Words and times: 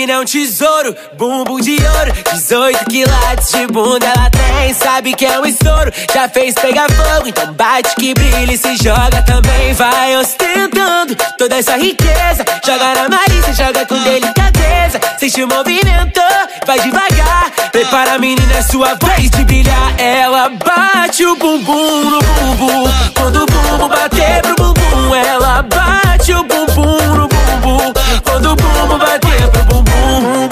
Mina 0.00 0.14
é 0.14 0.18
um 0.18 0.24
tesouro, 0.24 0.96
bumbum 1.18 1.60
de 1.60 1.72
ouro. 1.72 2.12
18 2.32 2.86
quilates 2.86 3.50
de 3.50 3.66
bunda 3.66 4.06
ela 4.06 4.30
tem 4.30 4.72
Sabe 4.72 5.12
que 5.12 5.26
é 5.26 5.38
um 5.38 5.44
estouro, 5.44 5.92
já 6.14 6.26
fez 6.26 6.54
pegar 6.54 6.86
fogo 6.90 7.28
Então 7.28 7.52
bate 7.52 7.94
que 7.96 8.14
brilha 8.14 8.50
e 8.50 8.56
se 8.56 8.76
joga 8.76 9.22
também. 9.26 9.74
Vai 9.74 10.16
ostentando 10.16 11.14
toda 11.36 11.58
essa 11.58 11.76
riqueza. 11.76 12.42
Joga 12.64 12.94
na 12.94 13.08
malícia, 13.10 13.52
joga 13.52 13.84
com 13.84 14.02
delicadeza. 14.02 14.98
Sente 15.18 15.44
o 15.44 15.48
movimento, 15.48 16.22
vai 16.66 16.80
devagar. 16.80 17.50
Prepara 17.70 18.14
a 18.14 18.18
menina, 18.18 18.54
é 18.56 18.62
sua 18.62 18.94
vez 18.94 19.28
de 19.28 19.44
brilhar. 19.44 20.00
Ela 20.00 20.48
bate 20.48 21.26
o 21.26 21.36
bumbum 21.36 22.08
no 22.08 22.22
bumbum 22.22 22.84
Quando 23.14 23.42
o 23.42 23.46
bumbum 23.46 23.88
bater 23.88 24.40
pro 24.40 24.54
bumbum 24.54 25.14
Ela 25.14 25.62
bate 25.62 26.32
o 26.32 26.42
bumbum 26.42 27.14
no 27.14 27.28
bumbum 27.28 27.92
Quando 28.40 28.52
o 28.52 28.56
bumbum 28.56 28.98
bater 28.98 29.50
pro 29.50 29.64
bumbum 29.64 30.48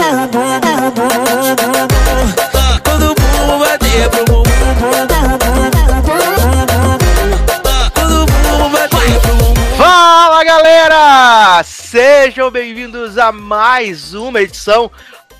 Quando 2.84 3.10
o 3.10 3.14
bumbum 3.14 3.58
bater 3.60 4.10
pro 4.10 4.24
bumbum 4.26 4.44
Quando 7.94 8.22
o 8.22 8.26
bumbum 8.26 8.70
bater 8.70 9.20
pro 9.22 9.34
bumbum 9.36 9.76
Fala 9.78 10.44
galera! 10.44 11.62
Sejam 11.64 12.50
bem-vindos 12.50 13.16
a 13.16 13.32
mais 13.32 14.12
uma 14.12 14.42
edição 14.42 14.90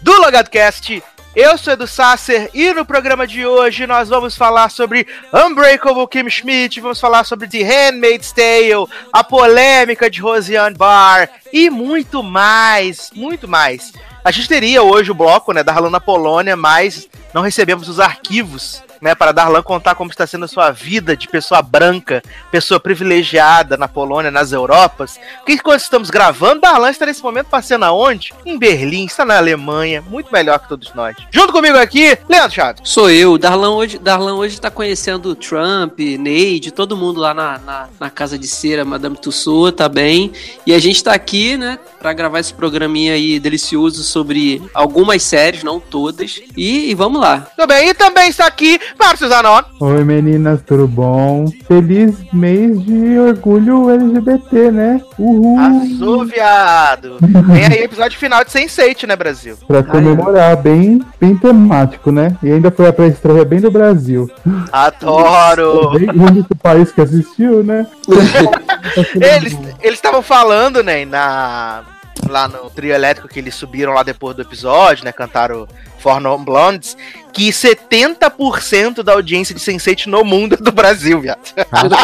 do 0.01 0.13
LogadoCast. 0.19 1.03
Eu 1.37 1.57
sou 1.57 1.73
Edu 1.73 1.87
Sasser 1.87 2.51
e 2.53 2.73
no 2.73 2.85
programa 2.85 3.27
de 3.27 3.47
hoje 3.47 3.87
nós 3.87 4.09
vamos 4.09 4.35
falar 4.35 4.71
sobre 4.71 5.07
Unbreakable 5.33 6.09
Kim 6.09 6.29
Schmidt, 6.29 6.81
vamos 6.81 6.99
falar 6.99 7.25
sobre 7.25 7.47
The 7.47 7.63
Handmaid's 7.63 8.33
Tale, 8.33 8.89
a 9.13 9.23
polêmica 9.23 10.11
de 10.11 10.21
Rosiane 10.21 10.75
Barr 10.75 11.29
e 11.53 11.71
muito 11.71 12.23
mais, 12.23 13.11
muito 13.15 13.47
mais. 13.47 13.93
A 14.25 14.31
gente 14.31 14.49
teria 14.49 14.83
hoje 14.83 15.11
o 15.11 15.15
bloco 15.15 15.53
né, 15.53 15.63
da 15.63 15.73
Darlan 15.73 15.91
na 15.91 16.01
Polônia, 16.01 16.57
mas 16.57 17.09
não 17.33 17.43
recebemos 17.43 17.89
os 17.89 18.01
arquivos 18.01 18.83
né, 19.01 19.15
para 19.15 19.33
Darlan 19.33 19.63
contar 19.63 19.95
como 19.95 20.11
está 20.11 20.27
sendo 20.27 20.45
a 20.45 20.49
sua 20.49 20.71
vida 20.71 21.17
de 21.17 21.29
pessoa 21.29 21.63
branca, 21.63 22.23
pessoa 22.51 22.81
privilegiada 22.81 23.77
na 23.77 23.89
Polônia, 23.89 24.31
nas 24.31 24.53
Europas. 24.53 25.19
Porque 25.39 25.53
enquanto 25.53 25.81
estamos 25.81 26.11
gravando, 26.11 26.61
Darlan 26.61 26.91
está 26.91 27.07
nesse 27.07 27.23
momento 27.23 27.47
passeando 27.47 27.85
aonde? 27.85 28.33
Em 28.45 28.59
Berlim, 28.59 29.07
está 29.07 29.25
na 29.25 29.37
Alemanha, 29.37 30.03
muito 30.03 30.33
melhor 30.33 30.59
que 30.59 30.69
todos 30.69 30.93
nós. 30.95 31.17
Junto 31.31 31.53
comigo 31.53 31.79
aqui, 31.79 32.19
Leandro 32.29 32.51
Chaves. 32.51 32.83
Sou 32.85 33.11
eu. 33.11 33.39
Darlan 33.39 33.75
hoje, 33.75 33.99
Darlan 33.99 34.35
hoje 34.35 34.61
tá 34.61 34.71
conhecendo 34.71 35.35
Trump, 35.35 35.99
Neide, 35.99 36.71
todo 36.71 36.97
mundo 36.97 37.21
lá 37.21 37.33
na, 37.33 37.59
na, 37.59 37.89
na, 37.99 38.11
casa 38.11 38.39
de 38.39 38.47
cera, 38.47 38.85
Madame 38.85 39.17
Tussauds, 39.17 39.77
tá 39.77 39.89
bem. 39.89 40.33
E 40.67 40.75
a 40.75 40.79
gente 40.79 41.03
tá 41.03 41.13
aqui, 41.13 41.57
né, 41.57 41.79
para 41.99 42.13
gravar 42.13 42.41
esse 42.41 42.53
programinha 42.53 43.15
aí 43.15 43.39
delicioso 43.39 44.03
sobre 44.03 44.63
algumas 44.75 45.23
séries, 45.23 45.63
não 45.63 45.81
todas. 45.81 46.41
E, 46.57 46.91
e 46.91 46.95
vamos 46.95 47.21
lá. 47.21 47.49
Tudo 47.57 47.69
bem, 47.69 47.89
e 47.89 47.95
também 47.95 48.29
está 48.29 48.47
aqui 48.47 48.81
Márcio 48.97 49.29
Zanon. 49.29 49.63
Oi 49.81 50.05
meninas, 50.05 50.63
tudo 50.63 50.87
bom? 50.87 51.47
Feliz 51.67 52.15
mês 52.33 52.81
de 52.85 53.19
orgulho 53.19 53.91
LGBT, 53.91 54.71
né? 54.71 55.01
Uhul! 55.19 55.59
Azul, 55.59 56.25
viado! 56.25 57.19
Tem 57.21 57.67
aí 57.67 57.85
episódio 57.85 58.19
final 58.19 58.45
de 58.45 58.51
Sense8, 58.51 59.07
né, 59.07 59.17
Brasil? 59.17 59.57
Pra 59.67 59.83
comemorar, 59.83 60.57
bem, 60.57 61.01
bem 61.21 61.37
temático, 61.37 62.13
né? 62.13 62.37
E 62.43 62.53
ainda 62.53 62.71
foi 62.71 62.87
a 62.87 62.93
pré-estreia 62.93 63.45
bem 63.45 63.61
do 63.61 63.71
Brasil. 63.71 64.31
Adoro! 64.73 65.91
Bem 65.99 66.09
o 66.11 66.23
único 66.23 66.57
país 66.57 66.93
que 66.93 67.01
assistiu, 67.01 67.65
né? 67.65 67.87
eles 69.21 69.57
estavam 69.83 70.23
falando, 70.23 70.83
né, 70.83 71.05
na 71.05 71.83
lá 72.29 72.49
no 72.49 72.69
trio 72.71 72.93
elétrico 72.93 73.29
que 73.29 73.39
eles 73.39 73.55
subiram 73.55 73.93
lá 73.93 74.03
depois 74.03 74.37
do 74.37 74.43
episódio, 74.43 75.05
né? 75.05 75.13
Cantaram 75.13 75.67
For 75.99 76.21
Non 76.21 76.43
Blondes, 76.43 76.97
que 77.33 77.51
70% 77.51 79.03
da 79.03 79.13
audiência 79.13 79.55
de 79.55 79.61
Sense8 79.61 80.07
no 80.07 80.25
mundo 80.25 80.55
é 80.55 80.57
do 80.57 80.73
Brasil, 80.73 81.21
viado. 81.21 81.41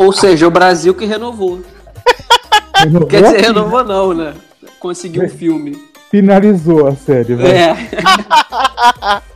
Ou 0.02 0.12
seja, 0.12 0.46
o 0.46 0.50
Brasil 0.50 0.94
que 0.94 1.04
renovou. 1.04 1.62
renovou 2.76 3.08
Quer 3.08 3.22
dizer, 3.22 3.40
renovou 3.40 3.84
não, 3.84 4.12
né? 4.12 4.34
Conseguiu 4.78 5.24
o 5.24 5.28
filme. 5.28 5.76
Finalizou 6.10 6.86
a 6.86 6.94
série, 6.94 7.34
velho. 7.34 7.48
É. 7.48 7.76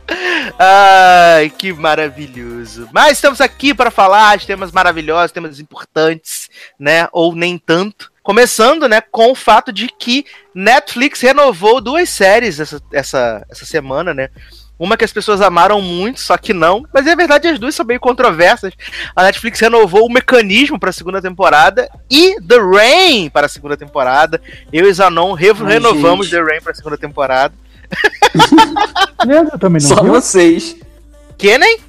Ai, 0.57 1.49
que 1.49 1.73
maravilhoso. 1.73 2.89
Mas 2.91 3.13
estamos 3.13 3.41
aqui 3.41 3.73
para 3.73 3.91
falar 3.91 4.37
de 4.37 4.47
temas 4.47 4.71
maravilhosos, 4.71 5.31
temas 5.31 5.59
importantes, 5.59 6.49
né? 6.79 7.07
Ou 7.11 7.35
nem 7.35 7.57
tanto. 7.57 8.11
Começando, 8.21 8.87
né, 8.87 9.01
com 9.01 9.31
o 9.31 9.35
fato 9.35 9.71
de 9.73 9.87
que 9.87 10.23
Netflix 10.53 11.19
renovou 11.21 11.81
duas 11.81 12.09
séries 12.09 12.59
essa, 12.59 12.79
essa, 12.93 13.45
essa 13.49 13.65
semana, 13.65 14.13
né? 14.13 14.29
Uma 14.77 14.95
que 14.95 15.03
as 15.03 15.11
pessoas 15.11 15.41
amaram 15.41 15.81
muito, 15.81 16.21
só 16.21 16.37
que 16.37 16.53
não. 16.53 16.85
Mas 16.93 17.05
é 17.05 17.13
verdade, 17.13 17.49
as 17.49 17.59
duas 17.59 17.75
são 17.75 17.85
bem 17.85 17.99
controversas. 17.99 18.73
A 19.13 19.23
Netflix 19.23 19.59
renovou 19.59 20.05
o 20.05 20.11
mecanismo 20.11 20.79
para 20.79 20.89
a 20.89 20.93
segunda 20.93 21.21
temporada 21.21 21.89
e 22.09 22.39
The 22.41 22.57
Rain 22.57 23.29
para 23.29 23.47
a 23.47 23.49
segunda 23.49 23.75
temporada. 23.75 24.41
Eu 24.71 24.87
e 24.87 24.93
Zanon 24.93 25.35
Ai, 25.35 25.73
renovamos 25.73 26.27
gente. 26.27 26.39
The 26.39 26.49
Rain 26.49 26.61
para 26.61 26.71
a 26.71 26.75
segunda 26.75 26.97
temporada. 26.97 27.53
Leandro 29.25 29.57
também 29.57 29.81
não 29.81 29.89
Só 29.89 30.03
viu? 30.03 30.13
vocês. 30.13 30.75
Que 31.37 31.57
nem? 31.57 31.79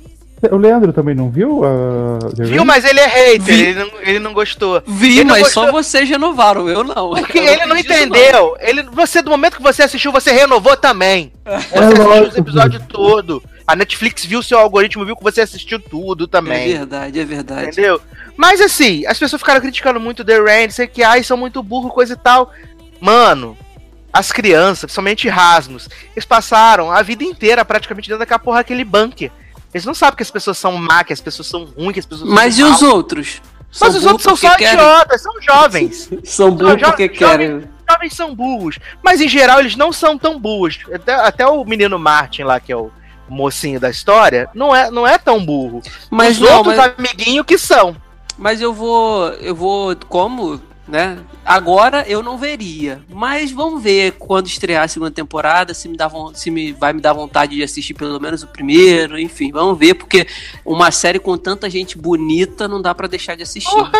O 0.51 0.57
Leandro 0.57 0.91
também 0.93 1.15
não 1.15 1.31
viu? 1.31 1.61
Uh, 1.61 2.19
viu, 2.35 2.65
mas 2.65 2.83
ele 2.85 2.99
é 2.99 3.07
hater, 3.07 3.55
ele 3.55 3.75
não, 3.75 3.91
ele 4.01 4.19
não 4.19 4.33
gostou. 4.33 4.83
Vi, 4.87 5.19
ele 5.19 5.31
mas 5.31 5.43
gostou. 5.43 5.67
só 5.67 5.73
vocês 5.73 6.09
renovaram, 6.09 6.67
eu 6.67 6.83
não. 6.83 7.11
Porque 7.11 7.39
eu 7.39 7.45
ele 7.47 7.67
não 7.67 7.77
entendeu. 7.77 8.33
Não. 8.33 8.57
Ele, 8.59 8.83
você, 8.85 9.21
do 9.21 9.29
momento 9.29 9.59
que 9.59 9.63
você 9.63 9.83
assistiu, 9.83 10.11
você 10.11 10.33
renovou 10.33 10.75
também. 10.79 11.31
É 11.45 11.59
você 11.59 11.75
é 11.75 11.79
assistiu 11.79 12.05
lógico, 12.05 12.29
os 12.29 12.37
episódios 12.37 12.83
todo. 12.89 13.43
A 13.67 13.77
Netflix 13.77 14.25
viu 14.25 14.43
seu 14.43 14.59
algoritmo, 14.59 15.05
viu 15.05 15.15
que 15.15 15.23
você 15.23 15.43
assistiu 15.43 15.79
tudo 15.79 16.27
também. 16.27 16.73
É 16.73 16.79
verdade, 16.79 17.21
é 17.21 17.25
verdade. 17.25 17.69
Entendeu? 17.69 18.01
Mas 18.35 18.63
assim, 18.63 19.05
as 19.07 19.19
pessoas 19.19 19.43
ficaram 19.43 19.61
criticando 19.61 20.01
muito 20.01 20.25
The 20.25 20.41
Rain, 20.41 20.71
sei 20.71 20.87
que 20.87 21.03
ai, 21.03 21.23
são 21.23 21.37
muito 21.37 21.63
burro, 21.63 21.91
coisa 21.91 22.15
e 22.15 22.17
tal. 22.17 22.51
Mano, 22.99 23.57
as 24.13 24.33
crianças, 24.33 24.87
principalmente 24.87 25.29
Rasmus, 25.29 25.89
eles 26.15 26.25
passaram 26.25 26.91
a 26.91 27.03
vida 27.03 27.25
inteira 27.25 27.65
praticamente 27.65 28.09
dentro 28.09 28.19
daquela 28.19 28.39
porra 28.39 28.61
aquele 28.61 28.85
bunker. 28.85 29.31
Eles 29.73 29.85
não 29.85 29.95
sabem 29.95 30.17
que 30.17 30.23
as 30.23 30.31
pessoas 30.31 30.59
são 30.59 30.73
má, 30.73 31.05
que 31.05 31.13
as 31.13 31.21
pessoas 31.21 31.47
são 31.47 31.65
ruins, 31.65 31.93
que 31.93 32.01
as 32.01 32.07
pessoas 32.07 32.29
Mas 32.29 32.57
são 32.57 32.69
e 32.69 32.71
os 32.73 32.83
outros? 32.83 33.41
Mas 33.81 33.95
os 33.95 34.05
outros 34.05 34.23
são 34.25 34.35
só 34.35 34.57
querem. 34.57 34.75
idiotas, 34.75 35.23
são 35.23 35.33
jovens. 35.41 36.11
são 36.25 36.51
burros 36.51 36.83
porque 36.83 37.09
jo 37.09 37.15
querem. 37.15 37.51
Jovens, 37.51 37.69
jovens 37.89 38.13
são 38.15 38.35
burros. 38.35 38.79
Mas 39.03 39.21
em 39.21 39.29
geral 39.29 39.61
eles 39.61 39.77
não 39.77 39.93
são 39.93 40.19
tão 40.19 40.41
burros. 40.41 40.81
Até, 40.93 41.15
até 41.15 41.47
o 41.47 41.65
menino 41.65 41.99
Martin 41.99 42.43
lá, 42.43 42.59
que 42.59 42.73
é 42.73 42.77
o 42.77 42.91
mocinho 43.29 43.79
da 43.79 43.89
história, 43.89 44.51
não 44.55 44.75
é, 44.75 44.91
não 44.91 45.07
é 45.07 45.17
tão 45.19 45.45
burro. 45.45 45.81
Mas 46.11 46.41
os 46.41 46.49
não, 46.49 46.59
outros 46.59 46.77
mas... 46.77 46.93
amiguinhos 46.99 47.47
que 47.47 47.57
são. 47.57 47.97
Mas 48.37 48.61
eu 48.61 48.73
vou. 48.73 49.29
Eu 49.35 49.55
vou. 49.55 49.95
Como 50.09 50.61
né? 50.91 51.19
Agora 51.45 52.05
eu 52.07 52.23
não 52.23 52.37
veria, 52.37 53.01
mas 53.09 53.51
vamos 53.51 53.83
ver 53.83 54.13
quando 54.13 54.47
estrear 54.47 54.85
a 54.85 54.89
segunda 54.89 55.11
temporada, 55.11 55.73
se 55.73 55.89
me 55.89 55.97
dá 55.97 56.11
se 56.35 56.51
me 56.51 56.73
vai 56.73 56.93
me 56.93 57.01
dar 57.01 57.13
vontade 57.13 57.57
de 57.57 57.63
assistir 57.63 57.95
pelo 57.95 58.21
menos 58.21 58.43
o 58.43 58.49
primeiro, 58.49 59.19
enfim, 59.19 59.51
vamos 59.51 59.79
ver 59.79 59.95
porque 59.95 60.27
uma 60.65 60.91
série 60.91 61.19
com 61.19 61.37
tanta 61.39 61.71
gente 61.71 61.97
bonita 61.97 62.69
não 62.69 62.83
dá 62.83 62.95
para 62.95 63.09
deixar 63.09 63.37
de 63.37 63.43
assistir. 63.43 63.91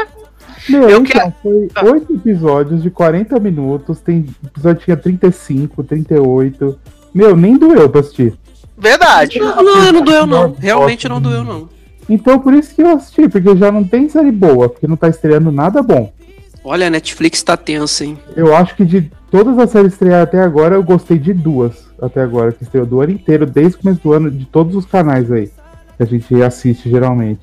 Meu, 0.69 0.83
eu 0.83 1.01
então, 1.01 1.05
quero... 1.05 1.35
foi 1.43 1.69
ah. 1.75 1.85
oito 1.87 2.13
episódios 2.13 2.83
de 2.83 2.91
40 2.91 3.39
minutos, 3.41 4.01
tem 4.01 4.27
episódio 4.45 4.85
tinha 4.85 4.97
35, 4.97 5.83
38. 5.85 6.79
Meu, 7.15 7.35
nem 7.35 7.57
doeu 7.57 7.89
pra 7.89 8.01
assistir. 8.01 8.35
Verdade. 8.77 9.39
Não, 9.39 9.63
não, 9.63 9.93
não 9.93 10.03
doeu 10.03 10.27
não. 10.27 10.55
Realmente 10.59 11.09
não 11.09 11.21
doeu 11.21 11.45
não. 11.45 11.69
Então 12.09 12.39
por 12.41 12.53
isso 12.53 12.75
que 12.75 12.83
eu 12.83 12.91
assisti, 12.91 13.29
porque 13.29 13.57
já 13.57 13.71
não 13.71 13.85
tem 13.85 14.09
série 14.09 14.33
boa, 14.33 14.69
porque 14.69 14.87
não 14.87 14.97
tá 14.97 15.09
estreando 15.09 15.53
nada 15.53 15.83
bom. 15.83 16.13
Olha, 16.63 16.87
a 16.87 16.91
Netflix 16.91 17.43
tá 17.43 17.57
tensa, 17.57 18.05
hein? 18.05 18.19
Eu 18.37 18.55
acho 18.55 18.77
que 18.77 18.85
de 18.85 19.11
todas 19.31 19.59
as 19.59 19.71
séries 19.71 19.93
estreadas 19.93 20.29
até 20.29 20.41
agora, 20.41 20.75
eu 20.75 20.83
gostei 20.83 21.19
de 21.19 21.33
duas 21.33 21.89
até 22.01 22.23
agora, 22.23 22.53
que 22.53 22.63
estreou 22.63 22.87
do 22.87 23.01
ano 23.01 23.13
inteiro, 23.13 23.47
desde 23.47 23.77
o 23.77 23.81
começo 23.81 24.01
do 24.03 24.13
ano, 24.13 24.31
de 24.31 24.45
todos 24.47 24.75
os 24.75 24.85
canais 24.85 25.31
aí, 25.33 25.51
que 25.97 26.03
a 26.03 26.07
gente 26.07 26.43
assiste 26.43 26.91
geralmente. 26.91 27.41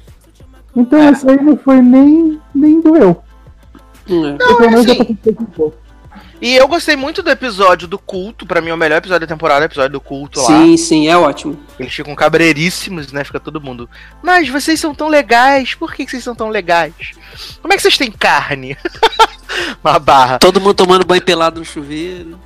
Então 0.76 1.00
é. 1.00 1.08
essa 1.08 1.32
aí 1.32 1.42
não 1.42 1.58
foi 1.58 1.82
nem, 1.82 2.40
nem 2.54 2.80
doeu. 2.82 3.18
É. 4.08 4.12
Não, 4.12 4.62
é 4.62 4.76
assim, 4.76 5.18
e 6.42 6.56
eu 6.56 6.68
gostei 6.68 6.96
muito 6.96 7.24
do 7.24 7.30
episódio 7.30 7.88
do 7.88 7.98
culto, 7.98 8.46
para 8.46 8.62
mim 8.62 8.70
é 8.70 8.74
o 8.74 8.78
melhor 8.78 8.98
episódio 8.98 9.28
da 9.28 9.34
temporada, 9.34 9.62
o 9.62 9.66
episódio 9.66 9.92
do 9.92 10.02
culto 10.02 10.40
sim, 10.40 10.52
lá. 10.52 10.60
Sim, 10.60 10.78
sim, 10.78 11.08
é 11.08 11.18
ótimo. 11.18 11.60
Eles 11.80 11.94
ficam 11.94 12.16
cabreiríssimos, 12.16 13.12
né? 13.12 13.24
Fica 13.24 13.40
todo 13.40 13.62
mundo. 13.62 13.90
Mas 14.22 14.48
vocês 14.48 14.80
são 14.80 14.94
tão 14.94 15.08
legais, 15.08 15.74
por 15.74 15.94
que 15.94 16.08
vocês 16.08 16.24
são 16.24 16.36
tão 16.36 16.50
legais? 16.50 17.14
Como 17.62 17.74
é 17.74 17.76
que 17.76 17.82
vocês 17.82 17.98
têm 17.98 18.12
carne? 18.12 18.78
Uma 19.84 19.98
barra. 20.00 20.40
Todo 20.40 20.62
mundo 20.62 20.76
tomando 20.76 21.06
banho 21.06 21.22
pelado 21.22 21.60
no 21.60 21.66
chuveiro. 21.66 22.40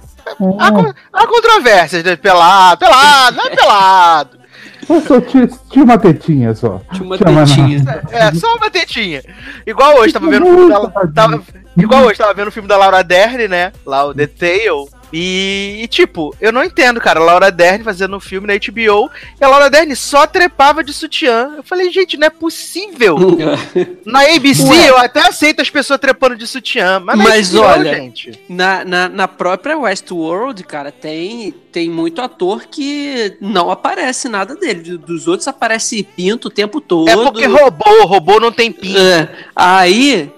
Há, 0.59 1.21
há 1.21 1.27
controvérsias, 1.27 2.03
né? 2.03 2.15
Pelado, 2.15 2.79
pelado, 2.79 3.37
não 3.37 3.45
é 3.45 3.49
pelado. 3.49 4.40
Só 4.87 5.21
tinha, 5.21 5.47
tinha, 5.69 5.85
uma 5.85 5.97
tetinha 5.97 6.55
só. 6.55 6.81
Tinha 6.93 7.03
uma 7.03 7.17
tinha 7.17 7.45
tetinha. 7.45 8.03
É, 8.11 8.17
é, 8.27 8.33
só 8.33 8.55
uma 8.55 8.69
tetinha. 8.69 9.23
Igual 9.65 9.99
hoje, 9.99 10.13
tava 10.13 10.29
vendo 10.29 10.45
o 10.45 10.49
filme 10.49 10.69
da, 10.69 11.07
tava, 11.07 11.43
Igual 11.77 12.03
hoje, 12.05 12.17
tava 12.17 12.33
vendo 12.33 12.47
o 12.47 12.51
filme 12.51 12.67
da 12.67 12.77
Laura 12.77 13.03
Dern, 13.03 13.47
né? 13.47 13.71
Lá 13.85 14.05
o 14.05 14.13
The 14.13 14.27
Tale. 14.27 15.00
E, 15.13 15.79
e, 15.83 15.87
tipo, 15.87 16.35
eu 16.39 16.51
não 16.51 16.63
entendo, 16.63 16.99
cara. 16.99 17.19
Laura 17.19 17.51
Dern 17.51 17.83
fazendo 17.83 18.15
um 18.15 18.19
filme 18.19 18.47
na 18.47 18.53
HBO 18.53 19.09
e 19.39 19.43
a 19.43 19.47
Laura 19.47 19.69
Dern 19.69 19.93
só 19.95 20.25
trepava 20.25 20.83
de 20.83 20.93
sutiã. 20.93 21.53
Eu 21.57 21.63
falei, 21.63 21.91
gente, 21.91 22.17
não 22.17 22.27
é 22.27 22.29
possível. 22.29 23.17
na 24.05 24.21
ABC 24.21 24.63
Ué. 24.63 24.89
eu 24.89 24.97
até 24.97 25.27
aceito 25.27 25.61
as 25.61 25.69
pessoas 25.69 25.99
trepando 25.99 26.35
de 26.35 26.47
sutiã, 26.47 26.99
mas, 26.99 27.17
mas 27.17 27.49
HBO, 27.51 27.61
olha, 27.61 27.95
gente. 27.95 28.39
Na, 28.47 28.85
na, 28.85 29.09
na 29.09 29.27
própria 29.27 29.77
Westworld, 29.77 30.63
cara, 30.63 30.91
tem, 30.91 31.53
tem 31.71 31.89
muito 31.89 32.21
ator 32.21 32.65
que 32.69 33.35
não 33.41 33.69
aparece 33.69 34.29
nada 34.29 34.55
dele. 34.55 34.97
Dos 34.97 35.27
outros 35.27 35.47
aparece 35.47 36.03
pinto 36.03 36.47
o 36.47 36.51
tempo 36.51 36.79
todo. 36.79 37.09
É 37.09 37.15
porque 37.15 37.45
robô, 37.45 38.05
robô 38.05 38.39
não 38.39 38.51
tem 38.51 38.71
pinto. 38.71 38.97
É, 38.97 39.29
aí 39.55 40.31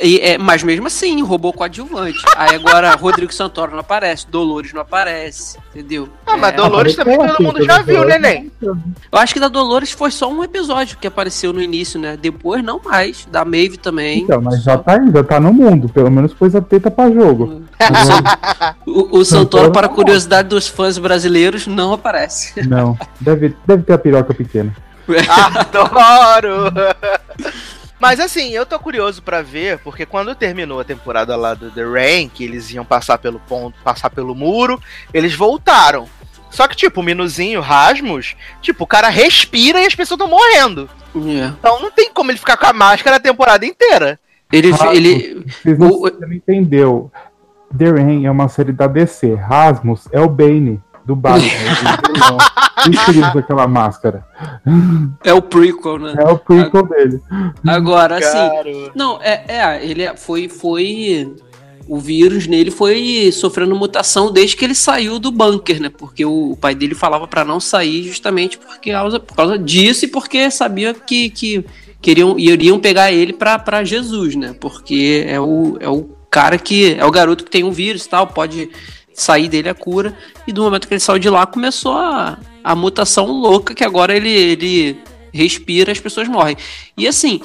e, 0.00 0.20
é, 0.20 0.38
mas 0.38 0.62
mesmo 0.62 0.86
assim, 0.86 1.22
roubou 1.22 1.52
coadjuvante. 1.52 2.18
Aí 2.36 2.54
agora 2.54 2.94
Rodrigo 2.96 3.32
Santoro 3.32 3.72
não 3.72 3.80
aparece, 3.80 4.26
Dolores 4.28 4.72
não 4.72 4.82
aparece, 4.82 5.58
entendeu? 5.74 6.08
Ah, 6.26 6.36
mas 6.36 6.52
é, 6.52 6.56
Dolores 6.56 6.94
também 6.94 7.18
todo 7.18 7.42
mundo 7.42 7.64
já 7.64 7.82
viu, 7.82 8.04
né, 8.04 8.18
Nen? 8.18 8.52
Eu 8.60 9.18
acho 9.18 9.34
que 9.34 9.40
da 9.40 9.48
Dolores 9.48 9.90
foi 9.90 10.10
só 10.10 10.30
um 10.30 10.44
episódio 10.44 10.98
que 10.98 11.06
apareceu 11.06 11.52
no 11.52 11.60
início, 11.60 11.98
né? 11.98 12.16
Depois 12.16 12.62
não 12.62 12.80
mais. 12.84 13.26
Da 13.30 13.44
Maeve 13.44 13.76
também. 13.76 14.20
Então, 14.20 14.40
mas 14.40 14.62
já 14.62 14.78
tá 14.78 15.00
já 15.12 15.24
tá 15.24 15.40
no 15.40 15.52
mundo. 15.52 15.88
Pelo 15.88 16.10
menos 16.10 16.32
pôs 16.32 16.54
a 16.54 16.60
teta 16.60 16.90
pra 16.90 17.10
jogo. 17.10 17.62
o, 18.86 19.18
o, 19.18 19.24
Santoro, 19.24 19.72
para 19.72 19.86
a 19.86 19.90
curiosidade 19.90 20.48
dos 20.48 20.68
fãs 20.68 20.98
brasileiros, 20.98 21.66
não 21.66 21.92
aparece. 21.92 22.66
Não, 22.66 22.96
deve, 23.20 23.56
deve 23.66 23.82
ter 23.82 23.92
a 23.94 23.98
piroca 23.98 24.34
pequena. 24.34 24.74
Adoro! 25.28 26.72
Mas 28.00 28.18
assim, 28.18 28.48
eu 28.50 28.64
tô 28.64 28.78
curioso 28.78 29.22
para 29.22 29.42
ver, 29.42 29.78
porque 29.80 30.06
quando 30.06 30.34
terminou 30.34 30.80
a 30.80 30.84
temporada 30.84 31.36
lá 31.36 31.52
do 31.52 31.70
The 31.70 31.84
Rain, 31.84 32.30
que 32.30 32.42
eles 32.42 32.70
iam 32.72 32.84
passar 32.84 33.18
pelo 33.18 33.38
ponto, 33.40 33.78
passar 33.84 34.08
pelo 34.08 34.34
muro, 34.34 34.80
eles 35.12 35.34
voltaram. 35.34 36.08
Só 36.50 36.66
que, 36.66 36.74
tipo, 36.74 37.00
o 37.00 37.04
Minuzinho, 37.04 37.60
Rasmus, 37.60 38.34
tipo, 38.60 38.84
o 38.84 38.86
cara 38.86 39.08
respira 39.08 39.80
e 39.80 39.86
as 39.86 39.94
pessoas 39.94 40.18
estão 40.18 40.28
morrendo. 40.28 40.88
Yeah. 41.14 41.54
Então 41.58 41.80
não 41.80 41.90
tem 41.90 42.10
como 42.12 42.30
ele 42.30 42.38
ficar 42.38 42.56
com 42.56 42.66
a 42.66 42.72
máscara 42.72 43.16
a 43.16 43.20
temporada 43.20 43.66
inteira. 43.66 44.18
Ele. 44.50 44.70
Rasmus, 44.70 44.96
ele... 44.96 45.46
Você 45.62 46.26
não 46.26 46.32
entendeu. 46.32 47.12
The 47.76 47.88
Rain 47.90 48.26
é 48.26 48.30
uma 48.30 48.48
série 48.48 48.72
da 48.72 48.86
DC. 48.86 49.34
Rasmus 49.34 50.08
é 50.10 50.20
o 50.20 50.28
Bane 50.28 50.82
do 51.04 51.16
Batman. 51.16 51.48
Isso 52.90 53.10
usa 53.10 53.38
aquela 53.38 53.66
máscara. 53.66 54.24
É 55.22 55.32
o 55.32 55.42
prequel, 55.42 55.98
né? 55.98 56.14
É 56.18 56.28
o 56.28 56.38
prequel 56.38 56.86
dele. 56.86 57.20
Agora, 57.66 58.18
assim. 58.18 58.90
Não, 58.94 59.20
é, 59.22 59.44
é, 59.48 59.84
ele 59.84 60.14
foi, 60.16 60.48
foi. 60.48 61.34
O 61.88 61.98
vírus 61.98 62.46
nele 62.46 62.70
foi 62.70 63.30
sofrendo 63.32 63.74
mutação 63.74 64.30
desde 64.30 64.56
que 64.56 64.64
ele 64.64 64.76
saiu 64.76 65.18
do 65.18 65.32
bunker, 65.32 65.80
né? 65.80 65.88
Porque 65.88 66.24
o, 66.24 66.52
o 66.52 66.56
pai 66.56 66.74
dele 66.74 66.94
falava 66.94 67.26
para 67.26 67.44
não 67.44 67.58
sair 67.58 68.04
justamente 68.04 68.56
porque, 68.58 68.92
por 69.26 69.34
causa 69.34 69.58
disso 69.58 70.04
e 70.04 70.08
porque 70.08 70.50
sabia 70.52 70.94
que, 70.94 71.30
que 71.30 71.64
queriam, 72.00 72.38
iriam 72.38 72.78
pegar 72.78 73.10
ele 73.10 73.32
para 73.32 73.82
Jesus, 73.82 74.36
né? 74.36 74.54
Porque 74.60 75.24
é 75.26 75.40
o, 75.40 75.76
é 75.80 75.88
o 75.88 76.08
cara 76.30 76.56
que. 76.58 76.94
É 76.94 77.04
o 77.04 77.10
garoto 77.10 77.44
que 77.44 77.50
tem 77.50 77.64
um 77.64 77.72
vírus 77.72 78.04
e 78.04 78.08
tal, 78.08 78.28
pode 78.28 78.70
sair 79.14 79.48
dele 79.48 79.68
a 79.68 79.74
cura. 79.74 80.16
E 80.46 80.52
do 80.52 80.62
momento 80.62 80.88
que 80.88 80.94
ele 80.94 81.00
saiu 81.00 81.18
de 81.18 81.30
lá, 81.30 81.46
começou 81.46 81.96
a, 81.96 82.38
a 82.62 82.74
mutação 82.74 83.26
louca 83.26 83.74
que 83.74 83.84
agora 83.84 84.16
ele, 84.16 84.30
ele 84.30 84.98
respira 85.32 85.92
as 85.92 86.00
pessoas 86.00 86.28
morrem. 86.28 86.56
E 86.96 87.06
assim, 87.06 87.40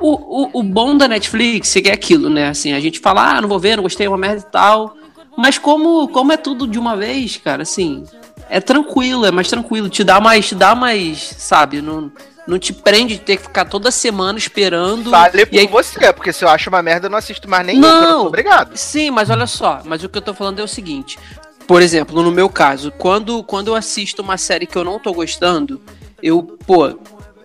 o, 0.00 0.12
o, 0.12 0.60
o 0.60 0.62
bom 0.62 0.96
da 0.96 1.08
Netflix 1.08 1.76
é 1.76 1.92
aquilo, 1.92 2.28
né? 2.28 2.48
Assim, 2.48 2.72
a 2.72 2.80
gente 2.80 3.00
fala, 3.00 3.36
ah, 3.36 3.40
não 3.40 3.48
vou 3.48 3.58
ver, 3.58 3.76
não 3.76 3.82
gostei, 3.82 4.06
é 4.06 4.08
uma 4.08 4.18
merda 4.18 4.44
e 4.46 4.50
tal. 4.50 4.96
Mas 5.36 5.58
como, 5.58 6.08
como 6.08 6.32
é 6.32 6.36
tudo 6.36 6.66
de 6.66 6.78
uma 6.78 6.96
vez, 6.96 7.36
cara, 7.36 7.62
assim, 7.62 8.04
é 8.48 8.60
tranquilo, 8.60 9.26
é 9.26 9.30
mais 9.30 9.48
tranquilo, 9.48 9.88
te 9.88 10.04
dá 10.04 10.20
mais, 10.20 10.48
te 10.48 10.54
dá 10.54 10.74
mais, 10.74 11.18
sabe, 11.38 11.82
não 11.82 12.12
não 12.46 12.58
te 12.58 12.72
prende 12.72 13.14
de 13.14 13.20
ter 13.20 13.36
que 13.36 13.44
ficar 13.44 13.64
toda 13.64 13.90
semana 13.90 14.38
esperando. 14.38 15.10
Fale 15.10 15.46
por 15.46 15.58
aí... 15.58 15.66
você, 15.66 16.12
porque 16.12 16.32
se 16.32 16.44
eu 16.44 16.48
acho 16.48 16.68
uma 16.68 16.82
merda, 16.82 17.06
eu 17.06 17.10
não 17.10 17.18
assisto 17.18 17.48
mais 17.48 17.66
nenhum. 17.66 17.80
Não, 17.80 18.00
não 18.02 18.26
obrigado. 18.26 18.76
Sim, 18.76 19.10
mas 19.10 19.30
olha 19.30 19.46
só, 19.46 19.80
mas 19.84 20.04
o 20.04 20.08
que 20.08 20.18
eu 20.18 20.22
tô 20.22 20.34
falando 20.34 20.60
é 20.60 20.62
o 20.62 20.68
seguinte. 20.68 21.18
Por 21.66 21.80
exemplo, 21.80 22.22
no 22.22 22.30
meu 22.30 22.48
caso, 22.48 22.92
quando, 22.92 23.42
quando 23.42 23.68
eu 23.68 23.74
assisto 23.74 24.20
uma 24.20 24.36
série 24.36 24.66
que 24.66 24.76
eu 24.76 24.84
não 24.84 24.98
tô 24.98 25.12
gostando, 25.12 25.80
eu, 26.22 26.42
pô, 26.42 26.98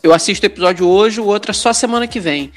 eu 0.04 0.13
assisto 0.13 0.46
o 0.46 0.50
episódio 0.50 0.88
hoje, 0.88 1.22
o 1.22 1.25
outro 1.25 1.51
é 1.51 1.54
só 1.54 1.72
semana 1.72 2.07
que 2.07 2.19
vem. 2.19 2.51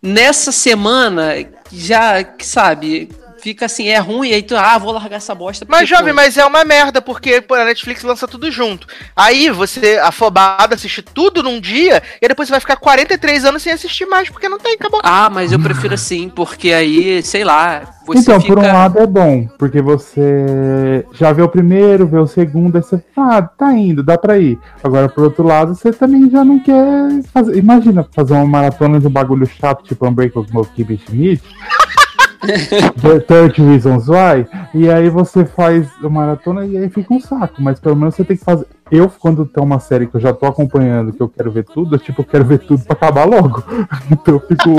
Nessa 0.00 0.52
semana, 0.52 1.34
já, 1.70 2.24
sabe, 2.40 3.10
fica 3.40 3.66
assim, 3.66 3.88
é 3.88 3.98
ruim, 3.98 4.32
aí 4.32 4.42
tu, 4.42 4.56
ah, 4.56 4.78
vou 4.78 4.92
largar 4.92 5.16
essa 5.16 5.34
bosta. 5.34 5.64
Porque, 5.64 5.80
mas, 5.80 5.88
jovem, 5.88 6.12
pô... 6.12 6.16
mas 6.16 6.36
é 6.36 6.44
uma 6.44 6.64
merda, 6.64 7.00
porque 7.00 7.40
pô, 7.40 7.54
a 7.54 7.64
Netflix 7.64 8.02
lança 8.02 8.28
tudo 8.28 8.50
junto. 8.50 8.86
Aí 9.16 9.50
você, 9.50 9.98
afobado, 10.02 10.74
assiste 10.74 11.02
tudo 11.02 11.42
num 11.42 11.60
dia, 11.60 12.02
e 12.20 12.28
depois 12.28 12.48
você 12.48 12.52
vai 12.52 12.60
ficar 12.60 12.76
43 12.76 13.44
anos 13.44 13.62
sem 13.62 13.72
assistir 13.72 14.06
mais, 14.06 14.28
porque 14.28 14.48
não 14.48 14.58
tem, 14.58 14.74
acabou. 14.74 15.00
Ah, 15.02 15.30
mas 15.30 15.52
eu 15.52 15.60
prefiro 15.60 15.94
assim, 15.94 16.28
porque 16.28 16.72
aí, 16.72 17.22
sei 17.22 17.44
lá, 17.44 17.82
então, 18.18 18.40
fica... 18.40 18.54
por 18.54 18.64
um 18.64 18.66
lado 18.66 18.98
é 18.98 19.06
bom, 19.06 19.48
porque 19.58 19.80
você 19.80 21.04
já 21.12 21.32
vê 21.32 21.42
o 21.42 21.48
primeiro, 21.48 22.06
vê 22.06 22.18
o 22.18 22.26
segundo, 22.26 22.76
aí 22.76 22.82
você, 22.82 23.02
ah, 23.16 23.42
tá 23.42 23.72
indo, 23.72 24.02
dá 24.02 24.18
pra 24.18 24.38
ir. 24.38 24.58
Agora, 24.82 25.08
por 25.08 25.24
outro 25.24 25.44
lado, 25.44 25.74
você 25.74 25.92
também 25.92 26.28
já 26.30 26.44
não 26.44 26.58
quer 26.58 27.22
fazer. 27.32 27.56
Imagina 27.56 28.06
fazer 28.12 28.34
uma 28.34 28.46
maratona 28.46 28.98
de 28.98 29.06
um 29.06 29.10
bagulho 29.10 29.46
chato, 29.46 29.84
tipo 29.84 30.06
Unbreakable 30.06 30.66
Kimmy 30.74 30.98
Schmidt. 30.98 31.42
The 32.40 33.20
30 33.20 33.62
Reasons 33.62 34.08
Why, 34.08 34.46
e 34.74 34.90
aí 34.90 35.10
você 35.10 35.44
faz 35.44 35.86
maratona 36.00 36.64
e 36.64 36.76
aí 36.76 36.88
fica 36.88 37.12
um 37.12 37.20
saco, 37.20 37.60
mas 37.60 37.78
pelo 37.78 37.96
menos 37.96 38.14
você 38.14 38.24
tem 38.24 38.36
que 38.36 38.44
fazer. 38.44 38.66
Eu, 38.90 39.08
quando 39.08 39.44
tem 39.46 39.62
uma 39.62 39.78
série 39.78 40.06
que 40.06 40.16
eu 40.16 40.20
já 40.20 40.32
tô 40.32 40.46
acompanhando, 40.46 41.12
que 41.12 41.20
eu 41.20 41.28
quero 41.28 41.50
ver 41.52 41.64
tudo, 41.64 41.94
eu, 41.94 41.98
tipo, 41.98 42.22
eu 42.22 42.24
quero 42.24 42.44
ver 42.44 42.58
tudo 42.60 42.82
pra 42.84 42.94
acabar 42.94 43.24
logo. 43.24 43.62
então 44.10 44.34
eu 44.34 44.40
fico. 44.40 44.70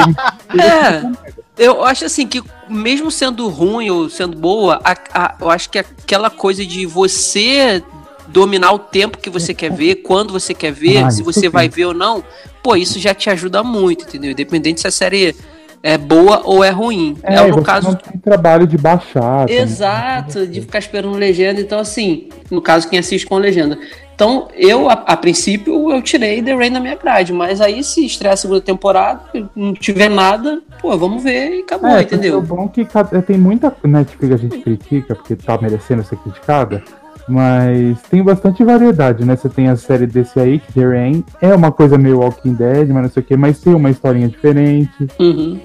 é. 0.59 1.41
Eu 1.57 1.83
acho 1.83 2.05
assim 2.05 2.25
que, 2.25 2.41
mesmo 2.67 3.11
sendo 3.11 3.47
ruim 3.47 3.89
ou 3.89 4.09
sendo 4.09 4.35
boa, 4.35 4.81
a, 4.83 4.95
a, 5.13 5.35
eu 5.39 5.49
acho 5.49 5.69
que 5.69 5.77
aquela 5.77 6.29
coisa 6.29 6.65
de 6.65 6.85
você 6.85 7.83
dominar 8.27 8.71
o 8.71 8.79
tempo 8.79 9.17
que 9.17 9.29
você 9.29 9.53
quer 9.53 9.71
ver, 9.71 9.97
quando 9.97 10.31
você 10.31 10.53
quer 10.53 10.71
ver, 10.71 11.03
ah, 11.03 11.11
se 11.11 11.21
você 11.21 11.49
vai 11.49 11.69
ver 11.69 11.85
ou 11.85 11.93
não, 11.93 12.23
pô, 12.63 12.75
isso 12.75 12.99
já 12.99 13.13
te 13.13 13.29
ajuda 13.29 13.63
muito, 13.63 14.05
entendeu? 14.05 14.31
Independente 14.31 14.81
se 14.81 14.87
a 14.87 14.91
série 14.91 15.35
é 15.83 15.97
boa 15.97 16.41
ou 16.45 16.63
é 16.63 16.69
ruim. 16.69 17.17
É, 17.23 17.35
é 17.35 17.47
no 17.47 17.63
caso. 17.63 17.89
Não 17.89 17.95
tem 17.95 18.19
trabalho 18.19 18.67
de 18.67 18.77
baixar. 18.77 19.49
Exato, 19.49 20.33
também. 20.33 20.49
de 20.49 20.61
ficar 20.61 20.79
esperando 20.79 21.15
legenda. 21.15 21.59
Então, 21.59 21.79
assim, 21.79 22.29
no 22.49 22.61
caso, 22.61 22.87
quem 22.89 22.99
assiste 22.99 23.25
com 23.25 23.37
legenda. 23.37 23.77
Então, 24.13 24.49
eu, 24.55 24.87
a, 24.87 24.93
a, 24.93 25.17
princípio, 25.17 25.91
eu 25.91 25.99
tirei 25.99 26.43
The 26.43 26.53
Rain 26.53 26.71
da 26.71 26.79
minha 26.79 26.95
grade, 26.95 27.33
mas 27.33 27.59
aí 27.59 27.83
se 27.83 28.05
estrear 28.05 28.35
a 28.35 28.37
segunda 28.37 28.61
temporada, 28.61 29.21
não 29.55 29.73
tiver 29.73 30.09
nada, 30.09 30.61
pô, 30.79 30.95
vamos 30.95 31.23
ver 31.23 31.57
e 31.57 31.61
acabou, 31.61 31.89
é, 31.89 32.03
entendeu? 32.03 32.37
O 32.37 32.41
bom 32.43 32.65
é 32.65 32.83
que 32.83 33.21
tem 33.23 33.35
muita 33.35 33.75
Netflix 33.83 34.35
a 34.35 34.37
gente 34.37 34.59
critica, 34.59 35.15
porque 35.15 35.35
tá 35.35 35.57
merecendo 35.59 36.03
ser 36.03 36.17
criticada, 36.17 36.83
mas 37.27 37.99
tem 38.11 38.21
bastante 38.21 38.63
variedade, 38.63 39.25
né? 39.25 39.35
Você 39.35 39.49
tem 39.49 39.69
a 39.69 39.75
série 39.75 40.05
desse 40.05 40.39
aí, 40.39 40.59
que 40.59 40.71
The 40.71 40.85
Rain, 40.85 41.23
é 41.41 41.55
uma 41.55 41.71
coisa 41.71 41.97
meio 41.97 42.19
Walking 42.19 42.53
Dead, 42.53 42.89
mas 42.89 43.01
não 43.01 43.09
sei 43.09 43.23
o 43.23 43.25
que, 43.25 43.35
mas 43.35 43.59
tem 43.59 43.73
uma 43.73 43.89
historinha 43.89 44.27
diferente. 44.27 45.07
Uhum. 45.19 45.59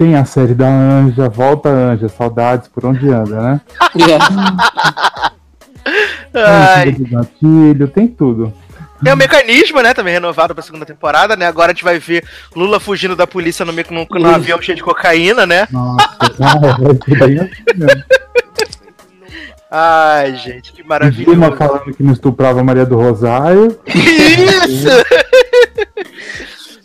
Tem 0.00 0.14
a 0.14 0.24
série 0.24 0.54
da 0.54 0.66
Anja, 0.66 1.28
Volta 1.28 1.68
Anja, 1.68 2.08
Saudades 2.08 2.68
por 2.68 2.86
onde 2.86 3.06
anda, 3.10 3.38
né? 3.38 3.60
Yeah. 3.94 4.24
tem 6.84 7.02
gatilho, 7.02 7.86
tem 7.86 8.08
tudo. 8.08 8.50
Tem 9.04 9.12
o 9.12 9.16
mecanismo, 9.16 9.82
né? 9.82 9.92
Também 9.92 10.14
renovado 10.14 10.54
pra 10.54 10.62
segunda 10.62 10.86
temporada, 10.86 11.36
né? 11.36 11.46
Agora 11.46 11.72
a 11.72 11.74
gente 11.74 11.84
vai 11.84 11.98
ver 11.98 12.24
Lula 12.56 12.80
fugindo 12.80 13.14
da 13.14 13.26
polícia 13.26 13.62
no, 13.62 13.72
no, 13.72 14.06
no 14.10 14.34
avião 14.34 14.62
cheio 14.62 14.76
de 14.76 14.82
cocaína, 14.82 15.44
né? 15.44 15.68
Nossa, 15.70 16.08
Ai, 19.70 20.34
gente, 20.34 20.72
que 20.72 20.82
maravilha. 20.82 21.26
Dilma 21.26 21.54
falando 21.54 21.94
que 21.94 22.02
não 22.02 22.14
estuprava 22.14 22.64
Maria 22.64 22.86
do 22.86 22.96
Rosário. 22.96 23.78
Isso! 23.86 24.88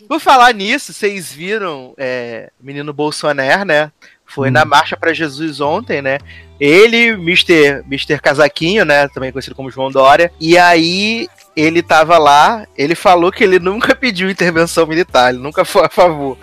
Por 0.08 0.20
falar 0.20 0.52
nisso, 0.54 0.92
vocês 0.92 1.32
viram 1.32 1.94
é, 1.96 2.50
menino 2.60 2.92
Bolsonaro, 2.92 3.64
né? 3.64 3.90
Foi 4.24 4.48
hum. 4.48 4.52
na 4.52 4.64
Marcha 4.64 4.96
para 4.96 5.14
Jesus 5.14 5.60
ontem, 5.60 6.02
né? 6.02 6.18
Ele, 6.58 7.08
Mr. 7.10 7.84
Mr. 7.86 8.20
Casaquinho, 8.20 8.84
né? 8.84 9.08
Também 9.08 9.30
conhecido 9.30 9.54
como 9.54 9.70
João 9.70 9.90
Dória. 9.90 10.32
E 10.40 10.56
aí 10.58 11.28
ele 11.56 11.82
tava 11.82 12.18
lá, 12.18 12.66
ele 12.76 12.94
falou 12.94 13.32
que 13.32 13.42
ele 13.42 13.58
nunca 13.58 13.94
pediu 13.96 14.30
intervenção 14.30 14.86
militar, 14.86 15.30
ele 15.32 15.42
nunca 15.42 15.64
foi 15.64 15.86
a 15.86 15.88
favor 15.88 16.36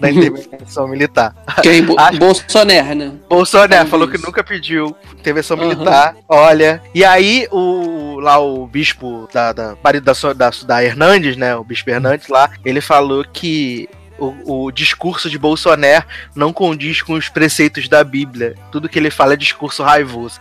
da 0.00 0.10
intervenção 0.10 0.88
militar. 0.88 1.34
Quem? 1.62 1.84
Bo 1.84 1.98
Acho... 1.98 2.18
Bolsonaro, 2.18 2.94
né? 2.94 3.12
Bolsonaro 3.28 3.88
falou 3.88 4.08
que 4.08 4.18
nunca 4.18 4.42
pediu 4.42 4.94
intervenção 5.12 5.56
uhum. 5.56 5.68
militar. 5.68 6.16
Olha. 6.28 6.82
E 6.92 7.04
aí, 7.04 7.46
o 7.52 8.18
lá 8.20 8.38
o 8.38 8.66
bispo 8.66 9.28
da, 9.32 9.52
da 9.52 9.74
da, 9.74 10.32
da, 10.34 10.50
da 10.66 10.84
Hernandes, 10.84 11.36
né? 11.36 11.54
O 11.54 11.62
bispo 11.62 11.90
Hernandes 11.90 12.28
lá, 12.28 12.50
ele 12.64 12.80
falou 12.80 13.24
que 13.24 13.88
o, 14.18 14.64
o, 14.66 14.70
discurso 14.70 15.28
de 15.28 15.38
Bolsonaro 15.38 16.04
não 16.34 16.52
condiz 16.52 17.02
com 17.02 17.14
os 17.14 17.28
preceitos 17.28 17.88
da 17.88 18.02
Bíblia. 18.02 18.54
Tudo 18.72 18.88
que 18.88 18.98
ele 18.98 19.10
fala 19.10 19.34
é 19.34 19.36
discurso 19.36 19.82
raivoso. 19.82 20.40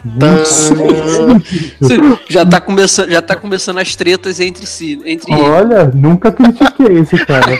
já 2.29 2.45
tá 2.45 2.61
começando, 2.61 3.09
já 3.09 3.21
tá 3.21 3.35
começando 3.35 3.79
as 3.79 3.95
tretas 3.95 4.39
entre 4.39 4.65
si, 4.65 5.01
entre 5.05 5.33
Olha, 5.33 5.81
ele. 5.83 5.91
nunca 5.95 6.31
critiquei 6.31 6.99
esse 6.99 7.17
cara. 7.25 7.57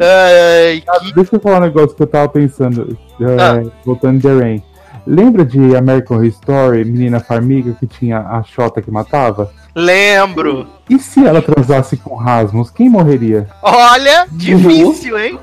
Ai, 0.00 0.82
que... 1.00 1.14
Deixa 1.14 1.36
eu 1.36 1.40
falar 1.40 1.58
um 1.58 1.62
negócio 1.62 1.96
que 1.96 2.02
eu 2.02 2.06
tava 2.06 2.28
pensando, 2.28 2.96
é, 3.20 3.40
ah. 3.40 3.62
voltando 3.84 4.20
de 4.20 4.28
Rain. 4.28 4.62
Lembra 5.06 5.44
de 5.44 5.76
American 5.76 6.16
Horror 6.16 6.28
Story, 6.28 6.84
Menina 6.84 7.20
Farmiga, 7.20 7.76
que 7.78 7.86
tinha 7.86 8.18
a 8.18 8.42
Xota 8.42 8.82
que 8.82 8.90
matava? 8.90 9.52
Lembro. 9.74 10.66
E 10.88 10.98
se 10.98 11.24
ela 11.24 11.40
transasse 11.40 11.96
com 11.96 12.16
Rasmus, 12.16 12.70
quem 12.70 12.88
morreria? 12.88 13.48
Olha, 13.62 14.26
difícil, 14.30 15.18
hein? 15.18 15.38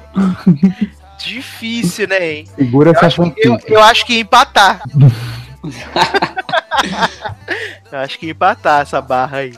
difícil, 1.17 2.07
né, 2.07 2.31
hein? 2.31 2.45
Segura 2.55 2.89
eu 2.89 2.93
essa 2.93 3.05
acho 3.05 3.31
que, 3.31 3.47
eu, 3.47 3.57
eu 3.67 3.83
acho 3.83 4.05
que 4.05 4.13
ia 4.13 4.19
empatar. 4.21 4.81
eu 7.91 7.99
acho 7.99 8.19
que 8.19 8.29
empatar 8.29 8.81
essa 8.81 9.01
barra 9.01 9.37
aí. 9.37 9.53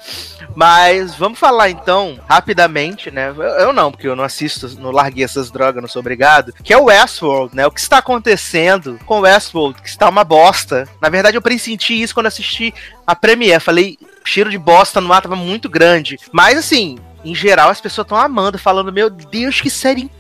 Mas 0.55 1.15
vamos 1.15 1.37
falar 1.37 1.69
então, 1.69 2.19
rapidamente, 2.27 3.11
né? 3.11 3.29
Eu, 3.29 3.43
eu, 3.43 3.73
não, 3.73 3.91
porque 3.91 4.07
eu 4.07 4.15
não 4.15 4.23
assisto, 4.23 4.67
não 4.79 4.89
larguei 4.89 5.23
essas 5.23 5.51
drogas, 5.51 5.81
não 5.81 5.87
sou 5.87 5.99
obrigado. 5.99 6.53
Que 6.63 6.73
é 6.73 6.77
o 6.77 6.85
Westworld, 6.85 7.55
né? 7.55 7.67
O 7.67 7.71
que 7.71 7.79
está 7.79 7.99
acontecendo 7.99 8.99
com 9.05 9.19
o 9.19 9.21
Westworld, 9.21 9.81
que 9.81 9.89
está 9.89 10.09
uma 10.09 10.23
bosta. 10.23 10.87
Na 10.99 11.09
verdade, 11.09 11.37
eu 11.37 11.41
pressenti 11.41 12.01
isso 12.01 12.13
quando 12.13 12.25
assisti 12.25 12.73
a 13.05 13.15
Premiere. 13.15 13.63
Falei, 13.63 13.99
cheiro 14.25 14.49
de 14.49 14.57
bosta 14.57 14.99
no 14.99 15.13
ar 15.13 15.21
tava 15.21 15.35
muito 15.35 15.69
grande. 15.69 16.17
Mas 16.31 16.57
assim, 16.57 16.97
em 17.23 17.35
geral, 17.35 17.69
as 17.69 17.81
pessoas 17.81 18.05
estão 18.05 18.17
amando, 18.17 18.57
falando: 18.57 18.91
Meu 18.91 19.09
Deus, 19.09 19.61
que 19.61 19.69
série 19.69 20.01
incrível! 20.01 20.16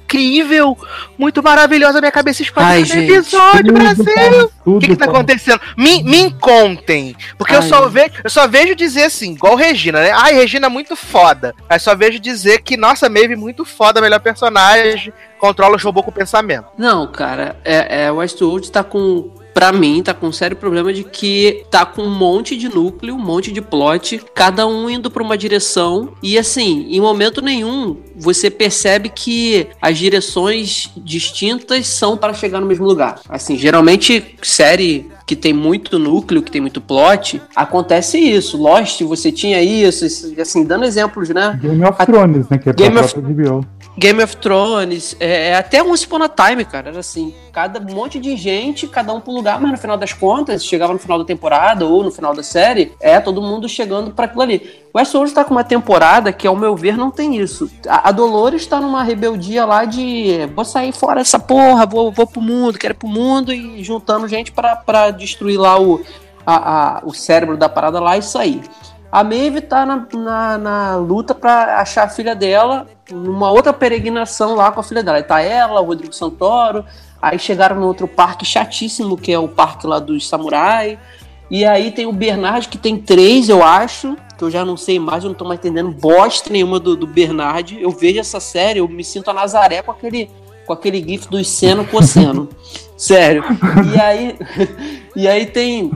Muito 1.17 1.43
maravilhosa, 1.43 1.99
minha 1.99 2.11
cabeça 2.11 2.41
explode 2.41 2.95
no 2.95 3.01
episódio, 3.01 3.73
Brasil! 3.73 4.51
O 4.65 4.79
que, 4.79 4.87
que 4.87 4.95
tá 4.95 5.05
acontecendo? 5.05 5.59
Me, 5.75 6.03
me 6.03 6.31
contem. 6.33 7.15
Porque 7.37 7.53
Ai, 7.53 7.59
eu 7.59 7.63
só, 7.63 7.87
vejo, 7.89 8.11
eu 8.23 8.29
só 8.29 8.47
vejo 8.47 8.75
dizer 8.75 9.03
assim, 9.03 9.33
igual 9.33 9.55
Regina, 9.55 10.01
né? 10.01 10.11
Ai, 10.13 10.33
Regina 10.33 10.67
é 10.67 10.69
muito 10.69 10.95
foda. 10.95 11.53
Aí 11.69 11.79
só 11.79 11.95
vejo 11.95 12.19
dizer 12.19 12.61
que, 12.61 12.77
nossa, 12.77 13.09
Maeve 13.09 13.35
muito 13.35 13.65
foda, 13.65 14.01
melhor 14.01 14.19
personagem, 14.19 15.11
controla 15.39 15.75
os 15.75 15.83
robôs 15.83 16.05
com 16.05 16.11
o 16.11 16.13
pensamento. 16.13 16.67
Não, 16.77 17.07
cara, 17.07 17.57
é, 17.63 18.05
é, 18.05 18.11
Westworld 18.11 18.71
tá 18.71 18.83
com 18.83 19.31
para 19.57 19.71
mim, 19.71 20.03
tá 20.03 20.13
com 20.13 20.27
um 20.27 20.31
sério 20.31 20.55
problema 20.55 20.93
de 20.93 21.03
que 21.03 21.63
tá 21.71 21.83
com 21.83 22.03
um 22.03 22.09
monte 22.11 22.55
de 22.55 22.69
núcleo, 22.69 23.15
um 23.15 23.19
monte 23.19 23.51
de 23.51 23.59
plot, 23.59 24.21
cada 24.35 24.67
um 24.67 24.87
indo 24.87 25.09
para 25.09 25.23
uma 25.23 25.35
direção. 25.35 26.13
E 26.21 26.37
assim, 26.37 26.85
em 26.91 27.01
momento 27.01 27.41
nenhum 27.41 27.97
você 28.15 28.51
percebe 28.51 29.09
que 29.09 29.65
as 29.81 29.97
direções 29.97 30.91
distintas 30.97 31.87
são 31.87 32.15
para 32.15 32.35
chegar 32.35 32.59
no 32.59 32.67
mesmo 32.67 32.85
lugar. 32.85 33.19
Assim, 33.27 33.57
geralmente, 33.57 34.37
série 34.43 35.09
que 35.25 35.35
tem 35.35 35.53
muito 35.53 35.99
núcleo, 35.99 36.41
que 36.41 36.49
tem 36.51 36.61
muito 36.61 36.79
plot, 36.79 37.41
acontece 37.55 38.17
isso. 38.17 38.57
Lost, 38.57 39.01
você 39.01 39.31
tinha 39.31 39.61
isso, 39.61 40.05
assim, 40.39 40.63
dando 40.63 40.85
exemplos, 40.85 41.29
né? 41.29 41.59
Game 41.61 41.83
of 41.83 42.05
Thrones, 42.05 42.47
né? 42.47 42.57
Que 42.57 42.69
é 42.69 42.73
Game 42.73 42.97
of... 42.97 43.13
HBO. 43.19 43.65
Game 43.97 44.21
of 44.21 44.37
Thrones, 44.37 45.17
é, 45.19 45.49
é 45.49 45.55
até 45.55 45.81
um 45.81 45.95
Spawn 45.97 46.19
Time, 46.29 46.63
cara, 46.63 46.89
era 46.89 46.99
assim, 46.99 47.33
cada 47.51 47.79
um 47.79 47.95
monte 47.95 48.19
de 48.19 48.37
gente, 48.37 48.87
cada 48.87 49.11
um 49.11 49.19
pro 49.19 49.33
lugar, 49.33 49.59
mas 49.59 49.71
no 49.71 49.77
final 49.77 49.97
das 49.97 50.13
contas, 50.13 50.63
chegava 50.63 50.93
no 50.93 50.99
final 50.99 51.17
da 51.17 51.25
temporada 51.25 51.83
ou 51.83 52.03
no 52.03 52.11
final 52.11 52.35
da 52.35 52.43
série, 52.43 52.93
é 52.99 53.19
todo 53.19 53.41
mundo 53.41 53.67
chegando 53.67 54.11
para 54.11 54.25
aquilo 54.25 54.43
ali. 54.43 54.83
Westworld 54.95 55.33
tá 55.33 55.43
com 55.43 55.51
uma 55.51 55.63
temporada 55.63 56.31
que, 56.31 56.45
ao 56.45 56.55
meu 56.55 56.75
ver, 56.75 56.95
não 56.95 57.09
tem 57.09 57.37
isso. 57.37 57.71
A, 57.87 58.09
a 58.09 58.11
Dolores 58.11 58.67
tá 58.67 58.79
numa 58.79 59.01
rebeldia 59.01 59.65
lá 59.65 59.83
de 59.83 60.47
vou 60.55 60.63
sair 60.63 60.91
fora 60.91 61.15
dessa 61.15 61.39
porra, 61.39 61.87
vou, 61.87 62.11
vou 62.11 62.27
pro 62.27 62.39
mundo, 62.39 62.77
quero 62.77 62.93
ir 62.93 62.97
pro 62.97 63.07
mundo 63.07 63.51
e 63.51 63.83
juntando 63.83 64.27
gente 64.27 64.51
para 64.51 65.09
destruir 65.09 65.57
lá 65.59 65.81
o, 65.81 66.01
a, 66.45 66.99
a, 66.99 67.01
o 67.03 67.15
cérebro 67.15 67.57
da 67.57 67.67
parada 67.67 67.99
lá 67.99 68.15
e 68.15 68.21
sair. 68.21 68.61
A 69.11 69.23
Maeve 69.23 69.61
tá 69.61 69.85
na, 69.85 70.05
na, 70.13 70.57
na 70.57 70.95
luta 70.97 71.33
para 71.33 71.79
achar 71.79 72.03
a 72.03 72.09
filha 72.09 72.35
dela 72.35 72.87
numa 73.09 73.49
outra 73.51 73.71
peregrinação 73.71 74.55
lá 74.55 74.71
com 74.71 74.79
a 74.79 74.83
filha 74.83 75.01
dela. 75.01 75.17
Aí 75.17 75.23
tá 75.23 75.41
ela, 75.41 75.79
o 75.79 75.85
Rodrigo 75.85 76.13
Santoro, 76.13 76.83
aí 77.21 77.39
chegaram 77.39 77.79
no 77.79 77.87
outro 77.87 78.07
parque 78.07 78.45
chatíssimo, 78.45 79.17
que 79.17 79.31
é 79.31 79.39
o 79.39 79.47
parque 79.47 79.87
lá 79.87 79.99
dos 79.99 80.27
samurai. 80.27 80.99
E 81.49 81.63
aí 81.63 81.91
tem 81.91 82.05
o 82.05 82.11
Bernard, 82.11 82.67
que 82.67 82.77
tem 82.77 82.97
três, 82.97 83.47
eu 83.47 83.63
acho, 83.63 84.17
que 84.37 84.43
eu 84.43 84.51
já 84.51 84.65
não 84.65 84.75
sei 84.75 84.99
mais, 84.99 85.23
eu 85.23 85.29
não 85.29 85.35
tô 85.35 85.45
mais 85.45 85.59
entendendo 85.59 85.89
bosta 85.91 86.49
nenhuma 86.51 86.77
do, 86.77 86.95
do 86.95 87.07
Bernard. 87.07 87.81
Eu 87.81 87.89
vejo 87.89 88.19
essa 88.19 88.41
série, 88.41 88.79
eu 88.79 88.87
me 88.89 89.03
sinto 89.03 89.29
a 89.29 89.33
Nazaré 89.33 89.81
com 89.81 89.91
aquele, 89.91 90.29
com 90.65 90.73
aquele 90.73 91.01
gif 91.01 91.29
do 91.29 91.41
seno 91.45 91.85
cosseno. 91.85 92.49
Sério. 92.97 93.43
E 93.93 93.99
aí, 93.99 94.35
e 95.15 95.27
aí 95.27 95.45
tem 95.45 95.91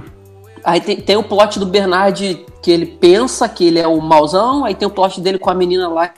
Aí 0.63 0.79
tem, 0.79 0.97
tem 0.97 1.17
o 1.17 1.23
plot 1.23 1.59
do 1.59 1.65
Bernard 1.65 2.45
que 2.61 2.71
ele 2.71 2.85
pensa 2.85 3.49
que 3.49 3.65
ele 3.65 3.79
é 3.79 3.87
o 3.87 3.99
mauzão, 3.99 4.65
aí 4.65 4.75
tem 4.75 4.87
o 4.87 4.91
plot 4.91 5.19
dele 5.19 5.39
com 5.39 5.49
a 5.49 5.53
menina 5.53 5.87
lá 5.87 6.11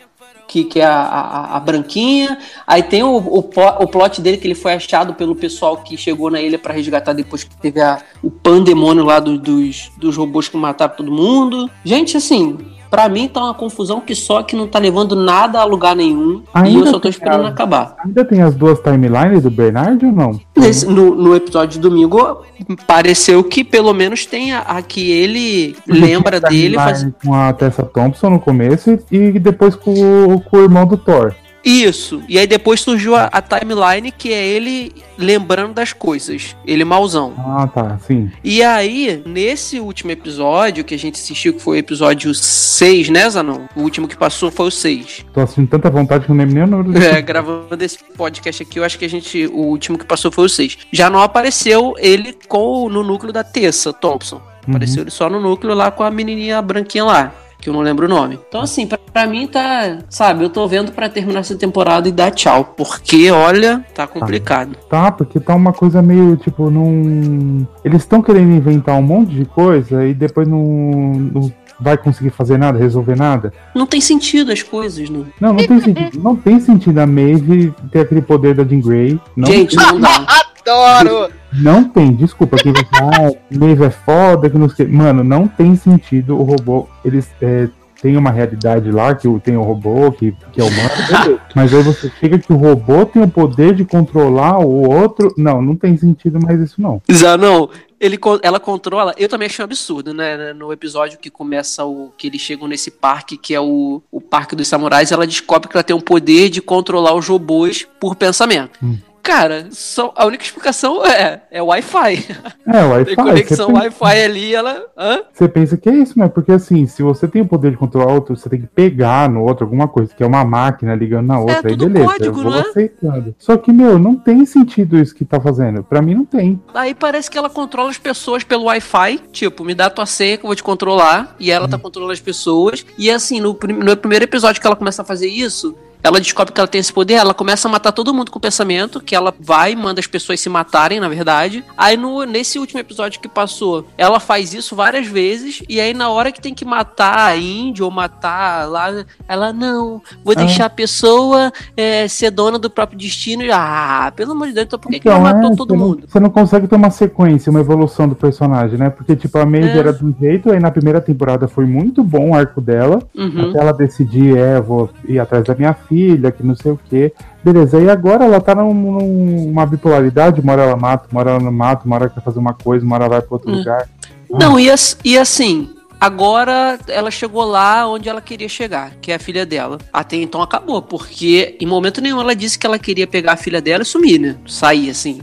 que, 0.48 0.64
que 0.66 0.80
é 0.80 0.86
a, 0.86 1.02
a, 1.02 1.58
a 1.58 1.60
branquinha, 1.60 2.38
aí 2.68 2.84
tem 2.84 3.02
o, 3.02 3.18
o, 3.18 3.40
o, 3.40 3.88
plot 3.88 4.22
dele 4.22 4.38
que 4.38 4.46
ele 4.46 4.56
foi 4.56 4.74
achado 4.74 5.14
pelo 5.14 5.36
pessoal 5.36 5.78
que 5.78 5.98
chegou 5.98 6.30
na 6.30 6.42
ilha 6.42 6.60
para 6.60 6.74
resgatar 6.74 7.14
depois 7.14 7.44
que 7.44 7.56
teve 7.58 7.82
a, 7.82 8.02
o 8.22 8.30
pandemônio 8.30 9.04
lá 9.04 9.20
do, 9.20 9.38
dos, 9.38 9.92
dos 9.98 10.16
robôs 10.16 10.48
que 10.48 10.58
mataram 10.58 10.96
todo 10.96 11.12
mundo. 11.12 11.70
Gente, 11.84 12.18
assim, 12.18 12.58
Pra 12.94 13.10
mim 13.10 13.28
tá 13.28 13.44
uma 13.44 13.56
confusão 13.56 14.00
que 14.00 14.14
só 14.14 14.44
que 14.44 14.56
não 14.56 14.68
tá 14.68 14.78
levando 14.78 15.16
nada 15.16 15.60
a 15.60 15.64
lugar 15.64 15.96
nenhum. 15.96 16.44
Ainda 16.54 16.70
e 16.70 16.76
eu 16.76 16.86
só 16.86 17.00
tô 17.00 17.10
esperando 17.10 17.48
acabar. 17.48 17.96
Ainda 18.06 18.24
tem 18.24 18.44
as 18.44 18.54
duas 18.54 18.80
timelines 18.80 19.42
do 19.42 19.50
Bernard 19.50 20.06
ou 20.06 20.12
não? 20.12 20.40
Nesse, 20.56 20.86
no, 20.86 21.16
no 21.16 21.36
episódio 21.36 21.72
de 21.72 21.80
domingo, 21.80 22.44
pareceu 22.86 23.44
que 23.44 23.64
pelo 23.64 23.96
menos 23.96 24.28
tem 24.28 24.54
a, 24.54 24.60
a 24.60 24.82
que 24.84 25.10
ele 25.10 25.76
lembra 25.88 26.40
dele. 26.40 26.76
Faz... 26.76 27.08
Com 27.26 27.34
a 27.34 27.52
Tessa 27.52 27.82
Thompson 27.82 28.30
no 28.30 28.40
começo 28.40 29.00
e, 29.12 29.18
e 29.18 29.40
depois 29.40 29.76
com, 29.76 30.40
com 30.42 30.58
o 30.58 30.62
irmão 30.62 30.86
do 30.86 30.96
Thor. 30.96 31.34
Isso. 31.64 32.22
E 32.28 32.38
aí 32.38 32.46
depois 32.46 32.82
surgiu 32.82 33.16
a, 33.16 33.26
a, 33.26 33.42
timeline 33.42 34.12
que 34.12 34.34
é 34.34 34.46
ele 34.46 34.94
lembrando 35.18 35.74
das 35.74 35.94
coisas. 35.94 36.56
Ele 36.66 36.84
mauzão. 36.84 37.34
Ah, 37.38 37.68
tá, 37.68 37.98
sim. 38.00 38.30
E 38.44 38.62
aí, 38.62 39.24
nesse 39.26 39.80
último 39.80 40.12
episódio 40.12 40.84
que 40.84 40.94
a 40.94 41.00
gente 41.00 41.16
assistiu, 41.16 41.54
que 41.54 41.62
foi 41.62 41.78
o 41.78 41.80
episódio 41.80 42.34
6, 42.34 43.10
né, 43.10 43.30
Zanon? 43.30 43.62
O 43.76 43.82
último 43.82 44.08
que 44.08 44.18
passou 44.18 44.52
foi 44.52 44.68
o 44.68 44.72
6. 44.72 45.26
Tô 45.34 45.42
assistindo 45.42 45.70
tanta 45.70 45.90
vontade 45.90 46.26
que 46.26 46.32
eu 46.32 46.36
nem 46.36 46.46
me 46.46 46.54
lembro. 46.54 46.84
É, 47.04 47.22
gravando 47.22 47.84
esse 47.84 48.00
podcast 48.16 48.64
aqui, 48.64 48.80
eu 48.80 48.84
acho 48.84 48.98
que 48.98 49.06
a 49.06 49.10
gente. 49.10 49.46
O 49.48 49.62
último 49.66 49.98
que 49.98 50.06
passou 50.06 50.32
foi 50.32 50.46
o 50.46 50.50
6. 50.50 50.80
Já 50.92 51.10
não 51.10 51.22
apareceu 51.22 51.94
ele 51.98 52.36
com 52.48 52.90
no 52.90 53.04
núcleo 53.04 53.32
da 53.32 53.44
Tessa 53.44 53.94
Thompson. 53.94 54.42
Apareceu 54.68 54.98
uhum. 54.98 55.04
ele 55.04 55.12
só 55.12 55.30
no 55.30 55.42
núcleo 55.42 55.76
lá 55.76 55.92
com 55.92 56.04
a 56.04 56.10
menininha 56.10 56.62
branquinha 56.62 57.04
lá 57.04 57.34
que 57.64 57.70
eu 57.70 57.74
não 57.74 57.82
lembro 57.82 58.06
o 58.06 58.10
nome. 58.10 58.38
Então, 58.48 58.62
assim, 58.62 58.86
pra, 58.86 58.98
pra 58.98 59.26
mim 59.26 59.48
tá. 59.48 60.00
Sabe, 60.10 60.44
eu 60.44 60.50
tô 60.50 60.68
vendo 60.68 60.92
para 60.92 61.08
terminar 61.08 61.40
essa 61.40 61.56
temporada 61.56 62.08
e 62.10 62.12
dar 62.12 62.32
tchau. 62.32 62.74
Porque, 62.76 63.32
olha, 63.32 63.86
tá 63.96 64.06
complicado. 64.06 64.76
Tá, 64.90 65.12
porque 65.12 65.40
tá 65.40 65.56
uma 65.56 65.72
coisa 65.72 66.02
meio, 66.02 66.36
tipo, 66.36 66.70
não. 66.70 67.66
Eles 67.84 68.02
estão 68.02 68.22
querendo 68.22 68.52
inventar 68.52 68.96
um 68.96 69.02
monte 69.02 69.34
de 69.34 69.46
coisa 69.46 70.06
e 70.06 70.14
depois 70.14 70.48
não, 70.48 70.62
não 70.62 71.54
vai 71.80 71.98
conseguir 71.98 72.32
fazer 72.32 72.58
nada, 72.58 72.78
resolver 72.78 73.16
nada. 73.16 73.54
Não 73.74 73.88
tem 73.88 74.02
sentido 74.02 74.52
as 74.52 74.62
coisas, 74.62 75.10
não. 75.10 75.26
Não, 75.40 75.54
não 75.54 75.68
tem 75.68 75.80
sentido. 75.80 76.22
Não 76.22 76.36
tem 76.36 76.60
sentido 76.60 77.00
a 77.00 77.08
Maeve 77.08 77.74
ter 77.92 78.02
aquele 78.02 78.22
poder 78.22 78.56
da 78.56 78.64
Jean 78.64 78.82
Grey. 78.82 79.20
Não 79.36 79.48
Gente, 79.48 79.76
não 79.76 80.00
dá. 80.00 80.26
Adoro! 80.66 81.32
Não 81.52 81.84
tem, 81.84 82.14
desculpa, 82.14 82.58
vai 82.64 82.74
falar, 82.86 83.30
ah, 83.30 83.34
Maeve 83.52 83.86
é 83.86 83.90
foda, 83.90 84.50
que 84.50 84.58
não 84.58 84.70
sei. 84.70 84.88
Mano, 84.88 85.24
não 85.24 85.48
tem 85.48 85.76
sentido 85.76 86.40
o 86.40 86.44
robô. 86.44 86.88
Eles 87.06 87.30
é, 87.42 87.68
têm 88.02 88.18
uma 88.18 88.32
realidade 88.32 88.90
lá, 88.92 89.14
que 89.14 89.28
tem 89.42 89.56
o 89.56 89.62
robô, 89.62 90.12
que, 90.12 90.36
que 90.52 90.62
é 90.62 90.64
humano, 90.64 91.40
mas 91.56 91.74
aí 91.74 91.84
você 91.84 92.12
chega 92.20 92.40
que 92.40 92.52
o 92.52 92.58
robô 92.58 93.06
tem 93.06 93.22
o 93.22 93.28
poder 93.28 93.76
de 93.76 93.86
controlar 93.86 94.60
o 94.60 94.90
outro. 94.90 95.34
Não, 95.38 95.62
não 95.62 95.76
tem 95.76 95.96
sentido 95.98 96.40
mais 96.42 96.60
isso, 96.60 96.82
não. 96.82 97.02
Já 97.10 97.38
não 97.38 97.70
ele, 98.04 98.20
ela 98.42 98.60
controla. 98.60 99.16
Eu 99.18 99.30
também 99.30 99.46
achei 99.46 99.64
um 99.64 99.66
absurdo, 99.66 100.14
né? 100.14 100.52
No 100.52 100.74
episódio 100.74 101.18
que 101.18 101.30
começa 101.30 101.86
o. 101.86 102.12
que 102.18 102.28
eles 102.28 102.42
chegam 102.42 102.68
nesse 102.68 102.92
parque, 102.92 103.38
que 103.38 103.56
é 103.56 103.62
o, 103.62 104.02
o 104.12 104.20
Parque 104.20 104.58
dos 104.58 104.68
Samurais, 104.68 105.14
ela 105.14 105.26
descobre 105.26 105.70
que 105.70 105.78
ela 105.78 105.84
tem 105.84 105.96
o 105.96 106.02
poder 106.02 106.50
de 106.50 106.62
controlar 106.62 107.14
os 107.16 107.26
robôs 107.28 107.88
por 108.02 108.16
pensamento. 108.16 108.78
Hum. 108.84 108.98
Cara, 109.24 109.68
só, 109.72 110.14
a 110.18 110.26
única 110.26 110.44
explicação 110.44 111.06
é, 111.06 111.44
é 111.50 111.62
Wi-Fi. 111.62 112.28
É, 112.68 112.84
Wi-Fi. 112.84 113.06
Tem 113.06 113.16
conexão 113.16 113.74
Wi-Fi 113.74 114.24
ali, 114.24 114.54
ela. 114.54 114.84
Hã? 114.98 115.22
Você 115.32 115.48
pensa 115.48 115.78
que 115.78 115.90
é 115.90 115.94
isso, 115.94 116.20
né? 116.20 116.28
Porque 116.28 116.52
assim, 116.52 116.86
se 116.86 117.02
você 117.02 117.26
tem 117.26 117.42
o 117.42 117.46
poder 117.46 117.72
de 117.72 117.78
controlar 117.78 118.12
outro, 118.12 118.36
você 118.36 118.50
tem 118.50 118.60
que 118.60 118.68
pegar 118.68 119.30
no 119.30 119.44
outro 119.44 119.64
alguma 119.64 119.88
coisa, 119.88 120.14
que 120.14 120.22
é 120.22 120.26
uma 120.26 120.44
máquina 120.44 120.94
ligando 120.94 121.28
na 121.28 121.40
outra. 121.40 121.70
É, 121.70 121.72
aí 121.72 121.78
beleza, 121.78 122.06
código, 122.06 122.40
eu 122.40 122.44
vou 122.44 122.54
é? 122.54 122.62
aceitando. 122.62 123.36
Só 123.40 123.56
que, 123.56 123.72
meu, 123.72 123.98
não 123.98 124.16
tem 124.16 124.46
sentido 124.46 125.00
isso 125.00 125.16
que 125.16 125.24
tá 125.24 125.40
fazendo. 125.40 125.84
Pra 125.84 126.02
mim 126.02 126.16
não 126.16 126.26
tem. 126.26 126.62
Aí 126.74 126.94
parece 126.94 127.32
que 127.32 127.38
ela 127.38 127.50
controla 127.50 127.90
as 127.90 127.98
pessoas 127.98 128.44
pelo 128.44 128.66
Wi-Fi. 128.66 129.22
Tipo, 129.32 129.64
me 129.64 129.74
dá 129.74 129.90
tua 129.90 130.06
senha 130.06 130.38
que 130.38 130.44
eu 130.44 130.50
vou 130.50 130.56
te 130.56 130.64
controlar. 130.64 131.34
E 131.40 131.50
ela 131.50 131.68
hum. 131.68 131.70
tá 131.70 131.78
controlando 131.78 132.12
as 132.12 132.20
pessoas. 132.20 132.86
E 132.98 133.10
assim, 133.10 133.40
no, 133.40 133.58
no 133.84 133.96
primeiro 133.98 134.26
episódio 134.26 134.60
que 134.60 134.68
ela 134.68 134.76
começa 134.76 135.02
a 135.02 135.06
fazer 135.06 135.28
isso 135.28 135.74
ela 136.04 136.20
descobre 136.20 136.54
que 136.54 136.60
ela 136.60 136.68
tem 136.68 136.80
esse 136.80 136.92
poder, 136.92 137.14
ela 137.14 137.34
começa 137.34 137.68
a 137.68 137.72
matar 137.72 137.92
todo 137.94 138.14
mundo 138.14 138.30
com 138.30 138.38
o 138.38 138.42
pensamento, 138.42 139.00
que 139.00 139.16
ela 139.16 139.34
vai 139.40 139.72
e 139.72 139.76
manda 139.76 140.00
as 140.00 140.08
pessoas 140.08 140.40
se 140.42 140.50
matarem, 140.50 141.00
na 141.00 141.08
verdade. 141.08 141.64
Aí 141.78 141.96
no, 141.96 142.24
nesse 142.26 142.60
último 142.60 142.80
episódio 142.80 143.20
que 143.22 143.28
passou, 143.28 143.88
ela 143.98 144.20
faz 144.20 144.54
isso 144.54 144.76
várias 144.76 145.08
vezes, 145.08 145.64
e 145.70 145.80
aí 145.80 145.94
na 145.94 146.10
hora 146.10 146.32
que 146.32 146.42
tem 146.42 146.54
que 146.54 146.66
matar 146.66 147.18
a 147.28 147.38
índio 147.38 147.86
ou 147.86 147.92
matar 147.92 148.68
lá, 148.70 149.06
ela, 149.28 149.54
não, 149.54 150.02
vou 150.24 150.36
deixar 150.36 150.66
a 150.66 150.70
pessoa 150.70 151.52
é, 151.78 152.08
ser 152.08 152.32
dona 152.32 152.60
do 152.60 152.70
próprio 152.70 152.98
destino. 153.00 153.44
Ah, 153.54 154.12
pelo 154.16 154.34
amor 154.34 154.48
de 154.48 154.54
Deus, 154.54 154.66
então 154.68 154.80
por 154.80 154.92
que, 154.92 155.00
que 155.00 155.08
ela 155.08 155.18
Então, 155.20 155.34
matou 155.34 155.54
é, 155.54 155.56
todo 155.56 155.70
você 155.74 155.78
não- 155.80 155.88
mundo? 155.88 156.04
Você 156.08 156.20
não 156.20 156.30
consegue 156.30 156.68
ter 156.68 156.76
uma 156.76 156.92
sequência, 156.92 157.50
uma 157.50 157.60
evolução 157.62 158.08
do 158.10 158.16
personagem, 158.16 158.78
né? 158.78 158.90
Porque, 158.90 159.16
tipo, 159.16 159.38
a 159.38 159.46
Maeve 159.46 159.70
É. 159.70 159.78
era 159.78 159.94
de 159.94 160.04
um 160.04 160.14
jeito, 160.20 160.52
aí 160.52 160.60
na 160.60 160.72
primeira 160.72 161.00
temporada 161.00 161.48
foi 161.48 161.66
muito 161.66 162.04
bom 162.04 162.32
o 162.32 162.36
arco 162.36 162.60
dela, 162.60 163.02
Uhum. 163.16 163.50
até 163.50 163.60
ela 163.60 163.72
decidir, 163.74 164.38
é, 164.38 164.60
vou 164.60 164.90
ir 165.08 165.20
atrás 165.20 165.44
da 165.46 165.56
minha 165.56 165.74
filha, 165.74 165.93
que 166.36 166.44
não 166.44 166.56
sei 166.56 166.72
o 166.72 166.80
quê. 166.90 167.14
Beleza, 167.44 167.80
e 167.80 167.90
agora 167.90 168.26
ela 168.26 168.40
tá 168.42 168.56
num- 168.56 168.74
numa 168.74 169.66
bipolaridade, 169.66 170.42
uma 170.42 170.54
hora 170.54 170.62
ela 170.64 170.76
mata, 170.78 171.08
uma 171.12 171.20
hora 171.22 171.32
ela 171.32 171.40
não 171.40 171.52
mata, 171.52 171.86
uma 171.86 171.96
hora 171.96 172.06
ela 172.06 172.14
quer 172.14 172.22
fazer 172.24 172.40
uma 172.40 172.54
coisa, 172.54 172.86
uma 172.86 172.96
hora 172.96 173.06
ela 173.06 173.14
vai 173.16 173.22
pra 173.22 173.36
outro 173.36 173.52
Hum. 173.52 173.58
lugar. 173.58 173.88
Não, 174.30 174.60
e, 174.60 174.70
as- 174.70 174.98
e 175.04 175.18
assim, 175.18 175.70
agora 176.02 176.80
ela 176.88 177.12
chegou 177.12 177.44
lá 177.46 177.88
onde 177.88 178.10
ela 178.10 178.22
queria 178.22 178.50
chegar, 178.50 178.92
que 179.02 179.12
é 179.12 179.16
a 179.16 179.20
filha 179.20 179.46
dela. 179.46 179.78
Até 179.92 180.16
então 180.18 180.42
acabou, 180.42 180.82
porque 180.82 181.56
em 181.60 181.66
momento 181.66 182.02
nenhum 182.02 182.20
ela 182.20 182.36
disse 182.36 182.58
que 182.58 182.66
ela 182.66 182.80
queria 182.80 183.06
pegar 183.08 183.34
a 183.34 183.38
filha 183.38 183.62
dela 183.62 183.84
e 183.84 183.86
sumir, 183.86 184.20
né? 184.20 184.36
Sair 184.48 184.90
assim. 184.90 185.22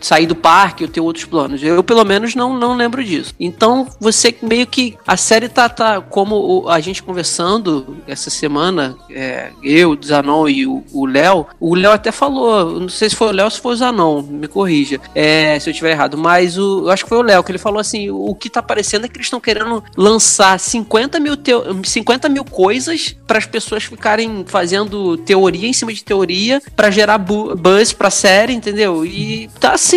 Sair 0.00 0.26
do 0.26 0.34
parque 0.34 0.84
ou 0.84 0.90
ter 0.90 1.00
outros 1.00 1.24
planos. 1.24 1.62
Eu, 1.62 1.82
pelo 1.82 2.04
menos, 2.04 2.34
não, 2.34 2.54
não 2.58 2.74
lembro 2.76 3.02
disso. 3.04 3.34
Então, 3.38 3.86
você 4.00 4.34
meio 4.42 4.66
que. 4.66 4.96
A 5.06 5.16
série 5.16 5.48
tá, 5.48 5.68
tá 5.68 6.00
como 6.00 6.68
a 6.68 6.80
gente 6.80 7.02
conversando 7.02 7.96
essa 8.06 8.30
semana, 8.30 8.96
é, 9.10 9.50
eu, 9.62 9.90
o 9.90 9.98
Zanon 10.04 10.48
e 10.48 10.66
o 10.66 11.06
Léo. 11.06 11.46
O 11.58 11.74
Léo 11.74 11.92
até 11.92 12.10
falou, 12.12 12.80
não 12.80 12.88
sei 12.88 13.10
se 13.10 13.16
foi 13.16 13.28
o 13.28 13.32
Léo 13.32 13.44
ou 13.46 13.50
se 13.50 13.60
foi 13.60 13.72
o 13.72 13.76
Zanon, 13.76 14.22
me 14.22 14.48
corrija 14.48 15.00
é, 15.14 15.58
se 15.58 15.68
eu 15.68 15.72
estiver 15.72 15.90
errado, 15.92 16.16
mas 16.16 16.56
o, 16.58 16.84
eu 16.84 16.90
acho 16.90 17.04
que 17.04 17.08
foi 17.08 17.18
o 17.18 17.22
Léo 17.22 17.42
que 17.42 17.50
ele 17.50 17.58
falou 17.58 17.78
assim: 17.78 18.10
o 18.10 18.34
que 18.34 18.48
tá 18.50 18.62
parecendo 18.62 19.06
é 19.06 19.08
que 19.08 19.16
eles 19.16 19.26
estão 19.26 19.40
querendo 19.40 19.82
lançar 19.96 20.58
50 20.58 21.18
mil, 21.20 21.36
teo- 21.36 21.64
50 21.84 22.28
mil 22.28 22.44
coisas 22.44 23.14
para 23.26 23.38
as 23.38 23.46
pessoas 23.46 23.84
ficarem 23.84 24.44
fazendo 24.46 25.16
teoria 25.18 25.68
em 25.68 25.72
cima 25.72 25.92
de 25.92 26.02
teoria 26.04 26.60
para 26.74 26.90
gerar 26.90 27.18
bu- 27.18 27.54
buzz 27.56 27.92
pra 27.92 28.10
série, 28.10 28.52
entendeu? 28.54 29.04
E 29.04 29.48
tá 29.58 29.72
assim, 29.72 29.89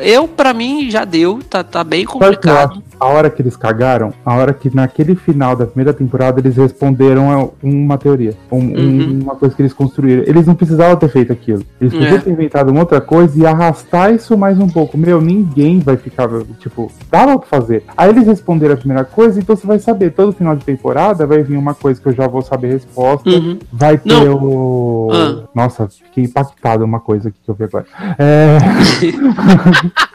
eu 0.00 0.28
para 0.28 0.52
mim 0.52 0.90
já 0.90 1.04
deu, 1.04 1.40
tá, 1.48 1.62
tá 1.62 1.82
bem 1.82 2.04
complicado. 2.04 2.82
A 3.04 3.08
hora 3.08 3.28
que 3.28 3.42
eles 3.42 3.54
cagaram, 3.54 4.14
a 4.24 4.34
hora 4.34 4.54
que 4.54 4.74
naquele 4.74 5.14
final 5.14 5.54
da 5.54 5.66
primeira 5.66 5.92
temporada 5.92 6.40
eles 6.40 6.56
responderam 6.56 7.52
uma 7.62 7.98
teoria, 7.98 8.32
um- 8.50 8.56
um- 8.58 8.74
Uhum. 8.78 9.20
uma 9.24 9.36
coisa 9.36 9.54
que 9.54 9.60
eles 9.60 9.74
construíram. 9.74 10.22
Eles 10.26 10.46
não 10.46 10.54
precisavam 10.54 10.96
ter 10.96 11.08
feito 11.10 11.30
aquilo. 11.30 11.62
Eles 11.78 11.92
podiam 11.92 12.14
É. 12.16 12.18
ter 12.18 12.30
inventado 12.30 12.70
uma 12.70 12.80
outra 12.80 13.02
coisa 13.02 13.38
e 13.38 13.44
arrastar 13.46 14.14
isso 14.14 14.38
mais 14.38 14.58
um 14.58 14.66
pouco. 14.70 14.96
Meu, 14.96 15.20
ninguém 15.20 15.80
vai 15.80 15.98
ficar, 15.98 16.28
tipo, 16.58 16.90
dava 17.10 17.38
pra 17.38 17.46
fazer. 17.46 17.82
Aí 17.94 18.08
eles 18.08 18.26
responderam 18.26 18.72
a 18.72 18.78
primeira 18.78 19.04
coisa, 19.04 19.38
então 19.38 19.54
você 19.54 19.66
vai 19.66 19.78
saber, 19.78 20.10
todo 20.12 20.32
final 20.32 20.56
de 20.56 20.64
temporada 20.64 21.26
vai 21.26 21.42
vir 21.42 21.58
uma 21.58 21.74
coisa 21.74 22.00
que 22.00 22.08
eu 22.08 22.14
já 22.14 22.26
vou 22.26 22.40
saber 22.40 22.68
a 22.68 22.72
resposta. 22.72 23.28
Uhum. 23.28 23.58
Vai 23.70 23.98
ter 23.98 24.14
Não. 24.24 24.42
o. 24.42 25.08
Ah. 25.12 25.42
Nossa, 25.54 25.88
fiquei 25.88 26.24
impactado 26.24 26.82
uma 26.82 27.00
coisa 27.00 27.28
aqui 27.28 27.38
que 27.44 27.50
eu 27.50 27.54
vi 27.54 27.64
agora. 27.64 27.84
É. 28.18 28.56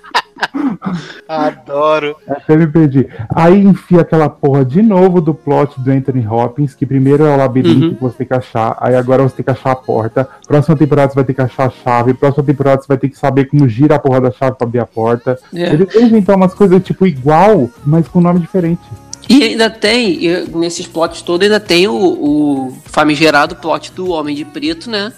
Adoro. 1.28 2.15
Até 2.28 2.56
me 2.56 2.67
perdi. 2.67 3.08
Aí 3.34 3.60
enfia 3.63 4.02
aquela 4.02 4.30
porra 4.30 4.65
de 4.65 4.82
novo 4.82 5.21
do 5.21 5.34
plot 5.34 5.80
do 5.80 5.91
Anthony 5.91 6.25
Hopkins, 6.28 6.73
que 6.73 6.86
primeiro 6.86 7.25
é 7.25 7.34
o 7.34 7.38
labirinto 7.38 7.69
Uhum. 7.86 7.95
que 7.95 8.02
você 8.02 8.17
tem 8.19 8.28
que 8.28 8.34
achar, 8.34 8.75
aí 8.80 8.95
agora 8.95 9.23
você 9.23 9.36
tem 9.36 9.45
que 9.45 9.52
achar 9.52 9.71
a 9.71 9.75
porta. 9.75 10.28
Próxima 10.47 10.75
temporada 10.75 11.10
você 11.12 11.15
vai 11.15 11.23
ter 11.23 11.34
que 11.34 11.41
achar 11.41 11.67
a 11.67 11.69
chave. 11.69 12.13
Próxima 12.13 12.43
temporada 12.43 12.82
você 12.82 12.88
vai 12.88 12.97
ter 12.97 13.10
que 13.10 13.17
saber 13.17 13.45
como 13.45 13.67
gira 13.69 13.95
a 13.95 13.99
porra 13.99 14.21
da 14.21 14.32
chave 14.32 14.56
pra 14.58 14.65
abrir 14.67 14.80
a 14.80 14.86
porta. 14.86 15.38
É. 15.54 15.73
Eles 15.73 15.93
vão 15.93 16.04
inventar 16.04 16.36
umas 16.36 16.54
coisas 16.54 16.82
tipo 16.84 17.06
igual, 17.06 17.69
mas 17.86 18.08
com 18.08 18.19
nome 18.21 18.39
diferente. 18.39 18.82
E 19.30 19.43
ainda 19.43 19.69
tem, 19.69 20.47
nesses 20.56 20.88
plots 20.88 21.21
todos, 21.21 21.45
ainda 21.45 21.60
tem 21.60 21.88
o, 21.88 21.93
o 21.93 22.78
famigerado 22.86 23.56
plot 23.58 23.91
do 23.91 24.10
Homem 24.10 24.36
de 24.36 24.43
Preto, 24.43 24.89
né? 24.89 25.13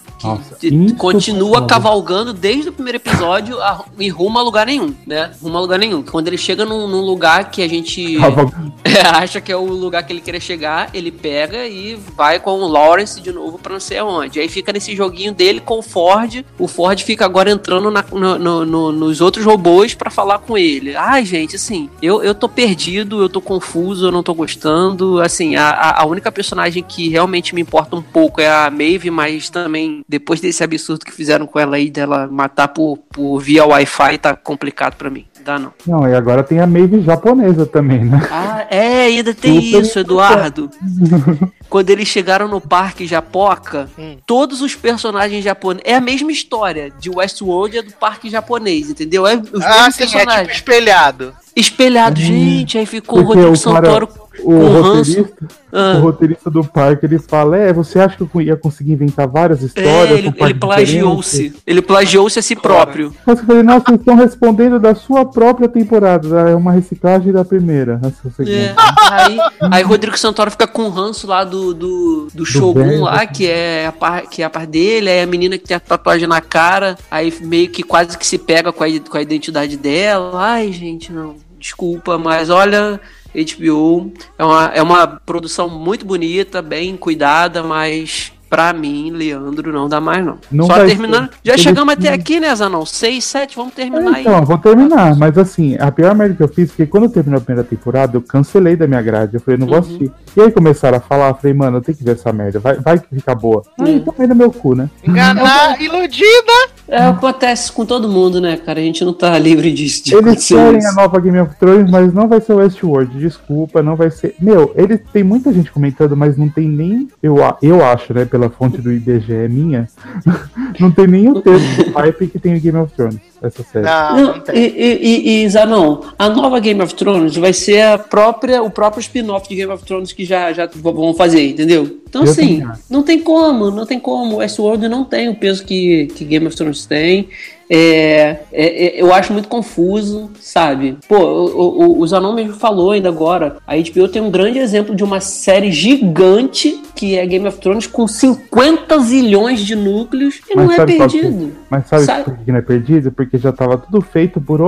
Que 0.59 0.71
Nossa, 0.71 0.95
continua 0.95 1.65
cavalgando 1.65 2.33
desde 2.33 2.69
o 2.69 2.71
primeiro 2.73 2.97
episódio 2.97 3.59
a, 3.61 3.83
e 3.97 4.07
rumo 4.09 4.37
a 4.39 4.41
lugar 4.41 4.65
nenhum, 4.67 4.93
né? 5.05 5.31
Rumo 5.41 5.57
a 5.57 5.61
lugar 5.61 5.79
nenhum. 5.79 6.01
Quando 6.03 6.27
ele 6.27 6.37
chega 6.37 6.65
num, 6.65 6.87
num 6.87 7.01
lugar 7.01 7.49
que 7.51 7.61
a 7.61 7.67
gente 7.67 8.17
é, 8.85 9.01
acha 9.07 9.41
que 9.41 9.51
é 9.51 9.55
o 9.55 9.65
lugar 9.65 10.03
que 10.03 10.13
ele 10.13 10.21
queria 10.21 10.39
chegar, 10.39 10.89
ele 10.93 11.11
pega 11.11 11.65
e 11.67 11.95
vai 12.15 12.39
com 12.39 12.51
o 12.59 12.67
Lawrence 12.67 13.19
de 13.21 13.31
novo 13.31 13.57
pra 13.57 13.73
não 13.73 13.79
sei 13.79 13.97
aonde. 13.97 14.39
Aí 14.39 14.47
fica 14.47 14.71
nesse 14.71 14.95
joguinho 14.95 15.33
dele 15.33 15.59
com 15.59 15.79
o 15.79 15.81
Ford. 15.81 16.43
O 16.59 16.67
Ford 16.67 16.99
fica 17.01 17.25
agora 17.25 17.49
entrando 17.51 17.89
na- 17.89 18.03
no- 18.11 18.37
no- 18.39 18.65
no- 18.65 18.91
nos 18.91 19.21
outros 19.21 19.45
robôs 19.45 19.93
pra 19.93 20.09
falar 20.11 20.39
com 20.39 20.57
ele. 20.57 20.95
Ai, 20.95 21.25
gente, 21.25 21.55
assim, 21.55 21.89
eu, 22.01 22.21
eu 22.23 22.35
tô 22.35 22.47
perdido, 22.47 23.21
eu 23.21 23.29
tô 23.29 23.41
confuso, 23.41 24.07
eu 24.07 24.11
não 24.11 24.23
tô 24.23 24.33
gostando. 24.33 25.19
Assim, 25.21 25.55
a, 25.55 25.69
a- 25.69 26.01
a 26.01 26.05
única 26.05 26.31
personagem 26.31 26.83
que 26.83 27.09
realmente 27.09 27.53
me 27.55 27.61
importa 27.61 27.95
um 27.95 28.01
pouco 28.01 28.39
é 28.41 28.49
a 28.49 28.69
Maeve, 28.69 29.09
mas 29.09 29.49
também 29.49 30.01
depois 30.11 30.41
desse 30.41 30.61
absurdo 30.61 31.05
que 31.05 31.11
fizeram 31.13 31.47
com 31.47 31.57
ela 31.57 31.77
aí, 31.77 31.89
dela 31.89 32.27
matar 32.27 32.67
por, 32.67 32.97
por 32.97 33.39
via 33.39 33.65
Wi-Fi, 33.65 34.17
tá 34.17 34.35
complicado 34.35 34.95
pra 34.97 35.09
mim. 35.09 35.25
Dá 35.43 35.57
não. 35.57 35.73
Não, 35.87 36.07
e 36.07 36.13
agora 36.13 36.43
tem 36.43 36.59
a 36.59 36.67
Maeve 36.67 37.01
japonesa 37.01 37.65
também, 37.65 38.05
né? 38.05 38.21
Ah, 38.31 38.65
é, 38.69 39.05
ainda 39.05 39.33
tem 39.33 39.61
Super 39.61 39.81
isso, 39.81 39.99
Eduardo. 39.99 40.69
Quando 41.69 41.89
eles 41.89 42.07
chegaram 42.07 42.47
no 42.47 42.59
parque 42.59 43.07
Japoca, 43.07 43.89
Hum. 43.97 44.17
todos 44.25 44.61
os 44.61 44.75
personagens 44.75 45.43
japoneses. 45.43 45.83
É 45.85 45.95
a 45.95 46.01
mesma 46.01 46.31
história 46.31 46.91
de 46.99 47.09
Westworld 47.09 47.77
e 47.77 47.81
do 47.81 47.93
parque 47.93 48.29
japonês, 48.29 48.89
entendeu? 48.89 49.25
É 49.25 49.35
os 49.35 49.63
Ah, 49.63 49.69
mesmos 49.87 49.95
sim, 49.95 50.03
é 50.03 50.07
personagens. 50.07 50.47
tipo 50.47 50.51
espelhado. 50.71 51.33
Espelhado, 51.55 52.19
gente. 52.19 52.77
Aí 52.77 52.85
ficou 52.85 53.19
o 53.19 53.25
Porque 53.25 53.39
Rodrigo 53.41 53.57
o 53.57 53.73
cara- 53.73 53.85
Santoro 53.87 54.09
O 54.43 54.81
ranço. 54.81 55.11
roteirista, 55.21 55.47
Ah. 55.73 55.97
o 55.97 56.01
roteirista 56.01 56.49
do 56.49 56.63
parque, 56.63 57.05
eles 57.05 57.25
falam, 57.27 57.53
é, 57.55 57.73
você 57.73 57.99
acha 57.99 58.15
que 58.17 58.23
eu 58.33 58.41
ia 58.41 58.55
conseguir 58.55 58.93
inventar 58.93 59.27
várias 59.27 59.61
É, 59.61 59.65
histórias? 59.65 60.17
ele, 60.17 60.31
com 60.31 60.37
parques 60.37 60.49
ele 60.49 60.59
plagiou-se. 60.59 61.55
Ele 61.67 61.81
plagiou-se 61.81 62.39
a 62.39 62.41
si 62.41 62.55
próprio. 62.55 63.13
Mas 63.25 63.39
eu 63.39 63.45
falei, 63.45 63.63
nossa, 63.63 63.83
vocês 63.85 63.99
estão 63.99 64.15
respondendo 64.15 64.79
da 64.79 64.95
sua 64.95 65.25
própria 65.31 65.67
temporada. 65.67 66.49
É 66.49 66.55
uma 66.55 66.71
reciclagem 66.71 67.31
da 67.31 67.45
primeira. 67.45 67.99
Segunda. 68.35 68.51
É, 68.51 68.75
aí, 69.09 69.37
aí 69.59 69.83
Rodrigo 69.83 70.17
Santoro 70.17 70.51
fica 70.51 70.67
com 70.67 70.83
o 70.83 70.89
ranço 70.89 71.27
lá 71.27 71.43
do, 71.43 71.73
do, 71.73 72.27
do 72.33 72.45
Shogun 72.45 72.83
velho. 72.83 73.01
lá, 73.01 73.25
que 73.25 73.47
é, 73.47 73.87
a 73.87 73.91
par, 73.91 74.23
que 74.23 74.41
é 74.41 74.45
a 74.45 74.49
par 74.49 74.67
dele, 74.67 75.09
aí 75.09 75.21
a 75.21 75.27
menina 75.27 75.57
que 75.57 75.65
tem 75.65 75.77
a 75.77 75.79
tatuagem 75.79 76.27
na 76.27 76.41
cara, 76.41 76.97
aí 77.09 77.33
meio 77.41 77.69
que 77.69 77.83
quase 77.83 78.17
que 78.17 78.25
se 78.25 78.37
pega 78.37 78.71
com 78.71 78.83
a, 78.83 78.87
com 79.09 79.17
a 79.17 79.21
identidade 79.21 79.77
dela. 79.77 80.31
Ai, 80.35 80.71
gente, 80.71 81.11
não, 81.11 81.35
desculpa, 81.59 82.17
mas 82.17 82.49
olha. 82.49 82.99
HBO 83.33 84.11
é 84.37 84.43
uma, 84.43 84.65
é 84.75 84.81
uma 84.81 85.07
produção 85.07 85.69
muito 85.69 86.05
bonita, 86.05 86.61
bem 86.61 86.97
cuidada, 86.97 87.63
mas 87.63 88.33
pra 88.51 88.73
mim, 88.73 89.11
Leandro, 89.11 89.71
não 89.71 89.87
dá 89.87 90.01
mais 90.01 90.25
não. 90.25 90.37
Não 90.51 90.65
Só 90.65 90.83
terminando. 90.85 91.29
ser. 91.29 91.37
Já 91.41 91.57
chegamos 91.57 91.93
até 91.93 92.09
aqui, 92.11 92.37
né, 92.37 92.53
Zanão? 92.53 92.85
6, 92.85 93.23
7, 93.23 93.55
vamos 93.55 93.73
terminar 93.73 94.13
aí. 94.13 94.21
Então, 94.23 94.37
eu 94.39 94.45
vou 94.45 94.57
terminar, 94.57 95.15
mas 95.15 95.37
assim, 95.37 95.77
a 95.79 95.89
pior 95.89 96.13
merda 96.13 96.35
que 96.35 96.43
eu 96.43 96.49
fiz, 96.49 96.67
porque 96.69 96.85
quando 96.85 97.07
terminou 97.07 97.37
a 97.37 97.41
primeira 97.41 97.65
temporada, 97.67 98.17
eu 98.17 98.21
cancelei 98.21 98.75
da 98.75 98.85
minha 98.87 99.01
grade. 99.01 99.35
Eu 99.35 99.39
falei, 99.39 99.57
não 99.57 99.67
vou 99.67 99.77
Uhum. 99.77 99.81
assistir. 99.81 100.11
E 100.35 100.41
aí 100.41 100.51
começaram 100.51 100.97
a 100.97 100.99
falar, 100.99 101.29
eu 101.29 101.35
falei, 101.35 101.53
mano, 101.53 101.77
eu 101.77 101.81
tenho 101.81 101.97
que 101.97 102.03
ver 102.03 102.11
essa 102.15 102.33
merda, 102.33 102.59
vai, 102.59 102.75
vai 102.77 102.99
que 102.99 103.07
fica 103.15 103.33
boa. 103.33 103.63
Aí 103.79 103.95
Hum. 103.95 103.99
tomei 104.03 104.27
no 104.27 104.35
meu 104.35 104.51
cu, 104.51 104.75
né? 104.75 104.89
Enganar, 105.07 105.81
iludida. 105.81 106.51
É, 106.91 107.03
acontece 107.03 107.71
com 107.71 107.85
todo 107.85 108.09
mundo, 108.09 108.41
né, 108.41 108.57
cara? 108.57 108.81
A 108.81 108.83
gente 108.83 109.05
não 109.05 109.13
tá 109.13 109.39
livre 109.39 109.71
disso. 109.71 110.03
de 110.03 110.13
Eles 110.13 110.45
querem 110.45 110.77
isso. 110.77 110.89
a 110.89 110.91
nova 110.91 111.21
Game 111.21 111.39
of 111.39 111.55
Thrones, 111.55 111.89
mas 111.89 112.13
não 112.13 112.27
vai 112.27 112.41
ser 112.41 112.51
o 112.51 112.57
Westworld, 112.57 113.17
desculpa, 113.17 113.81
não 113.81 113.95
vai 113.95 114.11
ser. 114.11 114.35
Meu, 114.37 114.73
eles 114.75 114.99
tem 115.13 115.23
muita 115.23 115.53
gente 115.53 115.71
comentando, 115.71 116.17
mas 116.17 116.35
não 116.35 116.49
tem 116.49 116.67
nem. 116.67 117.07
Eu, 117.23 117.37
eu 117.61 117.81
acho, 117.85 118.13
né, 118.13 118.25
pela 118.25 118.49
fonte 118.49 118.81
do 118.81 118.91
IBGE 118.91 119.47
minha, 119.49 119.87
não 120.81 120.91
tem 120.91 121.07
nem 121.07 121.29
o 121.29 121.41
termo 121.41 121.65
do 121.77 121.91
hype 121.97 122.27
que 122.27 122.37
tem 122.37 122.57
o 122.57 122.59
Game 122.59 122.77
of 122.77 122.93
Thrones, 122.93 123.21
essa 123.41 123.63
série. 123.63 123.85
Não, 123.85 124.15
Não, 124.15 124.21
não 124.27 124.37
e, 124.37 124.41
tem. 124.41 124.55
e, 124.55 124.97
e, 125.01 125.43
e, 125.43 125.49
Zanon, 125.49 126.01
a 126.17 126.29
nova 126.29 126.59
Game 126.59 126.81
of 126.81 126.93
Thrones 126.93 127.35
vai 127.35 127.53
ser 127.53 127.81
a 127.81 127.97
própria, 127.97 128.61
o 128.61 128.69
próprio 128.69 129.01
spin-off 129.01 129.49
de 129.49 129.55
Game 129.55 129.71
of 129.71 129.83
Thrones 129.83 130.13
que 130.13 130.23
já, 130.25 130.53
já 130.53 130.69
vão 130.73 131.13
fazer, 131.13 131.49
entendeu? 131.49 132.01
Então, 132.07 132.23
Eu 132.23 132.31
assim, 132.31 132.63
não 132.89 133.03
tem 133.03 133.19
como, 133.19 133.71
não 133.71 133.85
tem 133.85 133.99
como. 133.99 134.37
Westworld 134.37 134.87
não 134.87 135.03
tem 135.03 135.29
o 135.29 135.35
peso 135.35 135.65
que, 135.65 136.07
que 136.15 136.25
Game 136.25 136.45
of 136.45 136.55
Thrones 136.55 136.85
tem. 136.85 137.29
É, 137.73 138.39
é, 138.51 138.85
é, 138.97 139.01
eu 139.01 139.13
acho 139.13 139.31
muito 139.31 139.47
confuso, 139.47 140.29
sabe? 140.41 140.97
Pô, 141.07 141.15
o, 141.17 141.83
o, 141.85 141.99
o 142.01 142.05
Zanon 142.07 142.33
mesmo 142.33 142.53
falou 142.55 142.91
ainda 142.91 143.07
agora. 143.07 143.55
A 143.65 143.77
HBO 143.77 144.09
tem 144.09 144.21
um 144.21 144.29
grande 144.29 144.59
exemplo 144.59 144.93
de 144.93 145.05
uma 145.05 145.21
série 145.21 145.71
gigante 145.71 146.81
que 146.93 147.17
é 147.17 147.25
Game 147.25 147.47
of 147.47 147.57
Thrones 147.59 147.87
com 147.87 148.05
50 148.05 148.99
zilhões 148.99 149.61
de 149.61 149.73
núcleos 149.75 150.41
e 150.49 150.53
Mas 150.55 150.65
não 150.65 150.73
é 150.73 150.85
que- 150.85 150.97
perdido. 150.97 151.51
Mas 151.69 151.87
sabe, 151.87 152.03
Sabe- 152.03 152.23
por 152.25 152.37
que 152.39 152.51
não 152.51 152.59
é 152.59 152.61
perdido? 152.61 153.09
Porque 153.09 153.37
já 153.37 153.53
tava 153.53 153.77
tudo 153.77 154.01
feito 154.01 154.41
por 154.41 154.59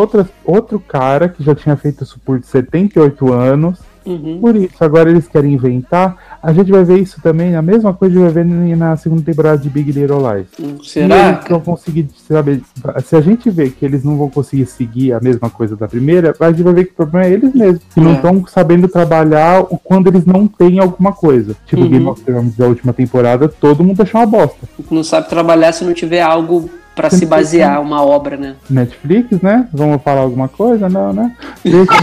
outro 0.46 0.80
cara 0.80 1.28
que 1.28 1.44
já 1.44 1.54
tinha 1.54 1.76
feito 1.76 2.06
isso 2.06 2.18
por 2.24 2.42
78 2.42 3.34
anos. 3.34 3.80
Uhum. 4.06 4.40
Por 4.42 4.56
isso, 4.56 4.76
agora 4.82 5.10
eles 5.10 5.28
querem 5.28 5.54
inventar. 5.54 6.18
A 6.42 6.52
gente 6.52 6.72
vai 6.72 6.84
ver 6.84 7.00
isso 7.00 7.22
também, 7.22 7.56
a 7.56 7.62
mesma 7.62 7.94
coisa 7.94 8.16
que 8.16 8.22
vai 8.22 8.32
ver 8.32 8.46
na 8.46 8.96
segunda 8.98 9.22
temporada 9.22 9.58
de 9.58 9.70
Big 9.70 9.92
Little 9.92 10.20
Lies. 10.20 10.48
Hum, 10.60 10.84
será? 10.84 11.32
eles 11.32 11.48
vão 11.50 11.60
conseguir 11.62 12.08
saber. 12.28 12.62
Se 13.06 13.16
a 13.16 13.22
gente 13.22 13.50
vê 13.50 13.70
que 13.70 13.86
eles 13.86 14.04
não 14.04 14.18
vão 14.18 14.30
conseguir 14.30 14.66
seguir 14.66 15.14
a 15.14 15.20
mesma 15.20 15.50
coisa 15.50 15.76
da 15.76 15.88
primeira, 15.88 16.34
a 16.40 16.52
gente 16.52 16.64
vai 16.64 16.74
ver 16.74 16.86
que 16.86 16.92
o 16.92 16.96
problema 16.96 17.28
é 17.28 17.32
eles 17.32 17.54
mesmos, 17.54 17.82
que 17.94 18.00
é. 18.00 18.04
não 18.04 18.14
estão 18.14 18.46
sabendo 18.48 18.88
trabalhar 18.88 19.64
quando 19.84 20.08
eles 20.08 20.26
não 20.26 20.48
têm 20.48 20.80
alguma 20.80 21.12
coisa. 21.12 21.56
Tipo, 21.66 21.84
uhum. 21.84 21.90
Game 21.90 22.08
of 22.08 22.22
Thrones 22.24 22.56
da 22.56 22.68
última 22.68 22.94
temporada, 22.94 23.48
todo 23.48 23.84
mundo 23.84 24.02
achou 24.02 24.22
uma 24.22 24.28
bosta. 24.28 24.68
Não 24.90 25.04
sabe 25.04 25.30
trabalhar 25.30 25.72
se 25.72 25.84
não 25.84 25.94
tiver 25.94 26.22
algo 26.22 26.70
para 26.96 27.10
se 27.10 27.26
basear 27.26 27.82
uma 27.82 28.04
obra, 28.04 28.38
né? 28.38 28.56
Netflix, 28.70 29.42
né? 29.42 29.68
Vamos 29.74 30.02
falar 30.04 30.22
alguma 30.22 30.48
coisa? 30.48 30.88
Não, 30.90 31.12
né? 31.12 31.36
Deixa 31.64 31.94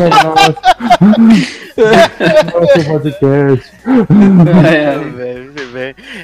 nosso 2.55 2.85
podcast. 2.89 3.73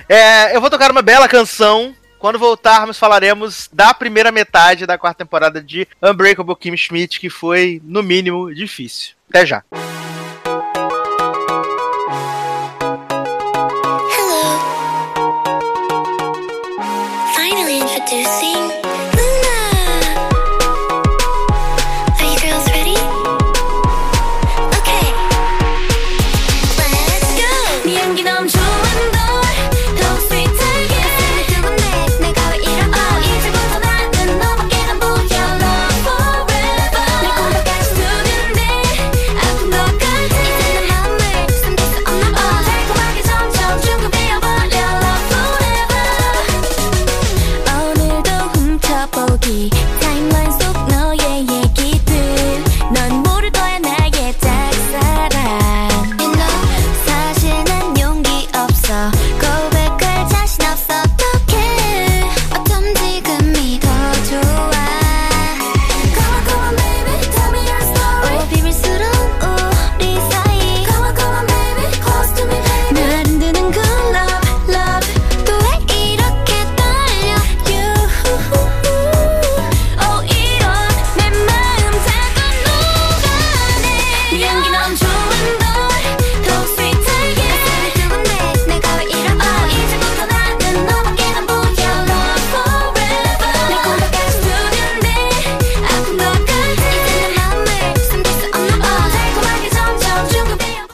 É. 0.09 0.14
é, 0.14 0.57
eu 0.57 0.61
vou 0.61 0.70
tocar 0.70 0.90
uma 0.90 1.02
bela 1.02 1.29
canção. 1.29 1.94
Quando 2.18 2.38
voltarmos, 2.38 2.98
falaremos 2.98 3.68
da 3.72 3.92
primeira 3.92 4.33
metade 4.33 4.87
da 4.87 4.98
quarta 4.98 5.18
temporada 5.18 5.62
de 5.62 5.87
Unbreakable 6.02 6.57
Kim 6.57 6.76
Schmidt, 6.76 7.20
que 7.20 7.29
foi, 7.29 7.81
no 7.85 8.02
mínimo, 8.02 8.52
difícil. 8.55 9.14
Até 9.29 9.44
já. 9.44 9.62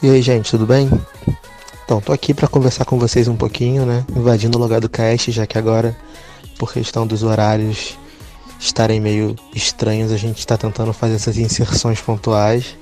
E 0.03 0.09
aí, 0.09 0.21
gente, 0.21 0.51
tudo 0.51 0.65
bem? 0.65 0.91
Então, 1.85 2.01
tô 2.01 2.11
aqui 2.11 2.33
para 2.33 2.45
conversar 2.45 2.83
com 2.83 2.99
vocês 2.99 3.29
um 3.29 3.37
pouquinho, 3.37 3.85
né? 3.85 4.05
Invadindo 4.13 4.57
o 4.57 4.61
lugar 4.61 4.81
do 4.81 4.89
cast, 4.89 5.31
já 5.31 5.47
que 5.47 5.57
agora, 5.57 5.95
por 6.59 6.73
questão 6.73 7.07
dos 7.07 7.23
horários 7.23 7.97
estarem 8.59 8.99
meio 8.99 9.33
estranhos, 9.55 10.11
a 10.11 10.17
gente 10.17 10.39
está 10.39 10.57
tentando 10.57 10.91
fazer 10.91 11.15
essas 11.15 11.37
inserções 11.37 12.01
pontuais. 12.01 12.75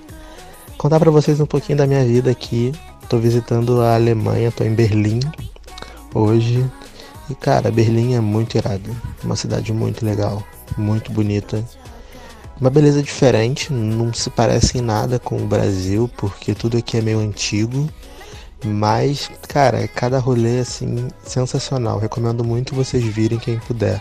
Contar 0.79 0.99
para 0.99 1.11
vocês 1.11 1.39
um 1.39 1.45
pouquinho 1.45 1.77
da 1.77 1.85
minha 1.85 2.03
vida 2.03 2.31
aqui. 2.31 2.71
Tô 3.07 3.19
visitando 3.19 3.81
a 3.81 3.93
Alemanha, 3.93 4.51
tô 4.51 4.63
em 4.63 4.73
Berlim 4.73 5.19
hoje. 6.15 6.65
E 7.29 7.35
cara, 7.35 7.69
Berlim 7.69 8.15
é 8.15 8.19
muito 8.19 8.57
irado. 8.57 8.97
Uma 9.23 9.35
cidade 9.35 9.71
muito 9.71 10.03
legal, 10.03 10.41
muito 10.75 11.11
bonita 11.11 11.63
uma 12.61 12.69
beleza 12.69 13.01
diferente, 13.01 13.73
não 13.73 14.13
se 14.13 14.29
parece 14.29 14.77
em 14.77 14.81
nada 14.81 15.17
com 15.17 15.35
o 15.35 15.47
Brasil, 15.47 16.07
porque 16.15 16.53
tudo 16.53 16.77
aqui 16.77 16.95
é 16.95 17.01
meio 17.01 17.17
antigo. 17.17 17.89
Mas, 18.63 19.31
cara, 19.47 19.87
cada 19.87 20.19
rolê 20.19 20.59
assim 20.59 21.07
sensacional. 21.25 21.97
Recomendo 21.97 22.43
muito 22.43 22.75
vocês 22.75 23.03
virem 23.03 23.39
quem 23.39 23.57
puder. 23.57 23.99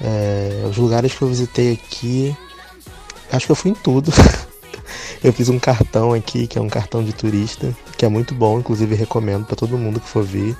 É, 0.00 0.64
os 0.70 0.76
lugares 0.76 1.12
que 1.12 1.22
eu 1.22 1.28
visitei 1.28 1.72
aqui, 1.72 2.36
acho 3.32 3.46
que 3.46 3.50
eu 3.50 3.56
fui 3.56 3.72
em 3.72 3.74
tudo. 3.74 4.12
eu 5.24 5.32
fiz 5.32 5.48
um 5.48 5.58
cartão 5.58 6.12
aqui, 6.12 6.46
que 6.46 6.56
é 6.56 6.62
um 6.62 6.68
cartão 6.68 7.02
de 7.02 7.12
turista, 7.12 7.76
que 7.98 8.04
é 8.04 8.08
muito 8.08 8.36
bom, 8.36 8.60
inclusive 8.60 8.94
recomendo 8.94 9.46
para 9.46 9.56
todo 9.56 9.76
mundo 9.76 9.98
que 9.98 10.08
for 10.08 10.22
vir. 10.22 10.56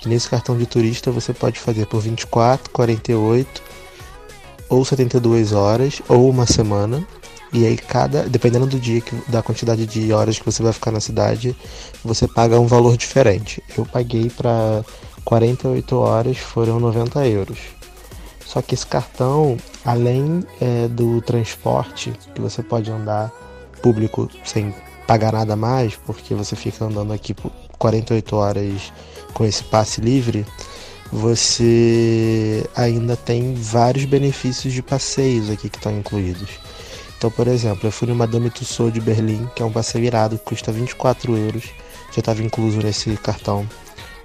Que 0.00 0.06
nesse 0.06 0.28
cartão 0.28 0.58
de 0.58 0.66
turista 0.66 1.10
você 1.10 1.32
pode 1.32 1.58
fazer 1.58 1.86
por 1.86 2.02
24, 2.02 2.70
48 2.70 3.62
ou 4.72 4.84
72 4.84 5.52
horas 5.52 6.00
ou 6.08 6.30
uma 6.30 6.46
semana. 6.46 7.06
E 7.52 7.66
aí 7.66 7.76
cada, 7.76 8.22
dependendo 8.22 8.66
do 8.66 8.80
dia 8.80 9.02
que, 9.02 9.14
da 9.30 9.42
quantidade 9.42 9.84
de 9.84 10.10
horas 10.10 10.38
que 10.38 10.44
você 10.46 10.62
vai 10.62 10.72
ficar 10.72 10.90
na 10.90 11.00
cidade, 11.00 11.54
você 12.02 12.26
paga 12.26 12.58
um 12.58 12.66
valor 12.66 12.96
diferente. 12.96 13.62
Eu 13.76 13.84
paguei 13.84 14.30
para 14.30 14.82
48 15.24 15.96
horas, 15.96 16.38
foram 16.38 16.80
90 16.80 17.26
euros. 17.28 17.58
Só 18.46 18.62
que 18.62 18.74
esse 18.74 18.86
cartão, 18.86 19.58
além 19.84 20.42
é, 20.58 20.88
do 20.88 21.20
transporte, 21.20 22.10
que 22.34 22.40
você 22.40 22.62
pode 22.62 22.90
andar 22.90 23.30
público 23.82 24.30
sem 24.42 24.74
pagar 25.06 25.32
nada 25.32 25.54
mais, 25.54 25.94
porque 25.96 26.34
você 26.34 26.56
fica 26.56 26.86
andando 26.86 27.12
aqui 27.12 27.34
por 27.34 27.52
48 27.78 28.36
horas 28.36 28.92
com 29.34 29.44
esse 29.44 29.62
passe 29.64 30.00
livre, 30.00 30.46
você 31.12 32.64
ainda 32.74 33.14
tem 33.14 33.54
vários 33.54 34.06
benefícios 34.06 34.72
de 34.72 34.82
passeios 34.82 35.50
aqui 35.50 35.68
que 35.68 35.76
estão 35.76 35.96
incluídos. 35.96 36.48
Então, 37.18 37.30
por 37.30 37.46
exemplo, 37.46 37.86
eu 37.86 37.92
fui 37.92 38.08
no 38.08 38.14
Madame 38.14 38.48
Tussauds 38.48 38.94
de 38.94 39.00
Berlim, 39.00 39.46
que 39.54 39.62
é 39.62 39.66
um 39.66 39.70
passeio 39.70 40.06
irado, 40.06 40.38
que 40.38 40.44
custa 40.44 40.72
24 40.72 41.36
euros, 41.36 41.64
já 42.12 42.20
estava 42.20 42.42
incluso 42.42 42.78
nesse 42.78 43.14
cartão. 43.18 43.68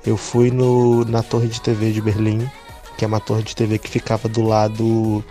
Eu 0.06 0.16
fui 0.16 0.50
no, 0.50 1.04
na 1.04 1.22
Torre 1.22 1.50
de 1.50 1.60
TV 1.60 1.92
de 1.92 2.02
Berlim, 2.02 2.50
que 2.98 3.04
é 3.04 3.08
uma 3.08 3.20
torre 3.20 3.44
de 3.44 3.56
TV 3.56 3.78
que 3.78 3.90
ficava 3.90 4.30
do 4.30 4.42
lado 4.42 5.24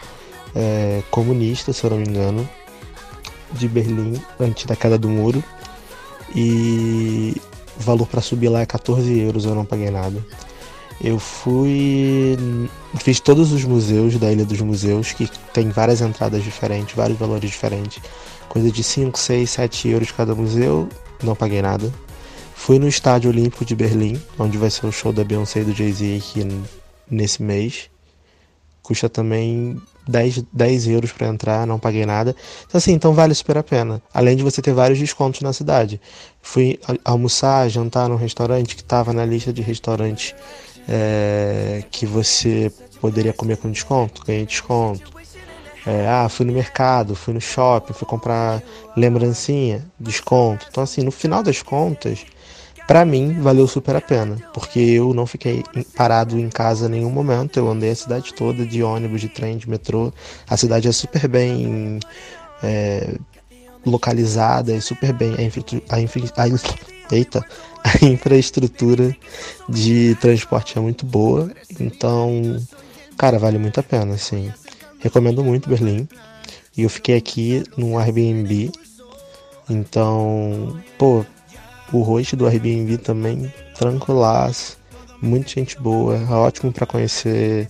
é, 0.55 1.03
comunista, 1.11 1.73
se 1.73 1.83
eu 1.83 1.91
não 1.91 1.97
me 1.97 2.07
engano, 2.07 2.49
de 3.53 3.67
Berlim, 3.67 4.23
antes 4.39 4.67
da 4.67 4.77
queda 4.77 4.99
do 4.99 5.09
muro. 5.09 5.43
E 6.35 7.35
o 7.79 7.83
valor 7.83 8.07
para 8.07 8.21
subir 8.21 8.51
lá 8.51 8.61
é 8.61 8.67
14 8.67 9.19
euros, 9.19 9.47
eu 9.47 9.55
não 9.55 9.65
paguei 9.65 9.91
nada. 9.91 10.23
Eu 11.01 11.19
fui. 11.19 12.37
Fiz 12.99 13.21
todos 13.21 13.53
os 13.53 13.65
museus 13.65 14.17
da 14.19 14.33
Ilha 14.33 14.45
dos 14.45 14.61
Museus, 14.61 15.13
que 15.13 15.31
tem 15.53 15.69
várias 15.69 16.01
entradas 16.01 16.43
diferentes, 16.43 16.95
vários 16.95 17.19
valores 17.19 17.51
diferentes. 17.51 18.03
Coisa 18.49 18.71
de 18.71 18.83
5, 18.83 19.19
6, 19.19 19.51
7 19.51 19.89
euros 19.89 20.11
cada 20.11 20.35
museu, 20.35 20.89
não 21.23 21.35
paguei 21.35 21.61
nada. 21.61 21.93
Fui 22.55 22.79
no 22.79 22.89
Estádio 22.89 23.31
Olímpico 23.31 23.65
de 23.65 23.77
Berlim, 23.77 24.21
onde 24.39 24.57
vai 24.57 24.71
ser 24.71 24.87
o 24.87 24.93
show 24.93 25.13
da 25.13 25.23
Beyoncé 25.23 25.61
e 25.61 25.65
do 25.65 25.75
Jay-Z 25.75 26.17
aqui 26.17 26.49
nesse 27.09 27.43
mês. 27.43 27.91
Custa 28.83 29.09
também 29.09 29.81
10, 30.09 30.45
10 30.53 30.89
euros 30.89 31.13
para 31.13 31.29
entrar, 31.29 31.67
não 31.67 31.79
paguei 31.79 32.07
nada. 32.07 32.35
Então, 32.67 32.79
assim, 32.79 32.93
então 32.93 33.13
vale 33.13 33.35
super 33.35 33.59
a 33.59 33.63
pena. 33.63 34.03
Além 34.13 34.37
de 34.37 34.43
você 34.43 34.63
ter 34.63 34.73
vários 34.73 34.99
descontos 34.99 35.43
na 35.43 35.53
cidade. 35.53 36.01
Fui 36.41 36.79
almoçar, 37.05 37.69
jantar 37.69 38.09
num 38.09 38.17
restaurante 38.17 38.75
que 38.75 38.83
estava 38.83 39.13
na 39.13 39.25
lista 39.25 39.53
de 39.53 39.61
restaurantes 39.61 40.35
é, 40.89 41.85
que 41.91 42.07
você 42.07 42.73
poderia 43.01 43.33
comer 43.33 43.57
com 43.57 43.71
desconto, 43.71 44.25
ganhei 44.25 44.47
desconto. 44.47 45.17
É, 45.87 46.09
ah, 46.09 46.29
fui 46.29 46.45
no 46.45 46.53
mercado, 46.53 47.15
fui 47.15 47.33
no 47.33 47.41
shopping, 47.41 47.93
fui 47.93 48.09
comprar 48.09 48.61
lembrancinha, 48.97 49.85
desconto. 50.01 50.67
Então, 50.69 50.83
assim, 50.83 51.03
no 51.03 51.13
final 51.13 51.45
das 51.45 51.63
contas, 51.63 52.27
para 52.89 53.05
mim 53.05 53.41
valeu 53.41 53.69
super 53.69 53.95
a 53.95 54.01
pena, 54.01 54.37
porque 54.53 54.81
eu 54.81 55.15
não 55.15 55.27
fiquei 55.27 55.63
parado 55.97 56.39
em 56.39 56.49
casa 56.49 56.87
em 56.87 56.91
nenhum 56.91 57.11
momento. 57.11 57.57
Eu 57.59 57.69
andei 57.69 57.91
a 57.91 57.95
cidade 57.95 58.35
toda 58.35 58.67
de 58.67 58.83
ônibus, 58.83 59.21
de 59.21 59.29
trem, 59.29 59.57
de 59.57 59.71
metrô. 59.71 60.13
A 60.49 60.57
cidade 60.57 60.89
é 60.89 60.93
super 60.93 61.29
bem 61.29 62.01
é, 62.63 63.15
localizada 63.85 64.73
e 64.75 64.81
super 64.81 65.13
bem. 65.13 65.35
A, 65.37 65.43
infra, 65.43 65.63
a, 65.89 66.01
infra, 66.01 66.23
a, 66.37 66.49
eita, 67.11 67.45
a 67.85 68.05
infraestrutura 68.05 69.17
de 69.69 70.17
transporte 70.21 70.79
é 70.79 70.81
muito 70.81 71.05
boa. 71.07 71.51
Então, 71.79 72.57
cara, 73.17 73.39
vale 73.39 73.59
muito 73.59 73.79
a 73.81 73.83
pena, 73.83 74.15
assim. 74.15 74.53
Recomendo 75.01 75.45
muito 75.45 75.69
Berlim. 75.69 76.09
E 76.77 76.83
eu 76.83 76.91
fiquei 76.91 77.17
aqui 77.17 77.63
num 77.77 77.99
Airbnb. 77.99 78.71
Então, 79.69 80.79
pô, 80.99 81.25
o 81.93 82.03
host 82.03 82.37
do 82.37 82.47
Airbnb 82.47 82.99
também, 82.99 83.53
tranquilaço. 83.79 84.79
Muita 85.23 85.49
gente 85.49 85.81
boa, 85.81 86.19
ótimo 86.31 86.73
para 86.73 86.87
conhecer 86.87 87.69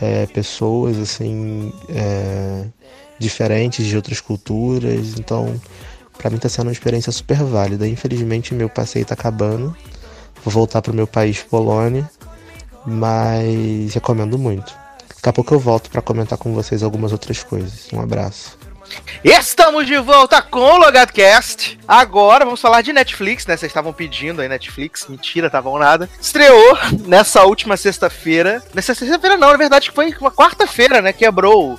é, 0.00 0.26
pessoas 0.26 0.98
assim 0.98 1.72
é, 1.90 2.64
diferentes 3.18 3.86
de 3.86 3.94
outras 3.94 4.20
culturas. 4.20 5.18
Então, 5.18 5.60
para 6.20 6.28
mim 6.28 6.36
tá 6.36 6.50
sendo 6.50 6.66
uma 6.66 6.72
experiência 6.72 7.10
super 7.10 7.42
válida. 7.42 7.88
Infelizmente, 7.88 8.54
meu 8.54 8.68
passeio 8.68 9.06
tá 9.06 9.14
acabando. 9.14 9.74
Vou 10.44 10.52
voltar 10.52 10.82
pro 10.82 10.92
meu 10.92 11.06
país, 11.06 11.42
Polônia, 11.42 12.08
mas 12.86 13.94
recomendo 13.94 14.38
muito. 14.38 14.74
Daqui 15.16 15.28
a 15.28 15.32
pouco 15.32 15.54
eu 15.54 15.58
volto 15.58 15.90
para 15.90 16.02
comentar 16.02 16.38
com 16.38 16.52
vocês 16.52 16.82
algumas 16.82 17.12
outras 17.12 17.42
coisas. 17.42 17.88
Um 17.92 18.00
abraço. 18.00 18.58
Estamos 19.22 19.86
de 19.86 19.96
volta 19.98 20.40
com 20.40 20.60
o 20.60 20.78
Logadcast. 20.78 21.78
Agora 21.86 22.44
vamos 22.44 22.60
falar 22.60 22.82
de 22.82 22.92
Netflix, 22.92 23.46
né? 23.46 23.56
Vocês 23.56 23.70
estavam 23.70 23.92
pedindo 23.92 24.40
aí 24.40 24.48
Netflix. 24.48 25.06
Mentira, 25.08 25.46
estavam 25.46 25.78
nada. 25.78 26.08
Estreou 26.20 26.78
nessa 27.06 27.44
última 27.44 27.76
sexta-feira. 27.76 28.62
Nessa 28.74 28.94
sexta-feira 28.94 29.36
não, 29.36 29.50
na 29.50 29.56
verdade 29.56 29.90
foi 29.90 30.14
uma 30.20 30.30
quarta-feira, 30.30 31.02
né? 31.02 31.12
Quebrou 31.12 31.78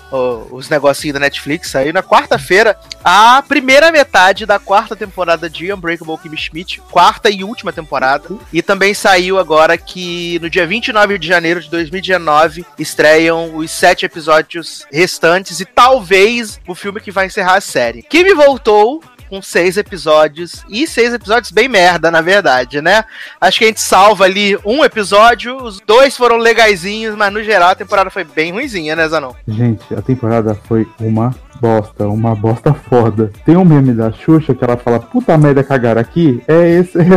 os 0.51 0.69
negocinhos 0.69 1.15
da 1.15 1.19
Netflix. 1.19 1.75
Aí 1.75 1.91
na 1.91 2.03
quarta-feira, 2.03 2.77
a 3.03 3.43
primeira 3.47 3.91
metade 3.91 4.45
da 4.45 4.59
quarta 4.59 4.95
temporada 4.95 5.49
de 5.49 5.73
Unbreakable 5.73 6.17
Kimmy 6.17 6.37
Schmidt. 6.37 6.81
Quarta 6.91 7.29
e 7.29 7.43
última 7.43 7.73
temporada. 7.73 8.29
E 8.53 8.61
também 8.61 8.93
saiu 8.93 9.39
agora 9.39 9.77
que 9.77 10.39
no 10.39 10.49
dia 10.49 10.67
29 10.67 11.17
de 11.17 11.27
janeiro 11.27 11.59
de 11.59 11.69
2019 11.69 12.65
estreiam 12.77 13.55
os 13.55 13.71
sete 13.71 14.05
episódios 14.05 14.85
restantes 14.91 15.59
e 15.59 15.65
talvez 15.65 16.59
o 16.67 16.75
filme 16.75 17.00
que 17.01 17.11
vai 17.11 17.25
encerrar 17.25 17.55
a 17.55 17.61
série. 17.61 18.03
Kimi 18.03 18.33
voltou 18.33 19.01
com 19.31 19.41
seis 19.41 19.77
episódios. 19.77 20.65
E 20.69 20.85
seis 20.85 21.13
episódios 21.13 21.51
bem 21.51 21.69
merda, 21.69 22.11
na 22.11 22.19
verdade, 22.19 22.81
né? 22.81 23.05
Acho 23.39 23.59
que 23.59 23.63
a 23.63 23.67
gente 23.67 23.79
salva 23.79 24.25
ali 24.25 24.57
um 24.65 24.83
episódio, 24.83 25.55
os 25.55 25.79
dois 25.79 26.17
foram 26.17 26.35
legaisinhos, 26.35 27.15
mas 27.15 27.31
no 27.31 27.41
geral 27.41 27.69
a 27.69 27.75
temporada 27.75 28.09
foi 28.09 28.25
bem 28.25 28.51
ruimzinha, 28.51 28.93
né, 28.93 29.07
Zanon? 29.07 29.31
Gente, 29.47 29.93
a 29.95 30.01
temporada 30.01 30.53
foi 30.67 30.85
uma 30.99 31.33
bosta, 31.61 32.07
uma 32.07 32.33
bosta 32.35 32.73
foda. 32.73 33.31
Tem 33.45 33.55
um 33.55 33.63
meme 33.63 33.93
da 33.93 34.11
Xuxa 34.11 34.55
que 34.55 34.63
ela 34.63 34.75
fala, 34.75 34.99
puta 34.99 35.37
merda, 35.37 35.63
cagar 35.63 35.97
aqui. 35.97 36.41
É 36.47 36.69
esse. 36.79 36.97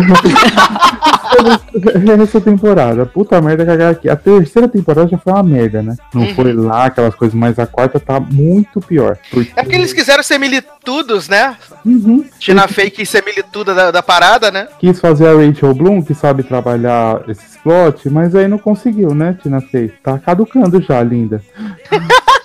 É 1.37 2.22
essa 2.22 2.40
temporada. 2.40 3.04
Puta 3.04 3.40
merda, 3.42 3.66
cagar 3.66 3.90
aqui. 3.90 4.09
A 4.09 4.14
terceira 4.14 4.68
temporada 4.68 5.09
já 5.09 5.18
foi 5.18 5.33
uma 5.33 5.42
merda, 5.42 5.83
né? 5.83 5.96
Não 6.14 6.22
uhum. 6.22 6.35
foi 6.35 6.52
lá 6.52 6.85
aquelas 6.85 7.14
coisas, 7.14 7.35
mas 7.35 7.59
a 7.59 7.66
quarta 7.66 7.98
tá 7.98 8.20
muito 8.20 8.80
pior. 8.80 9.18
Porque... 9.30 9.50
É 9.57 9.62
porque 9.62 9.74
eles 9.74 9.92
quiseram 9.92 10.22
ser 10.22 10.38
militudos, 10.38 11.28
né? 11.28 11.57
Uhum. 11.85 12.24
Tina 12.38 12.68
Fey 12.68 12.88
quis 12.88 13.09
ser 13.09 13.24
milituda 13.24 13.74
da, 13.74 13.90
da 13.90 14.02
parada, 14.02 14.52
né? 14.52 14.68
Quis 14.78 15.00
fazer 15.00 15.26
a 15.26 15.35
Rachel 15.35 15.74
Bloom, 15.74 16.02
que 16.02 16.14
sabe 16.14 16.44
trabalhar 16.44 17.22
esses 17.28 17.57
plot, 17.64 18.09
mas 18.11 18.35
aí 18.35 18.46
não 18.46 18.59
conseguiu, 18.59 19.14
né, 19.14 19.37
Tina 19.42 19.61
Fey? 19.61 19.88
Tá 20.02 20.18
caducando 20.18 20.80
já, 20.83 21.02
linda. 21.02 21.42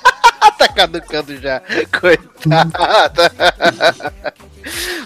tá 0.58 0.68
caducando 0.68 1.38
já. 1.38 1.62
Coitada. 2.00 3.32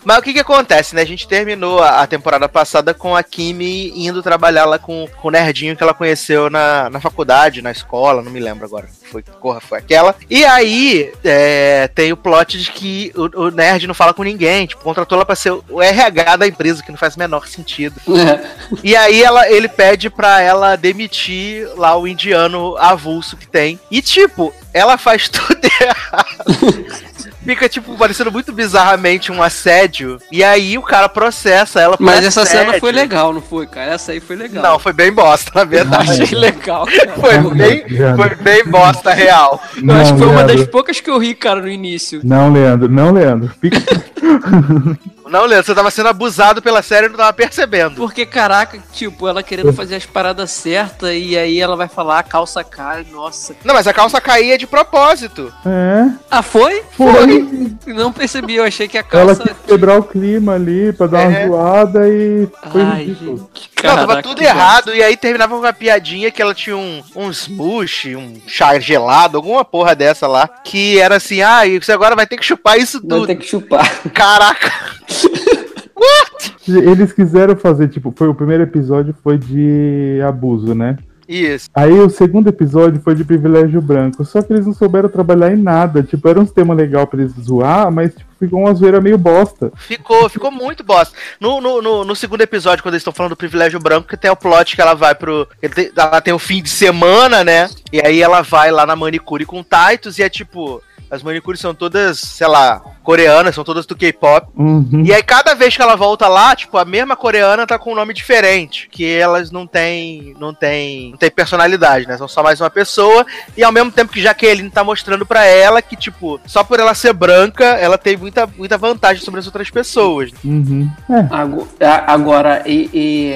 Mas 0.04 0.18
o 0.18 0.22
que 0.22 0.34
que 0.34 0.40
acontece, 0.40 0.96
né? 0.96 1.02
A 1.02 1.06
gente 1.06 1.28
terminou 1.28 1.82
a, 1.82 2.06
temporada 2.08 2.50
passada 2.50 2.94
com 2.94 3.16
a 3.16 3.24
Kimi 3.24 3.92
indo 3.96 4.22
trabalhar 4.22 4.66
lá 4.66 4.78
com, 4.78 5.08
com 5.22 5.28
o 5.28 5.32
nerdinho 5.32 5.76
que 5.76 5.84
ela 5.84 5.94
conheceu 5.94 6.50
na, 6.50 6.90
na 6.90 7.00
faculdade, 7.00 7.62
na 7.62 7.72
escola, 7.72 8.22
não 8.22 8.32
me 8.32 8.40
lembro 8.40 8.66
agora. 8.66 8.90
Foi, 9.12 9.24
porra, 9.24 9.60
foi 9.60 9.78
aquela. 9.78 10.16
E 10.30 10.44
aí 10.44 11.12
é, 11.24 11.88
tem 11.88 12.12
o 12.12 12.18
plot 12.18 12.58
de 12.58 12.72
que 12.72 13.14
o, 13.16 13.46
o, 13.46 13.52
nerd 13.52 13.88
não 13.88 13.94
fala 13.94 14.14
com 14.14 14.24
ninguém, 14.24 14.66
tipo, 14.66 14.84
contratou 14.84 15.18
ela 15.18 15.26
pra 15.26 15.36
ser 15.36 15.52
o 15.70 15.82
RH 15.82 16.36
da 16.36 16.48
empresa, 16.48 16.84
que 16.84 16.92
não 16.92 16.98
faz 16.98 17.16
o 17.16 17.20
menor 17.20 17.48
sentido. 17.48 17.96
É. 18.24 18.40
E 18.82 18.96
aí 18.96 19.22
ela, 19.22 19.50
ele 19.50 19.68
pede 19.68 20.10
pra 20.10 20.40
ela 20.40 20.78
demitir 20.78 21.68
lá 21.76 21.98
o 21.98 22.08
indiano 22.08 22.78
avulso 22.78 23.36
que 23.36 23.46
tem. 23.46 23.78
E 23.92 24.02
tipo, 24.02 24.54
ela 24.74 24.98
faz 24.98 25.28
tudo 25.28 25.60
errado 25.82 27.13
fica, 27.46 27.70
tipo, 27.70 27.98
parecendo 27.98 28.32
muito 28.32 28.52
bizarramente 28.52 29.32
um 29.32 29.42
assédio. 29.42 30.18
E 30.32 30.44
aí 30.44 30.78
o 30.78 30.82
cara 30.82 31.08
processa 31.10 31.80
ela 31.82 31.98
por 31.98 32.04
Mas 32.04 32.26
essa 32.26 32.46
cena 32.46 32.80
foi 32.80 32.92
legal, 32.92 33.34
não 33.34 33.42
foi, 33.42 33.68
cara? 33.68 33.92
Essa 33.94 34.12
aí 34.12 34.20
foi 34.20 34.36
legal. 34.36 34.64
Não, 34.64 34.80
foi 34.80 34.94
bem 34.94 35.12
bosta, 35.12 35.52
na 35.54 35.64
verdade. 35.64 36.24
Achei 36.24 36.38
legal, 36.38 36.86
cara. 36.90 37.14
foi, 37.14 37.56
bem, 37.56 37.86
foi 38.16 38.36
bem 38.36 38.66
bosta 38.66 39.12
real. 39.14 39.62
Não, 39.82 39.96
Eu 39.96 40.02
acho 40.02 40.14
que 40.14 40.20
foi 40.20 40.28
Leandro. 40.28 40.46
uma 40.54 40.58
das 40.58 40.68
poucas 40.68 41.00
que 41.00 41.10
eu 41.10 41.18
ri, 41.18 41.34
cara, 41.36 41.62
no 41.62 41.70
início. 41.70 42.22
Não, 42.24 42.52
Leandro, 42.52 42.90
não, 42.90 43.12
Leandro. 43.12 43.52
Fica. 43.62 43.78
Não, 45.34 45.48
Leandro, 45.48 45.66
você 45.66 45.74
tava 45.74 45.90
sendo 45.90 46.10
abusado 46.10 46.62
pela 46.62 46.84
série 46.84 47.08
e 47.08 47.10
não 47.10 47.18
tava 47.18 47.34
percebendo. 47.34 47.96
Porque, 47.96 48.24
caraca, 48.24 48.78
tipo, 48.94 49.28
ela 49.28 49.42
querendo 49.42 49.74
fazer 49.74 49.96
as 49.96 50.06
paradas 50.06 50.52
certas 50.52 51.10
e 51.16 51.36
aí 51.36 51.60
ela 51.60 51.76
vai 51.76 51.88
falar 51.88 52.20
a 52.20 52.24
calça 52.24 52.64
cai, 52.64 53.04
nossa. 53.12 53.56
Não, 53.66 53.74
mas 53.74 53.88
a 53.88 53.94
calça 53.94 54.22
caía 54.22 54.60
de 54.60 54.68
propósito. 54.68 55.52
É. 55.66 56.12
Ah, 56.30 56.44
foi? 56.44 56.84
Foi. 56.92 57.76
Não 57.88 58.14
percebi, 58.14 58.58
eu 58.58 58.64
achei 58.64 58.88
que 58.88 58.96
a 58.96 59.02
calça. 59.02 59.42
Ela 59.42 59.56
quis 59.56 59.66
quebrar 59.66 59.98
o 59.98 60.04
clima 60.04 60.54
ali 60.54 60.94
pra 60.94 61.08
dar 61.08 61.22
é. 61.22 61.28
uma 61.28 61.48
zoada 61.48 62.08
e. 62.08 62.48
Foi 62.72 62.82
Ai, 62.84 63.04
ridículo. 63.06 63.50
Gente, 63.56 63.70
não, 63.88 63.96
tava 63.96 64.22
tudo 64.22 64.42
errado. 64.42 64.94
E 64.94 65.04
aí 65.04 65.18
terminava 65.18 65.54
com 65.54 65.62
uma 65.62 65.74
piadinha 65.74 66.32
que 66.32 66.42
ela 66.42 66.54
tinha 66.54 66.76
um, 66.76 67.04
um 67.16 67.30
smush, 67.30 68.16
um 68.16 68.42
chá 68.48 68.78
gelado, 68.80 69.38
alguma 69.38 69.64
porra 69.66 69.96
dessa 69.96 70.28
lá. 70.28 70.48
Que 70.48 71.00
era 71.00 71.18
assim, 71.18 71.42
ah, 71.42 71.62
você 71.82 71.92
agora 71.92 72.16
vai 72.16 72.26
ter 72.26 72.38
que 72.38 72.46
chupar 72.46 72.78
isso 72.78 73.02
tudo. 73.02 73.26
Vai 73.26 73.28
ter 73.28 73.36
que 73.36 73.48
chupar. 73.48 73.90
Caraca. 74.14 74.72
What? 75.96 76.54
Eles 76.68 77.14
quiseram 77.14 77.56
fazer, 77.56 77.88
tipo, 77.88 78.14
foi 78.16 78.28
o 78.28 78.36
primeiro 78.36 78.64
episódio 78.64 79.16
foi 79.24 79.38
de 79.38 80.20
abuso, 80.28 80.74
né? 80.74 80.98
Isso. 81.28 81.70
Aí 81.74 81.94
o 81.94 82.10
segundo 82.10 82.50
episódio 82.50 83.02
foi 83.02 83.16
de 83.16 83.24
privilégio 83.24 83.82
branco. 83.82 84.24
Só 84.26 84.42
que 84.42 84.54
eles 84.54 84.66
não 84.66 84.74
souberam 84.74 85.10
trabalhar 85.10 85.52
em 85.52 85.58
nada. 85.58 86.04
Tipo, 86.04 86.28
era 86.28 86.40
um 86.40 86.46
tema 86.46 86.74
legal 86.74 87.08
pra 87.08 87.22
eles 87.22 87.34
zoar, 87.34 87.92
mas 87.92 88.14
tipo, 88.14 88.30
ficou 88.40 88.60
uma 88.60 88.74
zoeira 88.74 89.02
meio 89.02 89.18
bosta. 89.18 89.72
Ficou, 89.76 90.28
ficou 90.30 90.52
muito 90.52 90.84
bosta. 90.84 91.16
No, 91.40 91.62
no, 91.62 91.82
no, 91.82 92.04
no 92.04 92.16
segundo 92.16 92.42
episódio, 92.42 92.84
quando 92.84 92.94
eles 92.94 93.02
estão 93.02 93.14
falando 93.14 93.32
do 93.32 93.38
privilégio 93.38 93.80
branco, 93.80 94.08
que 94.08 94.18
tem 94.18 94.32
o 94.32 94.36
plot 94.36 94.76
que 94.76 94.82
ela 94.82 94.94
vai 94.94 95.16
pro. 95.16 95.48
Ela 95.96 96.22
tem 96.22 96.34
o 96.34 96.40
fim 96.40 96.62
de 96.62 96.70
semana, 96.70 97.44
né? 97.44 97.70
E 97.92 98.02
aí 98.06 98.22
ela 98.22 98.42
vai 98.42 98.72
lá 98.72 98.86
na 98.86 98.96
manicure 98.96 99.46
com 99.46 99.64
Titus 99.64 100.18
e 100.18 100.24
é 100.24 100.30
tipo 100.30 100.82
as 101.14 101.22
manicures 101.22 101.60
são 101.60 101.76
todas, 101.76 102.20
sei 102.20 102.48
lá, 102.48 102.82
coreanas, 103.04 103.54
são 103.54 103.64
todas 103.64 103.86
do 103.86 103.96
K-pop. 103.96 104.48
Uhum. 104.56 105.04
E 105.06 105.14
aí 105.14 105.22
cada 105.22 105.54
vez 105.54 105.76
que 105.76 105.82
ela 105.82 105.96
volta 105.96 106.28
lá, 106.28 106.56
tipo, 106.56 106.76
a 106.76 106.84
mesma 106.84 107.16
coreana 107.16 107.68
tá 107.68 107.78
com 107.78 107.92
um 107.92 107.96
nome 107.96 108.16
diferente, 108.16 108.90
que 108.90 109.06
elas 109.06 109.52
não 109.52 109.68
têm, 109.68 110.36
não 110.40 110.54
tem, 110.56 111.12
não 111.12 111.18
tem 111.18 111.30
personalidade, 111.30 112.08
né? 112.08 112.18
São 112.18 112.28
só 112.28 112.42
mais 112.42 112.60
uma 112.60 112.70
pessoa 112.70 113.26
e 113.56 113.64
ao 113.64 113.72
mesmo 113.72 113.92
tempo 113.92 114.12
que 114.12 114.22
Jaqueline 114.22 114.72
tá 114.72 114.84
mostrando 114.84 115.24
para 115.24 115.46
ela 115.46 115.84
que 115.84 115.96
tipo, 115.96 116.40
só 116.48 116.64
por 116.64 116.80
ela 116.80 116.96
ser 116.96 117.14
branca, 117.14 117.64
ela 117.64 117.98
tem 117.98 118.18
muita, 118.18 118.48
muita 118.48 118.76
vantagem 118.76 119.24
sobre 119.24 119.40
as 119.40 119.46
outras 119.46 119.70
pessoas. 119.70 120.32
Uhum. 120.44 120.90
É. 121.12 121.94
Agora, 122.08 122.64
e, 122.66 122.90
e, 122.92 123.36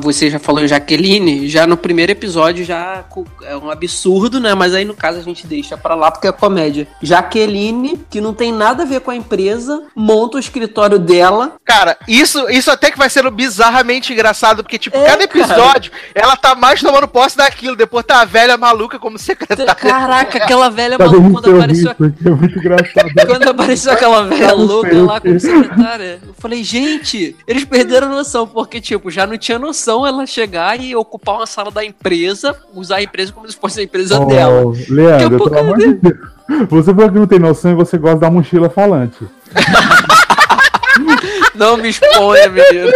você 0.00 0.28
já 0.28 0.38
falou 0.38 0.62
em 0.62 0.68
Jaqueline, 0.68 1.48
já 1.48 1.66
no 1.66 1.78
primeiro 1.78 2.12
episódio 2.12 2.62
já 2.62 3.04
é 3.42 3.56
um 3.56 3.70
absurdo, 3.70 4.38
né? 4.38 4.52
Mas 4.52 4.74
aí 4.74 4.84
no 4.84 4.94
caso 4.94 5.18
a 5.18 5.22
gente 5.22 5.46
deixa 5.46 5.78
para 5.78 5.94
lá 5.94 6.10
porque 6.10 6.26
é 6.26 6.32
comédia. 6.32 6.86
Jaqueline, 7.06 8.04
que 8.10 8.20
não 8.20 8.34
tem 8.34 8.52
nada 8.52 8.82
a 8.82 8.86
ver 8.86 9.00
com 9.00 9.12
a 9.12 9.16
empresa, 9.16 9.84
monta 9.94 10.36
o 10.36 10.40
escritório 10.40 10.98
dela. 10.98 11.52
Cara, 11.64 11.96
isso, 12.08 12.50
isso 12.50 12.70
até 12.70 12.90
que 12.90 12.98
vai 12.98 13.08
sendo 13.08 13.30
bizarramente 13.30 14.12
engraçado, 14.12 14.64
porque, 14.64 14.78
tipo, 14.78 14.96
é, 14.96 15.04
cada 15.04 15.22
episódio 15.22 15.92
cara. 15.92 16.02
ela 16.14 16.36
tá 16.36 16.54
mais 16.56 16.80
tomando 16.80 17.06
posse 17.06 17.36
daquilo. 17.36 17.76
Depois 17.76 18.04
tá 18.04 18.22
a 18.22 18.24
velha 18.24 18.56
maluca 18.56 18.98
como 18.98 19.18
secretária. 19.18 19.74
Caraca, 19.74 20.38
aquela 20.38 20.68
velha 20.68 20.98
maluca 20.98 21.30
quando 21.30 21.56
apareceu. 21.56 21.90
É 21.92 22.30
muito 22.30 22.58
engraçado. 22.58 23.10
quando 23.26 23.48
apareceu 23.48 23.92
aquela 23.92 24.24
velha 24.24 24.52
louca 24.52 25.02
lá 25.02 25.20
como 25.20 25.38
secretária, 25.38 26.20
eu 26.26 26.34
falei, 26.34 26.64
gente, 26.64 27.36
eles 27.46 27.64
perderam 27.64 28.08
noção, 28.08 28.46
porque, 28.48 28.80
tipo, 28.80 29.10
já 29.10 29.26
não 29.26 29.38
tinha 29.38 29.58
noção 29.58 30.04
ela 30.04 30.26
chegar 30.26 30.80
e 30.80 30.96
ocupar 30.96 31.36
uma 31.36 31.46
sala 31.46 31.70
da 31.70 31.84
empresa, 31.84 32.56
usar 32.74 32.96
a 32.96 33.02
empresa 33.02 33.32
como 33.32 33.48
se 33.48 33.56
fosse 33.56 33.80
a 33.80 33.82
empresa 33.84 34.18
oh, 34.18 34.26
dela. 34.26 34.72
Leandro, 34.88 35.44
pelo 35.44 35.58
amor 35.58 35.78
de 35.78 35.94
Deus. 35.94 36.35
Você 36.68 36.94
falou 36.94 37.10
que 37.10 37.18
não 37.18 37.26
tem 37.26 37.38
noção 37.38 37.72
e 37.72 37.74
você 37.74 37.98
gosta 37.98 38.20
da 38.20 38.30
mochila 38.30 38.70
falante. 38.70 39.26
Não 41.54 41.76
me 41.76 41.88
exponha, 41.88 42.48
menino. 42.48 42.92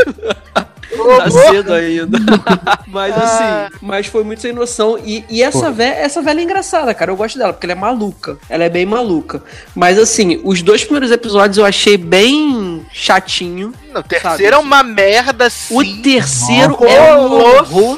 Tá 1.16 1.30
cedo 1.30 1.72
ainda. 1.72 2.18
mas 2.86 3.16
assim, 3.16 3.76
mas 3.80 4.06
foi 4.06 4.24
muito 4.24 4.40
sem 4.40 4.52
noção. 4.52 4.98
E, 4.98 5.24
e 5.28 5.42
essa, 5.42 5.70
velha, 5.70 5.94
essa 5.94 6.22
velha 6.22 6.40
é 6.40 6.44
engraçada, 6.44 6.92
cara. 6.94 7.10
Eu 7.10 7.16
gosto 7.16 7.38
dela, 7.38 7.52
porque 7.52 7.66
ela 7.66 7.72
é 7.72 7.76
maluca. 7.76 8.38
Ela 8.48 8.64
é 8.64 8.68
bem 8.68 8.86
maluca. 8.86 9.42
Mas 9.74 9.98
assim, 9.98 10.40
os 10.44 10.62
dois 10.62 10.82
primeiros 10.82 11.10
episódios 11.10 11.58
eu 11.58 11.64
achei 11.64 11.96
bem 11.96 12.84
chatinho. 12.92 13.72
O 13.94 14.02
terceiro 14.02 14.54
é 14.54 14.58
uma 14.58 14.82
merda, 14.82 15.50
sim. 15.50 15.76
O 15.76 16.02
terceiro 16.02 16.78
é 16.84 17.16
um 17.16 17.32
horror. 17.32 17.96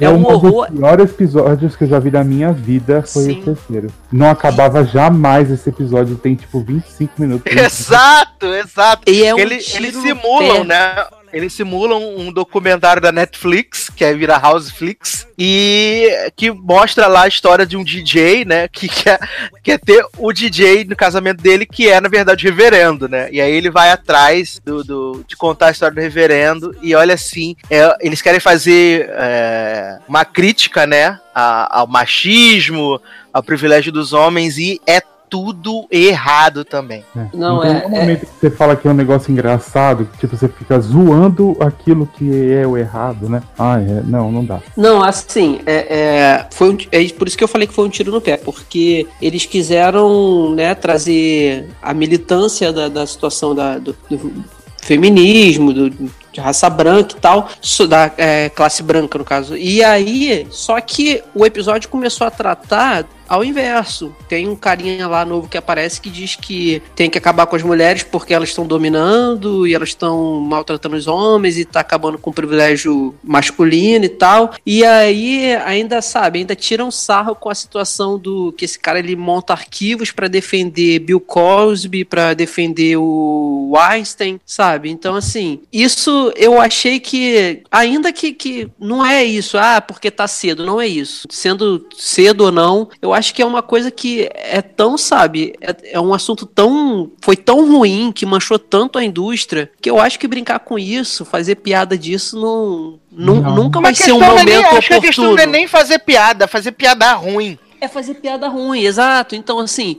É, 0.00 0.04
é 0.06 0.10
um, 0.10 0.24
horror. 0.24 0.68
dos 0.68 0.78
piores 0.78 1.10
episódios 1.10 1.76
que 1.76 1.84
eu 1.84 1.88
já 1.88 1.98
vi 1.98 2.10
na 2.10 2.24
minha 2.24 2.52
vida 2.52 3.02
foi 3.02 3.24
sim. 3.24 3.40
o 3.40 3.44
terceiro. 3.44 3.92
Não 4.10 4.28
acabava 4.28 4.84
jamais 4.84 5.50
esse 5.50 5.68
episódio, 5.68 6.16
tem 6.16 6.34
tipo 6.34 6.60
25 6.60 7.12
minutos. 7.18 7.50
Exato, 7.56 8.46
exato. 8.46 9.10
E 9.10 9.24
é 9.24 9.34
um 9.34 9.38
Ele, 9.38 9.54
eles 9.74 9.96
simulam, 9.96 10.64
né? 10.64 11.06
Eles 11.32 11.52
simulam 11.52 12.16
um 12.16 12.32
documentário 12.32 13.00
da 13.00 13.12
Netflix, 13.12 13.88
que 13.88 14.04
é 14.04 14.12
Vira 14.14 14.38
Houseflix, 14.38 15.26
e 15.38 16.08
que 16.36 16.50
mostra 16.50 17.06
lá 17.06 17.22
a 17.22 17.28
história 17.28 17.64
de 17.64 17.76
um 17.76 17.84
DJ, 17.84 18.44
né? 18.44 18.68
Que 18.80 18.88
quer, 18.88 19.18
quer 19.62 19.78
ter 19.78 20.04
o 20.16 20.32
DJ 20.32 20.84
no 20.84 20.96
casamento 20.96 21.42
dele, 21.42 21.66
que 21.66 21.88
é, 21.88 22.00
na 22.00 22.08
verdade, 22.08 22.44
reverendo, 22.44 23.08
né? 23.08 23.28
E 23.30 23.40
aí 23.40 23.52
ele 23.52 23.70
vai 23.70 23.90
atrás 23.90 24.58
do, 24.64 24.82
do 24.82 25.24
de 25.26 25.36
contar 25.36 25.66
a 25.66 25.70
história 25.70 25.94
do 25.94 26.00
reverendo, 26.00 26.74
e 26.80 26.94
olha 26.94 27.14
assim, 27.14 27.56
é, 27.70 27.94
eles 28.00 28.22
querem 28.22 28.40
fazer 28.40 29.10
é, 29.10 29.98
uma 30.08 30.24
crítica, 30.24 30.86
né? 30.86 31.20
A, 31.34 31.80
ao 31.80 31.86
machismo, 31.86 33.00
ao 33.32 33.42
privilégio 33.42 33.92
dos 33.92 34.12
homens, 34.12 34.56
e 34.56 34.80
é 34.86 35.02
tudo 35.30 35.86
errado 35.90 36.64
também. 36.64 37.04
É. 37.16 37.26
Não, 37.32 37.64
então, 37.64 37.64
é. 37.64 37.82
No 37.84 37.88
momento 37.88 38.22
é... 38.24 38.26
que 38.26 38.32
você 38.40 38.50
fala 38.50 38.74
que 38.74 38.86
é 38.86 38.90
um 38.90 38.94
negócio 38.94 39.30
engraçado, 39.30 40.06
que 40.12 40.18
tipo, 40.18 40.36
você 40.36 40.48
fica 40.48 40.78
zoando 40.80 41.56
aquilo 41.60 42.06
que 42.06 42.52
é 42.52 42.66
o 42.66 42.76
errado, 42.76 43.28
né? 43.28 43.40
Ah, 43.56 43.80
é, 43.80 44.02
não, 44.04 44.30
não 44.32 44.44
dá. 44.44 44.60
Não, 44.76 45.02
assim, 45.02 45.60
é, 45.64 45.86
é, 45.88 46.46
foi 46.50 46.70
um, 46.70 46.78
é 46.90 47.08
por 47.10 47.28
isso 47.28 47.38
que 47.38 47.44
eu 47.44 47.48
falei 47.48 47.68
que 47.68 47.74
foi 47.74 47.86
um 47.86 47.88
tiro 47.88 48.10
no 48.10 48.20
pé, 48.20 48.36
porque 48.36 49.06
eles 49.22 49.46
quiseram, 49.46 50.54
né, 50.54 50.74
trazer 50.74 51.68
a 51.80 51.94
militância 51.94 52.72
da, 52.72 52.88
da 52.88 53.06
situação 53.06 53.54
da, 53.54 53.78
do, 53.78 53.96
do 54.10 54.44
feminismo, 54.82 55.72
do, 55.72 55.90
de 55.90 56.40
raça 56.40 56.68
branca 56.68 57.14
e 57.16 57.20
tal, 57.20 57.48
da 57.88 58.10
é, 58.16 58.48
classe 58.48 58.82
branca 58.82 59.18
no 59.18 59.24
caso. 59.24 59.56
E 59.56 59.82
aí, 59.84 60.46
só 60.50 60.80
que 60.80 61.22
o 61.34 61.44
episódio 61.46 61.88
começou 61.88 62.26
a 62.26 62.30
tratar 62.30 63.06
ao 63.30 63.44
inverso, 63.44 64.12
tem 64.28 64.48
um 64.48 64.56
carinha 64.56 65.06
lá 65.06 65.24
novo 65.24 65.48
que 65.48 65.56
aparece 65.56 66.00
que 66.00 66.10
diz 66.10 66.34
que 66.34 66.82
tem 66.96 67.08
que 67.08 67.16
acabar 67.16 67.46
com 67.46 67.54
as 67.54 67.62
mulheres 67.62 68.02
porque 68.02 68.34
elas 68.34 68.48
estão 68.48 68.66
dominando 68.66 69.68
e 69.68 69.72
elas 69.72 69.90
estão 69.90 70.40
maltratando 70.40 70.96
os 70.96 71.06
homens 71.06 71.56
e 71.56 71.64
tá 71.64 71.78
acabando 71.78 72.18
com 72.18 72.30
o 72.30 72.34
privilégio 72.34 73.14
masculino 73.22 74.04
e 74.04 74.08
tal. 74.08 74.52
E 74.66 74.84
aí 74.84 75.54
ainda 75.64 76.02
sabe, 76.02 76.40
ainda 76.40 76.56
tiram 76.56 76.90
sarro 76.90 77.36
com 77.36 77.48
a 77.48 77.54
situação 77.54 78.18
do 78.18 78.52
que 78.58 78.64
esse 78.64 78.76
cara 78.76 78.98
ele 78.98 79.14
monta 79.14 79.52
arquivos 79.52 80.10
para 80.10 80.26
defender 80.26 80.98
Bill 80.98 81.20
Cosby, 81.20 82.04
para 82.04 82.34
defender 82.34 82.96
o 82.96 83.76
Einstein, 83.78 84.40
sabe? 84.44 84.90
Então 84.90 85.14
assim, 85.14 85.60
isso 85.72 86.32
eu 86.34 86.60
achei 86.60 86.98
que 86.98 87.62
ainda 87.70 88.12
que, 88.12 88.32
que 88.32 88.68
não 88.76 89.06
é 89.06 89.22
isso, 89.22 89.56
ah, 89.56 89.80
porque 89.80 90.10
tá 90.10 90.26
cedo, 90.26 90.66
não 90.66 90.80
é 90.80 90.88
isso. 90.88 91.28
Sendo 91.30 91.86
cedo 91.96 92.46
ou 92.46 92.50
não, 92.50 92.88
eu 93.00 93.14
acho 93.14 93.19
que 93.28 93.42
é 93.42 93.46
uma 93.46 93.62
coisa 93.62 93.90
que 93.90 94.28
é 94.32 94.62
tão, 94.62 94.96
sabe, 94.96 95.52
é, 95.60 95.76
é, 95.92 96.00
um 96.00 96.14
assunto 96.14 96.46
tão. 96.46 97.10
foi 97.20 97.36
tão 97.36 97.70
ruim, 97.70 98.10
que 98.12 98.24
manchou 98.24 98.58
tanto 98.58 98.98
a 98.98 99.04
indústria, 99.04 99.70
que 99.80 99.90
eu 99.90 100.00
acho 100.00 100.18
que 100.18 100.26
brincar 100.26 100.60
com 100.60 100.78
isso, 100.78 101.24
fazer 101.24 101.56
piada 101.56 101.98
disso, 101.98 102.40
não, 102.40 102.98
não, 103.12 103.42
não. 103.42 103.54
nunca 103.54 103.80
vai 103.80 103.94
ser 103.94 104.12
um 104.12 104.20
momento 104.20 104.46
nem, 104.46 104.58
oportuno. 104.58 104.78
Acho 104.78 104.88
que 104.88 104.94
a 104.94 105.00
questão 105.00 105.32
não 105.32 105.38
é 105.38 105.46
nem 105.46 105.66
fazer 105.66 105.98
piada, 105.98 106.48
fazer 106.48 106.72
piada 106.72 107.12
ruim 107.12 107.58
é 107.80 107.88
fazer 107.88 108.14
piada 108.14 108.46
ruim, 108.46 108.82
exato. 108.82 109.34
Então, 109.34 109.58
assim, 109.58 109.96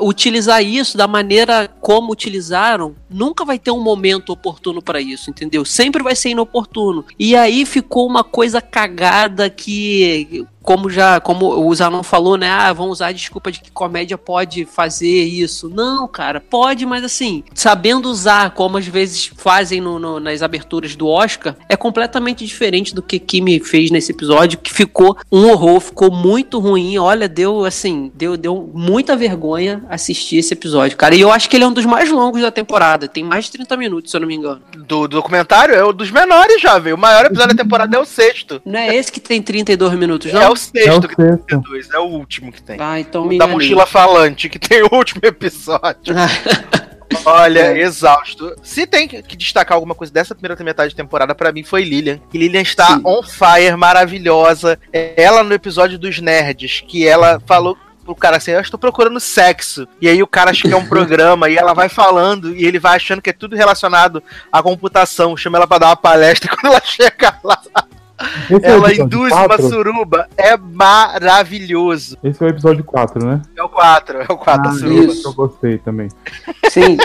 utilizar 0.00 0.62
isso 0.62 0.96
da 0.96 1.08
maneira 1.08 1.68
como 1.80 2.12
utilizaram, 2.12 2.94
nunca 3.14 3.44
vai 3.44 3.58
ter 3.58 3.70
um 3.70 3.80
momento 3.80 4.30
oportuno 4.30 4.82
para 4.82 5.00
isso, 5.00 5.30
entendeu? 5.30 5.64
Sempre 5.64 6.02
vai 6.02 6.16
ser 6.16 6.30
inoportuno. 6.30 7.04
E 7.18 7.36
aí 7.36 7.64
ficou 7.64 8.06
uma 8.06 8.24
coisa 8.24 8.60
cagada 8.60 9.48
que 9.48 10.44
como 10.64 10.88
já, 10.88 11.20
como 11.20 11.68
o 11.68 11.74
Zanon 11.74 12.02
falou, 12.02 12.38
né? 12.38 12.48
Ah, 12.48 12.72
vão 12.72 12.88
usar 12.88 13.08
a 13.08 13.12
desculpa 13.12 13.52
de 13.52 13.60
que 13.60 13.70
comédia 13.70 14.16
pode 14.16 14.64
fazer 14.64 15.24
isso. 15.24 15.68
Não, 15.68 16.08
cara, 16.08 16.40
pode, 16.40 16.86
mas 16.86 17.04
assim, 17.04 17.44
sabendo 17.54 18.08
usar, 18.08 18.52
como 18.52 18.78
às 18.78 18.86
vezes 18.86 19.30
fazem 19.36 19.78
no, 19.78 19.98
no, 19.98 20.18
nas 20.18 20.42
aberturas 20.42 20.96
do 20.96 21.06
Oscar, 21.06 21.54
é 21.68 21.76
completamente 21.76 22.46
diferente 22.46 22.94
do 22.94 23.02
que 23.02 23.18
Kimi 23.18 23.60
fez 23.60 23.90
nesse 23.90 24.12
episódio, 24.12 24.58
que 24.58 24.72
ficou 24.72 25.18
um 25.30 25.50
horror, 25.50 25.80
ficou 25.80 26.10
muito 26.10 26.58
ruim. 26.58 26.96
Olha, 26.96 27.28
deu 27.28 27.66
assim, 27.66 28.10
deu, 28.14 28.34
deu 28.34 28.70
muita 28.72 29.14
vergonha 29.14 29.84
assistir 29.90 30.38
esse 30.38 30.54
episódio, 30.54 30.96
cara. 30.96 31.14
E 31.14 31.20
eu 31.20 31.30
acho 31.30 31.50
que 31.50 31.56
ele 31.56 31.64
é 31.64 31.68
um 31.68 31.74
dos 31.74 31.84
mais 31.84 32.10
longos 32.10 32.40
da 32.40 32.50
temporada, 32.50 33.03
tem 33.08 33.24
mais 33.24 33.46
de 33.46 33.52
30 33.52 33.76
minutos, 33.76 34.10
se 34.10 34.16
eu 34.16 34.20
não 34.20 34.28
me 34.28 34.34
engano. 34.34 34.62
Do, 34.72 35.08
do 35.08 35.08
documentário 35.08 35.74
é 35.74 35.84
um 35.84 35.92
dos 35.92 36.10
menores 36.10 36.60
já, 36.60 36.78
velho. 36.78 36.96
O 36.96 36.98
maior 36.98 37.26
episódio 37.26 37.54
da 37.56 37.62
temporada 37.62 37.96
é 37.96 38.00
o 38.00 38.04
sexto. 38.04 38.60
Não 38.64 38.78
é 38.78 38.94
esse 38.94 39.10
que 39.10 39.20
tem 39.20 39.40
32 39.42 39.94
minutos, 39.94 40.32
não? 40.32 40.42
É 40.42 40.48
o 40.48 40.56
sexto, 40.56 40.88
é 40.88 40.94
o 40.94 41.00
que 41.02 41.14
sexto. 41.14 41.44
tem 41.46 41.60
dois, 41.60 41.90
é 41.90 41.98
o 41.98 42.04
último 42.04 42.52
que 42.52 42.62
tem. 42.62 42.76
Ah, 42.80 42.98
então 43.00 43.24
me 43.24 43.38
Da 43.38 43.46
mochila 43.46 43.86
falante, 43.86 44.48
que 44.48 44.58
tem 44.58 44.82
o 44.82 44.88
último 44.92 45.20
episódio. 45.24 46.14
Olha, 47.24 47.72
é. 47.72 47.80
exausto. 47.80 48.54
Se 48.62 48.86
tem 48.86 49.06
que 49.06 49.36
destacar 49.36 49.76
alguma 49.76 49.94
coisa 49.94 50.12
dessa 50.12 50.34
primeira 50.34 50.62
metade 50.64 50.90
de 50.90 50.96
temporada, 50.96 51.34
para 51.34 51.52
mim 51.52 51.62
foi 51.62 51.82
Lilian. 51.84 52.20
E 52.32 52.38
Lilian 52.38 52.62
está 52.62 52.96
Sim. 52.96 53.02
on 53.04 53.22
fire, 53.22 53.76
maravilhosa. 53.76 54.78
Ela 54.92 55.42
no 55.42 55.54
episódio 55.54 55.98
dos 55.98 56.20
nerds, 56.20 56.82
que 56.86 57.06
ela 57.06 57.40
falou 57.46 57.76
pro 58.04 58.14
cara 58.14 58.36
assim, 58.36 58.52
eu 58.52 58.60
estou 58.60 58.78
procurando 58.78 59.18
sexo. 59.18 59.88
E 60.00 60.08
aí 60.08 60.22
o 60.22 60.26
cara 60.26 60.50
acha 60.50 60.68
que 60.68 60.74
é 60.74 60.76
um 60.76 60.86
programa 60.88 61.48
e 61.48 61.56
ela 61.56 61.72
vai 61.72 61.88
falando 61.88 62.54
e 62.54 62.64
ele 62.64 62.78
vai 62.78 62.96
achando 62.96 63.22
que 63.22 63.30
é 63.30 63.32
tudo 63.32 63.56
relacionado 63.56 64.22
à 64.52 64.62
computação. 64.62 65.36
Chama 65.36 65.58
ela 65.58 65.66
para 65.66 65.78
dar 65.78 65.86
uma 65.88 65.96
palestra 65.96 66.52
e 66.52 66.54
quando 66.56 66.72
ela 66.72 66.82
chega 66.84 67.38
lá, 67.42 67.60
esse 68.50 68.66
ela 68.66 68.90
é 68.90 68.96
induz 68.96 69.32
uma 69.32 69.58
suruba. 69.58 70.28
É 70.36 70.56
maravilhoso. 70.56 72.16
Esse 72.22 72.42
é 72.42 72.46
o 72.46 72.50
episódio 72.50 72.84
4, 72.84 73.24
né? 73.24 73.42
É 73.56 73.62
o 73.62 73.68
4, 73.68 74.18
é 74.22 74.32
o 74.32 74.36
4 74.36 74.68
ah, 74.68 74.72
suruba. 74.72 75.04
Isso. 75.04 75.28
Eu 75.28 75.32
gostei 75.32 75.78
também. 75.78 76.08
Sim. 76.70 76.96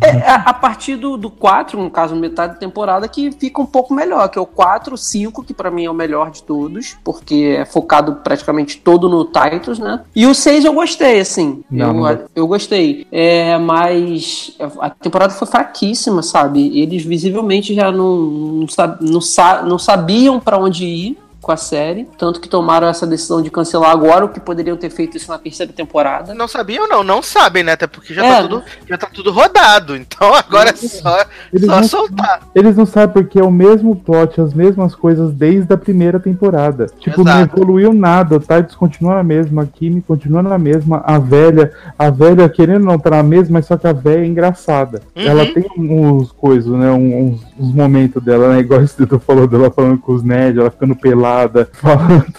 É, 0.00 0.08
é, 0.08 0.30
a 0.30 0.54
partir 0.54 0.96
do, 0.96 1.16
do 1.16 1.30
4, 1.30 1.80
no 1.80 1.90
caso, 1.90 2.14
metade 2.14 2.54
da 2.54 2.58
temporada, 2.58 3.08
que 3.08 3.32
fica 3.32 3.60
um 3.60 3.66
pouco 3.66 3.92
melhor, 3.92 4.28
que 4.28 4.38
é 4.38 4.40
o 4.40 4.46
4, 4.46 4.96
5, 4.96 5.44
que 5.44 5.52
para 5.52 5.70
mim 5.70 5.84
é 5.84 5.90
o 5.90 5.94
melhor 5.94 6.30
de 6.30 6.42
todos, 6.42 6.96
porque 7.02 7.56
é 7.58 7.64
focado 7.64 8.16
praticamente 8.16 8.78
todo 8.78 9.08
no 9.08 9.24
Titus, 9.24 9.78
né? 9.78 10.02
E 10.14 10.26
o 10.26 10.34
6 10.34 10.64
eu 10.64 10.72
gostei, 10.72 11.20
assim. 11.20 11.64
Não, 11.70 11.88
eu, 11.88 11.94
não 11.94 12.20
eu 12.34 12.46
gostei. 12.46 13.06
É, 13.10 13.58
mas 13.58 14.56
a 14.80 14.90
temporada 14.90 15.32
foi 15.32 15.48
fraquíssima, 15.48 16.22
sabe? 16.22 16.78
Eles 16.78 17.04
visivelmente 17.04 17.74
já 17.74 17.90
não, 17.90 18.16
não, 18.16 18.66
não, 19.00 19.20
não 19.66 19.78
sabiam 19.78 20.40
para 20.40 20.58
onde 20.58 20.63
ir 20.68 21.16
com 21.44 21.52
a 21.52 21.56
série, 21.56 22.08
tanto 22.18 22.40
que 22.40 22.48
tomaram 22.48 22.88
essa 22.88 23.06
decisão 23.06 23.42
de 23.42 23.50
cancelar 23.50 23.90
agora, 23.90 24.24
o 24.24 24.30
que 24.30 24.40
poderiam 24.40 24.76
ter 24.76 24.90
feito 24.90 25.16
isso 25.16 25.30
na 25.30 25.38
terceira 25.38 25.72
temporada. 25.72 26.34
Não 26.34 26.48
sabiam 26.48 26.88
não, 26.88 27.04
não 27.04 27.22
sabem, 27.22 27.62
né? 27.62 27.72
Até 27.72 27.86
porque 27.86 28.14
já, 28.14 28.24
é. 28.24 28.30
tá, 28.30 28.42
tudo, 28.42 28.62
já 28.88 28.98
tá 28.98 29.08
tudo 29.12 29.30
rodado, 29.30 29.94
então 29.94 30.34
agora 30.34 30.70
é 30.70 30.74
só, 30.74 31.24
eles 31.52 31.66
só 31.66 31.80
não, 31.80 31.88
soltar. 31.88 32.40
Eles 32.54 32.76
não 32.76 32.86
sabem 32.86 33.12
porque 33.12 33.38
é 33.38 33.44
o 33.44 33.50
mesmo 33.50 33.94
plot, 33.94 34.40
as 34.40 34.54
mesmas 34.54 34.94
coisas 34.94 35.32
desde 35.32 35.72
a 35.72 35.76
primeira 35.76 36.18
temporada. 36.18 36.86
Tipo, 36.98 37.20
Exato. 37.20 37.38
não 37.38 37.44
evoluiu 37.44 37.92
nada, 37.92 38.40
tá? 38.40 38.62
Titus 38.62 38.76
continua 38.76 39.16
na 39.16 39.22
mesma, 39.22 39.62
a 39.62 39.66
Kimi 39.66 40.00
continua 40.00 40.42
na 40.42 40.58
mesma, 40.58 41.02
a 41.04 41.18
velha, 41.18 41.72
a 41.98 42.08
velha 42.08 42.48
querendo 42.48 42.84
não 42.84 42.98
tá 42.98 43.10
na 43.10 43.22
mesma, 43.22 43.54
mas 43.54 43.66
só 43.66 43.76
que 43.76 43.86
a 43.86 43.92
velha 43.92 44.24
é 44.24 44.26
engraçada. 44.26 45.02
Uhum. 45.14 45.22
Ela 45.22 45.46
tem 45.46 45.66
uns 45.76 46.32
coisas, 46.32 46.72
né? 46.72 46.90
Uns, 46.90 47.44
uns 47.58 47.74
momentos 47.74 48.22
dela, 48.22 48.48
né? 48.48 48.60
Igual 48.60 48.80
o 49.12 49.18
falou 49.18 49.46
dela 49.46 49.70
falando 49.70 49.98
com 49.98 50.12
os 50.12 50.22
nerds, 50.22 50.58
ela 50.58 50.70
ficando 50.70 50.96
pelada 50.96 51.33
falando. 51.72 52.34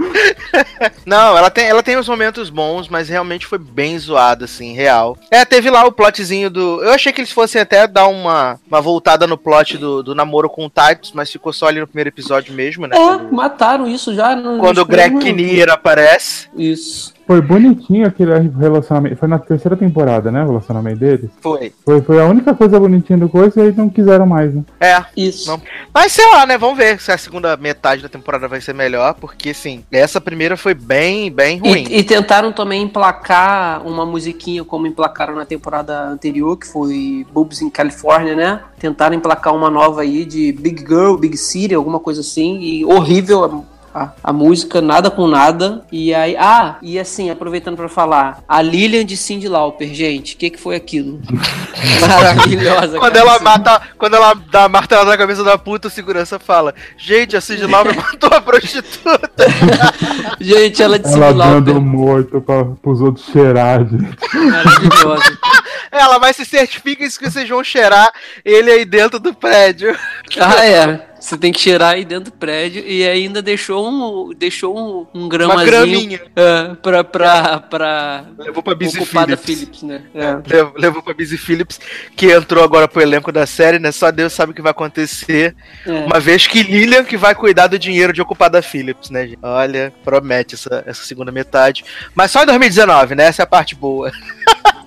Não, 1.04 1.36
ela 1.36 1.50
tem, 1.50 1.66
ela 1.66 1.82
tem 1.82 1.98
uns 1.98 2.08
momentos 2.08 2.50
bons, 2.50 2.88
mas 2.88 3.08
realmente 3.08 3.46
foi 3.46 3.58
bem 3.58 3.98
zoada, 3.98 4.44
assim, 4.44 4.74
real. 4.74 5.16
É, 5.30 5.44
teve 5.44 5.70
lá 5.70 5.84
o 5.84 5.92
plotzinho 5.92 6.50
do. 6.50 6.82
Eu 6.82 6.92
achei 6.92 7.12
que 7.12 7.20
eles 7.20 7.32
fossem 7.32 7.60
até 7.60 7.86
dar 7.86 8.08
uma, 8.08 8.58
uma 8.66 8.80
voltada 8.80 9.26
no 9.26 9.36
plot 9.36 9.76
do, 9.76 10.02
do 10.02 10.14
namoro 10.14 10.48
com 10.48 10.66
o 10.66 10.70
Titus, 10.70 11.12
mas 11.12 11.30
ficou 11.30 11.52
só 11.52 11.66
ali 11.66 11.80
no 11.80 11.86
primeiro 11.86 12.08
episódio 12.08 12.54
mesmo, 12.54 12.86
né? 12.86 12.96
É, 12.96 12.98
quando... 12.98 13.32
mataram 13.32 13.86
isso 13.86 14.14
já. 14.14 14.34
No 14.34 14.58
quando 14.58 14.78
o 14.78 14.84
Greg 14.84 15.18
Kinnear 15.18 15.70
aparece. 15.70 16.48
Isso. 16.56 17.12
Foi 17.30 17.40
bonitinho 17.40 18.08
aquele 18.08 18.32
relacionamento. 18.58 19.14
Foi 19.14 19.28
na 19.28 19.38
terceira 19.38 19.76
temporada, 19.76 20.32
né? 20.32 20.42
O 20.42 20.48
relacionamento 20.48 20.98
deles. 20.98 21.30
Foi. 21.40 21.72
Foi, 21.84 22.02
foi 22.02 22.20
a 22.20 22.26
única 22.26 22.52
coisa 22.56 22.80
bonitinha 22.80 23.16
do 23.16 23.28
coisa 23.28 23.60
e 23.60 23.66
eles 23.66 23.76
não 23.76 23.88
quiseram 23.88 24.26
mais, 24.26 24.52
né? 24.52 24.64
É. 24.80 25.00
Isso. 25.16 25.48
Não. 25.48 25.62
Mas 25.94 26.10
sei 26.10 26.26
lá, 26.26 26.44
né? 26.44 26.58
Vamos 26.58 26.76
ver 26.76 26.98
se 27.00 27.12
a 27.12 27.16
segunda 27.16 27.56
metade 27.56 28.02
da 28.02 28.08
temporada 28.08 28.48
vai 28.48 28.60
ser 28.60 28.74
melhor, 28.74 29.14
porque 29.14 29.50
assim, 29.50 29.84
essa 29.92 30.20
primeira 30.20 30.56
foi 30.56 30.74
bem, 30.74 31.30
bem 31.30 31.60
ruim. 31.60 31.86
E, 31.88 31.98
e 31.98 32.02
tentaram 32.02 32.52
também 32.52 32.82
emplacar 32.82 33.86
uma 33.86 34.04
musiquinha 34.04 34.64
como 34.64 34.88
emplacaram 34.88 35.36
na 35.36 35.44
temporada 35.44 36.08
anterior, 36.08 36.56
que 36.56 36.66
foi 36.66 37.24
Boobs 37.32 37.62
in 37.62 37.70
California, 37.70 38.34
né? 38.34 38.60
Tentaram 38.80 39.14
emplacar 39.14 39.54
uma 39.54 39.70
nova 39.70 40.00
aí 40.00 40.24
de 40.24 40.50
Big 40.50 40.80
Girl, 40.80 41.14
Big 41.14 41.36
City, 41.36 41.76
alguma 41.76 42.00
coisa 42.00 42.22
assim, 42.22 42.58
e 42.58 42.84
horrível 42.84 43.64
a, 43.94 44.12
a, 44.22 44.32
música, 44.32 44.80
nada 44.80 45.10
com 45.10 45.26
nada. 45.26 45.82
E 45.90 46.14
aí, 46.14 46.36
ah, 46.36 46.76
e 46.80 46.98
assim, 46.98 47.30
aproveitando 47.30 47.76
para 47.76 47.88
falar, 47.88 48.42
a 48.48 48.62
Lilian 48.62 49.04
de 49.04 49.16
Cindy 49.16 49.48
Lauper, 49.48 49.92
gente, 49.92 50.34
o 50.34 50.38
que, 50.38 50.50
que 50.50 50.60
foi 50.60 50.76
aquilo? 50.76 51.20
Maravilhosa. 52.00 52.98
quando 52.98 53.12
cara, 53.12 53.18
ela 53.18 53.34
assim. 53.34 53.44
mata, 53.44 53.82
quando 53.98 54.14
ela 54.14 54.34
dá 54.50 54.64
a 54.64 54.68
martelada 54.68 55.10
na 55.10 55.18
cabeça 55.18 55.42
da 55.42 55.58
puta, 55.58 55.88
o 55.88 55.90
segurança 55.90 56.38
fala: 56.38 56.74
Gente, 56.96 57.36
a 57.36 57.40
Cindy 57.40 57.66
Lauper 57.66 57.96
matou 57.96 58.30
a 58.32 58.40
prostituta. 58.40 59.46
Gente, 60.40 60.82
ela 60.82 60.98
de 60.98 61.08
Cindy 61.08 61.22
Ela 61.22 61.34
Lauper. 61.34 61.60
dando 61.60 61.80
morto 61.80 62.40
pra, 62.40 62.64
pros 62.64 63.00
outros 63.00 63.26
cheirar, 63.26 63.86
gente. 63.86 64.16
Maravilhosa. 64.34 65.38
ela 65.90 66.18
vai 66.18 66.32
se 66.32 66.44
certifica 66.44 67.04
isso 67.04 67.18
que 67.18 67.30
vocês 67.30 67.48
vão 67.48 67.62
cheirar 67.64 68.12
ele 68.44 68.70
aí 68.70 68.84
dentro 68.84 69.18
do 69.18 69.34
prédio. 69.34 69.96
Ah, 70.38 70.64
é. 70.64 71.09
Você 71.20 71.36
tem 71.36 71.52
que 71.52 71.60
cheirar 71.60 71.90
aí 71.94 72.04
dentro 72.04 72.30
do 72.30 72.36
prédio 72.36 72.82
e 72.84 73.06
ainda 73.06 73.42
deixou 73.42 73.86
um, 73.88 74.32
deixou 74.34 74.76
um, 74.76 75.06
um 75.14 75.28
gramazinho 75.28 75.66
graminha. 75.66 76.20
é, 76.34 76.74
pra, 76.82 77.04
pra, 77.04 77.60
pra 77.60 78.24
Levou 78.38 78.62
pra 78.62 78.74
Busy 78.74 78.98
ocupada 78.98 79.36
Phillips. 79.36 79.80
Phillips, 79.80 79.82
né? 79.82 80.02
É. 80.14 80.38
Levou, 80.46 80.72
levou 80.76 81.02
pra 81.02 81.12
Busy 81.14 81.36
Phillips, 81.36 81.78
que 82.16 82.32
entrou 82.32 82.64
agora 82.64 82.88
pro 82.88 83.02
elenco 83.02 83.30
da 83.30 83.46
série, 83.46 83.78
né? 83.78 83.92
Só 83.92 84.10
Deus 84.10 84.32
sabe 84.32 84.52
o 84.52 84.54
que 84.54 84.62
vai 84.62 84.70
acontecer. 84.70 85.54
É. 85.86 85.90
Uma 86.06 86.18
vez 86.18 86.46
que 86.46 86.62
Lilian 86.62 87.04
que 87.04 87.16
vai 87.16 87.34
cuidar 87.34 87.66
do 87.66 87.78
dinheiro 87.78 88.12
de 88.12 88.22
Ocupada 88.22 88.62
Phillips, 88.62 89.10
né, 89.10 89.26
gente? 89.26 89.38
Olha, 89.42 89.92
promete 90.02 90.54
essa, 90.54 90.82
essa 90.86 91.04
segunda 91.04 91.30
metade. 91.30 91.84
Mas 92.14 92.30
só 92.30 92.42
em 92.42 92.46
2019, 92.46 93.14
né? 93.14 93.24
Essa 93.24 93.42
é 93.42 93.44
a 93.44 93.46
parte 93.46 93.74
boa. 93.74 94.10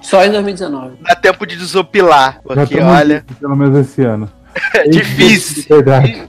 Só 0.02 0.24
em 0.26 0.32
2019. 0.32 0.98
Dá 1.02 1.16
tempo 1.16 1.46
de 1.46 1.56
desopilar. 1.56 2.42
Porque, 2.44 2.80
olha, 2.80 3.26
Pelo 3.40 3.56
menos 3.56 3.78
esse 3.78 4.02
ano. 4.02 4.30
É 4.74 4.84
difícil. 4.90 5.64
Verdade. 5.70 6.24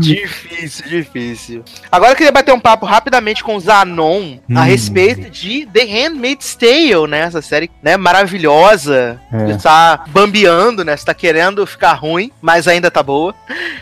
Difícil, 0.00 0.86
difícil. 0.88 1.64
Agora 1.90 2.12
eu 2.12 2.16
queria 2.16 2.32
bater 2.32 2.52
um 2.52 2.60
papo 2.60 2.86
rapidamente 2.86 3.42
com 3.42 3.56
o 3.56 3.60
Zanon 3.60 4.38
a 4.54 4.60
Hum. 4.60 4.64
respeito 4.64 5.30
de 5.30 5.66
The 5.66 5.84
Handmaid's 5.84 6.54
Tale, 6.54 7.06
né? 7.08 7.20
Essa 7.20 7.42
série, 7.42 7.70
né, 7.82 7.96
maravilhosa. 7.96 9.20
É. 9.32 9.50
Está 9.50 10.04
bambeando, 10.08 10.84
né? 10.84 10.94
Está 10.94 11.14
querendo 11.14 11.66
ficar 11.66 11.94
ruim, 11.94 12.30
mas 12.40 12.68
ainda 12.68 12.90
tá 12.90 13.02
boa. 13.02 13.34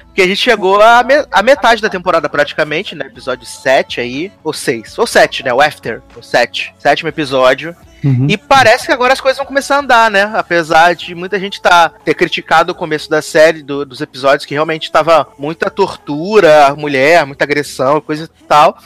Porque 0.07 0.23
a 0.23 0.27
gente 0.27 0.41
chegou 0.41 0.81
à, 0.81 1.03
me- 1.03 1.27
à 1.31 1.43
metade 1.43 1.83
da 1.83 1.89
temporada 1.91 2.29
praticamente, 2.29 2.95
né? 2.95 3.07
Episódio 3.07 3.45
7 3.45 4.01
aí, 4.01 4.33
ou 4.43 4.53
6, 4.53 4.99
ou 4.99 5.07
7, 5.07 5.45
né? 5.45 5.53
O 5.53 5.61
After, 5.61 6.01
o 6.17 6.23
7. 6.23 6.73
Sétimo 6.79 7.09
episódio. 7.09 7.75
Uhum. 8.05 8.27
E 8.29 8.37
parece 8.37 8.87
que 8.87 8.93
agora 8.93 9.13
as 9.15 9.21
coisas 9.21 9.39
vão 9.39 9.47
começar 9.47 9.77
a 9.77 9.81
andar, 9.81 10.11
né? 10.11 10.31
Apesar 10.35 10.95
de 10.95 11.15
muita 11.15 11.41
gente 11.41 11.61
tá, 11.61 11.89
ter 11.89 12.15
criticado 12.15 12.73
o 12.73 12.75
começo 12.75 13.09
da 13.09 13.23
série, 13.23 13.63
do- 13.63 13.85
dos 13.87 14.01
episódios, 14.01 14.45
que 14.45 14.53
realmente 14.55 14.93
tava 14.93 15.27
muita 15.39 15.71
tortura, 15.71 16.75
mulher, 16.77 17.25
muita 17.25 17.45
agressão, 17.45 18.01
coisa 18.01 18.25
e 18.25 18.45
tal. 18.45 18.79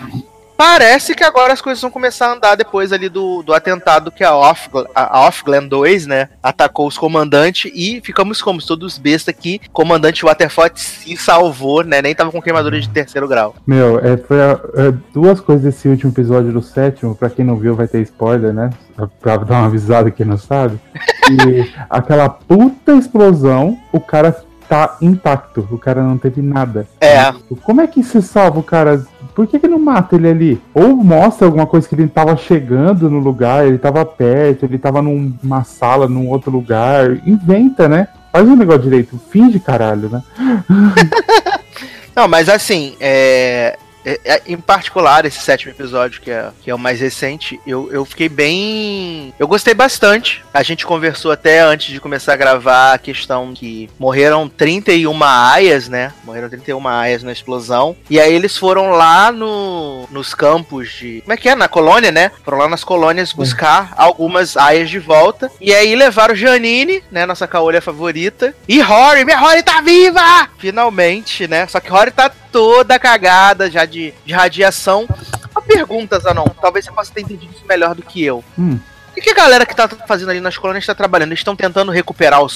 Parece 0.58 1.14
que 1.14 1.22
agora 1.22 1.52
as 1.52 1.60
coisas 1.60 1.80
vão 1.80 1.88
começar 1.88 2.26
a 2.26 2.32
andar 2.34 2.56
depois 2.56 2.92
ali 2.92 3.08
do, 3.08 3.44
do 3.44 3.54
atentado 3.54 4.10
que 4.10 4.24
a 4.24 4.34
Off, 4.34 4.68
a 4.92 5.20
Off 5.28 5.44
Glen 5.44 5.68
2, 5.68 6.08
né? 6.08 6.30
Atacou 6.42 6.88
os 6.88 6.98
comandantes 6.98 7.70
e 7.72 8.00
ficamos 8.04 8.42
como 8.42 8.60
todos 8.60 8.98
besta 8.98 9.32
que 9.32 9.60
comandante 9.72 10.24
Waterford 10.24 10.80
se 10.80 11.16
salvou, 11.16 11.84
né? 11.84 12.02
Nem 12.02 12.12
tava 12.12 12.32
com 12.32 12.42
queimadura 12.42 12.80
de 12.80 12.88
terceiro 12.88 13.28
grau. 13.28 13.54
Meu, 13.64 14.00
é, 14.00 14.16
foi 14.16 14.42
a- 14.42 14.60
é, 14.74 14.92
duas 15.14 15.40
coisas 15.40 15.64
desse 15.64 15.86
último 15.88 16.10
episódio 16.10 16.50
do 16.52 16.60
sétimo, 16.60 17.14
pra 17.14 17.30
quem 17.30 17.44
não 17.44 17.54
viu 17.56 17.76
vai 17.76 17.86
ter 17.86 18.02
spoiler, 18.02 18.52
né? 18.52 18.70
Pra 19.20 19.36
dar 19.36 19.58
uma 19.60 19.66
avisada 19.66 20.10
quem 20.10 20.26
não 20.26 20.36
sabe. 20.36 20.76
E 21.30 21.72
aquela 21.88 22.28
puta 22.28 22.96
explosão, 22.96 23.78
o 23.92 24.00
cara 24.00 24.36
tá 24.68 24.96
intacto, 25.00 25.66
o 25.70 25.78
cara 25.78 26.02
não 26.02 26.18
teve 26.18 26.42
nada. 26.42 26.86
É. 27.00 27.32
Como 27.62 27.80
é 27.80 27.86
que 27.86 28.02
se 28.02 28.20
salva 28.20 28.58
o 28.60 28.62
cara? 28.62 29.04
Por 29.34 29.46
que, 29.46 29.58
que 29.58 29.68
não 29.68 29.78
mata 29.78 30.16
ele 30.16 30.28
ali? 30.28 30.62
Ou 30.74 30.96
mostra 30.96 31.46
alguma 31.46 31.66
coisa 31.66 31.88
que 31.88 31.94
ele 31.94 32.08
tava 32.08 32.36
chegando 32.36 33.08
no 33.08 33.18
lugar, 33.18 33.66
ele 33.66 33.78
tava 33.78 34.04
perto, 34.04 34.64
ele 34.64 34.78
tava 34.78 35.00
numa 35.00 35.64
sala, 35.64 36.08
num 36.08 36.28
outro 36.28 36.50
lugar. 36.50 37.20
Inventa, 37.26 37.88
né? 37.88 38.08
Faz 38.32 38.46
um 38.48 38.56
negócio 38.56 38.82
direito, 38.82 39.18
finge 39.30 39.58
caralho, 39.58 40.10
né? 40.10 40.22
Não, 42.14 42.26
mas 42.28 42.48
assim, 42.48 42.94
é, 43.00 43.78
é- 44.08 44.20
é- 44.24 44.42
em 44.46 44.56
particular, 44.56 45.24
esse 45.26 45.40
sétimo 45.40 45.72
episódio, 45.72 46.20
que 46.20 46.30
é, 46.30 46.48
que 46.62 46.70
é 46.70 46.74
o 46.74 46.78
mais 46.78 47.00
recente, 47.00 47.60
eu, 47.66 47.90
eu 47.92 48.04
fiquei 48.04 48.28
bem. 48.28 49.34
Eu 49.38 49.46
gostei 49.46 49.74
bastante. 49.74 50.42
A 50.52 50.62
gente 50.62 50.86
conversou 50.86 51.30
até 51.30 51.60
antes 51.60 51.92
de 51.92 52.00
começar 52.00 52.32
a 52.32 52.36
gravar 52.36 52.94
a 52.94 52.98
questão 52.98 53.52
que 53.54 53.90
morreram 53.98 54.48
31 54.48 55.22
aias, 55.22 55.88
né? 55.88 56.12
Morreram 56.24 56.48
31 56.48 56.86
aias 56.88 57.22
na 57.22 57.32
explosão. 57.32 57.96
E 58.08 58.18
aí 58.18 58.32
eles 58.32 58.56
foram 58.56 58.90
lá 58.90 59.30
no, 59.30 60.08
nos 60.10 60.34
campos 60.34 60.90
de. 60.90 61.20
Como 61.22 61.32
é 61.32 61.36
que 61.36 61.48
é? 61.48 61.54
Na 61.54 61.68
colônia, 61.68 62.10
né? 62.10 62.30
Foram 62.44 62.58
lá 62.58 62.68
nas 62.68 62.84
colônias 62.84 63.32
buscar 63.32 63.92
algumas 63.96 64.56
aias 64.56 64.88
de 64.88 64.98
volta. 64.98 65.50
E 65.60 65.74
aí 65.74 65.94
levaram 65.94 66.34
Janine, 66.34 67.02
né? 67.10 67.26
Nossa 67.26 67.46
caolha 67.46 67.82
favorita. 67.82 68.54
E 68.66 68.80
Rory, 68.80 69.24
minha 69.24 69.38
Rory 69.38 69.62
tá 69.62 69.80
viva! 69.80 70.48
Finalmente, 70.58 71.46
né? 71.46 71.66
Só 71.66 71.80
que 71.80 71.90
Rory 71.90 72.10
tá 72.10 72.30
toda 72.50 72.98
cagada 72.98 73.70
já 73.70 73.84
de, 73.84 73.97
de 74.24 74.32
radiação. 74.32 75.06
Uma 75.50 75.62
pergunta, 75.62 76.18
Zanon. 76.18 76.46
Talvez 76.60 76.84
você 76.84 76.92
possa 76.92 77.12
ter 77.12 77.22
entendido 77.22 77.52
isso 77.54 77.66
melhor 77.66 77.94
do 77.94 78.02
que 78.02 78.24
eu. 78.24 78.44
Hum. 78.58 78.78
O 79.10 79.14
que, 79.14 79.22
que 79.22 79.30
a 79.30 79.34
galera 79.34 79.66
que 79.66 79.74
tá 79.74 79.88
fazendo 79.88 80.30
ali 80.30 80.40
nas 80.40 80.56
colônias 80.56 80.86
tá 80.86 80.94
trabalhando? 80.94 81.30
Eles 81.30 81.40
estão 81.40 81.56
tentando 81.56 81.90
recuperar 81.90 82.40
o 82.40 82.48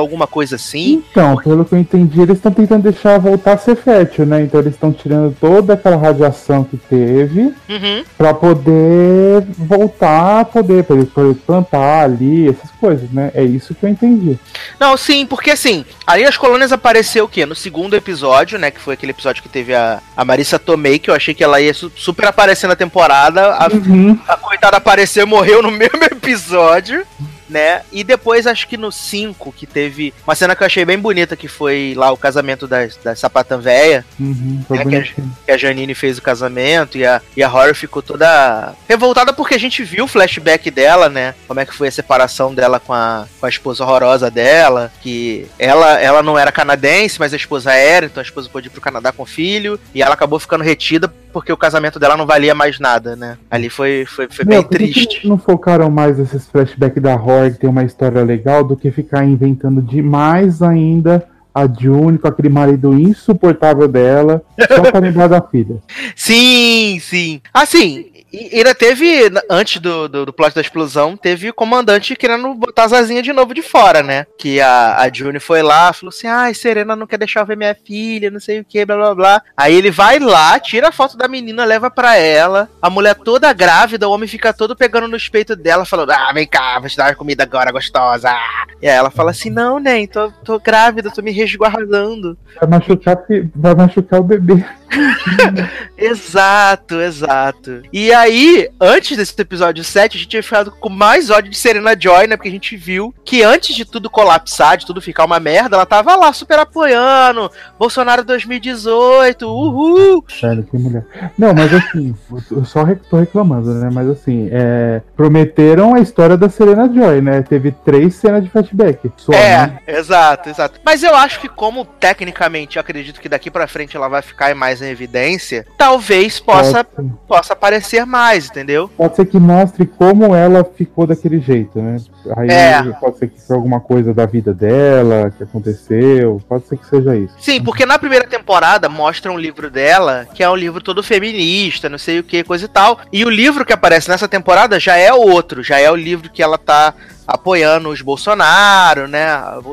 alguma 0.00 0.26
coisa 0.26 0.56
assim? 0.56 1.02
Então, 1.10 1.36
pelo 1.36 1.64
que 1.64 1.74
eu 1.74 1.78
entendi, 1.78 2.20
eles 2.20 2.36
estão 2.36 2.52
tentando 2.52 2.82
deixar 2.82 3.18
voltar 3.18 3.52
a 3.54 3.58
ser 3.58 3.76
fértil, 3.76 4.26
né? 4.26 4.42
Então 4.42 4.60
eles 4.60 4.74
estão 4.74 4.92
tirando 4.92 5.34
toda 5.40 5.74
aquela 5.74 5.96
radiação 5.96 6.64
que 6.64 6.76
teve 6.76 7.52
Uhum. 7.68 8.04
pra 8.16 8.32
poder 8.34 9.44
voltar 9.56 10.40
a 10.40 10.44
poder, 10.44 10.84
pra 10.84 10.96
eles 10.96 11.08
poderem 11.08 11.34
plantar 11.34 12.04
ali, 12.04 12.48
essas 12.48 12.70
coisas, 12.80 13.10
né? 13.10 13.30
É 13.34 13.42
isso 13.42 13.74
que 13.74 13.84
eu 13.84 13.90
entendi. 13.90 14.38
Não, 14.78 14.96
sim, 14.96 15.26
porque 15.26 15.50
assim, 15.50 15.84
ali 16.06 16.24
nas 16.24 16.36
colônias 16.36 16.72
apareceu 16.72 17.24
o 17.24 17.28
quê? 17.28 17.44
No 17.46 17.54
segundo 17.54 17.94
episódio, 17.96 18.58
né? 18.58 18.70
Que 18.70 18.80
foi 18.80 18.94
aquele 18.94 19.12
episódio 19.12 19.42
que 19.42 19.48
teve 19.48 19.74
a, 19.74 20.00
a 20.16 20.24
Marissa 20.24 20.58
Tomei, 20.58 20.98
que 20.98 21.10
eu 21.10 21.14
achei 21.14 21.34
que 21.34 21.42
ela 21.44 21.60
ia 21.60 21.72
su- 21.74 21.92
super 21.96 22.26
aparecer 22.26 22.66
na 22.66 22.76
temporada. 22.76 23.54
A, 23.54 23.68
Uhum. 23.74 24.18
a 24.28 24.36
coitada 24.36 24.76
apareceu 24.76 25.24
e 25.24 25.28
morreu 25.28 25.62
no 25.62 25.70
mesmo 25.72 26.02
episódio. 26.04 27.04
Né? 27.48 27.82
E 27.92 28.02
depois, 28.02 28.46
acho 28.46 28.66
que 28.66 28.76
no 28.76 28.90
5, 28.90 29.52
que 29.52 29.66
teve 29.66 30.14
uma 30.26 30.34
cena 30.34 30.56
que 30.56 30.62
eu 30.62 30.66
achei 30.66 30.84
bem 30.84 30.98
bonita, 30.98 31.36
que 31.36 31.46
foi 31.48 31.92
lá 31.96 32.10
o 32.10 32.16
casamento 32.16 32.66
da, 32.66 32.78
da 33.02 33.14
sapatã 33.14 33.58
véia, 33.58 34.04
Uhum, 34.18 34.62
foi 34.66 34.78
É 34.78 34.84
que 34.84 34.96
a- 34.96 35.02
que 35.02 35.50
a 35.52 35.56
Janine 35.56 35.94
fez 35.94 36.16
o 36.18 36.22
casamento 36.22 36.96
e 36.96 37.04
a, 37.04 37.20
e 37.36 37.42
a 37.42 37.48
Horror 37.48 37.74
ficou 37.74 38.00
toda 38.02 38.72
revoltada 38.88 39.32
porque 39.32 39.54
a 39.54 39.58
gente 39.58 39.82
viu 39.84 40.04
o 40.04 40.08
flashback 40.08 40.70
dela, 40.70 41.08
né? 41.08 41.34
Como 41.46 41.60
é 41.60 41.66
que 41.66 41.74
foi 41.74 41.88
a 41.88 41.92
separação 41.92 42.54
dela 42.54 42.80
com 42.80 42.92
a, 42.92 43.26
com 43.38 43.46
a 43.46 43.48
esposa 43.48 43.84
horrorosa 43.84 44.30
dela, 44.30 44.90
que 45.02 45.46
ela, 45.58 46.00
ela 46.00 46.22
não 46.22 46.38
era 46.38 46.50
canadense, 46.52 47.18
mas 47.18 47.32
a 47.32 47.36
esposa 47.36 47.72
era, 47.72 48.06
então 48.06 48.20
a 48.20 48.24
esposa 48.24 48.48
pôde 48.50 48.68
ir 48.68 48.70
pro 48.70 48.80
Canadá 48.80 49.12
com 49.12 49.22
o 49.22 49.26
filho, 49.26 49.78
e 49.94 50.02
ela 50.02 50.14
acabou 50.14 50.38
ficando 50.38 50.64
retida 50.64 51.12
porque 51.32 51.52
o 51.52 51.56
casamento 51.56 51.98
dela 51.98 52.16
não 52.16 52.26
valia 52.26 52.54
mais 52.54 52.78
nada, 52.78 53.16
né? 53.16 53.36
Ali 53.50 53.68
foi, 53.68 54.04
foi, 54.06 54.28
foi 54.30 54.44
Meu, 54.44 54.62
bem 54.62 54.70
triste. 54.70 55.26
não 55.26 55.36
focaram 55.36 55.90
mais 55.90 56.16
esses 56.18 56.46
flashbacks 56.46 57.02
da 57.02 57.14
Horror 57.14 57.33
que 57.52 57.58
tem 57.58 57.70
uma 57.70 57.84
história 57.84 58.22
legal 58.22 58.64
do 58.64 58.76
que 58.76 58.90
ficar 58.90 59.24
inventando 59.24 59.82
demais 59.82 60.62
ainda 60.62 61.26
a 61.54 61.68
June 61.68 62.18
com 62.18 62.26
aquele 62.26 62.48
marido 62.48 62.98
insuportável 62.98 63.86
dela, 63.86 64.42
só 64.68 64.90
pra 64.90 64.98
lembrar 64.98 65.28
da 65.28 65.40
filha. 65.40 65.76
Sim, 66.16 66.98
sim. 67.00 67.40
Assim, 67.52 68.06
e 68.34 68.58
ainda 68.58 68.74
teve, 68.74 69.30
antes 69.48 69.80
do, 69.80 70.08
do, 70.08 70.26
do 70.26 70.32
plot 70.32 70.54
da 70.54 70.60
explosão, 70.60 71.16
teve 71.16 71.48
o 71.48 71.54
comandante 71.54 72.16
querendo 72.16 72.52
botar 72.54 72.84
as 72.84 72.92
asinhas 72.92 73.22
de 73.22 73.32
novo 73.32 73.54
de 73.54 73.62
fora, 73.62 74.02
né? 74.02 74.26
Que 74.36 74.60
a, 74.60 74.96
a 74.98 75.12
June 75.12 75.38
foi 75.38 75.62
lá, 75.62 75.92
falou 75.92 76.08
assim: 76.10 76.26
ai, 76.26 76.52
Serena 76.52 76.96
não 76.96 77.06
quer 77.06 77.18
deixar 77.18 77.40
eu 77.40 77.46
ver 77.46 77.56
minha 77.56 77.74
filha, 77.74 78.30
não 78.30 78.40
sei 78.40 78.60
o 78.60 78.64
que, 78.64 78.84
blá 78.84 78.96
blá 78.96 79.14
blá. 79.14 79.42
Aí 79.56 79.74
ele 79.74 79.90
vai 79.90 80.18
lá, 80.18 80.58
tira 80.58 80.88
a 80.88 80.92
foto 80.92 81.16
da 81.16 81.28
menina, 81.28 81.64
leva 81.64 81.90
pra 81.90 82.16
ela. 82.16 82.68
A 82.82 82.90
mulher 82.90 83.14
toda 83.14 83.52
grávida, 83.52 84.08
o 84.08 84.12
homem 84.12 84.28
fica 84.28 84.52
todo 84.52 84.74
pegando 84.74 85.06
nos 85.06 85.28
peitos 85.28 85.56
dela, 85.56 85.84
falando: 85.84 86.10
ah, 86.10 86.32
vem 86.32 86.46
cá, 86.46 86.78
vou 86.80 86.88
te 86.88 86.96
dar 86.96 87.14
comida 87.14 87.44
agora 87.44 87.70
gostosa. 87.70 88.34
E 88.82 88.88
aí 88.88 88.96
ela 88.96 89.10
fala 89.10 89.30
assim: 89.30 89.50
não, 89.50 89.78
nem, 89.78 90.06
tô, 90.06 90.30
tô 90.44 90.58
grávida, 90.58 91.10
tô 91.10 91.22
me 91.22 91.30
resguardando. 91.30 92.36
Vai 92.60 92.68
machucar, 92.68 93.24
vai 93.54 93.74
machucar 93.74 94.20
o 94.20 94.24
bebê. 94.24 94.64
Exato, 95.96 97.00
exato. 97.00 97.82
E 97.92 98.12
aí, 98.12 98.68
antes 98.80 99.16
desse 99.16 99.34
episódio 99.40 99.84
7, 99.84 100.16
a 100.16 100.18
gente 100.18 100.28
tinha 100.28 100.42
ficado 100.42 100.70
com 100.72 100.88
mais 100.88 101.30
ódio 101.30 101.50
de 101.50 101.56
Serena 101.56 101.96
Joy, 101.98 102.26
né? 102.26 102.36
Porque 102.36 102.48
a 102.48 102.52
gente 102.52 102.76
viu 102.76 103.14
que 103.24 103.42
antes 103.42 103.74
de 103.74 103.84
tudo 103.84 104.10
colapsar, 104.10 104.76
de 104.76 104.86
tudo 104.86 105.00
ficar 105.00 105.24
uma 105.24 105.38
merda, 105.38 105.76
ela 105.76 105.86
tava 105.86 106.16
lá 106.16 106.32
super 106.32 106.58
apoiando. 106.58 107.50
Bolsonaro 107.78 108.24
2018, 108.24 109.46
uhul! 109.46 110.24
Sério, 110.28 110.64
que 110.64 110.76
mulher. 110.76 111.04
Não, 111.38 111.54
mas 111.54 111.72
assim, 111.72 112.14
eu 112.50 112.64
só 112.64 112.84
tô 113.08 113.18
reclamando, 113.18 113.72
né? 113.74 113.88
Mas 113.92 114.08
assim, 114.08 114.48
é, 114.52 115.00
prometeram 115.16 115.94
a 115.94 116.00
história 116.00 116.36
da 116.36 116.48
Serena 116.48 116.92
Joy, 116.92 117.20
né? 117.20 117.42
Teve 117.42 117.70
três 117.70 118.14
cenas 118.14 118.42
de 118.42 118.50
flashback. 118.50 119.10
Só, 119.16 119.32
é, 119.32 119.66
né? 119.66 119.78
exato, 119.86 120.48
exato. 120.48 120.80
Mas 120.84 121.02
eu 121.02 121.14
acho 121.14 121.40
que 121.40 121.48
como 121.48 121.84
tecnicamente 121.84 122.76
eu 122.76 122.80
acredito 122.80 123.20
que 123.20 123.28
daqui 123.28 123.50
pra 123.50 123.68
frente 123.68 123.96
ela 123.96 124.08
vai 124.08 124.22
ficar 124.22 124.54
mais 124.54 124.82
em 124.82 124.88
evidência, 124.88 125.64
talvez 125.84 126.40
possa, 126.40 126.82
Pode, 126.82 127.12
possa 127.28 127.52
aparecer 127.52 128.06
mais, 128.06 128.48
entendeu? 128.48 128.88
pode 128.96 129.16
ser 129.16 129.26
que 129.26 129.38
mostre 129.38 129.84
como 129.84 130.34
ela 130.34 130.64
ficou 130.64 131.06
daquele 131.06 131.38
jeito, 131.40 131.78
né? 131.80 131.98
Aí 132.38 132.48
É. 132.48 132.82
pode 132.98 133.18
ser 133.18 133.28
que 133.28 133.38
foi 133.38 133.54
alguma 133.54 133.80
coisa 133.80 134.14
da 134.14 134.24
vida 134.24 134.54
dela 134.54 135.30
que 135.36 135.42
aconteceu. 135.42 136.40
Pode 136.48 136.66
ser 136.66 136.78
que 136.78 136.86
seja 136.86 137.14
isso. 137.14 137.34
Sim, 137.38 137.62
porque 137.62 137.84
na 137.84 137.98
primeira 137.98 138.26
temporada 138.26 138.88
mostra 138.88 139.30
um 139.30 139.36
livro 139.38 139.70
dela, 139.70 140.26
que 140.32 140.42
é 140.42 140.48
um 140.48 140.56
livro 140.56 140.82
todo 140.82 141.02
feminista, 141.02 141.86
não 141.90 141.98
sei 141.98 142.18
o 142.18 142.24
que, 142.24 142.42
coisa 142.42 142.64
e 142.64 142.68
tal. 142.68 142.98
E 143.12 143.22
o 143.26 143.28
livro 143.30 143.62
que 143.66 143.72
aparece 143.72 144.08
nessa 144.08 144.26
temporada 144.26 144.80
já 144.80 144.96
é 144.96 145.12
outro, 145.12 145.62
já 145.62 145.78
é 145.78 145.90
o 145.90 145.96
livro 145.96 146.30
que 146.30 146.42
ela 146.42 146.56
tá 146.56 146.94
apoiando 147.26 147.90
os 147.90 148.00
Bolsonaro, 148.00 149.06
né? 149.06 149.26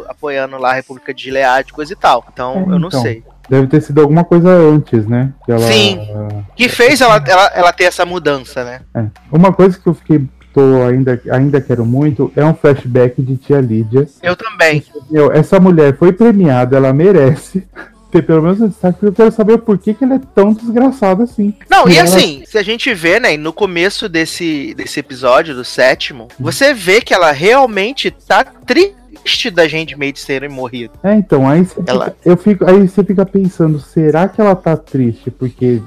Apoiando 0.10 0.58
lá 0.58 0.72
a 0.72 0.74
República 0.74 1.14
de 1.14 1.24
Gilead, 1.24 1.72
coisa 1.72 1.94
e 1.94 1.96
tal. 1.96 2.26
Então, 2.34 2.66
É, 2.68 2.74
eu 2.74 2.80
não 2.80 2.90
então. 2.90 3.02
sei. 3.02 3.24
Deve 3.52 3.68
ter 3.68 3.82
sido 3.82 4.00
alguma 4.00 4.24
coisa 4.24 4.48
antes, 4.50 5.06
né? 5.06 5.34
Que 5.46 5.52
ela, 5.52 5.68
Sim. 5.68 6.00
Que 6.56 6.70
fez 6.70 7.02
ela, 7.02 7.22
ela, 7.28 7.52
ela 7.54 7.74
ter 7.74 7.84
essa 7.84 8.06
mudança, 8.06 8.64
né? 8.64 8.80
É. 8.96 9.04
Uma 9.30 9.52
coisa 9.52 9.78
que 9.78 9.86
eu 9.86 9.94
fiquei. 9.94 10.26
Tô 10.54 10.84
ainda, 10.84 11.22
ainda 11.30 11.62
quero 11.62 11.86
muito 11.86 12.30
é 12.36 12.44
um 12.44 12.54
flashback 12.54 13.22
de 13.22 13.36
tia 13.38 13.60
Lídia. 13.60 14.08
Eu 14.22 14.36
também. 14.38 14.84
Meu, 15.10 15.32
essa 15.32 15.60
mulher 15.60 15.98
foi 15.98 16.12
premiada, 16.14 16.76
ela 16.78 16.92
merece 16.94 17.66
ter 18.12 18.22
pelo 18.22 18.42
menos 18.42 18.60
um 18.62 18.68
destaque, 18.68 19.00
porque 19.00 19.08
eu 19.08 19.14
quero 19.14 19.32
saber 19.32 19.54
o 19.54 19.60
porquê 19.60 19.94
que 19.94 20.04
ela 20.04 20.16
é 20.16 20.22
tão 20.36 20.54
desgraçada 20.54 21.24
assim. 21.24 21.54
Não, 21.70 21.88
e 21.88 21.98
Ela- 21.98 22.04
assim, 22.04 22.44
se 22.46 22.58
a 22.58 22.64
gente 22.64 22.94
vê, 22.94 23.18
né, 23.18 23.38
no 23.38 23.54
começo 23.54 24.10
desse, 24.10 24.74
desse 24.76 25.00
episódio, 25.00 25.56
do 25.56 25.64
sétimo, 25.64 26.28
você 26.38 26.74
vê 26.74 27.00
que 27.00 27.14
ela 27.14 27.32
realmente 27.32 28.12
tá 28.12 28.44
triste 28.44 29.01
da 29.52 29.68
gente 29.68 29.98
meio 29.98 30.14
de 30.14 30.26
terem 30.26 30.50
morrido. 30.50 30.94
É, 31.04 31.14
então, 31.16 31.48
aí 31.48 31.64
você 31.66 31.82
Ela- 31.86 32.06
fica, 32.06 32.18
eu 32.26 32.38
fico, 32.38 32.70
aí 32.70 32.88
você 32.88 33.04
fica 33.04 33.26
pensando, 33.26 33.80
será 33.80 34.28
que 34.28 34.40
ela 34.42 34.56
tá 34.56 34.76
triste 34.78 35.30
porque 35.32 35.82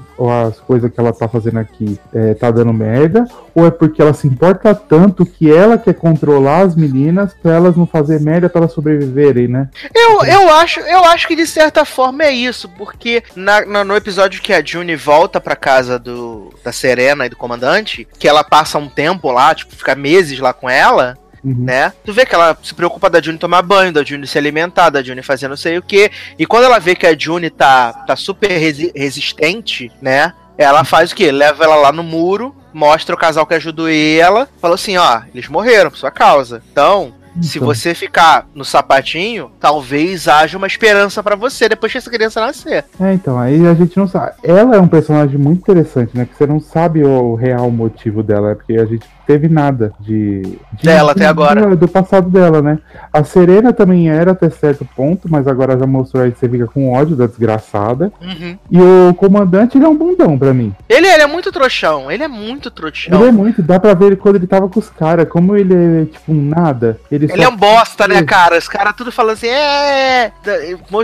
as 0.47 0.59
coisas 0.59 0.91
que 0.91 0.99
ela 0.99 1.11
tá 1.13 1.27
fazendo 1.27 1.59
aqui 1.59 1.99
é, 2.13 2.33
tá 2.33 2.49
dando 2.51 2.73
merda? 2.73 3.25
Ou 3.53 3.65
é 3.65 3.71
porque 3.71 4.01
ela 4.01 4.13
se 4.13 4.27
importa 4.27 4.73
tanto 4.75 5.25
que 5.25 5.51
ela 5.51 5.77
quer 5.77 5.93
controlar 5.93 6.61
as 6.61 6.75
meninas 6.75 7.33
pra 7.41 7.53
elas 7.53 7.75
não 7.75 7.85
fazer 7.87 8.19
merda 8.19 8.49
pra 8.49 8.61
elas 8.61 8.73
sobreviverem, 8.73 9.47
né? 9.47 9.69
Eu, 9.93 10.23
eu, 10.25 10.49
acho, 10.53 10.79
eu 10.81 11.03
acho 11.05 11.27
que 11.27 11.35
de 11.35 11.47
certa 11.47 11.85
forma 11.85 12.23
é 12.23 12.31
isso, 12.31 12.69
porque 12.77 13.23
na, 13.35 13.65
na- 13.65 13.83
no 13.83 13.95
episódio 13.95 14.41
que 14.41 14.53
a 14.53 14.63
June 14.63 14.95
volta 14.95 15.39
pra 15.39 15.55
casa 15.55 15.97
do, 15.99 16.53
da 16.63 16.71
Serena 16.71 17.25
e 17.25 17.29
do 17.29 17.35
comandante, 17.35 18.07
que 18.19 18.27
ela 18.27 18.43
passa 18.43 18.77
um 18.77 18.87
tempo 18.89 19.31
lá, 19.31 19.53
tipo, 19.55 19.75
fica 19.75 19.95
meses 19.95 20.39
lá 20.39 20.53
com 20.53 20.69
ela, 20.69 21.17
Uhum. 21.45 21.55
né? 21.59 21.93
Tu 22.03 22.11
vê 22.11 22.25
que 22.25 22.33
ela 22.33 22.57
se 22.63 22.73
preocupa 22.73 23.07
da 23.09 23.21
June 23.21 23.37
tomar 23.37 23.61
banho, 23.61 23.93
da 23.93 24.03
June 24.03 24.25
se 24.25 24.35
alimentar, 24.37 24.89
da 24.89 25.03
June 25.03 25.21
fazer 25.21 25.47
não 25.47 25.55
sei 25.55 25.77
o 25.77 25.81
que. 25.81 26.11
E 26.39 26.45
quando 26.45 26.63
ela 26.63 26.79
vê 26.79 26.95
que 26.95 27.05
a 27.05 27.15
June 27.17 27.51
tá, 27.51 27.93
tá 28.07 28.15
super 28.15 28.49
resi- 28.57 28.91
resistente, 28.95 29.91
né? 30.01 30.33
Ela 30.57 30.83
faz 30.83 31.11
o 31.11 31.15
quê? 31.15 31.31
Leva 31.31 31.63
ela 31.63 31.75
lá 31.75 31.91
no 31.91 32.01
muro, 32.01 32.55
mostra 32.73 33.13
o 33.13 33.17
casal 33.17 33.45
que 33.45 33.53
ajudou 33.53 33.87
ela, 33.89 34.47
falou 34.61 34.75
assim, 34.75 34.97
ó, 34.97 35.21
eles 35.33 35.47
morreram 35.47 35.91
por 35.91 35.97
sua 35.97 36.09
causa. 36.11 36.63
Então, 36.71 37.13
se 37.41 37.57
Então. 37.57 37.67
você 37.67 37.93
ficar 37.93 38.47
no 38.53 38.63
sapatinho, 38.65 39.51
talvez 39.59 40.27
haja 40.27 40.57
uma 40.57 40.67
esperança 40.67 41.21
pra 41.23 41.35
você 41.35 41.67
depois 41.69 41.91
que 41.91 41.97
essa 41.97 42.09
criança 42.09 42.41
nascer. 42.45 42.85
É, 42.99 43.13
então, 43.13 43.37
aí 43.39 43.65
a 43.67 43.73
gente 43.73 43.97
não 43.97 44.07
sabe. 44.07 44.33
Ela 44.43 44.75
é 44.75 44.79
um 44.79 44.87
personagem 44.87 45.37
muito 45.37 45.59
interessante, 45.59 46.15
né? 46.17 46.25
Que 46.25 46.35
você 46.37 46.45
não 46.45 46.59
sabe 46.59 47.03
o 47.03 47.35
real 47.35 47.69
motivo 47.71 48.21
dela, 48.23 48.51
é 48.51 48.55
porque 48.55 48.73
a 48.73 48.85
gente 48.85 49.05
teve 49.25 49.47
nada 49.49 49.91
de. 49.99 50.41
de 50.73 50.83
Dela 50.83 51.11
até 51.11 51.25
agora. 51.25 51.75
Do 51.75 51.87
passado 51.87 52.29
dela, 52.29 52.61
né? 52.61 52.77
A 53.11 53.23
Serena 53.23 53.73
também 53.73 54.09
era 54.09 54.31
até 54.31 54.49
certo 54.49 54.85
ponto, 54.95 55.27
mas 55.29 55.47
agora 55.47 55.77
já 55.77 55.85
mostrou 55.87 56.23
aí 56.23 56.31
que 56.31 56.39
você 56.39 56.47
fica 56.47 56.67
com 56.67 56.91
ódio 56.93 57.15
da 57.15 57.25
desgraçada. 57.25 58.11
Uhum. 58.21 58.57
E 58.69 58.79
o 58.79 59.13
comandante, 59.15 59.77
ele 59.77 59.85
é 59.85 59.89
um 59.89 59.97
bundão 59.97 60.37
pra 60.37 60.53
mim. 60.53 60.73
Ele, 60.87 61.07
ele 61.07 61.23
é 61.23 61.27
muito 61.27 61.51
trouxão, 61.51 62.11
ele 62.11 62.23
é 62.23 62.27
muito 62.27 62.69
trouxão. 62.71 63.19
Ele 63.19 63.29
é 63.29 63.31
muito, 63.31 63.61
dá 63.63 63.79
pra 63.79 63.93
ver 63.93 64.05
ele 64.07 64.15
quando 64.15 64.35
ele 64.35 64.47
tava 64.47 64.69
com 64.69 64.79
os 64.79 64.89
caras, 64.89 65.27
como 65.27 65.55
ele 65.55 65.73
é 65.73 66.05
tipo 66.05 66.33
nada. 66.33 66.99
Ele, 67.11 67.24
Ele 67.33 67.43
só- 67.43 67.43
é 67.43 67.47
um 67.49 67.55
bosta, 67.57 68.07
né, 68.07 68.23
cara? 68.23 68.57
Os 68.57 68.67
caras 68.67 68.95
tudo 68.95 69.11
falando 69.11 69.33
assim, 69.33 69.47
é. 69.47 70.31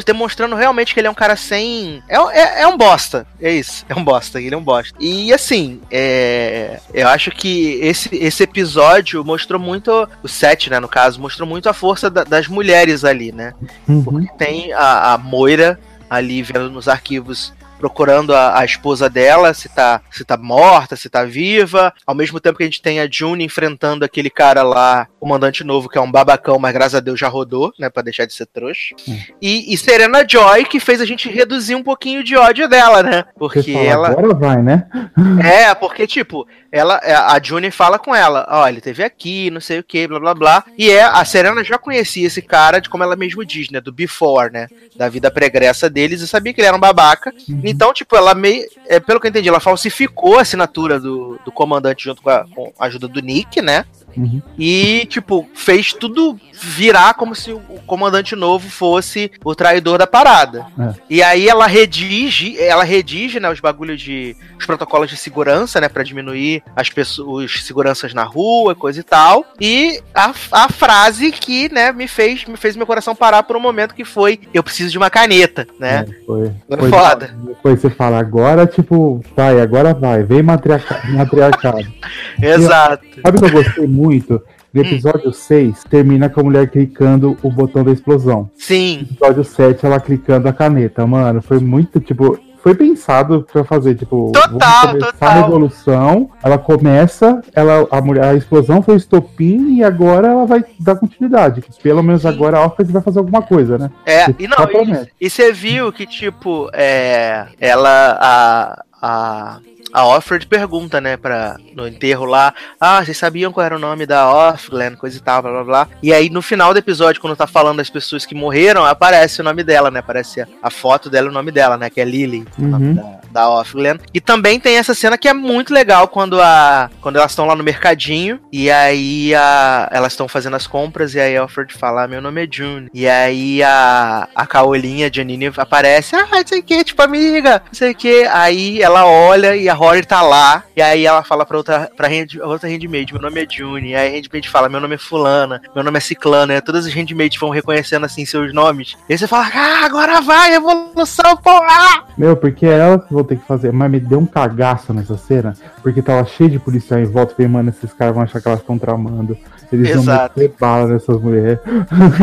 Demonstrando 0.05 0.55
realmente 0.55 0.93
que 0.93 0.99
ele 0.99 1.07
é 1.07 1.11
um 1.11 1.15
cara 1.15 1.35
sem. 1.35 2.01
É, 2.09 2.15
é, 2.17 2.61
é 2.63 2.67
um 2.67 2.77
bosta. 2.77 3.25
É 3.41 3.51
isso. 3.51 3.85
É 3.89 3.95
um 3.95 4.03
bosta. 4.03 4.41
Ele 4.41 4.53
é 4.55 4.57
um 4.57 4.63
bosta. 4.63 4.93
E 4.99 5.33
assim, 5.33 5.81
é. 5.91 6.79
Eu 6.93 7.07
acho 7.07 7.31
que 7.31 7.79
esse, 7.81 8.09
esse 8.15 8.43
episódio 8.43 9.23
mostrou 9.23 9.59
muito. 9.59 10.07
O 10.23 10.27
7, 10.27 10.69
né, 10.69 10.79
no 10.79 10.87
caso, 10.87 11.19
mostrou 11.19 11.47
muito 11.47 11.67
a 11.69 11.73
força 11.73 12.09
da- 12.09 12.23
das 12.23 12.47
mulheres 12.47 13.03
ali, 13.03 13.31
né? 13.31 13.53
Uhum. 13.87 14.03
Porque 14.03 14.27
tem 14.37 14.73
a, 14.73 15.13
a 15.13 15.17
Moira 15.17 15.79
ali 16.09 16.41
vendo 16.43 16.69
nos 16.69 16.87
arquivos. 16.87 17.53
Procurando 17.81 18.35
a, 18.35 18.59
a 18.59 18.63
esposa 18.63 19.09
dela, 19.09 19.55
se 19.55 19.67
tá, 19.67 20.01
se 20.11 20.23
tá 20.23 20.37
morta, 20.37 20.95
se 20.95 21.09
tá 21.09 21.23
viva. 21.23 21.91
Ao 22.05 22.13
mesmo 22.13 22.39
tempo 22.39 22.57
que 22.57 22.63
a 22.63 22.67
gente 22.67 22.79
tem 22.79 22.99
a 22.99 23.09
June 23.09 23.43
enfrentando 23.43 24.05
aquele 24.05 24.29
cara 24.29 24.61
lá, 24.61 25.07
o 25.19 25.21
comandante 25.21 25.63
novo, 25.63 25.89
que 25.89 25.97
é 25.97 26.01
um 26.01 26.11
babacão, 26.11 26.59
mas 26.59 26.73
graças 26.73 26.93
a 26.93 26.99
Deus 26.99 27.19
já 27.19 27.27
rodou, 27.27 27.73
né? 27.79 27.89
Pra 27.89 28.03
deixar 28.03 28.25
de 28.25 28.33
ser 28.33 28.45
trouxa. 28.45 28.95
E, 29.41 29.73
e 29.73 29.77
Serena 29.79 30.23
Joy, 30.27 30.65
que 30.65 30.79
fez 30.79 31.01
a 31.01 31.05
gente 31.05 31.27
reduzir 31.27 31.73
um 31.73 31.81
pouquinho 31.81 32.23
de 32.23 32.37
ódio 32.37 32.69
dela, 32.69 33.01
né? 33.01 33.25
Porque 33.35 33.73
fala, 33.73 33.85
ela. 33.85 34.07
Agora 34.09 34.33
vai, 34.35 34.61
né? 34.61 34.87
É, 35.43 35.73
porque, 35.73 36.05
tipo, 36.05 36.47
ela, 36.71 36.99
a 37.03 37.39
June 37.41 37.71
fala 37.71 37.97
com 37.97 38.15
ela, 38.15 38.45
ó, 38.49 38.67
ele 38.67 38.79
teve 38.79 39.03
aqui, 39.03 39.49
não 39.49 39.59
sei 39.59 39.79
o 39.79 39.83
que, 39.83 40.07
blá 40.07 40.19
blá 40.19 40.33
blá. 40.33 40.63
E 40.77 40.89
é, 40.89 41.03
a 41.03 41.23
Serena 41.25 41.63
já 41.63 41.77
conhecia 41.77 42.27
esse 42.27 42.41
cara, 42.41 42.79
de 42.79 42.89
como 42.89 43.03
ela 43.03 43.15
mesmo 43.15 43.43
diz, 43.43 43.69
né? 43.69 43.81
Do 43.81 43.91
before, 43.91 44.51
né? 44.51 44.67
Da 44.95 45.09
vida 45.09 45.31
pregressa 45.31 45.89
deles, 45.89 46.21
e 46.21 46.27
sabia 46.27 46.53
que 46.53 46.61
ele 46.61 46.67
era 46.67 46.77
um 46.77 46.79
babaca. 46.79 47.33
Então, 47.71 47.93
tipo, 47.93 48.15
ela 48.15 48.35
meio. 48.35 48.67
É, 48.87 48.99
pelo 48.99 49.19
que 49.19 49.27
eu 49.27 49.29
entendi, 49.29 49.47
ela 49.47 49.59
falsificou 49.59 50.37
a 50.37 50.41
assinatura 50.41 50.99
do, 50.99 51.39
do 51.45 51.51
comandante 51.51 52.03
junto 52.03 52.21
com 52.21 52.29
a, 52.29 52.45
com 52.53 52.73
a 52.77 52.85
ajuda 52.85 53.07
do 53.07 53.21
Nick, 53.21 53.61
né? 53.61 53.85
Uhum. 54.17 54.41
E, 54.57 55.05
tipo, 55.07 55.47
fez 55.53 55.93
tudo 55.93 56.37
virar 56.63 57.15
como 57.15 57.33
se 57.33 57.51
o 57.51 57.59
comandante 57.87 58.35
novo 58.35 58.69
fosse 58.69 59.31
o 59.43 59.55
traidor 59.55 59.97
da 59.97 60.05
parada. 60.05 60.65
É. 60.79 60.93
E 61.09 61.23
aí 61.23 61.49
ela 61.49 61.65
redige, 61.67 62.59
ela 62.61 62.83
redige, 62.83 63.39
né, 63.39 63.49
os 63.49 63.59
bagulhos 63.59 63.99
de. 63.99 64.35
os 64.59 64.65
protocolos 64.65 65.09
de 65.09 65.17
segurança, 65.17 65.81
né, 65.81 65.89
pra 65.89 66.03
diminuir 66.03 66.61
as 66.75 66.89
pessoas, 66.89 67.45
os 67.45 67.63
seguranças 67.65 68.13
na 68.13 68.23
rua, 68.23 68.75
coisa 68.75 68.99
e 68.99 69.03
tal. 69.03 69.45
E 69.59 70.01
a, 70.13 70.31
a 70.51 70.69
frase 70.69 71.31
que, 71.31 71.71
né, 71.73 71.91
me 71.91 72.07
fez, 72.07 72.45
me 72.45 72.57
fez 72.57 72.75
meu 72.75 72.85
coração 72.85 73.15
parar 73.15 73.43
por 73.43 73.55
um 73.55 73.59
momento 73.59 73.95
que 73.95 74.05
foi: 74.05 74.39
eu 74.53 74.61
preciso 74.63 74.91
de 74.91 74.97
uma 74.97 75.09
caneta, 75.09 75.67
né? 75.79 76.05
É, 76.07 76.25
foi. 76.25 76.51
Foi 76.79 76.89
foda. 76.89 77.35
Depois 77.43 77.79
você 77.81 77.89
fala, 77.89 78.19
agora, 78.19 78.67
tipo, 78.67 79.23
vai, 79.35 79.59
agora 79.59 79.93
vai, 79.93 80.23
vem 80.23 80.43
matriarca- 80.43 81.01
matriarcado. 81.09 81.85
Exato. 82.41 83.05
Sabe 83.21 83.37
o 83.37 83.41
que 83.41 83.45
eu 83.47 83.63
gostei 83.63 83.87
muito? 83.87 84.00
Hum. 84.09 84.39
No 84.73 84.81
episódio 84.81 85.33
6, 85.33 85.83
termina 85.89 86.29
com 86.29 86.39
a 86.39 86.43
mulher 86.43 86.69
clicando 86.69 87.37
o 87.43 87.51
botão 87.51 87.83
da 87.83 87.91
explosão. 87.91 88.49
Sim. 88.55 88.99
No 88.99 89.15
episódio 89.27 89.43
7, 89.43 89.85
ela 89.85 89.99
clicando 89.99 90.47
a 90.47 90.53
caneta. 90.53 91.05
Mano, 91.05 91.41
foi 91.41 91.59
muito, 91.59 91.99
tipo. 91.99 92.39
Foi 92.63 92.75
pensado 92.75 93.43
pra 93.51 93.63
fazer, 93.63 93.95
tipo, 93.95 94.31
Total, 94.31 94.95
total. 94.95 95.13
a 95.19 95.33
revolução. 95.33 96.29
Ela 96.43 96.59
começa, 96.59 97.41
ela, 97.55 97.87
a, 97.89 97.99
mulher, 97.99 98.23
a 98.23 98.35
explosão 98.35 98.83
foi 98.83 98.97
estopim 98.97 99.77
e 99.77 99.83
agora 99.83 100.27
ela 100.27 100.45
vai 100.45 100.63
dar 100.79 100.95
continuidade. 100.95 101.63
Pelo 101.81 102.03
menos 102.03 102.21
Sim. 102.21 102.27
agora 102.27 102.59
a 102.59 102.61
Alfred 102.61 102.91
vai 102.91 103.01
fazer 103.01 103.17
alguma 103.17 103.41
coisa, 103.41 103.79
né? 103.79 103.89
É, 104.05 104.27
e 104.37 104.47
não, 104.47 104.63
e, 104.63 104.67
promete. 104.67 105.11
e 105.19 105.27
você 105.27 105.51
viu 105.51 105.91
que, 105.91 106.05
tipo, 106.05 106.69
é, 106.71 107.47
ela, 107.59 108.19
a, 108.21 108.83
a, 109.01 109.59
a 109.93 110.05
Offred 110.05 110.45
pergunta, 110.47 111.01
né, 111.01 111.17
pra, 111.17 111.57
no 111.75 111.87
enterro 111.87 112.25
lá, 112.25 112.53
ah, 112.79 113.03
vocês 113.03 113.17
sabiam 113.17 113.51
qual 113.51 113.65
era 113.65 113.75
o 113.75 113.79
nome 113.79 114.05
da 114.05 114.31
Offglen, 114.31 114.95
coisa 114.95 115.17
e 115.17 115.19
tal, 115.21 115.41
blá 115.41 115.51
blá 115.51 115.63
blá. 115.63 115.87
E 116.01 116.13
aí, 116.13 116.29
no 116.29 116.41
final 116.41 116.73
do 116.73 116.79
episódio, 116.79 117.19
quando 117.21 117.35
tá 117.35 117.47
falando 117.47 117.77
das 117.77 117.89
pessoas 117.89 118.25
que 118.25 118.35
morreram, 118.35 118.85
aparece 118.85 119.41
o 119.41 119.43
nome 119.43 119.63
dela, 119.63 119.89
né, 119.91 119.99
aparece 119.99 120.41
a, 120.41 120.47
a 120.63 120.69
foto 120.69 121.09
dela 121.09 121.27
e 121.27 121.29
o 121.29 121.33
nome 121.33 121.51
dela, 121.51 121.77
né, 121.77 121.89
que 121.89 121.99
é 121.99 122.05
Lily, 122.05 122.45
o 122.57 122.61
nome 122.63 122.87
Uhum. 122.89 122.93
da, 122.95 123.19
da 123.31 123.49
Offglen. 123.49 123.97
E 124.13 124.19
também 124.21 124.59
tem 124.59 124.77
essa 124.77 124.93
cena 124.93 125.17
que 125.17 125.27
é 125.27 125.33
muito 125.33 125.73
legal, 125.73 126.07
quando 126.07 126.39
a 126.41 126.89
quando 127.01 127.15
elas 127.17 127.31
estão 127.31 127.45
lá 127.45 127.55
no 127.55 127.63
mercadinho, 127.63 128.39
e 128.51 128.69
aí 128.71 129.33
a, 129.35 129.89
elas 129.91 130.13
estão 130.13 130.27
fazendo 130.27 130.55
as 130.55 130.67
compras, 130.67 131.15
e 131.15 131.19
aí 131.19 131.35
a 131.37 131.43
Offred 131.43 131.73
fala, 131.73 132.03
ah, 132.03 132.07
meu 132.07 132.21
nome 132.21 132.43
é 132.45 132.47
June. 132.49 132.87
E 132.93 133.07
aí 133.07 133.63
a, 133.63 134.27
a 134.35 134.45
Caolinha, 134.45 135.09
Janine, 135.11 135.51
aparece, 135.57 136.15
ah, 136.15 136.27
não 136.31 136.47
sei 136.47 136.59
o 136.59 136.63
que, 136.63 136.83
tipo, 136.83 137.01
amiga, 137.01 137.61
não 137.65 137.73
sei 137.73 137.91
o 137.91 137.95
que. 137.95 138.23
Aí 138.31 138.81
ela 138.81 138.90
ela 138.91 139.05
olha 139.05 139.55
e 139.55 139.69
a 139.69 139.73
Rory 139.73 140.05
tá 140.05 140.21
lá. 140.21 140.63
E 140.75 140.81
aí 140.81 141.05
ela 141.05 141.23
fala 141.23 141.45
pra 141.45 141.57
outra, 141.57 141.89
pra 141.95 142.07
hand, 142.07 142.37
outra 142.41 142.69
handmaid, 142.69 143.13
meu 143.13 143.21
nome 143.21 143.43
é 143.43 143.47
June. 143.49 143.89
E 143.89 143.95
aí 143.95 144.09
a 144.09 144.11
handmaid 144.11 144.49
fala, 144.49 144.69
meu 144.69 144.79
nome 144.79 144.95
é 144.95 144.97
fulana, 144.97 145.61
meu 145.73 145.83
nome 145.83 145.97
é 145.97 146.01
ciclana. 146.01 146.55
E 146.55 146.61
todas 146.61 146.85
as 146.85 146.93
handmaids 146.93 147.39
vão 147.39 147.49
reconhecendo 147.49 148.05
assim 148.05 148.25
seus 148.25 148.53
nomes. 148.53 148.95
E 149.09 149.13
aí 149.13 149.17
você 149.17 149.27
fala, 149.27 149.49
ah, 149.53 149.85
agora 149.85 150.21
vai, 150.21 150.51
revolução, 150.51 151.37
porra! 151.37 152.05
Meu, 152.17 152.35
porque 152.35 152.65
é 152.65 152.77
elas 152.77 153.05
que 153.05 153.13
vão 153.13 153.23
ter 153.23 153.37
que 153.37 153.47
fazer. 153.47 153.71
Mas 153.71 153.89
me 153.89 153.99
deu 153.99 154.19
um 154.19 154.25
cagaço 154.25 154.93
nessa 154.93 155.17
cena. 155.17 155.55
Porque 155.81 156.01
tava 156.01 156.25
cheio 156.25 156.49
de 156.49 156.59
policial 156.59 156.99
em 156.99 157.05
volta. 157.05 157.33
Falei, 157.33 157.47
mano, 157.47 157.69
esses 157.69 157.93
caras 157.93 158.13
vão 158.13 158.23
achar 158.23 158.41
que 158.41 158.47
elas 158.47 158.59
estão 158.59 158.77
tramando. 158.77 159.37
Eles 159.71 159.89
Exato. 159.91 160.33
vão 160.35 160.43
meter 160.43 160.55
bala 160.59 160.87
nessas 160.87 161.19
mulheres. 161.21 161.59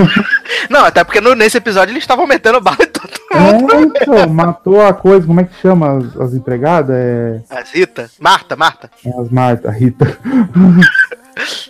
Não, 0.68 0.84
até 0.84 1.03
porque 1.05 1.20
no- 1.20 1.34
nesse 1.34 1.57
episódio 1.57 1.92
eles 1.92 2.03
estavam 2.03 2.26
metendo 2.26 2.61
bala 2.61 2.76
em 2.82 2.86
todo 2.86 3.11
mundo. 3.32 3.72
É, 3.74 3.80
então, 3.82 4.28
matou 4.28 4.80
a 4.84 4.92
coisa. 4.92 5.26
Como 5.26 5.40
é 5.40 5.44
que 5.44 5.55
chama 5.61 5.99
as, 5.99 6.16
as 6.20 6.34
empregadas? 6.34 6.94
É. 6.96 7.40
As 7.51 7.70
Rita, 7.70 8.11
Marta, 8.20 8.55
Marta. 8.57 8.90
é 9.05 9.20
As 9.20 9.30
Marta, 9.30 9.70
Rita. 9.70 10.07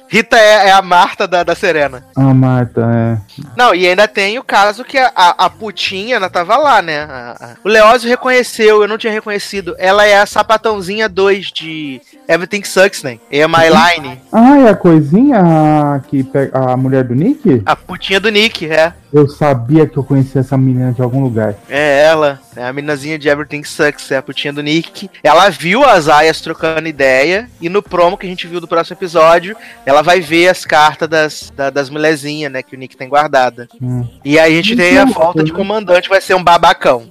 Rita 0.09 0.37
é, 0.39 0.69
é 0.69 0.73
a 0.73 0.81
Marta 0.83 1.27
da, 1.29 1.43
da 1.43 1.55
Serena. 1.55 2.05
A 2.17 2.35
Marta, 2.35 2.81
é. 2.83 3.19
Não, 3.57 3.75
e 3.75 3.87
ainda 3.87 4.09
tem 4.09 4.39
o 4.39 4.45
caso 4.45 4.85
que 4.85 4.97
a, 4.99 5.13
a, 5.15 5.45
a 5.47 5.51
putinha, 5.51 6.17
ela 6.17 6.31
tava 6.31 6.57
lá, 6.57 6.81
né? 6.83 7.01
A- 7.01 7.37
a- 7.41 7.57
O 7.65 7.69
Leózio 7.69 8.09
reconheceu, 8.09 8.83
eu 8.83 8.89
não 8.89 8.99
tinha 8.99 9.13
reconhecido. 9.13 9.75
Ela 9.79 10.07
é 10.07 10.19
a 10.19 10.27
sapatãozinha 10.27 11.09
2 11.09 11.47
de 11.53 12.01
Everything 12.29 12.65
Sucks, 12.65 13.03
né? 13.03 13.19
É 13.31 13.43
a 13.43 13.49
My 13.49 13.65
Line. 13.69 14.21
Ah, 14.33 14.59
é 14.59 14.69
a 14.71 14.75
coisinha 14.75 16.03
que 16.09 16.23
pega 16.25 16.59
a 16.73 16.77
mulher 16.77 17.05
do 17.05 17.15
Nick? 17.15 17.63
A 17.67 17.77
putinha 17.77 18.21
do 18.21 18.29
Nick, 18.31 18.67
é. 18.71 18.93
Eu 19.13 19.27
sabia 19.27 19.87
que 19.87 19.97
eu 19.97 20.05
conhecia 20.05 20.41
essa 20.43 20.57
menina 20.57 20.93
de 20.93 21.01
algum 21.01 21.23
lugar. 21.23 21.55
É 21.69 22.03
ela. 22.05 22.39
É 22.55 22.65
a 22.67 22.73
meninazinha 22.73 23.19
de 23.19 23.29
Everything 23.29 23.65
Sucks, 23.65 24.11
é 24.11 24.19
a 24.19 24.23
putinha 24.23 24.53
do 24.53 24.63
Nick. 24.63 25.11
Ela 25.23 25.49
viu 25.49 25.83
as 25.85 26.09
aias 26.09 26.41
trocando 26.41 26.89
ideia. 26.89 27.49
E 27.61 27.69
no 27.71 27.83
promo 27.83 28.19
que 28.19 28.27
a 28.27 28.29
gente 28.29 28.47
viu 28.47 28.61
do 28.61 28.69
próximo 28.69 28.97
episódio, 28.99 29.57
ela 29.87 30.03
vai 30.03 30.21
ver 30.21 30.49
as 30.49 30.65
cartas 30.65 31.09
das, 31.09 31.53
da- 31.57 31.71
das 31.71 31.89
mulherzinhas, 31.91 32.51
né? 32.53 32.63
Que 32.63 32.75
o 32.75 32.79
Nick 32.79 32.97
tem 32.97 33.09
guardada. 33.09 33.69
Hum. 33.81 34.07
E 34.25 34.39
aí 34.39 34.53
a 34.53 34.57
gente 34.63 34.77
tem 34.77 34.99
a 34.99 35.05
volta 35.05 35.43
de 35.45 35.53
comandante, 35.53 36.09
vai 36.09 36.21
ser 36.21 36.35
um 36.35 36.43
babacão. 36.45 37.09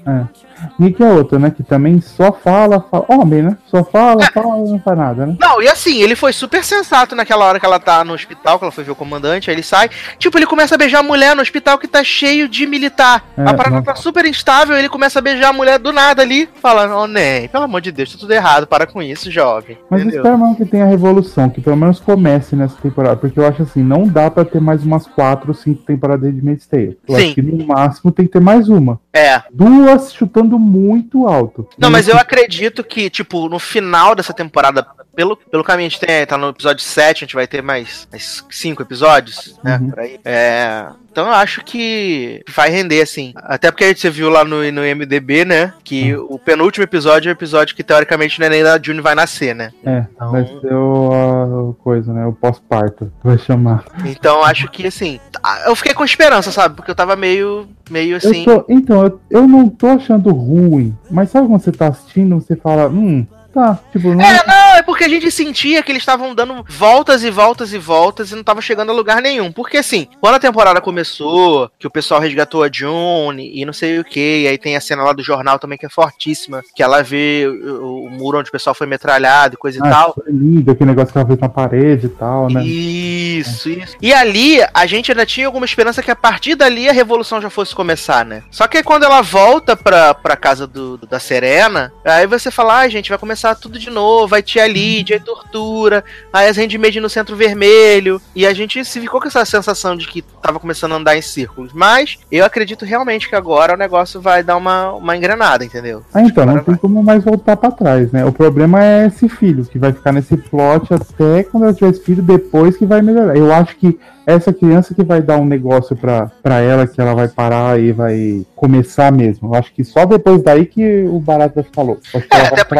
Nick 0.77 1.01
é 1.01 1.09
outra, 1.09 1.39
né? 1.39 1.51
Que 1.51 1.63
também 1.63 1.99
só 2.01 2.31
fala, 2.31 2.79
fala. 2.79 3.05
Homem, 3.07 3.43
né? 3.43 3.57
Só 3.65 3.83
fala, 3.83 4.23
fala 4.31 4.67
e 4.67 4.71
não 4.71 4.79
faz 4.79 4.97
nada, 4.97 5.25
né? 5.25 5.35
Não, 5.39 5.61
e 5.61 5.67
assim, 5.67 6.01
ele 6.01 6.15
foi 6.15 6.33
super 6.33 6.63
sensato 6.63 7.15
naquela 7.15 7.45
hora 7.45 7.59
que 7.59 7.65
ela 7.65 7.79
tá 7.79 8.03
no 8.03 8.13
hospital, 8.13 8.57
que 8.57 8.65
ela 8.65 8.71
foi 8.71 8.83
ver 8.83 8.91
o 8.91 8.95
comandante, 8.95 9.49
aí 9.49 9.55
ele 9.55 9.63
sai. 9.63 9.89
Tipo, 10.17 10.37
ele 10.37 10.45
começa 10.45 10.75
a 10.75 10.77
beijar 10.77 10.99
a 10.99 11.03
mulher 11.03 11.35
no 11.35 11.41
hospital 11.41 11.77
que 11.77 11.87
tá 11.87 12.03
cheio 12.03 12.47
de 12.47 12.65
militar. 12.65 13.23
É, 13.37 13.41
a 13.43 13.53
parada 13.53 13.75
não. 13.77 13.83
tá 13.83 13.95
super 13.95 14.25
instável, 14.25 14.75
ele 14.75 14.89
começa 14.89 15.19
a 15.19 15.21
beijar 15.21 15.49
a 15.49 15.53
mulher 15.53 15.79
do 15.79 15.91
nada 15.91 16.21
ali, 16.21 16.49
falando, 16.61 16.93
ô 16.93 17.03
oh, 17.03 17.07
Ney, 17.07 17.47
pelo 17.47 17.63
amor 17.63 17.81
de 17.81 17.91
Deus, 17.91 18.11
tá 18.13 18.19
tudo 18.19 18.33
errado, 18.33 18.67
para 18.67 18.85
com 18.85 19.01
isso, 19.01 19.31
jovem. 19.31 19.77
Mas 19.89 20.01
Entendeu? 20.01 20.21
espero 20.21 20.37
mesmo 20.37 20.55
que 20.55 20.65
tenha 20.65 20.85
a 20.85 20.87
revolução, 20.87 21.49
que 21.49 21.61
pelo 21.61 21.77
menos 21.77 21.99
comece 21.99 22.55
nessa 22.55 22.75
temporada. 22.81 23.17
Porque 23.17 23.39
eu 23.39 23.47
acho 23.47 23.63
assim, 23.63 23.83
não 23.83 24.07
dá 24.07 24.29
pra 24.29 24.45
ter 24.45 24.59
mais 24.59 24.83
umas 24.83 25.05
4 25.07 25.49
ou 25.49 25.53
5 25.53 25.83
temporadas 25.83 26.33
de 26.33 26.57
Tale. 26.67 26.97
Eu 27.07 27.15
Sim. 27.15 27.25
acho 27.25 27.35
que 27.35 27.41
no 27.41 27.65
máximo 27.65 28.11
tem 28.11 28.25
que 28.25 28.31
ter 28.31 28.41
mais 28.41 28.69
uma. 28.69 28.99
É. 29.13 29.41
Duas 29.51 30.13
chutando 30.13 30.46
muito 30.55 31.27
alto. 31.27 31.67
Não, 31.77 31.89
mas 31.89 32.07
eu 32.07 32.15
acredito 32.17 32.83
que, 32.83 33.09
tipo, 33.09 33.49
no 33.49 33.57
final 33.57 34.13
dessa 34.13 34.33
temporada, 34.33 34.85
pelo, 35.17 35.35
pelo 35.35 35.63
caminho 35.63 35.87
a 35.87 35.89
gente 35.89 35.99
tem, 35.99 36.23
tá 36.27 36.37
no 36.37 36.49
episódio 36.49 36.83
7, 36.83 37.23
a 37.23 37.25
gente 37.25 37.33
vai 37.33 37.47
ter 37.47 37.63
mais, 37.63 38.07
mais 38.11 38.45
cinco 38.51 38.83
episódios, 38.83 39.59
né? 39.63 39.79
Uhum. 39.81 39.89
Por 39.89 39.99
aí. 39.99 40.19
É. 40.23 40.85
Então 41.11 41.25
eu 41.25 41.33
acho 41.33 41.63
que 41.65 42.43
vai 42.53 42.69
render, 42.69 43.01
assim. 43.01 43.33
Até 43.37 43.71
porque 43.71 43.95
você 43.95 44.11
viu 44.11 44.29
lá 44.29 44.45
no, 44.45 44.57
no 44.71 44.81
MDB, 44.83 45.43
né? 45.43 45.73
Que 45.83 46.15
o 46.15 46.37
penúltimo 46.37 46.83
episódio 46.83 47.29
é 47.29 47.31
o 47.31 47.33
episódio 47.33 47.75
que 47.75 47.83
teoricamente 47.83 48.39
não 48.39 48.45
é 48.45 48.49
nem 48.51 48.63
da 48.63 48.79
June 48.79 49.01
vai 49.01 49.15
nascer, 49.15 49.55
né? 49.55 49.71
É, 49.83 50.05
Então- 50.13 50.31
vai 50.31 50.45
ser 50.45 50.73
o, 50.75 51.73
a 51.79 51.83
coisa, 51.83 52.13
né? 52.13 52.23
O 52.27 52.33
pós-parto. 52.33 53.11
Vai 53.23 53.39
chamar. 53.39 53.85
Então 54.05 54.37
eu 54.37 54.43
acho 54.43 54.69
que, 54.69 54.85
assim. 54.85 55.19
Eu 55.65 55.75
fiquei 55.75 55.95
com 55.95 56.05
esperança, 56.05 56.51
sabe? 56.51 56.75
Porque 56.75 56.91
eu 56.91 56.95
tava 56.95 57.15
meio. 57.15 57.67
meio 57.89 58.17
assim. 58.17 58.45
Eu 58.45 58.59
tô, 58.59 58.65
então, 58.71 59.03
eu, 59.03 59.19
eu 59.31 59.47
não 59.47 59.67
tô 59.67 59.87
achando 59.87 60.29
ruim. 60.29 60.95
Mas 61.09 61.31
sabe 61.31 61.47
quando 61.47 61.63
você 61.63 61.71
tá 61.71 61.87
assistindo, 61.87 62.35
você 62.39 62.55
fala, 62.55 62.87
hum, 62.87 63.25
tá, 63.53 63.79
tipo, 63.91 64.13
não 64.13 64.23
É, 64.23 64.45
não, 64.45 64.75
é 64.77 64.83
porque 64.83 65.03
a 65.03 65.09
gente 65.09 65.29
sentia 65.31 65.81
que 65.81 65.91
eles 65.91 66.01
estavam 66.01 66.33
dando 66.33 66.63
voltas 66.67 67.23
e 67.23 67.29
voltas 67.29 67.73
e 67.73 67.77
voltas 67.77 68.31
e 68.31 68.35
não 68.35 68.43
tava 68.43 68.61
chegando 68.61 68.91
a 68.91 68.95
lugar 68.95 69.21
nenhum. 69.21 69.51
Porque 69.51 69.77
assim, 69.77 70.07
quando 70.19 70.35
a 70.35 70.39
temporada 70.39 70.81
começou, 70.81 71.69
que 71.79 71.87
o 71.87 71.91
pessoal 71.91 72.21
resgatou 72.21 72.63
a 72.63 72.69
June 72.71 73.51
e 73.53 73.65
não 73.65 73.73
sei 73.73 73.99
o 73.99 74.03
que, 74.03 74.43
e 74.43 74.47
aí 74.47 74.57
tem 74.57 74.75
a 74.75 74.81
cena 74.81 75.03
lá 75.03 75.13
do 75.13 75.23
jornal 75.23 75.59
também 75.59 75.77
que 75.77 75.85
é 75.85 75.89
fortíssima, 75.89 76.63
que 76.75 76.83
ela 76.83 77.01
vê 77.01 77.47
o, 77.47 78.05
o 78.05 78.09
muro 78.09 78.39
onde 78.39 78.49
o 78.49 78.51
pessoal 78.51 78.73
foi 78.73 78.87
metralhado 78.87 79.55
e 79.55 79.57
coisa 79.57 79.77
e 79.77 79.87
ah, 79.87 79.89
tal. 79.89 80.13
foi 80.13 80.31
lindo, 80.31 80.71
aquele 80.71 80.89
negócio 80.89 81.11
que 81.11 81.17
ela 81.17 81.27
fez 81.27 81.39
na 81.39 81.49
parede 81.49 82.05
e 82.07 82.09
tal, 82.09 82.49
né? 82.49 82.63
Isso, 82.63 83.69
isso. 83.69 83.95
E 84.01 84.13
ali, 84.13 84.59
a 84.73 84.85
gente 84.85 85.11
ainda 85.11 85.25
tinha 85.25 85.47
alguma 85.47 85.65
esperança 85.65 86.03
que 86.03 86.11
a 86.11 86.15
partir 86.15 86.55
dali 86.55 86.89
a 86.89 86.93
revolução 86.93 87.41
já 87.41 87.49
fosse 87.49 87.75
começar, 87.75 88.25
né? 88.25 88.43
Só 88.51 88.67
que 88.67 88.77
aí 88.77 88.83
quando 88.83 89.03
ela 89.03 89.21
volta 89.21 89.75
pra, 89.75 90.13
pra 90.13 90.35
casa 90.35 90.67
do, 90.67 90.97
da 90.97 91.19
Serena, 91.19 91.91
aí 92.03 92.27
você 92.27 92.51
fala, 92.51 92.79
ai 92.79 92.89
gente, 92.89 93.09
vai 93.09 93.17
começar 93.17 93.36
tudo 93.55 93.77
de 93.79 93.89
novo, 93.89 94.27
vai 94.27 94.41
ter 94.43 94.59
a 94.59 94.67
Lídia, 94.67 95.15
aí 95.17 95.19
tortura, 95.21 96.03
aí 96.31 96.47
as 96.47 96.57
handmaids 96.57 97.01
no 97.01 97.09
centro 97.09 97.35
vermelho, 97.35 98.21
e 98.35 98.45
a 98.45 98.53
gente 98.53 98.83
se 98.85 98.99
ficou 98.99 99.19
com 99.21 99.27
essa 99.27 99.43
sensação 99.45 99.95
de 99.95 100.07
que 100.07 100.21
tava 100.41 100.59
começando 100.59 100.93
a 100.93 100.95
andar 100.95 101.17
em 101.17 101.21
círculos. 101.21 101.71
Mas 101.73 102.17
eu 102.31 102.43
acredito 102.45 102.85
realmente 102.85 103.27
que 103.29 103.35
agora 103.35 103.73
o 103.73 103.77
negócio 103.77 104.19
vai 104.21 104.43
dar 104.43 104.57
uma, 104.57 104.93
uma 104.93 105.15
engrenada, 105.15 105.63
entendeu? 105.65 106.01
Ah, 106.13 106.21
então, 106.21 106.45
não 106.45 106.51
Agora 106.53 106.65
tem 106.65 106.73
vai. 106.75 106.81
como 106.81 107.03
mais 107.03 107.23
voltar 107.23 107.55
pra 107.57 107.71
trás, 107.71 108.11
né? 108.11 108.25
O 108.25 108.31
problema 108.31 108.83
é 108.83 109.07
esse 109.07 109.27
filho, 109.29 109.65
que 109.65 109.77
vai 109.79 109.91
ficar 109.93 110.11
nesse 110.11 110.35
plot 110.37 110.93
até 110.93 111.43
quando 111.43 111.63
ela 111.63 111.73
tiver 111.73 111.91
esse 111.91 112.01
filho, 112.03 112.21
depois 112.21 112.77
que 112.77 112.85
vai 112.85 113.01
melhorar. 113.01 113.35
Eu 113.35 113.51
acho 113.53 113.75
que 113.77 113.99
essa 114.25 114.51
criança 114.51 114.93
que 114.93 115.03
vai 115.05 115.21
dar 115.21 115.37
um 115.37 115.45
negócio 115.45 115.95
pra, 115.95 116.29
pra 116.43 116.59
ela, 116.59 116.85
que 116.85 116.99
ela 116.99 117.15
vai 117.15 117.29
parar 117.29 117.79
e 117.79 117.93
vai 117.93 118.45
começar 118.57 119.09
mesmo. 119.09 119.47
Eu 119.47 119.55
acho 119.57 119.71
que 119.73 119.85
só 119.85 120.03
depois 120.05 120.43
daí 120.43 120.65
que 120.65 121.03
o 121.05 121.17
barato 121.17 121.55
vai 121.55 121.63
ficar 121.63 121.81
louco. 121.81 122.01
Acho 122.13 122.27
que 122.27 122.35
É, 122.35 122.39
ela 122.39 122.49
vai 122.49 122.57
porque- 122.59 122.75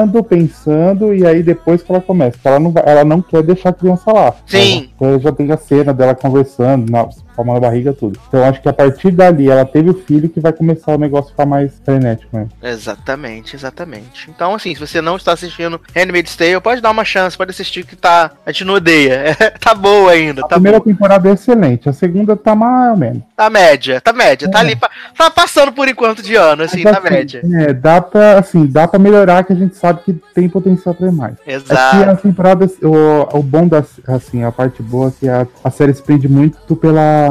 tramando, 0.00 0.22
pensando, 0.24 1.14
e 1.14 1.26
aí 1.26 1.42
depois 1.42 1.82
que 1.82 1.90
ela 1.90 2.00
começa. 2.00 2.38
Ela 2.44 2.58
não, 2.58 2.70
vai- 2.70 2.82
ela 2.86 3.04
não 3.04 3.20
quer 3.22 3.42
deixar 3.42 3.70
a 3.70 3.72
criança 3.72 4.12
lá. 4.12 4.34
Sim. 4.46 4.88
Ela 5.00 5.18
já 5.18 5.32
tem 5.32 5.50
a 5.50 5.56
cena 5.56 5.92
dela 5.92 6.14
conversando, 6.14 6.90
na, 6.90 7.08
palma 7.36 7.54
na 7.54 7.60
barriga, 7.60 7.92
tudo. 7.92 8.18
Então 8.28 8.40
eu 8.40 8.46
acho 8.46 8.60
que 8.60 8.68
a 8.68 8.72
partir 8.72 9.10
dali 9.10 9.48
ela 9.50 9.64
teve 9.64 9.90
o 9.90 9.94
filho 9.94 10.28
que 10.28 10.40
vai 10.40 10.52
começar 10.52 10.94
o 10.94 10.98
negócio 10.98 11.28
a 11.28 11.30
ficar 11.32 11.46
mais 11.46 11.72
frenético 11.84 12.36
mesmo. 12.36 12.50
Exatamente, 12.62 13.54
exatamente. 13.56 14.30
Então, 14.30 14.54
assim, 14.54 14.74
se 14.74 14.80
você 14.80 15.00
não 15.00 15.16
está 15.16 15.32
assistindo 15.32 15.80
Handmaid's 15.94 16.36
Tale, 16.36 16.60
pode 16.60 16.80
dar 16.80 16.90
uma 16.90 17.04
chance, 17.04 17.36
pode 17.36 17.50
assistir 17.50 17.84
que 17.86 17.96
tá. 17.96 18.30
A 18.44 18.52
gente 18.52 18.64
não 18.64 18.74
odeia. 18.74 19.36
tá 19.60 19.74
boa 19.74 20.10
ainda, 20.12 20.40
A 20.42 20.48
tá 20.48 20.54
primeira 20.56 20.78
boa. 20.78 20.92
temporada 20.92 21.28
é 21.28 21.32
excelente, 21.32 21.88
a 21.88 21.92
segunda 21.92 22.36
tá 22.36 22.54
mais 22.54 22.90
ou 22.92 22.96
menos. 22.96 23.22
Tá 23.36 23.48
média, 23.50 24.00
tá 24.00 24.12
média. 24.12 24.50
Tá 24.50 24.58
É. 24.58 24.60
ali, 24.62 24.76
pa- 24.76 24.90
tá 25.16 25.30
passando 25.30 25.72
por 25.72 25.88
enquanto 25.88 26.22
de 26.22 26.34
ano, 26.34 26.62
assim, 26.64 26.82
Mas, 26.82 26.94
tá 26.96 27.00
média. 27.10 27.42
É, 27.54 27.72
dá 27.72 28.00
pra, 28.00 28.38
assim, 28.38 28.66
dá 28.66 28.86
pra 28.88 28.98
melhorar 28.98 29.44
que 29.44 29.52
a 29.52 29.56
gente 29.56 29.76
sabe 29.76 30.00
que 30.04 30.12
tem 30.34 30.48
potencial 30.48 30.94
pra 30.94 31.06
ir 31.08 31.12
mais. 31.12 31.34
É 31.46 31.58
que 31.58 31.72
Exato. 31.72 32.10
a 32.10 32.16
temporada, 32.16 32.66
o, 32.82 33.38
o 33.38 33.42
bom 33.42 33.66
da, 33.68 33.84
assim, 34.08 34.44
a 34.44 34.52
parte 34.52 34.82
boa 34.82 35.08
é 35.08 35.12
que 35.20 35.28
a, 35.28 35.46
a 35.64 35.70
série 35.70 35.94
se 35.94 36.02
prende 36.02 36.28
muito 36.28 36.74
pela, 36.76 37.29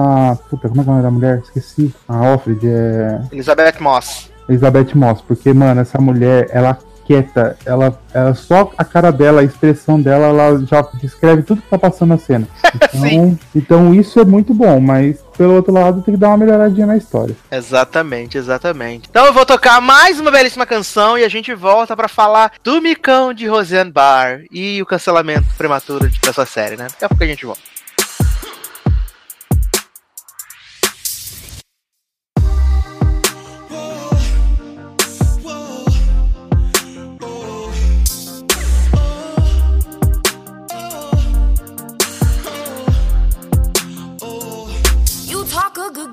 puta, 0.50 0.70
como 0.70 0.82
é 0.82 0.84
que 0.84 0.90
é 0.90 0.94
o 0.94 0.96
nome 0.96 1.04
da 1.04 1.12
mulher? 1.12 1.40
Esqueci. 1.44 1.94
A 2.08 2.16
Alfred, 2.18 2.60
é 2.68 3.22
Elizabeth 3.32 3.76
Moss. 3.80 4.30
Elizabeth 4.48 4.96
Moss, 4.96 5.22
porque, 5.22 5.54
mano, 5.54 5.82
essa 5.82 6.00
mulher, 6.00 6.48
ela 6.52 6.78
quieta, 7.06 7.58
ela, 7.66 8.00
ela 8.14 8.36
só 8.36 8.72
a 8.78 8.86
cara 8.86 9.12
dela, 9.12 9.42
a 9.42 9.44
expressão 9.44 10.00
dela, 10.00 10.28
ela 10.28 10.64
já 10.66 10.82
descreve 11.02 11.42
tudo 11.42 11.60
que 11.62 11.68
tá 11.68 11.78
passando 11.78 12.10
na 12.10 12.18
cena. 12.18 12.48
Então, 12.94 13.40
então 13.56 13.94
isso 13.96 14.20
é 14.20 14.26
muito 14.26 14.54
bom, 14.54 14.80
mas 14.80 15.18
pelo 15.36 15.56
outro 15.56 15.74
lado 15.74 16.02
tem 16.04 16.14
que 16.14 16.20
dar 16.20 16.28
uma 16.30 16.38
melhoradinha 16.38 16.86
na 16.86 16.96
história. 16.98 17.36
Exatamente, 17.52 18.38
exatamente. 18.38 19.08
Então 19.10 19.26
eu 19.26 19.34
vou 19.34 19.44
tocar 19.46 19.82
mais 19.82 20.20
uma 20.20 20.30
belíssima 20.30 20.66
canção 20.68 21.18
e 21.18 21.24
a 21.24 21.30
gente 21.30 21.52
volta 21.56 21.96
pra 21.96 22.08
falar 22.08 22.52
do 22.64 22.80
micão 22.82 23.34
de 23.34 23.48
Roseanne 23.48 23.92
Barr 23.92 24.42
e 24.52 24.80
o 24.82 24.86
cancelamento 24.86 25.48
prematuro 25.58 26.08
de- 26.10 26.20
dessa 26.20 26.46
série, 26.46 26.76
né? 26.78 26.88
Daqui 26.90 27.06
a 27.06 27.10
pouco 27.10 27.24
a 27.24 27.28
gente 27.28 27.46
volta. 27.46 27.62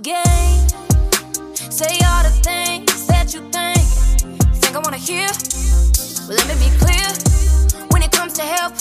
Game. 0.06 0.62
Say 1.52 1.98
all 2.06 2.22
the 2.22 2.30
things 2.46 3.06
that 3.08 3.34
you 3.34 3.40
think. 3.50 3.82
Think 4.62 4.76
I 4.76 4.78
wanna 4.78 5.02
hear? 5.02 5.26
Well, 6.28 6.38
let 6.38 6.46
me 6.46 6.54
be 6.62 6.70
clear. 6.78 7.08
When 7.90 8.02
it 8.06 8.12
comes 8.12 8.34
to 8.34 8.42
help, 8.42 8.72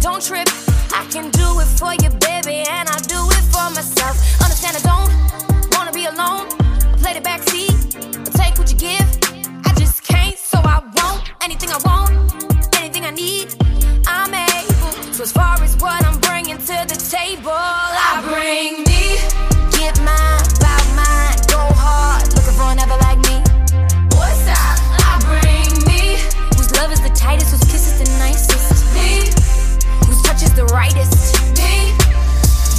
don't 0.00 0.22
trip. 0.24 0.48
I 1.00 1.04
can 1.12 1.28
do 1.36 1.60
it 1.60 1.68
for 1.76 1.92
you, 1.92 2.08
baby, 2.28 2.64
and 2.76 2.88
I 2.88 2.98
do 3.14 3.20
it 3.36 3.44
for 3.52 3.68
myself. 3.76 4.16
Understand 4.40 4.80
I 4.80 4.82
don't 4.88 5.12
wanna 5.76 5.92
be 5.92 6.06
alone. 6.06 6.48
Play 7.02 7.12
the 7.12 7.24
backseat, 7.28 7.76
take 8.32 8.56
what 8.56 8.72
you 8.72 8.78
give. 8.88 9.08
I 9.68 9.70
just 9.76 10.02
can't, 10.02 10.38
so 10.38 10.58
I 10.64 10.80
won't. 10.96 11.22
Anything 11.42 11.70
I 11.76 11.80
want, 11.84 12.10
anything 12.80 13.04
I 13.04 13.10
need, 13.10 13.54
I'm 14.06 14.32
able. 14.32 14.92
So 15.12 15.24
as 15.24 15.32
far 15.32 15.60
as 15.62 15.76
what 15.76 16.00
I'm 16.06 16.18
bringing 16.20 16.56
to 16.56 16.76
the 16.88 16.98
table, 17.16 17.52
I 17.52 18.24
bring 18.32 18.83
the 30.54 30.64
rightest. 30.66 31.34
Me. 31.58 31.90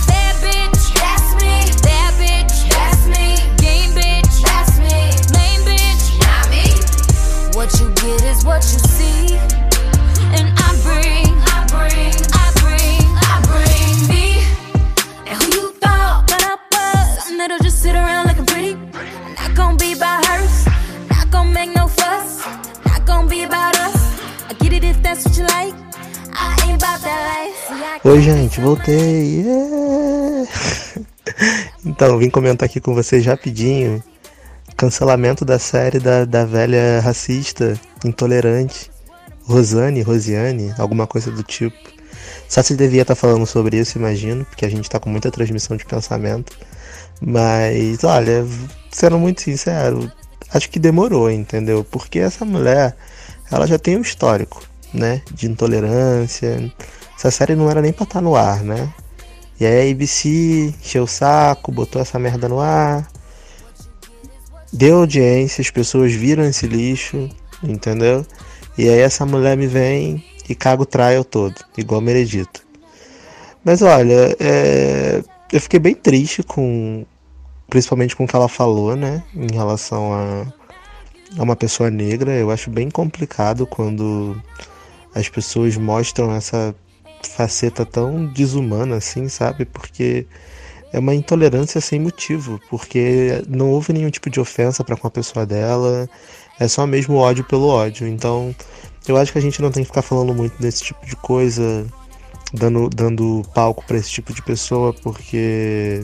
Bad 0.08 0.36
bitch, 0.40 0.84
that's 0.96 1.34
me. 1.44 1.60
Bad 1.84 2.14
bitch, 2.16 2.70
that's 2.72 3.06
me. 3.08 3.36
Game 3.58 3.92
bitch, 3.92 4.36
that's 4.48 4.80
me. 4.80 5.12
Main 5.36 5.60
bitch, 5.68 6.06
not 6.24 6.48
me. 6.50 6.72
What 7.58 7.78
you 7.80 7.90
get 7.96 8.24
is 8.24 8.46
what 8.46 8.64
you 8.72 8.80
see. 8.80 9.36
And 10.38 10.48
I 10.56 10.70
bring, 10.88 11.28
I 11.52 11.68
bring, 11.68 12.16
I 12.32 12.46
bring, 12.64 13.04
I 13.28 13.36
bring 13.52 13.96
me. 14.08 14.28
And 15.28 15.36
who 15.44 15.48
you 15.60 15.72
thought 15.84 16.28
that 16.28 16.44
I 16.44 16.56
was? 16.72 17.24
Something 17.24 17.38
that'll 17.40 17.60
just 17.60 17.82
sit 17.82 17.96
around 17.96 18.28
looking 18.28 18.46
pretty. 18.46 18.76
Not 19.36 19.54
gonna 19.54 19.78
be 19.78 19.94
about 19.94 20.26
hers. 20.26 20.66
Not 21.10 21.30
gonna 21.30 21.52
make 21.52 21.76
no 21.76 21.88
fuss. 21.90 22.46
Not 22.86 23.06
gonna 23.06 23.28
be 23.28 23.44
about 23.44 23.76
us. 23.78 24.22
I 24.50 24.54
get 24.60 24.72
it 24.72 24.86
if 24.86 25.04
that's 25.04 25.26
what 25.26 25.38
you 25.38 25.46
like. 25.48 25.85
Oi, 28.04 28.22
gente, 28.22 28.62
voltei. 28.62 29.42
Yeah! 29.42 30.50
então, 31.86 32.18
vim 32.18 32.30
comentar 32.30 32.68
aqui 32.68 32.80
com 32.80 32.94
vocês 32.94 33.26
rapidinho. 33.26 34.04
Cancelamento 34.78 35.44
da 35.44 35.58
série 35.58 36.00
da, 36.00 36.24
da 36.24 36.46
velha 36.46 37.00
racista, 37.02 37.80
intolerante. 38.04 38.92
Rosane, 39.44 40.02
Rosiane, 40.02 40.74
alguma 40.78 41.08
coisa 41.08 41.32
do 41.32 41.44
tipo. 41.44 41.78
Só 42.48 42.62
se 42.62 42.76
devia 42.76 43.02
estar 43.02 43.16
falando 43.16 43.46
sobre 43.46 43.78
isso, 43.78 43.98
imagino, 43.98 44.46
porque 44.46 44.66
a 44.66 44.70
gente 44.70 44.90
tá 44.90 45.00
com 45.00 45.10
muita 45.10 45.32
transmissão 45.32 45.78
de 45.78 45.86
pensamento. 45.86 46.58
Mas, 47.22 48.04
olha, 48.04 48.46
sendo 48.92 49.18
muito 49.18 49.42
sincero, 49.42 50.12
acho 50.54 50.70
que 50.70 50.80
demorou, 50.80 51.30
entendeu? 51.30 51.84
Porque 51.84 52.20
essa 52.20 52.46
mulher, 52.46 52.96
ela 53.52 53.66
já 53.68 53.80
tem 53.80 53.98
um 53.98 54.02
histórico, 54.02 54.62
né? 54.96 55.22
De 55.32 55.48
intolerância. 55.48 56.72
Essa 57.18 57.32
série 57.32 57.56
não 57.56 57.70
era 57.70 57.82
nem 57.82 57.94
pra 57.94 58.04
estar 58.04 58.22
no 58.22 58.36
ar, 58.36 58.64
né? 58.64 58.94
E 59.60 59.66
aí 59.66 59.90
a 59.90 59.92
ABC 59.92 60.74
encheu 60.84 61.04
o 61.04 61.08
saco, 61.08 61.72
botou 61.72 62.02
essa 62.02 62.20
merda 62.20 62.50
no 62.50 62.60
ar. 62.60 63.08
Deu 64.74 64.98
audiência, 64.98 65.62
as 65.62 65.70
pessoas 65.70 66.14
viram 66.14 66.44
esse 66.44 66.68
lixo, 66.68 67.30
entendeu? 67.64 68.26
E 68.78 68.90
aí 68.90 69.00
essa 69.00 69.26
mulher 69.26 69.56
me 69.56 69.68
vem 69.68 70.24
e 70.50 70.54
caga 70.54 70.82
o 70.82 70.86
trial 70.86 71.24
todo, 71.24 71.56
igual 71.78 72.02
Meredito. 72.02 72.66
Mas 73.64 73.82
olha, 73.82 74.36
é, 74.40 75.24
eu 75.52 75.62
fiquei 75.62 75.80
bem 75.80 75.96
triste 75.96 76.44
com. 76.44 77.06
Principalmente 77.68 78.16
com 78.16 78.26
o 78.26 78.28
que 78.28 78.36
ela 78.36 78.48
falou, 78.48 78.96
né? 78.96 79.24
Em 79.34 79.52
relação 79.52 80.14
a, 80.14 80.46
a 81.38 81.44
uma 81.44 81.56
pessoa 81.56 81.90
negra. 81.90 82.32
Eu 82.32 82.52
acho 82.52 82.70
bem 82.70 82.92
complicado 82.92 83.66
quando 83.66 84.40
as 85.16 85.30
pessoas 85.30 85.78
mostram 85.78 86.36
essa 86.36 86.76
faceta 87.24 87.86
tão 87.86 88.26
desumana 88.28 88.98
assim, 88.98 89.30
sabe? 89.30 89.64
Porque 89.66 90.28
é 90.92 91.00
uma 91.00 91.16
intolerância 91.16 91.80
sem 91.80 92.00
motivo, 92.00 92.60
porque 92.70 93.42
não 93.48 93.72
houve 93.72 93.94
nenhum 93.94 94.10
tipo 94.10 94.30
de 94.30 94.40
ofensa 94.40 94.84
para 94.84 94.98
com 94.98 95.08
a 95.08 95.12
pessoa 95.12 95.46
dela, 95.46 96.10
é 96.60 96.68
só 96.68 96.86
mesmo 96.86 97.16
ódio 97.16 97.46
pelo 97.46 97.68
ódio. 97.68 98.08
Então, 98.08 98.54
eu 99.08 99.16
acho 99.18 99.32
que 99.32 99.38
a 99.38 99.42
gente 99.42 99.62
não 99.62 99.72
tem 99.72 99.84
que 99.84 99.90
ficar 99.90 100.02
falando 100.02 100.34
muito 100.34 100.62
desse 100.62 100.84
tipo 100.84 101.06
de 101.06 101.16
coisa, 101.16 101.86
dando, 102.54 102.90
dando 102.90 103.42
palco 103.54 103.86
para 103.86 103.98
esse 103.98 104.12
tipo 104.12 104.34
de 104.34 104.42
pessoa, 104.42 104.94
porque 104.94 106.04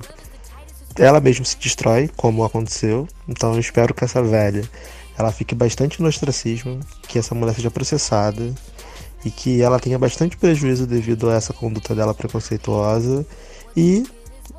ela 0.97 1.20
mesma 1.20 1.45
se 1.45 1.57
destrói, 1.57 2.09
como 2.16 2.43
aconteceu. 2.45 3.07
Então, 3.28 3.53
eu 3.53 3.59
espero 3.59 3.93
que 3.93 4.05
essa 4.05 4.24
velha 4.24 4.64
ela 5.18 5.32
fique 5.32 5.53
bastante 5.53 6.01
no 6.01 6.07
ostracismo, 6.07 6.80
que 7.07 7.20
essa 7.20 7.36
mulher 7.36 7.53
seja 7.53 7.70
processada 7.70 8.53
e 9.24 9.32
que 9.32 9.61
ela 9.61 9.80
tenha 9.80 9.99
bastante 9.99 10.38
prejuízo 10.38 10.88
devido 10.88 11.30
a 11.30 11.36
essa 11.36 11.53
conduta 11.53 11.93
dela 11.93 12.13
preconceituosa 12.13 13.26
e 13.76 14.03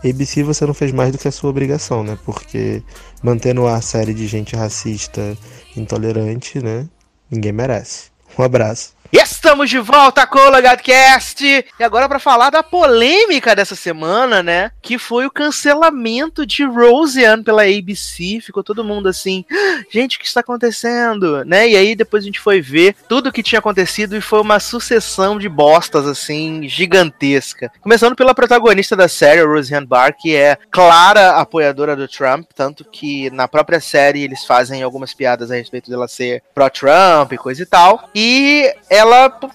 ABC 0.05 0.43
você 0.43 0.67
não 0.67 0.75
fez 0.75 0.93
mais 0.93 1.13
do 1.13 1.19
que 1.19 1.29
a 1.29 1.33
sua 1.33 1.51
obrigação, 1.51 2.03
né? 2.03 2.19
Porque 2.25 2.83
mantendo 3.23 3.67
a 3.67 3.81
série 3.81 4.13
de 4.13 4.27
gente 4.27 4.57
racista, 4.57 5.37
intolerante, 5.77 6.59
né? 6.61 6.89
Ninguém 7.31 7.53
merece. 7.53 8.11
Um 8.39 8.43
abraço. 8.43 8.92
Estamos 9.13 9.69
de 9.69 9.79
volta 9.79 10.27
com 10.27 10.39
o 10.39 10.49
LogadoCast! 10.49 11.45
E 11.79 11.85
agora 11.85 12.09
para 12.09 12.19
falar 12.19 12.49
da 12.49 12.63
polêmica 12.63 13.55
dessa 13.55 13.77
semana, 13.77 14.43
né? 14.43 14.71
Que 14.81 14.97
foi 14.97 15.27
o 15.27 15.31
cancelamento 15.31 16.47
de 16.47 16.65
Roseanne 16.65 17.45
pela 17.45 17.65
ABC. 17.65 18.41
Ficou 18.41 18.65
todo 18.65 18.83
mundo 18.83 19.11
assim, 19.11 19.45
"Ah, 19.53 19.83
gente, 19.91 20.17
o 20.17 20.19
que 20.19 20.27
está 20.27 20.41
acontecendo? 20.41 21.45
Né? 21.45 21.69
E 21.69 21.77
aí 21.77 21.95
depois 21.95 22.23
a 22.23 22.27
gente 22.27 22.41
foi 22.41 22.63
ver 22.63 22.97
tudo 23.07 23.29
o 23.29 23.33
que 23.33 23.43
tinha 23.43 23.59
acontecido 23.59 24.17
e 24.17 24.21
foi 24.23 24.41
uma 24.41 24.59
sucessão 24.59 25.39
de 25.39 25.47
bostas, 25.47 26.07
assim, 26.07 26.67
gigantesca. 26.67 27.71
Começando 27.83 28.17
pela 28.17 28.35
protagonista 28.35 28.97
da 28.97 29.09
série, 29.09 29.45
Roseanne 29.45 29.87
Barr, 29.87 30.15
que 30.19 30.35
é 30.35 30.57
clara 30.71 31.33
apoiadora 31.33 31.95
do 31.95 32.09
Trump, 32.09 32.49
tanto 32.55 32.83
que 32.83 33.29
na 33.29 33.47
própria 33.47 33.79
série 33.79 34.23
eles 34.23 34.47
fazem 34.47 34.83
algumas 34.83 35.13
piadas 35.13 35.51
a 35.51 35.55
respeito 35.55 35.91
dela 35.91 36.09
ser 36.09 36.43
pró-Trump 36.55 37.31
e 37.31 37.37
coisa 37.37 37.63
e 37.63 37.67
tal. 37.67 38.09
E 38.15 38.75
ela 38.89 39.02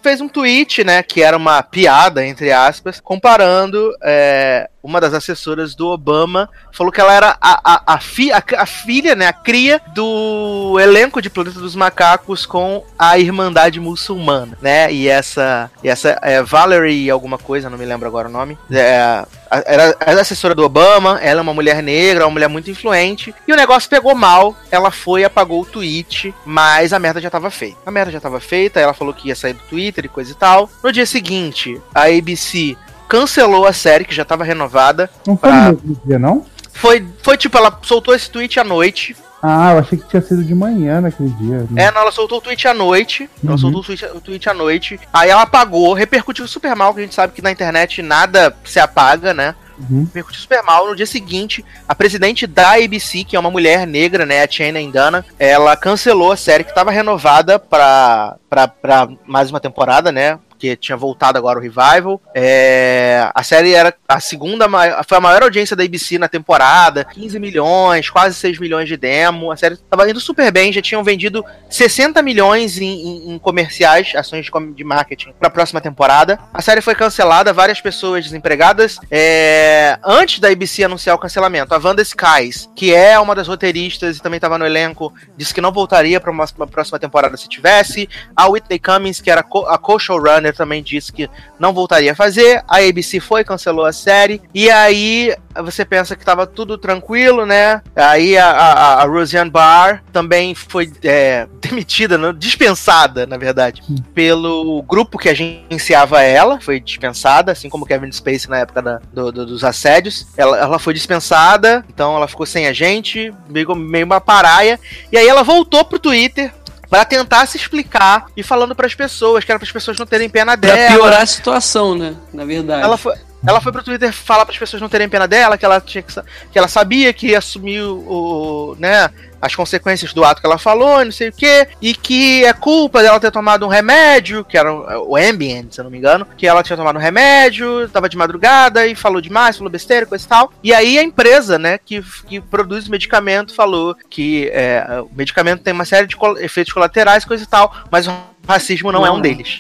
fez 0.02 0.22
um 0.22 0.28
tweet, 0.28 0.84
né, 0.84 1.04
que 1.04 1.22
era 1.22 1.36
uma 1.36 1.62
piada, 1.62 2.26
entre 2.26 2.52
aspas, 2.52 3.00
comparando 3.00 3.94
é, 4.04 4.70
uma 4.82 5.02
das 5.02 5.14
assessoras 5.14 5.76
do 5.76 5.88
Obama, 5.88 6.50
falou 6.72 6.92
que 6.92 7.02
ela 7.02 7.14
era 7.14 7.38
a, 7.42 7.74
a, 7.74 7.94
a, 7.96 8.00
fi, 8.00 8.32
a, 8.32 8.44
a 8.58 8.66
filha, 8.66 9.16
né, 9.16 9.28
a 9.28 9.34
cria 9.34 9.82
do 9.94 10.78
elenco 10.80 11.22
de 11.22 11.30
Planeta 11.30 11.60
dos 11.60 11.76
Macacos 11.76 12.46
com 12.46 12.84
a 12.98 13.18
Irmandade 13.18 13.80
Muçulmana, 13.80 14.58
né, 14.62 14.92
e 14.92 15.08
essa, 15.08 15.70
e 15.84 15.90
essa 15.90 16.18
é, 16.22 16.42
Valerie 16.42 17.10
alguma 17.10 17.38
coisa, 17.38 17.70
não 17.70 17.78
me 17.78 17.86
lembro 17.86 18.08
agora 18.08 18.28
o 18.28 18.32
nome, 18.32 18.58
é, 18.72 19.26
era, 19.52 19.96
era 20.00 20.22
assessora 20.22 20.54
do 20.56 20.64
Obama, 20.64 21.20
ela 21.22 21.40
é 21.40 21.44
uma 21.44 21.54
mulher 21.54 21.82
negra, 21.84 22.26
uma 22.26 22.32
mulher 22.32 22.48
muito 22.50 22.70
influente, 22.70 23.34
e 23.48 23.54
o 23.54 23.56
negócio 23.56 23.90
pegou 23.90 24.14
mal, 24.16 24.56
ela 24.72 24.92
foi 24.92 25.22
e 25.22 25.26
apagou 25.26 25.62
o 25.62 25.66
tweet, 25.66 26.34
mas 26.46 26.94
a 26.94 27.00
merda 27.00 27.22
já 27.22 27.30
tava 27.30 27.50
feita. 27.50 27.78
A 27.86 27.92
merda 27.92 28.12
já 28.12 28.20
tava 28.20 28.40
feita, 28.40 28.80
ela 28.80 28.94
falou 28.94 29.14
que 29.14 29.28
ia 29.30 29.36
sair 29.36 29.54
do 29.54 29.64
Twitter 29.70 30.06
e 30.06 30.10
coisa 30.10 30.32
e 30.32 30.36
tal. 30.36 30.70
No 30.84 30.92
dia 30.92 31.06
seguinte, 31.06 31.82
a 31.94 32.04
ABC 32.08 32.76
cancelou 33.08 33.66
a 33.66 33.74
série, 33.74 34.06
que 34.06 34.14
já 34.16 34.26
tava 34.26 34.44
renovada. 34.44 35.10
Não 35.26 35.38
foi 35.38 35.50
Pra- 35.50 35.72
no 35.72 35.80
mesmo 35.82 36.02
dia, 36.06 36.20
não? 36.20 36.46
Foi, 36.74 37.06
foi 37.24 37.38
tipo, 37.38 37.58
ela 37.58 37.76
soltou 37.82 38.14
esse 38.14 38.30
tweet 38.30 38.60
à 38.60 38.64
noite. 38.64 39.16
Ah, 39.42 39.74
eu 39.74 39.80
achei 39.80 39.98
que 39.98 40.08
tinha 40.08 40.22
sido 40.22 40.44
de 40.44 40.56
manhã 40.56 41.00
naquele 41.02 41.30
dia. 41.30 41.68
É, 41.76 41.92
não, 41.92 42.02
ela 42.02 42.12
soltou 42.12 42.40
o 42.40 42.42
tweet 42.42 42.68
à 42.68 42.74
noite. 42.74 43.30
Ela 43.44 43.52
Uhum. 43.54 43.58
soltou 43.58 43.82
o 43.82 43.84
tweet, 43.84 44.06
o 44.06 44.20
tweet 44.22 44.50
à 44.50 44.54
noite. 44.54 45.00
Aí 45.14 45.30
ela 45.30 45.44
apagou, 45.44 45.94
repercutiu 45.94 46.48
super 46.48 46.76
mal, 46.76 46.94
que 46.94 47.00
a 47.00 47.04
gente 47.04 47.14
sabe 47.16 47.34
que 47.34 47.42
na 47.42 47.52
internet 47.52 48.02
nada 48.02 48.56
se 48.66 48.80
apaga, 48.80 49.34
né? 49.34 49.54
Uhum. 49.80 50.06
repercutiu 50.06 50.42
super 50.42 50.64
mal. 50.64 50.88
No 50.88 50.96
dia 50.96 51.06
seguinte, 51.06 51.64
a 51.88 51.94
presidente 51.94 52.48
da 52.48 52.72
ABC, 52.84 53.24
que 53.24 53.36
é 53.36 53.40
uma 53.40 53.52
mulher 53.52 53.86
negra, 53.86 54.26
né, 54.26 54.44
a 54.44 54.48
Chena 54.50 54.82
Indana, 54.82 55.24
ela 55.38 55.76
cancelou 55.78 56.32
a 56.32 56.36
série 56.38 56.64
que 56.64 56.72
estava 56.72 56.90
renovada 56.90 57.60
pra, 57.60 58.38
pra, 58.50 58.68
pra 58.68 59.08
mais 59.28 59.52
uma 59.52 59.60
temporada, 59.60 60.12
né? 60.12 60.40
Porque 60.58 60.76
tinha 60.76 60.98
voltado 60.98 61.38
agora 61.38 61.60
o 61.60 61.62
Revival. 61.62 62.20
É, 62.34 63.30
a 63.36 63.44
série 63.44 63.76
era 63.76 63.94
a 64.08 64.20
segunda 64.20 64.68
foi 65.08 65.18
a 65.18 65.22
maior 65.22 65.44
audiência 65.44 65.76
da 65.76 65.84
ABC 65.84 66.18
na 66.18 66.28
temporada, 66.28 67.04
15 67.06 67.40
milhões, 67.40 68.10
quase 68.10 68.36
6 68.40 68.58
milhões 68.58 68.88
de 68.90 68.98
demo. 68.98 69.52
A 69.52 69.56
série 69.58 69.78
tava 69.78 70.10
indo 70.10 70.20
super 70.20 70.52
bem, 70.52 70.74
já 70.74 70.82
tinham 70.82 71.04
vendido 71.04 71.46
60 71.70 72.24
milhões 72.24 72.80
em, 72.80 72.86
em- 72.88 73.34
em 73.36 73.38
comerciais, 73.40 74.14
ações 74.16 74.46
de, 74.48 74.74
de 74.74 74.84
marketing 74.84 75.32
para 75.38 75.48
a 75.48 75.52
próxima 75.52 75.80
temporada. 75.80 76.40
A 76.52 76.62
série 76.62 76.82
foi 76.82 76.96
cancelada, 76.96 77.54
várias 77.54 77.80
pessoas 77.80 78.24
desempregadas. 78.26 78.98
É, 79.12 80.00
antes 80.04 80.40
da 80.40 80.48
ABC 80.50 80.84
anunciar 80.84 81.16
o 81.16 81.20
cancelamento, 81.20 81.76
a 81.76 81.78
Wanda 81.78 82.02
Skies, 82.02 82.68
que 82.76 82.96
é 82.96 83.20
uma 83.20 83.36
das 83.36 83.48
roteiristas 83.48 84.18
e 84.18 84.22
também 84.24 84.38
estava 84.38 84.58
no 84.58 84.66
elenco, 84.66 85.14
disse 85.38 85.54
que 85.54 85.62
não 85.62 85.72
voltaria 85.72 86.20
para 86.20 86.32
uma, 86.32 86.46
uma 86.58 86.66
próxima 86.68 86.98
temporada 86.98 87.38
se 87.38 87.48
tivesse. 87.48 88.10
A 88.36 88.48
Whitney 88.48 88.80
Cummings, 88.80 89.22
que 89.22 89.30
era 89.30 89.44
co- 89.44 89.68
a 89.68 89.78
co-showrunner, 89.78 90.47
também 90.54 90.82
disse 90.84 91.12
que 91.12 91.30
não 91.60 91.74
voltaria 91.74 92.12
a 92.12 92.16
fazer. 92.16 92.64
A 92.68 92.78
ABC 92.78 93.20
foi, 93.20 93.44
cancelou 93.44 93.86
a 93.86 93.94
série. 93.94 94.42
E 94.54 94.70
aí 94.70 95.36
você 95.64 95.84
pensa 95.84 96.16
que 96.16 96.24
tava 96.26 96.46
tudo 96.46 96.78
tranquilo, 96.78 97.46
né? 97.46 97.82
Aí 97.96 98.38
a, 98.38 98.50
a, 98.52 99.02
a 99.02 99.06
Roseanne 99.06 99.50
Barr 99.50 100.04
também 100.14 100.54
foi 100.54 100.92
é, 101.04 101.48
demitida, 101.62 102.18
não, 102.18 102.34
dispensada, 102.34 103.26
na 103.26 103.38
verdade, 103.38 103.82
pelo 104.14 104.82
grupo 104.84 105.18
que 105.18 105.30
agenciava 105.30 106.22
ela. 106.22 106.60
Foi 106.62 106.80
dispensada, 106.80 107.52
assim 107.52 107.70
como 107.70 107.86
Kevin 107.86 108.12
Spacey 108.12 108.50
na 108.50 108.60
época 108.60 108.82
da- 108.82 109.02
do- 109.12 109.32
do- 109.32 109.46
dos 109.46 109.64
assédios. 109.64 110.28
Ela, 110.38 110.58
ela 110.58 110.80
foi 110.80 110.94
dispensada, 110.94 111.84
então 111.90 112.16
ela 112.16 112.28
ficou 112.28 112.46
sem 112.46 112.68
agente, 112.68 113.34
meio, 113.50 113.76
meio 113.76 114.06
uma 114.06 114.22
paraia. 114.22 114.80
E 115.12 115.18
aí 115.18 115.28
ela 115.28 115.44
voltou 115.44 115.84
pro 115.86 116.00
Twitter 116.00 116.52
Pra 116.90 117.04
tentar 117.04 117.46
se 117.48 117.58
explicar 117.58 118.28
e 118.36 118.42
falando 118.44 118.74
pras 118.76 118.96
pessoas, 118.96 119.44
que 119.44 119.52
era 119.52 119.60
pras 119.60 119.72
pessoas 119.72 119.98
não 119.98 120.06
terem 120.06 120.30
pena 120.30 120.58
Pra 120.58 120.74
dela. 120.74 120.92
piorar 120.96 121.22
a 121.22 121.26
situação, 121.26 121.96
né? 121.96 122.16
Na 122.34 122.46
verdade. 122.46 122.82
Ela 122.84 122.98
foi, 122.98 123.14
ela 123.46 123.62
foi 123.62 123.72
pro 123.72 123.84
Twitter 123.84 124.12
falar 124.12 124.46
para 124.46 124.54
as 124.54 124.60
pessoas 124.60 124.82
não 124.82 124.90
terem 124.90 125.08
pena 125.10 125.28
dela, 125.28 125.58
que 125.58 125.66
ela 125.66 125.80
tinha 125.80 126.02
que, 126.02 126.14
que 126.52 126.58
ela 126.58 126.68
sabia 126.68 127.14
que 127.14 127.28
ia 127.28 127.38
assumir 127.38 127.82
o, 127.82 128.76
né, 128.80 129.10
as 129.42 129.56
consequências 129.56 130.14
do 130.14 130.24
ato 130.24 130.42
que 130.42 130.48
ela 130.48 130.58
falou, 130.58 131.06
não 131.06 131.12
sei 131.12 131.30
o 131.30 131.34
que, 131.34 131.68
e 131.82 131.94
que 131.94 132.44
é 132.44 132.52
culpa 132.54 133.02
dela 133.02 133.20
ter 133.20 133.32
tomado 133.32 133.66
um 133.66 133.70
remédio, 133.70 134.44
que 134.44 134.58
era 134.58 134.74
o, 134.74 135.16
Ambien, 135.16 135.68
se 135.70 135.80
eu 135.80 135.84
não 135.84 135.92
me 135.92 135.98
engano, 135.98 136.28
que 136.38 136.48
ela 136.48 136.64
tinha 136.64 136.76
tomado 136.76 136.98
um 136.98 137.02
remédio, 137.02 137.88
tava 137.90 138.10
de 138.10 138.18
madrugada 138.18 138.88
e 138.88 138.96
falou 138.96 139.22
demais, 139.22 139.58
falou 139.58 139.72
besteira, 139.72 140.06
coisa 140.06 140.26
e 140.26 140.28
tal. 140.28 140.52
E 140.64 140.74
aí 140.74 140.98
a 140.98 141.04
empresa, 141.04 141.60
né, 141.60 141.78
que, 141.78 142.02
que 142.26 142.42
produz 142.42 142.88
o 142.88 142.92
medicamento 142.92 143.54
falou 143.54 143.96
que 144.10 144.50
é, 144.52 144.84
o 145.02 145.16
medicamento 145.16 145.62
tem 145.62 145.74
uma 145.74 145.86
série 145.86 146.08
de 146.08 146.16
col- 146.18 146.38
efeitos 146.40 146.74
colaterais, 146.74 147.24
coisa 147.24 147.44
e 147.44 147.48
tal, 147.48 147.74
mas 147.92 148.08
o 148.08 148.12
racismo 148.48 148.92
não 148.92 149.06
é 149.06 149.12
um 149.12 149.20
deles. 149.20 149.60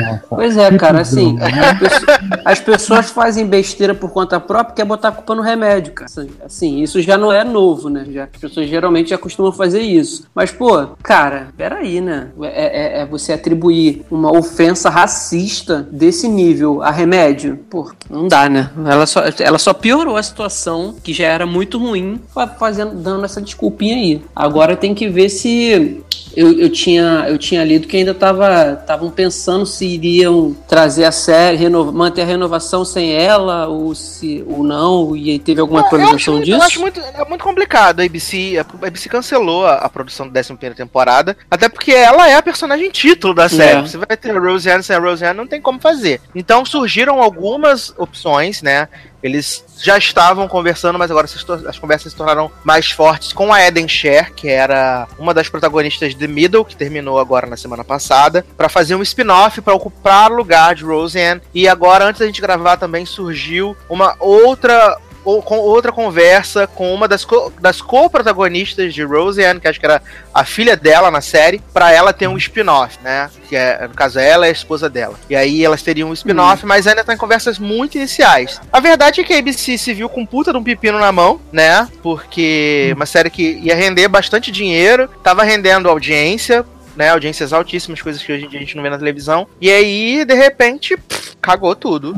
Nossa. 0.00 0.22
Pois 0.28 0.56
é, 0.56 0.70
cara, 0.76 1.00
assim, 1.00 1.36
as, 1.40 1.78
pessoas, 1.78 2.18
as 2.44 2.60
pessoas 2.60 3.10
fazem 3.10 3.46
besteira 3.46 3.94
por 3.94 4.10
conta 4.10 4.40
própria 4.40 4.72
e 4.72 4.76
quer 4.76 4.84
botar 4.84 5.08
a 5.08 5.12
culpa 5.12 5.34
no 5.34 5.42
remédio, 5.42 5.92
cara. 5.92 6.06
Assim, 6.10 6.28
Assim, 6.44 6.82
isso 6.82 7.00
já 7.00 7.16
não 7.16 7.30
é 7.32 7.44
novo, 7.44 7.88
né? 7.88 8.04
Já 8.10 8.24
as 8.24 8.40
pessoas 8.40 8.68
geralmente 8.68 9.10
já 9.10 9.18
costumam 9.18 9.52
fazer 9.52 9.80
isso. 9.80 10.24
Mas, 10.34 10.50
pô, 10.50 10.86
cara, 11.02 11.48
peraí, 11.56 12.00
né? 12.00 12.28
É, 12.42 12.98
é- 12.98 13.00
é 13.02 13.06
você 13.06 13.32
atribuir 13.32 14.02
uma 14.10 14.36
ofensa 14.36 14.88
racista 14.90 15.86
desse 15.92 16.26
nível 16.28 16.82
a 16.82 16.90
remédio? 16.90 17.58
Pô, 17.70 17.90
não 18.10 18.26
dá, 18.28 18.48
né? 18.48 18.70
Ela 18.86 19.06
só, 19.06 19.22
ela 19.38 19.58
só 19.58 19.72
piorou 19.72 20.16
a 20.16 20.22
situação, 20.22 20.94
que 21.02 21.12
já 21.12 21.26
era 21.26 21.46
muito 21.46 21.78
ruim, 21.78 22.20
fa- 22.34 22.46
fazendo, 22.48 22.94
dando 22.96 23.24
essa 23.24 23.40
desculpinha 23.40 23.94
aí. 23.96 24.22
Agora 24.34 24.76
tem 24.76 24.94
que 24.94 25.08
ver 25.08 25.28
se 25.28 26.02
eu, 26.36 26.52
eu, 26.58 26.70
tinha, 26.70 27.26
eu 27.28 27.36
tinha 27.38 27.64
lido 27.64 27.86
que 27.86 27.97
ainda 27.98 28.12
estavam 28.12 29.10
pensando 29.10 29.66
se 29.66 29.86
iriam 29.86 30.56
trazer 30.66 31.04
a 31.04 31.12
série, 31.12 31.56
renova, 31.56 31.92
manter 31.92 32.22
a 32.22 32.24
renovação 32.24 32.84
sem 32.84 33.12
ela, 33.12 33.66
ou 33.66 33.94
se 33.94 34.44
ou 34.46 34.62
não, 34.62 35.16
e 35.16 35.30
aí 35.30 35.38
teve 35.38 35.60
alguma 35.60 35.80
eu, 35.80 35.86
acho 35.86 35.94
atualização 35.96 36.40
disso. 36.40 36.56
eu 36.56 36.62
acho 36.62 36.80
muito, 36.80 37.00
é 37.00 37.24
muito 37.24 37.44
complicado. 37.44 38.00
A 38.00 38.04
ABC, 38.04 38.56
a 38.58 38.86
ABC 38.86 39.08
cancelou 39.08 39.66
a, 39.66 39.74
a 39.74 39.88
produção 39.88 40.28
da 40.28 40.40
11 40.40 40.54
temporada, 40.74 41.36
até 41.50 41.68
porque 41.68 41.92
ela 41.92 42.28
é 42.28 42.34
a 42.34 42.42
personagem 42.42 42.90
título 42.90 43.34
da 43.34 43.48
série. 43.48 43.80
É. 43.80 43.82
Você 43.82 43.98
vai 43.98 44.16
ter 44.16 44.36
a 44.36 44.40
Roseanne 44.40 44.82
sem 44.82 44.96
a 44.96 44.98
Roseanne, 44.98 45.36
não 45.36 45.46
tem 45.46 45.60
como 45.60 45.80
fazer. 45.80 46.20
Então 46.34 46.64
surgiram 46.64 47.20
algumas 47.20 47.94
opções, 47.98 48.62
né? 48.62 48.88
Eles 49.22 49.64
já 49.80 49.98
estavam 49.98 50.46
conversando, 50.46 50.98
mas 50.98 51.10
agora 51.10 51.26
as 51.68 51.78
conversas 51.78 52.12
se 52.12 52.16
tornaram 52.16 52.50
mais 52.64 52.90
fortes 52.90 53.32
com 53.32 53.52
a 53.52 53.60
Eden 53.60 53.88
Sher, 53.88 54.32
que 54.32 54.48
era 54.48 55.06
uma 55.18 55.34
das 55.34 55.48
protagonistas 55.48 56.14
de 56.14 56.28
Middle, 56.28 56.64
que 56.64 56.76
terminou 56.76 57.18
agora 57.18 57.46
na 57.46 57.56
semana 57.56 57.82
passada, 57.84 58.44
pra 58.56 58.68
fazer 58.68 58.94
um 58.94 59.02
spin-off 59.02 59.60
pra 59.60 59.74
ocupar 59.74 60.30
o 60.30 60.36
lugar 60.36 60.74
de 60.74 60.84
Roseanne. 60.84 61.40
E 61.52 61.66
agora, 61.68 62.04
antes 62.04 62.20
da 62.20 62.26
gente 62.26 62.40
gravar, 62.40 62.76
também 62.76 63.04
surgiu 63.06 63.76
uma 63.88 64.14
outra 64.20 64.96
ou- 64.96 65.07
com 65.44 65.58
outra 65.58 65.92
conversa 65.92 66.66
com 66.66 66.92
uma 66.94 67.06
das, 67.06 67.24
co- 67.24 67.52
das 67.60 67.80
co-protagonistas 67.82 68.94
de 68.94 69.02
Roseanne, 69.02 69.60
que 69.60 69.68
acho 69.68 69.78
que 69.78 69.86
era 69.86 70.02
a 70.32 70.44
filha 70.44 70.76
dela 70.76 71.10
na 71.10 71.20
série, 71.20 71.60
pra 71.72 71.92
ela 71.92 72.12
ter 72.12 72.26
um 72.26 72.36
spin-off, 72.36 72.98
né? 73.02 73.30
Que 73.48 73.54
é, 73.56 73.86
no 73.86 73.94
caso, 73.94 74.18
ela 74.18 74.46
é 74.46 74.48
a 74.48 74.52
esposa 74.52 74.88
dela. 74.88 75.14
E 75.28 75.36
aí 75.36 75.64
elas 75.64 75.82
teriam 75.82 76.10
um 76.10 76.12
spin-off, 76.12 76.64
mas 76.66 76.86
ainda 76.86 77.04
tá 77.04 77.12
em 77.14 77.16
conversas 77.18 77.58
muito 77.58 77.96
iniciais. 77.96 78.60
A 78.72 78.80
verdade 78.80 79.20
é 79.20 79.24
que 79.24 79.32
a 79.34 79.38
ABC 79.38 79.76
se 79.78 79.94
viu 79.94 80.08
com 80.08 80.24
puta 80.26 80.50
de 80.52 80.58
um 80.58 80.64
pepino 80.64 80.98
na 80.98 81.12
mão, 81.12 81.40
né? 81.52 81.88
Porque 82.02 82.92
uma 82.96 83.06
série 83.06 83.30
que 83.30 83.58
ia 83.62 83.74
render 83.74 84.08
bastante 84.08 84.50
dinheiro, 84.50 85.08
tava 85.22 85.42
rendendo 85.44 85.88
audiência, 85.88 86.64
né? 86.96 87.10
Audiências 87.10 87.52
altíssimas, 87.52 88.02
coisas 88.02 88.22
que 88.22 88.32
hoje 88.32 88.44
em 88.44 88.48
dia 88.48 88.58
a 88.58 88.62
gente 88.62 88.76
não 88.76 88.82
vê 88.82 88.90
na 88.90 88.98
televisão. 88.98 89.46
E 89.60 89.70
aí, 89.70 90.24
de 90.24 90.34
repente, 90.34 90.96
pff, 90.96 91.36
cagou 91.40 91.74
tudo. 91.76 92.14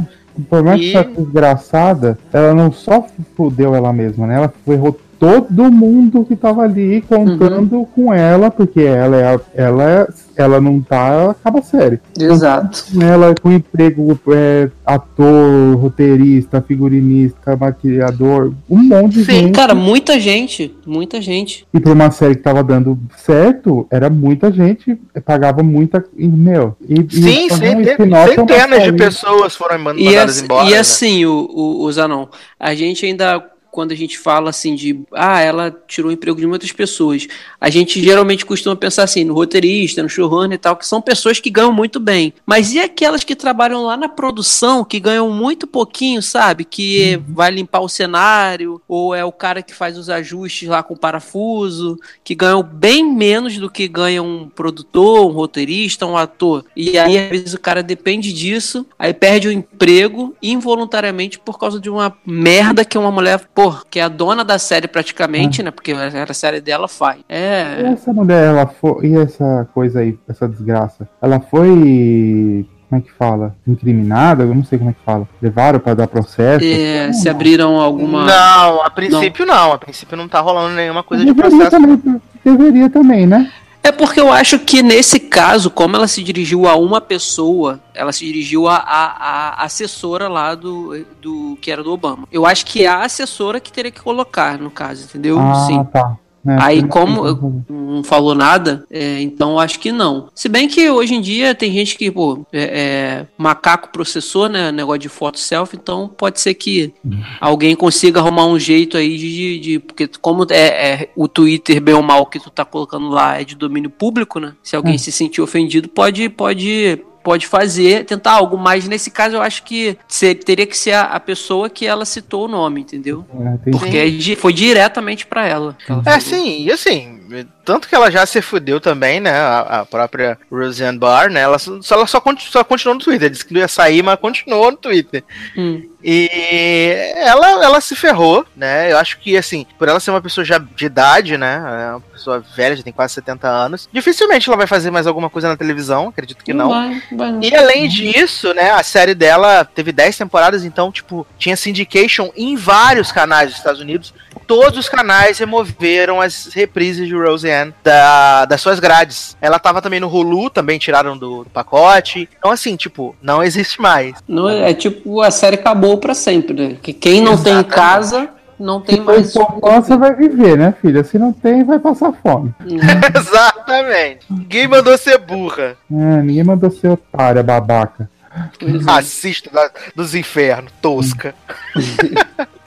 Por 0.49 0.63
mais 0.63 0.81
que 0.81 0.87
E- 0.89 0.93
seja 0.93 1.05
desgraçada, 1.05 2.19
ela 2.33 2.55
não 2.55 2.73
só 2.73 3.05
fudeu 3.37 3.75
ela 3.75 3.93
mesma, 3.93 4.27
né? 4.27 4.37
Ela 4.37 4.53
ferrou 4.65 4.99
todo 5.21 5.71
mundo 5.71 6.25
que 6.25 6.35
tava 6.35 6.63
ali 6.63 7.03
contando 7.03 7.87
com 7.95 8.13
ela, 8.13 8.51
porque 8.51 8.81
ela 8.81 9.17
é 9.17 9.35
a- 9.35 9.41
ela 9.55 9.85
é- 9.85 10.07
ela 10.35 10.59
não 10.59 10.81
tá, 10.81 11.09
ela 11.09 11.31
acaba 11.33 11.59
a 11.59 11.63
série. 11.63 12.01
Exato. 12.19 12.85
Ela 12.99 13.35
com 13.35 13.53
emprego, 13.53 14.19
é, 14.35 14.71
ator, 14.87 15.77
roteirista, 15.77 16.63
figurinista, 16.63 17.55
maquiador, 17.55 18.53
um 18.69 18.79
monte 18.79 19.17
de 19.19 19.25
Sim, 19.27 19.33
gente. 19.33 19.53
Cara, 19.53 19.75
muita 19.75 20.19
gente, 20.19 20.75
muita 20.87 21.21
gente. 21.21 21.67
E 21.75 21.79
pra 21.79 21.93
uma 21.93 22.11
série 22.11 22.37
que 22.37 22.43
tava 22.43 22.65
dando 22.65 22.99
certo, 23.19 23.87
era 23.91 24.09
muita 24.09 24.51
gente, 24.51 24.99
pagava 25.25 25.63
muita. 25.63 26.03
e, 26.17 26.27
Meu, 26.27 26.75
e, 26.89 27.01
e 27.01 27.11
Sim, 27.23 27.49
fazer 27.51 27.69
um 27.77 27.85
centen- 27.85 27.93
spin-off 27.93 28.31
é 28.39 28.41
uma 28.41 28.49
centenas 28.49 28.83
de 28.85 28.93
pessoas 28.95 29.55
foram 29.55 29.79
man- 29.79 29.95
E, 29.99 30.05
mandadas 30.05 30.37
assim- 30.37 30.45
embora. 30.45 30.69
e 30.69 30.71
né? 30.73 30.79
assim, 30.79 31.25
o, 31.27 31.49
o, 31.53 31.85
o 31.85 31.93
Zanon, 31.93 32.27
a 32.59 32.75
gente 32.75 33.05
ainda, 33.05 33.45
quando 33.71 33.93
a 33.93 33.97
gente 33.97 34.19
fala 34.19 34.51
assim 34.51 34.75
de, 34.75 35.01
ah, 35.13 35.41
ela 35.41 35.71
tirou 35.87 36.11
o 36.11 36.13
emprego 36.13 36.41
de 36.41 36.47
muitas 36.47 36.73
pessoas, 36.73 37.27
a 37.61 37.71
gente 37.71 38.03
geralmente 38.03 38.45
costuma 38.47 38.75
pensar 38.77 39.05
assim, 39.05 39.25
no 39.25 39.35
roteirista, 39.35 40.03
no 40.03 40.09
showrunner 40.09 40.57
e 40.57 40.59
tal, 40.59 40.77
que 40.77 40.87
são 40.87 41.01
pessoas 41.01 41.39
que 41.41 41.51
ganham 41.51 41.73
muito 41.73 42.01
bem. 42.01 42.33
Mas 42.47 42.73
e 42.73 42.81
aquelas 42.81 43.25
que 43.25 43.35
trabalham 43.37 43.83
lá 43.85 43.97
na 43.97 44.09
produção, 44.09 44.85
que 44.85 44.99
ganham 45.01 45.31
muito 45.31 45.67
pouquinho, 45.67 46.23
sabe? 46.23 46.65
Que 46.65 47.17
Uhum. 47.17 47.35
vai 47.35 47.51
limpar 47.51 47.81
o 47.81 47.89
cenário, 47.89 48.81
ou 48.89 49.15
é 49.15 49.25
o 49.25 49.33
cara 49.33 49.63
que 49.63 49.75
faz 49.75 49.97
os 49.97 50.09
ajustes 50.11 50.69
lá 50.69 50.83
com 50.83 50.95
o 50.95 50.99
parafuso, 50.99 51.99
que 52.25 52.35
ganham 52.35 52.63
bem 52.63 53.05
menos 53.05 53.57
do 53.59 53.71
que 53.71 53.87
ganha 53.89 54.23
um 54.23 54.49
produtor, 54.49 55.27
um 55.31 55.33
roteirista, 55.33 56.07
um 56.07 56.17
ator. 56.17 56.65
E 56.77 56.99
aí, 56.99 57.19
às 57.19 57.29
vezes, 57.29 57.55
o 57.55 57.61
cara 57.61 57.83
depende 57.83 58.33
disso, 58.33 58.87
aí 58.99 59.13
perde 59.15 59.49
o 59.49 59.53
emprego 59.53 60.35
involuntariamente 60.43 61.39
por 61.39 61.59
causa 61.59 61.81
de 61.81 61.89
uma 61.91 62.17
merda 62.27 62.85
que 62.85 62.99
uma 62.99 63.11
mulher, 63.11 63.49
pô, 63.63 63.75
que 63.91 63.99
é 63.99 64.03
a 64.03 64.09
dona 64.09 64.45
da 64.45 64.59
série 64.59 64.89
praticamente, 64.89 65.63
né? 65.63 65.71
Porque 65.71 65.93
era 65.93 66.31
a 66.31 66.35
série 66.35 66.61
dela, 66.61 66.89
faz. 66.89 67.19
E 67.21 67.25
É. 67.35 67.91
essa 67.93 68.13
mulher, 68.13 68.47
ela 68.49 68.67
foi. 68.67 69.07
E 69.09 69.17
essa 69.17 69.69
coisa 69.75 70.01
aí, 70.01 70.19
essa 70.29 70.49
desgraça? 70.49 71.09
Ela 71.21 71.41
foi. 71.41 72.67
Como 72.89 73.01
é 73.01 73.05
que 73.05 73.13
fala? 73.13 73.55
Incriminada? 73.67 74.43
Eu 74.43 74.53
não 74.55 74.65
sei 74.65 74.77
como 74.79 74.91
é 74.91 74.93
que 74.93 74.99
fala. 75.05 75.29
Levaram 75.41 75.79
pra 75.79 75.95
dar 75.95 76.09
processo? 76.09 76.65
é, 76.65 77.13
se 77.13 77.29
abriram 77.29 77.77
alguma. 77.77 78.25
Não, 78.25 78.83
a 78.83 78.91
princípio 78.91 79.47
não. 79.47 79.73
A 79.73 79.79
princípio 79.79 80.17
não 80.17 80.27
tá 80.27 80.41
rolando 80.41 80.75
nenhuma 80.75 81.03
coisa 81.05 81.25
de 81.25 81.33
deveria, 81.33 81.59
processo. 81.59 81.71
também, 81.71 82.21
deveria 82.45 82.91
também, 82.91 83.27
né? 83.27 83.49
É 83.83 83.91
porque 83.91 84.21
eu 84.21 84.31
acho 84.31 84.59
que 84.59 84.83
nesse 84.83 85.19
caso, 85.19 85.71
como 85.71 85.97
ela 85.97 86.07
se 86.07 86.23
dirigiu 86.23 86.69
a 86.69 86.77
uma 86.77 87.01
pessoa, 87.01 87.81
ela 87.95 88.13
se 88.13 88.25
dirigiu 88.25 88.69
a, 88.69 88.77
a, 88.77 89.63
a 89.63 89.65
assessora 89.65 90.29
lá 90.29 90.55
do, 90.55 91.05
do 91.21 91.59
que 91.61 91.71
era 91.71 91.83
do 91.83 91.93
Obama. 91.93 92.29
Eu 92.31 92.45
acho 92.45 92.67
que 92.67 92.85
é 92.85 92.89
a 92.89 93.05
assessora 93.05 93.59
que 93.59 93.73
teria 93.73 93.91
que 93.91 94.01
colocar, 94.01 94.59
no 94.59 94.71
caso, 94.71 95.05
entendeu? 95.05 95.39
ah, 95.41 95.67
Sim. 95.67 95.85
tá. 95.85 96.17
É, 96.47 96.57
Aí, 96.59 96.83
como 96.89 97.65
não 97.69 98.03
falou 98.03 98.35
nada, 98.35 98.85
é, 98.91 99.21
então 99.21 99.59
acho 99.59 99.79
que 99.79 99.93
não. 99.93 100.29
Se 100.35 100.49
bem 100.49 100.67
que 100.69 100.89
hoje 100.89 101.15
em 101.15 101.21
dia 101.21 101.55
tem 101.55 101.71
gente 101.71 101.99
que, 101.99 102.11
pô, 102.11 102.47
é, 102.51 102.63
é, 102.63 103.27
macaco 103.37 103.91
processor, 103.93 104.49
né? 104.49 104.73
Negócio 104.73 105.01
de 105.01 105.09
foto 105.11 105.39
selfie, 105.39 105.77
então 105.77 106.09
pode 106.09 106.41
ser 106.41 106.55
que 106.55 106.95
alguém 107.41 107.77
consiga 107.77 108.21
arrumar 108.21 108.47
um 108.47 108.59
jeito 108.59 108.97
aí 108.97 109.19
de. 109.19 109.59
de- 109.61 109.79
porque, 109.81 110.09
como 110.21 110.47
é, 110.51 110.93
é 111.03 111.11
o 111.15 111.29
Twitter, 111.29 111.81
bem 111.81 111.95
ou 111.95 112.03
mal, 112.03 112.25
que 112.27 112.41
tu 112.41 112.49
tá 112.49 112.65
colocando 112.65 113.09
lá 113.11 113.39
é 113.41 113.45
de 113.45 113.55
domínio 113.55 113.91
público, 113.91 114.41
né? 114.41 114.55
Se 114.63 114.75
alguém 114.75 114.95
Hum. 114.95 114.99
se 114.99 115.13
sentir 115.13 115.43
ofendido, 115.43 115.89
pode. 115.89 116.29
pode 116.31 117.03
Pode 117.23 117.47
fazer, 117.47 118.05
tentar 118.07 118.33
algo, 118.33 118.57
mas 118.57 118.89
nesse 118.89 119.11
caso 119.11 119.37
eu 119.37 119.43
acho 119.43 119.63
que 119.63 119.97
teria 120.45 120.67
que 120.67 120.77
ser 120.77 120.93
a, 120.93 121.03
a 121.03 121.21
pessoa 121.21 121.69
que 121.69 121.85
ela 121.85 122.05
citou 122.07 122.47
o 122.47 122.49
nome, 122.49 122.81
entendeu? 122.81 123.27
É, 123.67 123.71
Porque 123.71 123.97
é 123.99 124.09
di- 124.09 124.37
foi 124.37 124.53
diretamente 124.55 125.27
pra 125.27 125.47
ela. 125.47 125.77
ela 125.89 126.01
É, 126.01 126.03
falou. 126.03 126.21
sim, 126.21 126.65
e 126.65 126.73
assim, 126.73 127.20
tanto 127.65 127.89
que 127.89 127.95
ela 127.95 128.11
já 128.11 128.25
se 128.27 128.43
fudeu 128.43 128.81
também, 128.81 129.21
né? 129.21 129.33
A, 129.33 129.81
a 129.81 129.87
própria 129.87 130.39
Roseanne 130.51 130.99
Barr, 130.99 131.31
né? 131.31 131.41
Ela 131.41 131.59
só, 131.59 131.73
ela 131.91 132.07
só, 132.07 132.23
só 132.39 132.65
continuou 132.65 132.95
no 132.95 133.05
Twitter. 133.05 133.31
Disse 133.31 133.45
que 133.45 133.55
não 133.55 133.61
ia 133.61 133.69
sair, 133.69 134.03
mas 134.03 134.19
continuou 134.19 134.71
no 134.71 134.77
Twitter. 134.77 135.23
Hum. 135.57 135.91
E 136.03 137.13
ela, 137.17 137.63
ela 137.63 137.81
se 137.81 137.95
ferrou, 137.95 138.45
né? 138.57 138.91
Eu 138.91 138.97
acho 138.97 139.19
que, 139.19 139.37
assim, 139.37 139.67
por 139.79 139.87
ela 139.87 140.01
ser 140.01 140.11
uma 140.11 140.21
pessoa 140.21 140.45
já 140.45 140.59
de 140.59 140.87
idade, 140.87 141.37
né? 141.37 141.63
É 141.89 141.91
uma 141.91 142.01
pessoa 142.01 142.43
velha, 142.57 142.77
já 142.77 142.83
tem 142.83 142.93
quase 142.93 143.15
70 143.15 143.47
anos. 143.47 143.89
Dificilmente 143.93 144.49
ela 144.49 144.57
vai 144.57 144.67
fazer 144.67 144.91
mais 144.91 145.07
alguma 145.07 145.29
coisa 145.29 145.49
na 145.49 145.57
televisão, 145.57 146.09
acredito 146.09 146.43
que 146.43 146.55
não. 146.55 146.71
vai, 146.71 147.03
vai. 147.13 147.39
E 147.43 147.55
além 147.55 147.87
disso, 147.87 148.55
né, 148.55 148.71
a 148.71 148.83
série 148.83 149.15
dela 149.15 149.65
teve 149.65 149.93
10 149.93 150.17
temporadas, 150.17 150.65
então, 150.65 150.91
tipo, 150.91 151.27
tinha 151.39 151.57
syndication 151.57 152.31
em 152.35 152.57
vários 152.57 153.13
canais 153.13 153.51
dos 153.51 153.59
Estados 153.59 153.81
Unidos. 153.81 154.15
Todos 154.47 154.79
os 154.79 154.89
canais 154.89 155.39
removeram 155.39 156.21
as 156.21 156.47
reprises 156.47 157.07
de 157.07 157.15
Roseanne 157.29 157.75
da, 157.83 158.45
das 158.45 158.61
suas 158.61 158.81
grades. 158.81 159.37
Ela 159.41 159.59
tava 159.59 159.81
também 159.83 160.01
no 160.01 160.09
Hulu, 160.09 160.51
também 160.51 160.79
tiraram 160.79 161.17
do, 161.17 161.45
do 161.45 161.51
pacote. 161.51 162.29
Então, 162.39 162.51
assim, 162.51 162.77
tipo, 162.77 163.15
não 163.23 163.43
existe 163.43 163.81
mais. 163.81 164.15
Não, 164.27 164.49
é 164.49 164.73
tipo, 164.75 165.21
a 165.21 165.31
série 165.31 165.57
acabou 165.57 165.99
pra 165.99 166.15
sempre, 166.15 166.55
né? 166.55 166.77
Que 166.83 166.93
quem 166.93 167.21
não 167.21 167.37
tem 167.37 167.53
Exatamente. 167.53 167.75
casa, 167.75 168.29
não 168.59 168.81
tem 168.81 168.97
Se 168.97 169.03
mais. 169.03 169.33
poupança, 169.33 169.97
vai 169.97 170.15
viver, 170.15 170.57
né, 170.59 170.75
filha? 170.81 171.03
Se 171.03 171.19
não 171.19 171.33
tem, 171.33 171.65
vai 171.65 171.79
passar 171.79 172.13
fome. 172.13 172.55
Hum. 172.61 172.77
Exato. 172.77 173.61
Exatamente. 173.71 174.27
Ninguém 174.31 174.69
mandou 174.69 174.97
ser 174.99 175.19
burra. 175.19 175.77
É, 175.91 176.23
ninguém 176.23 176.45
mandou 176.45 176.71
ser 176.71 176.89
otária, 176.89 177.43
babaca. 177.43 178.09
É. 178.33 178.85
Racista 178.85 179.51
dos 179.95 180.15
infernos, 180.15 180.73
tosca. 180.81 181.35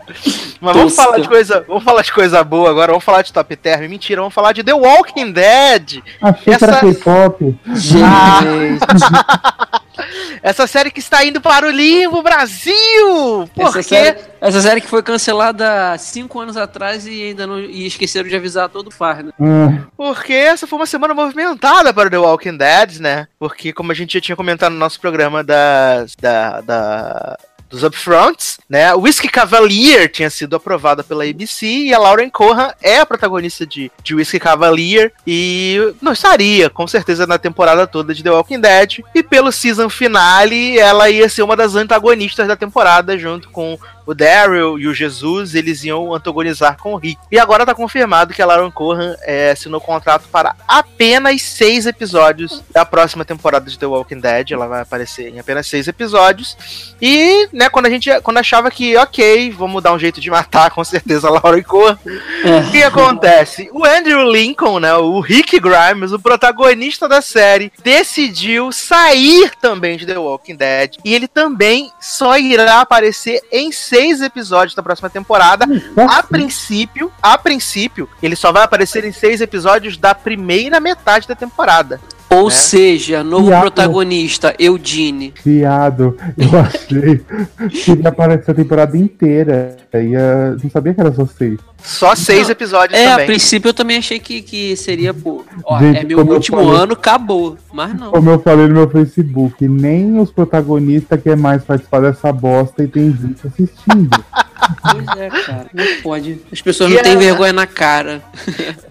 Mas 0.62 0.76
vamos 0.76 0.96
falar 0.96 1.20
de 1.20 1.28
coisa, 1.28 1.64
vamos 1.68 1.84
falar 1.84 2.02
de 2.02 2.12
coisa 2.14 2.44
boa 2.44 2.70
agora, 2.70 2.92
vamos 2.92 3.04
falar 3.04 3.22
de 3.22 3.34
Top 3.34 3.56
Term. 3.56 3.88
Mentira, 3.90 4.22
vamos 4.22 4.34
falar 4.34 4.54
de 4.54 4.64
The 4.64 4.74
Walking 4.74 5.32
Dead. 5.32 6.02
Achei 6.22 6.58
que 6.58 6.64
era 6.64 6.78
Essa- 6.78 6.80
K-pop. 6.94 7.56
Gente, 7.76 8.86
Essa 10.42 10.68
série 10.68 10.92
que 10.92 11.00
está 11.00 11.24
indo 11.24 11.40
para 11.40 11.66
o 11.68 11.70
limbo, 11.72 12.22
Brasil! 12.22 13.48
Por 13.56 13.68
essa, 13.68 13.78
quê? 13.78 13.84
série, 13.84 14.20
essa 14.42 14.62
série 14.62 14.82
que 14.82 14.88
foi 14.88 15.02
cancelada 15.02 15.96
cinco 15.98 16.40
anos 16.40 16.58
atrás 16.58 17.08
e 17.08 17.28
ainda 17.30 17.48
não 17.48 17.60
e 17.60 17.86
esqueceram 17.86 18.28
de 18.28 18.36
avisar 18.36 18.68
todo 18.70 18.88
o 18.88 18.92
far, 18.92 19.24
né? 19.24 19.32
Ah, 19.40 19.86
Porque 19.96 20.34
essa 20.34 20.68
foi 20.68 20.80
uma 20.80 20.86
semana 20.86 21.14
movimentada 21.14 21.94
para 21.94 22.10
The 22.10 22.18
Walking 22.18 22.58
Dead, 22.58 23.00
né? 23.00 23.28
Porque, 23.40 23.72
como 23.72 23.92
a 23.92 23.96
gente 23.96 24.16
já 24.16 24.22
tinha 24.22 24.36
comentado 24.36 24.74
no 24.74 24.80
nosso 24.80 25.00
programa 25.00 25.44
das, 25.44 26.16
da, 26.16 26.60
da- 26.62 27.38
dos 27.74 27.82
Upfronts, 27.82 28.60
né? 28.70 28.94
Whiskey 28.94 29.28
Cavalier 29.28 30.08
tinha 30.08 30.30
sido 30.30 30.56
aprovada 30.56 31.04
pela 31.04 31.24
ABC 31.24 31.66
e 31.66 31.94
a 31.94 31.98
Lauren 31.98 32.30
Cohan 32.30 32.72
é 32.80 33.00
a 33.00 33.06
protagonista 33.06 33.66
de, 33.66 33.92
de 34.04 34.14
Whiskey 34.14 34.40
Cavalier 34.40 35.12
e 35.26 35.96
não 36.00 36.14
estaria, 36.14 36.70
com 36.70 36.88
certeza, 36.88 37.26
na 37.26 37.40
temporada 37.40 37.88
toda 37.88 38.14
de 38.14 38.22
The 38.22 38.30
Walking 38.30 38.60
Dead. 38.60 39.00
E 39.16 39.24
pelo 39.24 39.52
season 39.52 39.90
finale, 39.90 40.78
ela 40.78 41.10
ia 41.10 41.28
ser 41.28 41.42
uma 41.42 41.56
das 41.56 41.74
antagonistas 41.74 42.48
da 42.48 42.56
temporada, 42.56 43.18
junto 43.18 43.50
com 43.50 43.80
o 44.06 44.14
Daryl 44.14 44.78
e 44.80 44.88
o 44.88 44.94
Jesus, 44.94 45.56
eles 45.56 45.84
iam 45.84 46.14
antagonizar 46.14 46.78
com 46.78 46.94
o 46.94 46.98
Rick. 46.98 47.20
E 47.32 47.40
agora 47.40 47.66
tá 47.66 47.74
confirmado 47.74 48.34
que 48.34 48.42
a 48.42 48.46
Lauren 48.46 48.72
Cohan 48.72 49.16
é, 49.22 49.52
assinou 49.52 49.80
contrato 49.80 50.28
para 50.32 50.56
apenas 50.68 51.42
seis 51.42 51.86
episódios 51.86 52.62
da 52.72 52.86
próxima 52.86 53.26
temporada 53.26 53.70
de 53.70 53.78
The 53.78 53.86
Walking 53.86 54.20
Dead. 54.20 54.52
Ela 54.52 54.68
vai 54.68 54.82
aparecer 54.82 55.30
em 55.30 55.40
apenas 55.40 55.68
seis 55.68 55.88
episódios. 55.88 56.96
E, 57.02 57.48
né, 57.52 57.70
quando 57.70 57.86
a 57.86 57.90
gente 57.90 58.10
quando 58.22 58.38
achava 58.38 58.70
que, 58.70 58.96
ok, 58.98 59.52
vamos 59.52 59.82
dar 59.82 59.94
um 59.94 60.00
jeito 60.00 60.20
de 60.20 60.30
matar 60.30 60.70
com 60.72 60.84
certeza 60.84 61.28
a 61.28 61.32
Lauren 61.32 61.64
Cohan, 61.64 61.98
o 62.04 62.72
que 62.72 62.84
acontece? 62.84 63.70
O 63.74 63.86
Andrew 63.86 64.32
Lincoln, 64.32 64.80
né, 64.80 64.94
o 64.96 65.20
Rick 65.20 65.60
Grimes, 65.60 66.12
o 66.12 66.20
protagonista 66.20 67.08
da 67.08 67.22
série, 67.22 67.72
decidiu 67.84 68.72
sair 68.72 69.52
também 69.62 69.98
de 69.98 70.06
The 70.06 70.18
Walking 70.18 70.56
Dead. 70.56 70.98
E 71.04 71.14
ele 71.14 71.28
também 71.28 71.92
só 72.00 72.38
irá 72.38 72.82
aparecer 72.82 73.42
em 73.52 73.72
seis 73.94 74.22
episódios 74.22 74.74
da 74.76 74.82
próxima 74.82 75.10
temporada. 75.10 75.66
A 75.98 76.20
assim, 76.20 76.28
princípio, 76.30 77.12
a 77.22 77.38
princípio, 77.38 78.10
ele 78.22 78.36
só 78.36 78.52
vai 78.52 78.64
aparecer 78.64 79.04
em 79.06 79.12
seis 79.12 79.40
episódios 79.42 79.98
da 79.98 80.16
primeira 80.16 80.80
metade 80.80 81.28
da 81.28 81.36
temporada. 81.36 82.00
Ou 82.30 82.48
É. 82.48 82.52
seja, 82.52 83.24
novo 83.24 83.46
Viado. 83.48 83.62
protagonista, 83.62 84.56
Eudine. 84.58 85.34
Viado, 85.46 86.18
eu 86.36 86.60
achei 86.60 87.24
que 87.70 87.92
ia 88.02 88.10
aparecer 88.10 88.50
a 88.52 88.56
temporada 88.56 88.98
inteira. 88.98 89.78
Ia... 89.94 90.58
Não 90.64 90.70
sabia 90.72 90.96
que 90.96 91.02
era 91.02 91.14
só 91.14 91.28
seis. 91.28 91.60
Só 91.84 92.16
seis 92.16 92.44
Não, 92.44 92.52
episódios 92.52 92.98
É, 93.00 93.08
a 93.08 93.12
também. 93.12 93.26
princípio 93.28 93.70
eu 93.70 93.74
também 93.74 93.98
achei 93.98 94.18
que, 94.20 94.42
que 94.42 94.76
seria, 94.78 95.14
pô, 95.14 95.44
ó, 95.66 95.80
Gente, 95.80 96.00
é 96.00 96.04
meu 96.04 96.20
último 96.20 96.58
falei- 96.64 96.82
ano, 96.82 96.94
acabou. 96.94 97.58
Mas 97.74 97.94
não. 98.00 98.12
Como 98.12 98.30
eu 98.30 98.40
falei 98.40 98.68
no 98.68 98.74
meu 98.76 98.90
Facebook, 98.90 99.68
nem 99.68 100.20
os 100.20 100.32
protagonistas 100.32 101.22
querem 101.22 101.38
mais 101.40 101.64
participar 101.64 102.02
dessa 102.02 102.32
bosta 102.32 102.84
e 102.84 102.88
tem 102.88 103.12
gente 103.12 103.46
assistindo. 103.46 104.10
Pois 104.82 105.06
é, 105.20 105.30
cara. 105.30 105.66
Não 105.74 105.86
pode. 106.02 106.40
As 106.50 106.62
pessoas 106.62 106.90
E 106.90 106.96
não 106.96 107.04
têm 107.04 107.16
a- 107.16 107.20
vergonha 107.20 107.52
na 107.52 107.68
cara. 107.68 108.24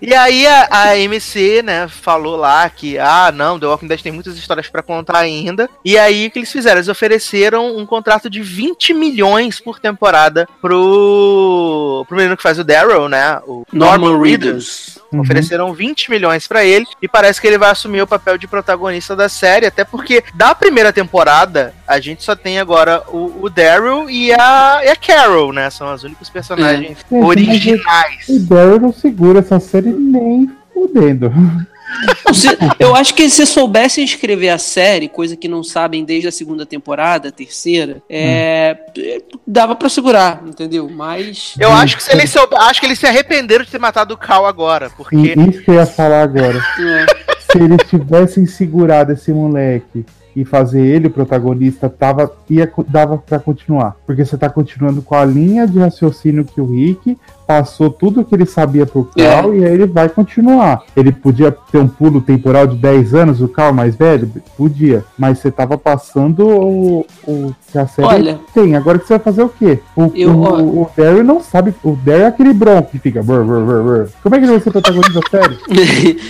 E 0.02 0.12
aí 0.12 0.46
a, 0.46 0.68
a 0.70 0.98
MC, 0.98 1.62
né, 1.62 1.88
falou 1.88 2.36
lá 2.36 2.68
que, 2.68 2.98
ah, 2.98 3.32
não, 3.34 3.58
The 3.58 3.64
Walking 3.66 3.86
Dead 3.86 4.02
tem 4.02 4.12
muitas 4.12 4.36
histórias 4.36 4.68
pra 4.68 4.82
contar 4.82 5.16
ainda. 5.20 5.70
E 5.82 5.96
aí 5.96 6.26
o 6.26 6.30
que 6.30 6.38
eles 6.40 6.52
fizeram? 6.52 6.76
Eles 6.76 6.88
ofereceram 6.90 7.74
um 7.74 7.86
contrato 7.86 8.28
de 8.28 8.42
20 8.42 8.92
milhões 8.92 9.60
por 9.60 9.78
temporada 9.80 10.46
pro, 10.60 12.04
pro 12.06 12.16
menino 12.18 12.36
que 12.36 12.42
faz 12.42 12.58
o 12.58 12.64
Daryl, 12.82 13.08
né? 13.08 13.40
O 13.46 13.64
Norman 13.72 14.20
Reedus. 14.20 14.98
Uhum. 15.12 15.20
Ofereceram 15.20 15.74
20 15.74 16.10
milhões 16.10 16.46
pra 16.46 16.64
ele 16.64 16.86
e 17.00 17.06
parece 17.06 17.40
que 17.40 17.46
ele 17.46 17.58
vai 17.58 17.70
assumir 17.70 18.00
o 18.00 18.06
papel 18.06 18.38
de 18.38 18.46
protagonista 18.46 19.14
da 19.14 19.28
série, 19.28 19.66
até 19.66 19.84
porque 19.84 20.24
da 20.34 20.54
primeira 20.54 20.92
temporada 20.92 21.74
a 21.86 22.00
gente 22.00 22.24
só 22.24 22.34
tem 22.34 22.58
agora 22.58 23.02
o, 23.08 23.42
o 23.42 23.50
Daryl 23.50 24.08
e 24.08 24.32
a, 24.32 24.80
e 24.84 24.88
a 24.88 24.96
Carol, 24.96 25.52
né? 25.52 25.68
São 25.68 25.92
os 25.92 26.02
únicos 26.02 26.30
personagens 26.30 26.98
É. 27.10 27.14
Originais. 27.14 28.26
O 28.28 28.38
Daryl 28.40 28.80
não 28.80 28.92
segura 28.92 29.40
essa 29.40 29.60
série 29.60 29.90
nem 29.90 30.50
fudendo. 30.72 31.30
Se- 32.32 32.56
eu 32.78 32.94
acho 32.96 33.14
que 33.14 33.28
se 33.28 33.44
soubessem 33.46 34.04
escrever 34.04 34.48
a 34.50 34.58
série, 34.58 35.08
coisa 35.08 35.36
que 35.36 35.48
não 35.48 35.62
sabem 35.62 36.04
desde 36.04 36.28
a 36.28 36.32
segunda 36.32 36.64
temporada, 36.66 37.28
a 37.28 37.32
terceira, 37.32 38.02
é, 38.08 38.76
dava 39.46 39.74
pra 39.76 39.88
segurar, 39.88 40.42
entendeu? 40.46 40.88
Mas. 40.90 41.54
Eu 41.58 41.70
acho 41.72 41.96
que 41.96 42.02
se 42.02 42.12
eles 42.12 42.30
soube- 42.30 42.56
acho 42.56 42.80
que 42.80 42.86
eles 42.86 42.98
se 42.98 43.06
arrependeram 43.06 43.64
de 43.64 43.70
ter 43.70 43.78
matado 43.78 44.14
o 44.14 44.16
Cal 44.16 44.46
agora, 44.46 44.90
porque 44.96 45.16
E 45.16 45.48
isso 45.50 45.62
que 45.62 45.70
eu 45.70 45.74
ia 45.74 45.86
falar 45.86 46.22
agora. 46.22 46.58
é, 46.80 47.06
Se 47.52 47.58
eles 47.62 47.78
tivessem 47.88 48.46
segurado 48.46 49.12
esse 49.12 49.30
moleque 49.32 50.04
e 50.34 50.42
fazer 50.46 50.80
ele 50.80 51.08
o 51.08 51.10
protagonista, 51.10 51.90
tava, 51.90 52.32
ia, 52.48 52.72
dava 52.88 53.18
pra 53.18 53.38
continuar. 53.38 53.94
Porque 54.06 54.24
você 54.24 54.38
tá 54.38 54.48
continuando 54.48 55.02
com 55.02 55.14
a 55.14 55.22
linha 55.24 55.66
de 55.66 55.78
raciocínio 55.78 56.44
que 56.46 56.58
o 56.60 56.64
Rick 56.74 57.18
passou 57.52 57.90
tudo 57.90 58.24
que 58.24 58.34
ele 58.34 58.46
sabia 58.46 58.86
pro 58.86 59.04
Cal 59.16 59.54
e 59.54 59.64
aí 59.64 59.72
ele 59.74 59.86
vai 59.86 60.08
continuar. 60.08 60.82
Ele 60.96 61.12
podia 61.12 61.52
ter 61.52 61.78
um 61.78 61.86
pulo 61.88 62.20
temporal 62.22 62.66
de 62.66 62.76
10 62.76 63.14
anos, 63.14 63.42
o 63.42 63.48
Cal 63.48 63.72
mais 63.74 63.94
velho? 63.94 64.30
Podia. 64.56 65.04
Mas 65.18 65.38
você 65.38 65.50
tava 65.50 65.76
passando 65.76 66.46
o, 66.48 67.06
o 67.26 67.54
que 67.70 67.78
a 67.78 67.86
série 67.86 68.08
Olha. 68.08 68.40
tem. 68.54 68.74
Agora 68.74 68.98
que 68.98 69.06
você 69.06 69.14
vai 69.14 69.22
fazer 69.24 69.42
o 69.42 69.48
quê? 69.50 69.78
O, 69.94 70.10
Eu- 70.14 70.30
o, 70.30 70.82
o 70.82 70.90
Daryl 70.96 71.22
não 71.24 71.42
sabe. 71.42 71.74
O 71.82 71.92
Daryl 71.96 72.24
é 72.24 72.26
aquele 72.28 72.52
bronco 72.54 72.90
que 72.90 72.98
fica. 72.98 73.22
brr, 73.22 73.44
brr, 73.44 73.64
brr, 73.64 73.82
brr. 73.82 74.08
Como 74.22 74.34
é 74.34 74.38
que 74.38 74.44
ele 74.46 74.52
vai 74.52 74.60
ser 74.60 74.70
protagonista 74.70 75.20
da 75.20 75.28
série? 75.30 75.58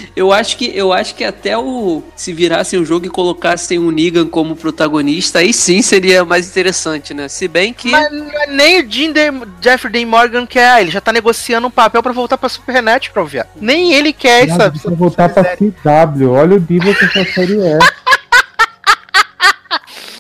eu 0.17 0.33
acho 0.33 0.57
que 0.57 0.73
eu 0.77 0.93
acho 0.93 1.15
que 1.15 1.23
até 1.25 1.57
o 1.57 2.03
se 2.17 2.33
virassem 2.33 2.81
o 2.81 2.85
jogo 2.85 3.07
e 3.07 3.09
colocassem 3.11 3.79
o 3.79 3.91
Negan 3.91 4.27
como 4.27 4.57
protagonista, 4.57 5.39
aí 5.39 5.53
sim 5.53 5.83
seria 5.83 6.25
mais 6.25 6.49
interessante, 6.49 7.15
né? 7.15 7.29
Se 7.29 7.47
bem 7.47 7.73
que 7.73 7.91
mas 7.91 8.09
nem 8.49 8.81
o 8.83 8.91
Jim 8.91 9.13
De- 9.13 9.23
Jeffrey 9.61 9.93
Dean 9.93 10.07
Morgan 10.07 10.47
quer, 10.47 10.81
ele 10.81 10.91
já 10.91 11.01
tá 11.01 11.12
negociando 11.13 11.67
um 11.67 11.71
papel 11.71 12.03
pra 12.03 12.13
voltar 12.13 12.37
pra 12.39 12.49
Supernatural, 12.49 13.27
viado. 13.27 13.49
Nem 13.61 13.93
ele 13.93 14.13
quer 14.13 14.45
essa, 14.45 14.59
Nada, 14.59 14.71
precisa 14.71 14.95
voltar 14.95 15.29
pra. 15.29 15.57
CW. 15.57 16.31
Olha 16.33 16.57
o 16.57 16.65
nível 16.69 16.95
que 16.95 17.05
essa 17.05 17.25
série 17.33 17.61
é. 17.61 17.79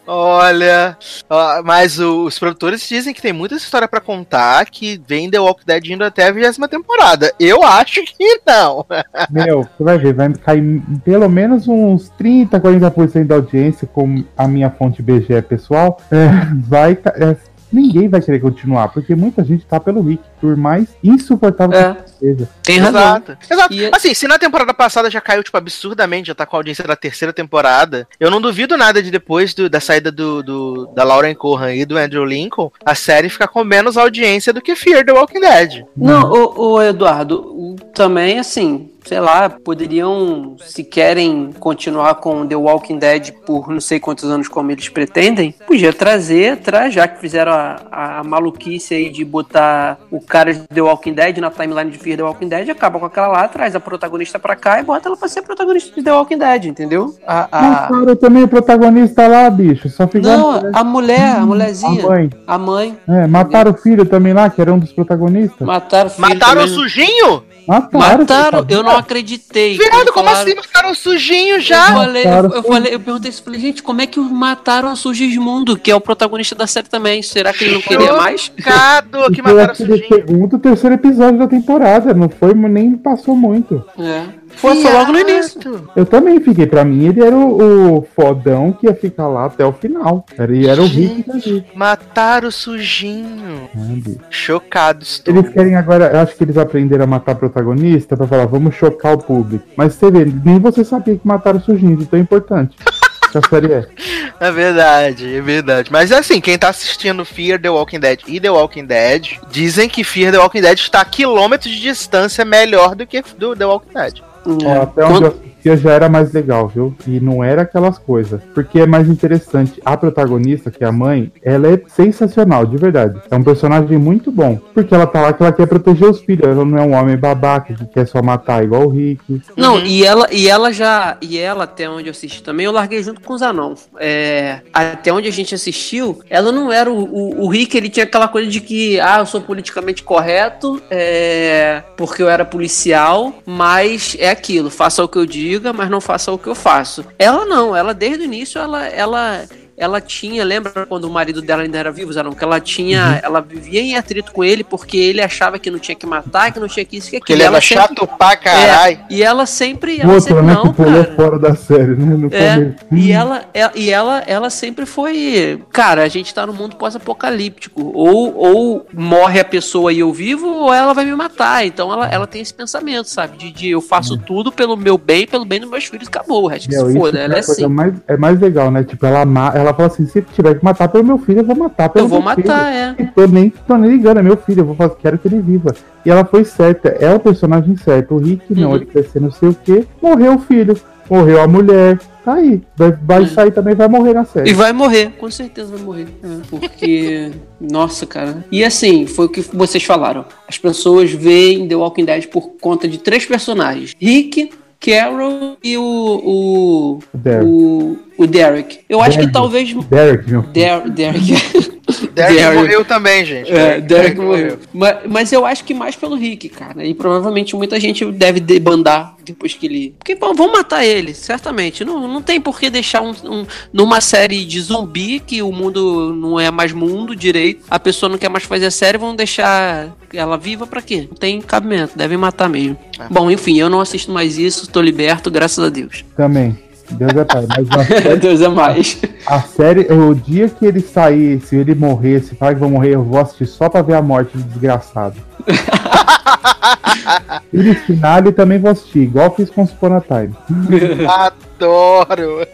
Olha, 0.04 0.96
ó, 1.30 1.62
mas 1.62 1.98
o- 2.00 2.24
os 2.24 2.36
produtores 2.36 2.86
dizem 2.88 3.14
que 3.14 3.22
tem 3.22 3.32
muita 3.32 3.54
história 3.54 3.86
pra 3.86 4.00
contar, 4.00 4.66
que 4.66 5.00
vem 5.06 5.30
The 5.30 5.38
Walking 5.38 5.64
Dead 5.64 5.86
indo 5.90 6.04
até 6.04 6.26
a 6.26 6.32
vigésima 6.32 6.66
temporada. 6.66 7.32
Eu 7.38 7.62
acho 7.62 8.02
que 8.04 8.40
não. 8.44 8.84
Meu, 9.30 9.62
você 9.62 9.84
vai 9.84 9.98
ver, 9.98 10.12
vai 10.12 10.32
cair 10.34 10.82
pelo 11.04 11.28
menos 11.28 11.68
uns 11.68 12.08
30, 12.18 12.60
40% 12.60 13.26
da 13.26 13.36
audiência, 13.36 13.86
com 13.86 14.24
a 14.36 14.48
minha 14.48 14.70
fonte 14.70 15.00
BGE 15.00 15.40
pessoal. 15.48 15.96
É, 16.10 16.28
vai. 16.68 16.96
ca- 16.96 17.14
é, 17.16 17.36
ninguém 17.72 18.08
vai 18.08 18.20
querer 18.20 18.40
continuar, 18.40 18.88
porque 18.88 19.14
muita 19.14 19.44
gente 19.44 19.64
tá 19.64 19.78
pelo 19.78 20.02
Rick, 20.02 20.22
por 20.42 20.56
mais 20.56 20.88
insuportável 21.04 21.78
É. 21.78 21.94
que 21.94 22.10
seja. 22.18 22.48
tem 22.64 22.78
razão. 22.78 23.00
Exato. 23.00 23.38
Exato. 23.48 23.74
E- 23.74 23.90
Assim, 23.94 24.12
se 24.12 24.26
na 24.26 24.38
temporada 24.38 24.74
passada 24.74 25.08
já 25.08 25.20
caiu, 25.20 25.42
tipo, 25.44 25.56
absurdamente, 25.56 26.26
já 26.26 26.34
tá 26.34 26.44
com 26.44 26.56
a 26.56 26.58
audiência 26.58 26.82
da 26.84 26.96
terceira 26.96 27.32
temporada, 27.32 28.08
eu 28.18 28.28
não 28.30 28.40
duvido 28.40 28.76
nada 28.76 29.00
de 29.00 29.10
depois 29.10 29.54
do- 29.54 29.70
da 29.70 29.78
saída 29.80 30.10
do, 30.10 30.42
do- 30.42 30.86
da 30.94 31.04
Lauren 31.04 31.34
Cohan 31.34 31.74
e 31.74 31.84
do 31.84 31.96
Andrew 31.96 32.24
Lincoln, 32.24 32.72
a 32.84 32.94
série 32.96 33.28
ficar 33.28 33.46
com 33.46 33.62
menos 33.62 33.96
audiência 33.96 34.52
do 34.52 34.60
que 34.60 34.74
Fear 34.74 35.04
the 35.06 35.12
Walking 35.12 35.40
Dead. 35.40 35.84
Não, 35.96 36.30
o, 36.32 36.82
Eduardo, 36.82 37.36
o- 37.40 37.76
também 37.94 38.38
assim, 38.40 38.90
sei 39.04 39.20
lá, 39.20 39.48
poderiam, 39.50 40.56
se 40.64 40.82
querem 40.84 41.52
continuar 41.58 42.14
com 42.16 42.46
The 42.46 42.56
Walking 42.56 42.98
Dead 42.98 43.30
por 43.44 43.68
não 43.68 43.80
sei 43.80 43.98
quantos 44.00 44.24
anos 44.24 44.48
como 44.48 44.70
eles 44.70 44.88
pretendem, 44.88 45.52
podia 45.66 45.92
trazer, 45.92 46.58
traz, 46.58 46.94
já 46.94 47.06
que 47.08 47.20
fizeram 47.20 47.52
a, 47.52 48.18
a 48.20 48.24
maluquice 48.24 48.94
aí 48.94 49.10
de 49.10 49.24
botar 49.24 49.98
o 50.10 50.20
cara 50.32 50.54
de 50.54 50.60
The 50.60 50.80
Walking 50.80 51.12
Dead 51.12 51.36
na 51.38 51.50
timeline 51.50 51.90
de 51.90 51.98
Fear 51.98 52.16
The 52.16 52.22
Walking 52.22 52.48
Dead, 52.48 52.70
acaba 52.70 52.98
com 52.98 53.04
aquela 53.04 53.28
lá, 53.28 53.46
traz 53.48 53.76
a 53.76 53.80
protagonista 53.80 54.38
pra 54.38 54.56
cá 54.56 54.80
e 54.80 54.82
bota 54.82 55.10
ela 55.10 55.16
pra 55.16 55.28
ser 55.28 55.42
protagonista 55.42 55.94
de 55.94 56.02
The 56.02 56.10
Walking 56.10 56.38
Dead, 56.38 56.64
entendeu? 56.64 57.14
A, 57.26 57.48
a- 57.52 57.62
Mas, 57.62 57.88
cara, 58.00 58.16
também 58.16 58.42
é 58.44 58.46
protagonista 58.46 59.28
lá, 59.28 59.50
bicho. 59.50 59.90
Só 59.90 60.08
fica. 60.08 60.26
Não, 60.34 60.70
a 60.72 60.82
mulher, 60.82 61.36
a 61.36 61.42
a 61.42 61.46
mulherzinha, 61.46 62.06
mãe. 62.08 62.30
a 62.46 62.56
mãe, 62.56 62.96
É, 63.06 63.26
mataram 63.26 63.72
o 63.72 63.74
filho 63.76 64.06
também 64.06 64.32
lá, 64.32 64.48
que 64.48 64.58
era 64.62 64.72
um 64.72 64.78
dos 64.78 64.90
protagonistas. 64.92 65.66
mataram 65.66 66.06
o 66.06 66.10
filho 66.10 66.28
Mataram 66.28 66.62
o 66.62 66.64
também. 66.64 66.74
sujinho? 66.78 67.42
Mataram. 67.66 68.18
Mataram, 68.18 68.66
eu 68.68 68.82
não 68.82 68.96
acreditei. 68.96 69.76
Viado, 69.76 69.90
Quando 69.90 70.12
como 70.12 70.26
falaram- 70.28 70.46
assim 70.46 70.54
mataram 70.56 70.90
o 70.90 70.94
sujinho 70.94 71.56
Eu 71.56 71.60
já? 71.60 71.86
falei, 71.92 72.22
eu, 72.24 72.28
Mataram 72.30 72.50
eu 72.54 72.62
sim. 72.62 72.68
falei, 72.68 72.94
eu 72.94 73.00
perguntei 73.00 73.30
isso, 73.30 73.42
falei, 73.42 73.60
gente, 73.60 73.82
como 73.82 74.00
é 74.00 74.06
que 74.06 74.18
mataram 74.20 74.92
o 74.92 74.96
Sugismundo, 74.96 75.76
que 75.76 75.90
é 75.90 75.94
o 75.94 76.00
protagonista 76.00 76.54
da 76.54 76.66
série 76.66 76.88
também? 76.88 77.22
Será 77.22 77.52
que 77.52 77.64
ele 77.64 77.74
não 77.74 77.80
queria 77.82 78.12
mais? 78.14 78.42
Chocado 78.56 79.32
que 79.32 79.42
mataram 79.42 79.72
o 79.72 79.76
sujinho. 79.76 80.06
segundo, 80.08 80.58
terceiro 80.58 80.94
episódio 80.94 81.38
da 81.38 81.46
temporada. 81.46 82.12
Não 82.14 82.28
foi, 82.28 82.54
nem 82.54 82.96
passou 82.96 83.36
muito. 83.36 83.84
É. 83.98 84.24
Foi, 84.56 84.80
foi 84.80 84.92
logo 84.92 85.12
no 85.12 85.18
início. 85.18 85.88
Eu 85.96 86.06
também 86.06 86.40
fiquei, 86.40 86.66
pra 86.66 86.84
mim 86.84 87.06
ele 87.06 87.22
era 87.22 87.34
o, 87.34 87.98
o 87.98 88.02
fodão 88.14 88.72
que 88.72 88.86
ia 88.86 88.94
ficar 88.94 89.26
lá 89.28 89.46
até 89.46 89.64
o 89.64 89.72
final. 89.72 90.24
Era, 90.36 90.54
e 90.54 90.66
era 90.66 90.80
o 90.80 90.86
Rick 90.86 91.26
da 91.26 91.38
gente. 91.38 91.66
Mataram 91.74 92.48
o 92.48 92.52
sujinho. 92.52 93.68
Ah, 93.74 93.78
bicho. 93.96 94.20
Chocado 94.30 95.02
estou. 95.02 95.34
Eles 95.34 95.52
querem 95.52 95.74
agora, 95.74 96.10
eu 96.12 96.20
acho 96.20 96.36
que 96.36 96.44
eles 96.44 96.56
aprenderam 96.56 97.04
a 97.04 97.06
matar 97.06 97.34
protagonista 97.34 98.16
pra 98.16 98.26
falar, 98.26 98.46
vamos 98.46 98.74
chocar 98.74 99.14
o 99.14 99.18
público. 99.18 99.64
Mas 99.76 99.94
você 99.94 100.10
vê, 100.10 100.24
nem 100.44 100.58
você 100.58 100.84
sabia 100.84 101.16
que 101.16 101.26
mataram 101.26 101.58
o 101.58 101.62
sujinho, 101.62 101.96
de 101.96 102.06
tão 102.06 102.18
importante. 102.18 102.76
é. 102.84 104.12
É 104.42 104.50
verdade, 104.50 105.36
é 105.36 105.40
verdade. 105.40 105.92
Mas 105.92 106.10
assim, 106.10 106.40
quem 106.40 106.58
tá 106.58 106.68
assistindo 106.68 107.24
Fear 107.24 107.60
the 107.60 107.70
Walking 107.70 108.00
Dead 108.00 108.18
e 108.26 108.40
The 108.40 108.50
Walking 108.50 108.86
Dead, 108.86 109.38
dizem 109.48 109.88
que 109.88 110.02
Fear 110.02 110.32
the 110.32 110.38
Walking 110.38 110.62
Dead 110.62 110.76
está 110.76 111.00
a 111.00 111.04
quilômetros 111.04 111.72
de 111.72 111.80
distância 111.80 112.44
melhor 112.44 112.96
do 112.96 113.06
que 113.06 113.22
do 113.38 113.54
The 113.54 113.64
Walking 113.64 113.94
Dead. 113.94 114.31
Ó, 114.46 114.82
até 114.82 115.04
onde 115.04 115.24
eu 115.24 115.51
assistia 115.62 115.76
já 115.76 115.92
era 115.92 116.08
mais 116.08 116.32
legal, 116.32 116.68
viu? 116.68 116.94
E 117.06 117.20
não 117.20 117.42
era 117.42 117.62
aquelas 117.62 117.98
coisas. 117.98 118.40
Porque 118.54 118.80
é 118.80 118.86
mais 118.86 119.08
interessante. 119.08 119.80
A 119.84 119.96
protagonista, 119.96 120.70
que 120.70 120.82
é 120.82 120.86
a 120.86 120.92
mãe, 120.92 121.32
ela 121.42 121.68
é 121.68 121.80
sensacional, 121.86 122.66
de 122.66 122.76
verdade. 122.76 123.20
É 123.30 123.36
um 123.36 123.44
personagem 123.44 123.96
muito 123.98 124.30
bom. 124.30 124.58
Porque 124.74 124.94
ela 124.94 125.06
tá 125.06 125.22
lá 125.22 125.32
que 125.32 125.42
ela 125.42 125.52
quer 125.52 125.66
proteger 125.66 126.08
os 126.08 126.20
filhos. 126.20 126.44
Ela 126.44 126.64
não 126.64 126.78
é 126.78 126.82
um 126.82 126.94
homem 126.94 127.16
babaca 127.16 127.74
que 127.74 127.86
quer 127.86 128.06
só 128.06 128.22
matar 128.22 128.64
igual 128.64 128.86
o 128.86 128.88
Rick. 128.88 129.42
Não, 129.56 129.78
e 129.80 130.04
ela, 130.04 130.26
e 130.32 130.48
ela 130.48 130.72
já. 130.72 131.16
E 131.20 131.38
ela, 131.38 131.64
até 131.64 131.88
onde 131.88 132.08
eu 132.08 132.12
assisti 132.12 132.42
também, 132.42 132.66
eu 132.66 132.72
larguei 132.72 133.02
junto 133.02 133.20
com 133.20 133.34
os 133.34 133.42
anão. 133.42 133.74
É, 133.98 134.60
até 134.72 135.12
onde 135.12 135.28
a 135.28 135.32
gente 135.32 135.54
assistiu, 135.54 136.20
ela 136.28 136.50
não 136.50 136.72
era 136.72 136.90
o, 136.90 137.04
o, 137.04 137.44
o 137.44 137.48
Rick, 137.48 137.76
ele 137.76 137.88
tinha 137.88 138.04
aquela 138.04 138.28
coisa 138.28 138.50
de 138.50 138.60
que, 138.60 138.98
ah, 139.00 139.18
eu 139.20 139.26
sou 139.26 139.40
politicamente 139.40 140.02
correto, 140.02 140.82
é, 140.90 141.82
porque 141.96 142.22
eu 142.22 142.28
era 142.28 142.44
policial, 142.44 143.34
mas 143.46 144.16
é 144.18 144.30
aquilo, 144.30 144.70
faça 144.70 145.04
o 145.04 145.08
que 145.08 145.18
eu 145.18 145.26
diga, 145.58 145.72
mas 145.72 145.90
não 145.90 146.00
faça 146.00 146.32
o 146.32 146.38
que 146.38 146.48
eu 146.48 146.54
faço. 146.54 147.04
Ela 147.18 147.44
não, 147.44 147.74
ela 147.74 147.92
desde 147.92 148.22
o 148.22 148.24
início, 148.24 148.60
ela. 148.60 148.86
ela 148.86 149.44
ela 149.82 150.00
tinha, 150.00 150.44
lembra 150.44 150.86
quando 150.86 151.04
o 151.04 151.10
marido 151.10 151.42
dela 151.42 151.62
ainda 151.62 151.78
era 151.78 151.90
vivo, 151.92 152.12
Zanon? 152.12 152.32
Que 152.32 152.44
ela 152.44 152.60
tinha, 152.60 153.20
ela 153.22 153.40
vivia 153.40 153.80
em 153.80 153.96
atrito 153.96 154.32
com 154.32 154.42
ele 154.44 154.62
porque 154.64 154.96
ele 154.96 155.20
achava 155.20 155.58
que 155.58 155.70
não 155.70 155.78
tinha 155.78 155.94
que 155.94 156.06
matar, 156.06 156.52
que 156.52 156.60
não 156.60 156.68
tinha 156.68 156.84
que 156.84 156.96
isso 156.96 157.10
que 157.10 157.16
aquilo. 157.16 157.36
ele 157.36 157.42
Ela 157.44 157.56
era 157.56 157.64
sempre- 157.66 157.82
chato 157.82 158.06
pra 158.18 158.36
caralho. 158.36 158.98
É, 159.10 159.14
e 159.14 159.22
ela 159.22 159.44
sempre, 159.46 160.00
ela 160.00 160.12
Outro, 160.14 160.28
sempre 160.28 160.42
né? 160.44 160.54
não, 160.54 160.62
que 160.68 160.74
pulou 160.74 161.04
cara. 161.04 161.16
fora 161.16 161.38
da 161.38 161.54
série, 161.56 161.94
né? 161.96 162.16
No 162.16 162.28
É, 162.32 162.56
começo. 162.56 162.76
e 162.92 163.12
ela, 163.12 163.44
é- 163.52 163.70
e 163.74 163.90
ela, 163.90 164.22
ela 164.26 164.50
sempre 164.50 164.86
foi. 164.86 165.60
Cara, 165.72 166.02
a 166.02 166.08
gente 166.08 166.32
tá 166.32 166.46
no 166.46 166.52
mundo 166.52 166.76
pós-apocalíptico. 166.76 167.92
Ou, 167.94 168.34
ou 168.36 168.86
morre 168.92 169.40
a 169.40 169.44
pessoa 169.44 169.92
e 169.92 169.98
eu 170.00 170.12
vivo, 170.12 170.46
ou 170.48 170.72
ela 170.72 170.92
vai 170.92 171.04
me 171.04 171.14
matar. 171.14 171.64
Então 171.66 171.92
ela, 171.92 172.06
ela 172.08 172.26
tem 172.26 172.40
esse 172.42 172.54
pensamento, 172.54 173.08
sabe? 173.08 173.36
De, 173.36 173.50
de 173.50 173.70
eu 173.70 173.80
faço 173.80 174.16
tudo 174.16 174.50
pelo 174.52 174.76
meu 174.76 174.96
bem, 174.98 175.26
pelo 175.26 175.44
bem 175.44 175.60
dos 175.60 175.70
meus 175.70 175.84
filhos, 175.84 176.08
acabou. 176.08 176.44
O 176.44 176.46
resto 176.46 176.68
que 176.68 176.74
se 176.76 176.92
foda. 176.92 177.12
que 177.18 177.24
Ela 177.24 177.34
é 177.34 177.36
é 177.36 177.40
assim. 177.40 177.66
mais, 177.66 177.94
é 178.08 178.16
mais 178.16 178.40
legal, 178.40 178.70
né? 178.70 178.84
Tipo, 178.84 179.06
ela, 179.06 179.24
ma- 179.24 179.52
ela 179.72 179.76
fala 179.76 179.88
assim: 179.88 180.06
se 180.06 180.22
tiver 180.22 180.58
que 180.58 180.64
matar 180.64 180.88
pelo 180.88 181.04
meu 181.04 181.18
filho, 181.18 181.40
eu 181.40 181.44
vou 181.44 181.56
matar 181.56 181.88
pelo 181.88 182.04
Eu 182.04 182.08
vou 182.08 182.22
meu 182.22 182.34
filho. 182.34 182.46
matar, 182.48 182.72
é. 182.72 182.94
E 182.98 183.06
tô 183.06 183.26
nem, 183.26 183.50
tô 183.50 183.76
nem 183.76 183.90
ligando, 183.90 184.18
é 184.18 184.22
meu 184.22 184.36
filho, 184.36 184.60
eu 184.60 184.66
vou 184.66 184.74
fazer, 184.76 184.94
quero 185.00 185.18
que 185.18 185.28
ele 185.28 185.40
viva. 185.40 185.74
E 186.04 186.10
ela 186.10 186.24
foi 186.24 186.44
certa, 186.44 186.88
é 186.88 187.12
o 187.14 187.20
personagem 187.20 187.76
certo. 187.76 188.14
O 188.14 188.18
Rick 188.18 188.54
não, 188.54 188.70
Uhum. 188.70 188.76
ele 188.76 188.86
cresceu 188.86 189.20
não 189.20 189.30
sei 189.30 189.48
o 189.50 189.54
que, 189.54 189.86
morreu 190.00 190.34
o 190.34 190.38
filho, 190.38 190.76
morreu 191.08 191.40
a 191.40 191.46
mulher, 191.48 191.98
tá 192.24 192.34
aí. 192.34 192.60
Vai, 192.76 192.92
vai 192.92 193.26
sair 193.26 193.50
também, 193.52 193.74
vai 193.74 193.86
morrer 193.88 194.12
na 194.14 194.24
série. 194.24 194.50
E 194.50 194.54
vai 194.54 194.72
morrer, 194.72 195.12
com 195.18 195.30
certeza 195.30 195.70
vai 195.76 195.80
morrer. 195.84 196.06
É, 196.22 196.28
porque. 196.50 197.30
Nossa, 197.60 198.04
cara. 198.06 198.44
E 198.50 198.64
assim, 198.64 199.06
foi 199.06 199.26
o 199.26 199.28
que 199.28 199.40
vocês 199.54 199.84
falaram. 199.84 200.24
As 200.48 200.58
pessoas 200.58 201.12
veem 201.12 201.68
The 201.68 201.76
Walking 201.76 202.04
Dead 202.04 202.26
por 202.26 202.50
conta 202.60 202.88
de 202.88 202.98
três 202.98 203.24
personagens: 203.24 203.94
Rick, 204.00 204.50
Carol 204.84 205.56
e 205.62 205.78
o. 205.78 205.82
o 205.84 206.98
Derek. 207.14 207.46
o, 207.46 207.96
o 208.18 208.26
Derek. 208.26 208.80
Eu 208.88 209.00
acho 209.00 209.18
que 209.18 209.30
talvez. 209.30 209.72
Derek, 209.84 210.30
meu. 210.30 210.42
Der, 210.42 210.90
Derek. 210.90 211.71
Derek, 212.12 212.34
Derek. 212.36 212.54
morreu 212.56 212.84
também, 212.84 213.24
gente. 213.24 213.50
É, 213.52 213.80
Derek 213.80 214.20
morreu. 214.20 214.58
Mas, 214.72 214.96
mas 215.08 215.32
eu 215.32 215.44
acho 215.44 215.64
que 215.64 215.74
mais 215.74 215.96
pelo 215.96 216.14
Rick, 216.14 216.48
cara. 216.48 216.84
E 216.84 216.94
provavelmente 216.94 217.56
muita 217.56 217.78
gente 217.80 218.04
deve 218.12 218.38
debandar 218.40 219.14
depois 219.24 219.54
que 219.54 219.66
ele. 219.66 219.94
Porque 219.98 220.14
bom, 220.14 220.32
vão 220.34 220.52
matar 220.52 220.84
ele, 220.84 221.12
certamente. 221.14 221.84
Não, 221.84 222.06
não 222.06 222.22
tem 222.22 222.40
por 222.40 222.58
que 222.58 222.70
deixar 222.70 223.02
um, 223.02 223.10
um- 223.24 223.46
numa 223.72 224.00
série 224.00 224.44
de 224.44 224.60
zumbi 224.60 225.20
que 225.20 225.42
o 225.42 225.50
mundo 225.52 226.14
não 226.14 226.38
é 226.38 226.50
mais 226.50 226.72
mundo 226.72 227.16
direito. 227.16 227.64
A 227.70 227.78
pessoa 227.78 228.08
não 228.10 228.18
quer 228.18 228.28
mais 228.28 228.44
fazer 228.44 228.66
a 228.66 228.70
série, 228.70 228.98
vão 228.98 229.14
deixar 229.16 229.94
ela 230.12 230.36
viva 230.36 230.66
pra 230.66 230.82
quê? 230.82 231.08
Não 231.10 231.16
tem 231.16 231.40
cabimento, 231.40 231.96
devem 231.96 232.16
matar 232.18 232.48
mesmo. 232.48 232.76
Bom, 233.10 233.30
enfim, 233.30 233.58
eu 233.58 233.68
não 233.68 233.80
assisto 233.80 234.12
mais 234.12 234.38
isso, 234.38 234.70
tô 234.70 234.80
liberto, 234.80 235.30
graças 235.30 235.64
a 235.64 235.68
Deus. 235.68 236.04
Também. 236.16 236.56
Deus 236.92 237.16
é 237.16 237.24
pai. 237.24 237.46
Mas 237.48 237.86
série, 237.86 238.16
Deus 238.20 238.40
é 238.40 238.48
mais. 238.48 239.00
a 239.26 239.40
série, 239.40 239.92
o 239.92 240.14
dia 240.14 240.48
que 240.48 240.64
ele 240.64 240.80
sair, 240.80 241.40
se 241.40 241.56
ele 241.56 241.74
morrer, 241.74 242.22
se 242.22 242.34
fala 242.34 242.54
que 242.54 242.60
vão 242.60 242.70
morrer, 242.70 242.94
eu 242.94 243.02
vou 243.02 243.20
assistir 243.20 243.46
só 243.46 243.68
pra 243.68 243.82
ver 243.82 243.94
a 243.94 244.02
morte 244.02 244.36
do 244.36 244.42
desgraçado. 244.44 245.16
e 247.52 247.62
no 247.62 247.74
final 247.74 248.20
eu 248.24 248.32
também 248.32 248.58
vou 248.58 248.70
assistir, 248.70 249.00
igual 249.00 249.34
fiz 249.34 249.50
com 249.50 249.66
Super 249.66 250.02
Time. 250.02 250.34
Adoro. 251.08 252.46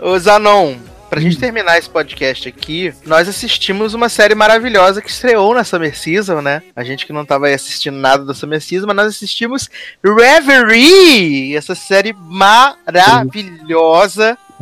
Ô 0.00 0.18
Zanon, 0.18 0.74
pra 1.10 1.20
gente 1.20 1.36
terminar 1.36 1.76
esse 1.76 1.90
podcast 1.90 2.48
aqui, 2.48 2.94
nós 3.04 3.28
assistimos 3.28 3.92
uma 3.94 4.08
série 4.08 4.36
maravilhosa 4.36 5.02
que 5.02 5.10
estreou 5.10 5.52
na 5.52 5.64
Summer 5.64 5.98
Season, 5.98 6.40
né? 6.40 6.62
A 6.74 6.84
gente 6.84 7.04
que 7.04 7.12
não 7.12 7.26
tava 7.26 7.48
assistindo 7.48 7.98
nada 7.98 8.24
da 8.24 8.32
Summer 8.32 8.60
Season, 8.60 8.86
mas 8.86 8.94
nós 8.94 9.06
assistimos 9.08 9.68
Reverie, 10.02 11.56
essa 11.56 11.74
série 11.74 12.12
maravilhosa, 12.12 13.28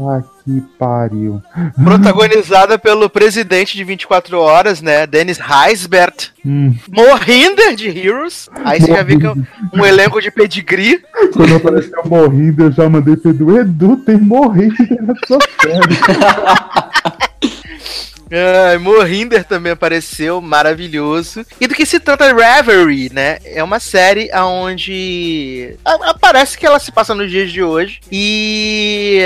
Ah, 0.01 0.23
que 0.45 0.63
pariu. 0.79 1.43
protagonizada 1.83 2.79
pelo 2.79 3.11
presidente 3.11 3.77
de 3.77 3.83
24 3.83 4.39
horas, 4.39 4.81
né? 4.81 5.07
Dennis 5.09 5.41
Heisbert. 5.41 6.31
Hum, 6.47 6.75
Morrinder 6.89 7.75
de 7.75 7.89
Heroes. 7.89 8.49
Aí 8.65 8.81
você 8.81 8.87
já 8.87 9.03
vê 9.03 9.17
que 9.17 9.27
é 9.27 9.33
um, 9.33 9.85
elenco 9.85 10.21
de 10.21 10.31
pedigree. 10.31 11.03
quando 11.33 11.57
apareceu 11.57 12.03
morrendo, 12.05 12.65
eu 12.65 12.73
já 12.73 12.89
mandei 12.89 13.17
pro 13.17 13.31
Edu. 13.31 13.59
Edu 13.59 13.97
tem 13.97 14.19
morrido 14.19 14.77
nessa 14.79 15.39
série. 15.61 15.99
Ai, 18.31 18.77
Morrinder 18.77 19.43
também 19.43 19.73
apareceu, 19.73 20.41
maravilhoso. 20.41 21.47
E 21.59 21.67
do 21.67 21.75
que 21.75 21.87
se 21.87 21.99
trata 21.99 22.35
Reverie, 22.35 23.11
né? 23.13 23.39
É 23.45 23.65
uma 23.65 23.81
série 23.81 24.31
onde 24.35 25.77
parece 26.21 26.59
que 26.59 26.67
ela 26.67 26.79
se 26.79 26.93
passa 26.93 27.15
nos 27.15 27.31
dias 27.31 27.51
de 27.51 27.63
hoje 27.63 28.01
e 28.13 29.25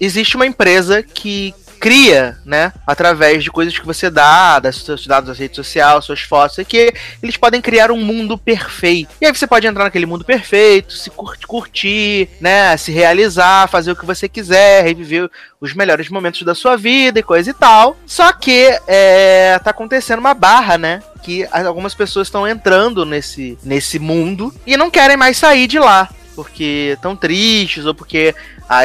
existe 0.00 0.36
uma 0.36 0.46
empresa 0.46 1.02
que 1.02 1.54
cria, 1.84 2.38
né, 2.46 2.72
através 2.86 3.44
de 3.44 3.50
coisas 3.50 3.78
que 3.78 3.84
você 3.84 4.08
dá, 4.08 4.58
das 4.58 4.76
seus 4.76 5.06
dados 5.06 5.28
da 5.28 5.34
rede 5.34 5.54
social, 5.54 6.00
suas 6.00 6.22
fotos, 6.22 6.56
que 6.66 6.94
eles 7.22 7.36
podem 7.36 7.60
criar 7.60 7.90
um 7.90 8.00
mundo 8.00 8.38
perfeito. 8.38 9.10
E 9.20 9.26
aí 9.26 9.34
você 9.34 9.46
pode 9.46 9.66
entrar 9.66 9.84
naquele 9.84 10.06
mundo 10.06 10.24
perfeito, 10.24 10.94
se 10.94 11.10
curtir, 11.10 11.46
curtir, 11.46 12.28
né, 12.40 12.74
se 12.78 12.90
realizar, 12.90 13.68
fazer 13.68 13.92
o 13.92 13.96
que 13.96 14.06
você 14.06 14.30
quiser, 14.30 14.82
reviver 14.82 15.28
os 15.60 15.74
melhores 15.74 16.08
momentos 16.08 16.42
da 16.42 16.54
sua 16.54 16.74
vida 16.74 17.20
e 17.20 17.22
coisa 17.22 17.50
e 17.50 17.54
tal. 17.54 17.98
Só 18.06 18.32
que 18.32 18.78
é, 18.86 19.58
tá 19.62 19.70
acontecendo 19.70 20.20
uma 20.20 20.34
barra, 20.34 20.78
né? 20.78 21.02
Que 21.22 21.46
algumas 21.50 21.94
pessoas 21.94 22.28
estão 22.28 22.46
entrando 22.46 23.06
nesse, 23.06 23.58
nesse 23.62 23.98
mundo 23.98 24.54
e 24.66 24.76
não 24.76 24.90
querem 24.90 25.16
mais 25.16 25.38
sair 25.38 25.66
de 25.66 25.78
lá. 25.78 26.08
Porque 26.34 26.92
estão 26.94 27.14
tristes, 27.14 27.84
ou 27.86 27.94
porque, 27.94 28.34
a- 28.68 28.82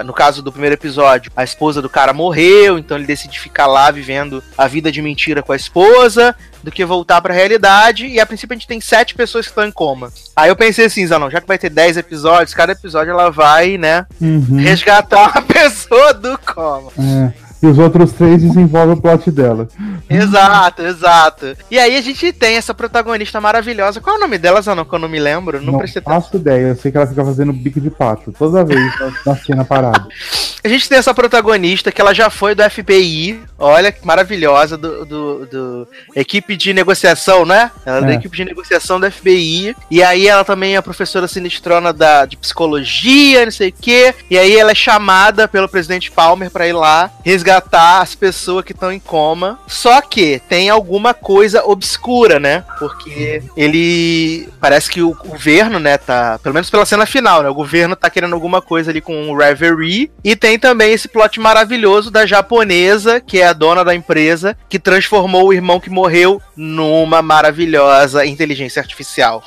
a- 0.00 0.04
no 0.04 0.12
caso 0.12 0.42
do 0.42 0.52
primeiro 0.52 0.74
episódio, 0.74 1.32
a 1.36 1.42
esposa 1.42 1.82
do 1.82 1.88
cara 1.88 2.12
morreu, 2.12 2.78
então 2.78 2.96
ele 2.96 3.06
decide 3.06 3.40
ficar 3.40 3.66
lá 3.66 3.90
vivendo 3.90 4.42
a 4.56 4.66
vida 4.68 4.90
de 4.92 5.02
mentira 5.02 5.42
com 5.42 5.52
a 5.52 5.56
esposa, 5.56 6.34
do 6.62 6.70
que 6.70 6.84
voltar 6.84 7.20
pra 7.20 7.34
realidade. 7.34 8.06
E 8.06 8.20
a 8.20 8.26
princípio 8.26 8.54
a 8.54 8.56
gente 8.56 8.68
tem 8.68 8.80
sete 8.80 9.14
pessoas 9.14 9.46
que 9.46 9.50
estão 9.50 9.66
em 9.66 9.72
coma. 9.72 10.12
Aí 10.36 10.48
eu 10.48 10.54
pensei 10.56 10.84
assim, 10.84 11.04
Zanon, 11.06 11.28
já 11.30 11.40
que 11.40 11.48
vai 11.48 11.58
ter 11.58 11.70
dez 11.70 11.96
episódios, 11.96 12.54
cada 12.54 12.72
episódio 12.72 13.10
ela 13.10 13.30
vai, 13.30 13.76
né, 13.76 14.06
Uhum, 14.20 14.58
resgatar 14.58 15.32
uma 15.32 15.42
pessoa 15.42 16.14
do 16.14 16.38
coma. 16.38 16.92
é. 16.98 17.51
E 17.62 17.66
os 17.66 17.78
outros 17.78 18.10
três 18.12 18.42
desenvolvem 18.42 18.94
o 18.94 19.00
plot 19.00 19.30
dela. 19.30 19.68
Exato, 20.10 20.82
exato. 20.82 21.56
E 21.70 21.78
aí 21.78 21.96
a 21.96 22.00
gente 22.00 22.32
tem 22.32 22.56
essa 22.56 22.74
protagonista 22.74 23.40
maravilhosa. 23.40 24.00
Qual 24.00 24.16
é 24.16 24.18
o 24.18 24.20
nome 24.20 24.36
dela, 24.36 24.60
Zanon, 24.60 24.84
que 24.84 24.92
eu 24.92 24.98
não 24.98 25.08
me 25.08 25.20
lembro? 25.20 25.60
Não, 25.60 25.72
Não 25.72 25.78
prestei 25.78 26.00
atenção. 26.00 26.20
faço 26.20 26.36
ideia, 26.36 26.68
eu 26.68 26.76
sei 26.76 26.90
que 26.90 26.96
ela 26.96 27.06
fica 27.06 27.24
fazendo 27.24 27.52
bico 27.52 27.80
de 27.80 27.88
pato 27.90 28.32
toda 28.36 28.64
vez 28.64 28.92
na 29.24 29.36
cena 29.36 29.64
parada. 29.64 30.06
A 30.64 30.68
gente 30.68 30.88
tem 30.88 30.96
essa 30.98 31.12
protagonista 31.12 31.90
que 31.90 32.00
ela 32.00 32.14
já 32.14 32.30
foi 32.30 32.54
do 32.54 32.62
FBI, 32.68 33.40
olha 33.58 33.90
que 33.90 34.06
maravilhosa, 34.06 34.76
do, 34.76 35.04
do, 35.04 35.46
do 35.46 35.88
equipe 36.14 36.56
de 36.56 36.72
negociação, 36.72 37.44
né? 37.44 37.70
Ela 37.84 37.98
é 37.98 38.00
da 38.02 38.12
É. 38.12 38.14
equipe 38.14 38.36
de 38.36 38.44
negociação 38.44 39.00
do 39.00 39.10
FBI. 39.10 39.74
E 39.90 40.02
aí 40.02 40.28
ela 40.28 40.44
também 40.44 40.76
é 40.76 40.80
professora 40.80 41.26
sinistrona 41.26 41.92
da, 41.92 42.24
de 42.26 42.36
psicologia, 42.36 43.44
não 43.44 43.50
sei 43.52 43.70
o 43.70 43.74
quê. 43.80 44.14
E 44.30 44.38
aí 44.38 44.56
ela 44.56 44.70
é 44.70 44.74
chamada 44.74 45.48
pelo 45.48 45.68
presidente 45.68 46.10
Palmer 46.12 46.50
pra 46.50 46.68
ir 46.68 46.72
lá 46.74 47.10
resgatar 47.24 48.00
as 48.00 48.14
pessoas 48.14 48.64
que 48.64 48.72
estão 48.72 48.92
em 48.92 49.00
coma. 49.00 49.58
Só 49.66 50.00
que 50.00 50.40
tem 50.48 50.70
alguma 50.70 51.12
coisa 51.12 51.64
obscura, 51.64 52.38
né? 52.38 52.64
Porque 52.78 53.42
ele. 53.56 54.48
Parece 54.60 54.88
que 54.90 55.02
o 55.02 55.12
governo, 55.14 55.78
né, 55.80 55.98
tá. 55.98 56.38
Pelo 56.40 56.54
menos 56.54 56.70
pela 56.70 56.86
cena 56.86 57.04
final, 57.04 57.42
né? 57.42 57.48
O 57.48 57.54
governo 57.54 57.96
tá 57.96 58.08
querendo 58.08 58.34
alguma 58.34 58.62
coisa 58.62 58.90
ali 58.90 59.00
com 59.00 59.28
o 59.28 59.36
Reverie. 59.36 60.10
E 60.22 60.36
tem 60.36 60.51
também 60.58 60.92
esse 60.92 61.08
plot 61.08 61.38
maravilhoso 61.40 62.10
da 62.10 62.26
japonesa, 62.26 63.20
que 63.20 63.40
é 63.40 63.46
a 63.46 63.52
dona 63.52 63.84
da 63.84 63.94
empresa, 63.94 64.56
que 64.68 64.78
transformou 64.78 65.46
o 65.48 65.52
irmão 65.52 65.80
que 65.80 65.90
morreu 65.90 66.40
numa 66.56 67.22
maravilhosa 67.22 68.24
inteligência 68.26 68.80
artificial. 68.80 69.42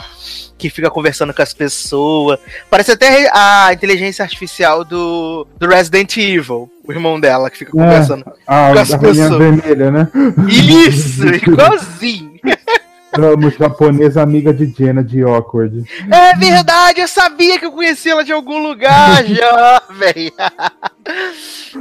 Que 0.57 0.69
fica 0.69 0.90
conversando 0.90 1.34
com 1.34 1.41
as 1.41 1.53
pessoas. 1.53 2.40
Parece 2.69 2.94
até 2.94 3.30
a 3.34 3.73
inteligência 3.73 4.23
artificial 4.23 4.86
do, 4.86 5.45
do 5.60 5.68
Resident 5.68 6.15
Evil, 6.15 6.69
o 6.88 6.91
irmão 6.94 7.19
dela, 7.19 7.49
que 7.49 7.57
fica 7.57 7.72
conversando. 7.72 8.23
A, 8.48 8.72
Com 8.73 8.80
as 8.80 8.94
a 8.94 8.98
pessoas. 8.98 9.38
vermelha, 9.38 9.91
né? 9.91 10.07
Isso, 10.48 11.27
igualzinho. 11.36 12.36
Uma 13.18 13.49
japonesa 13.49 14.22
amiga 14.22 14.53
de 14.53 14.65
Jenna 14.77 15.02
de 15.03 15.22
Awkward. 15.23 15.84
É 16.11 16.36
verdade, 16.38 16.99
eu 16.99 17.07
sabia 17.07 17.57
que 17.57 17.65
eu 17.65 17.72
conhecia 17.72 18.11
ela 18.11 18.23
de 18.26 18.34
algum 18.34 18.61
lugar, 18.61 19.23
jovem. 19.27 20.32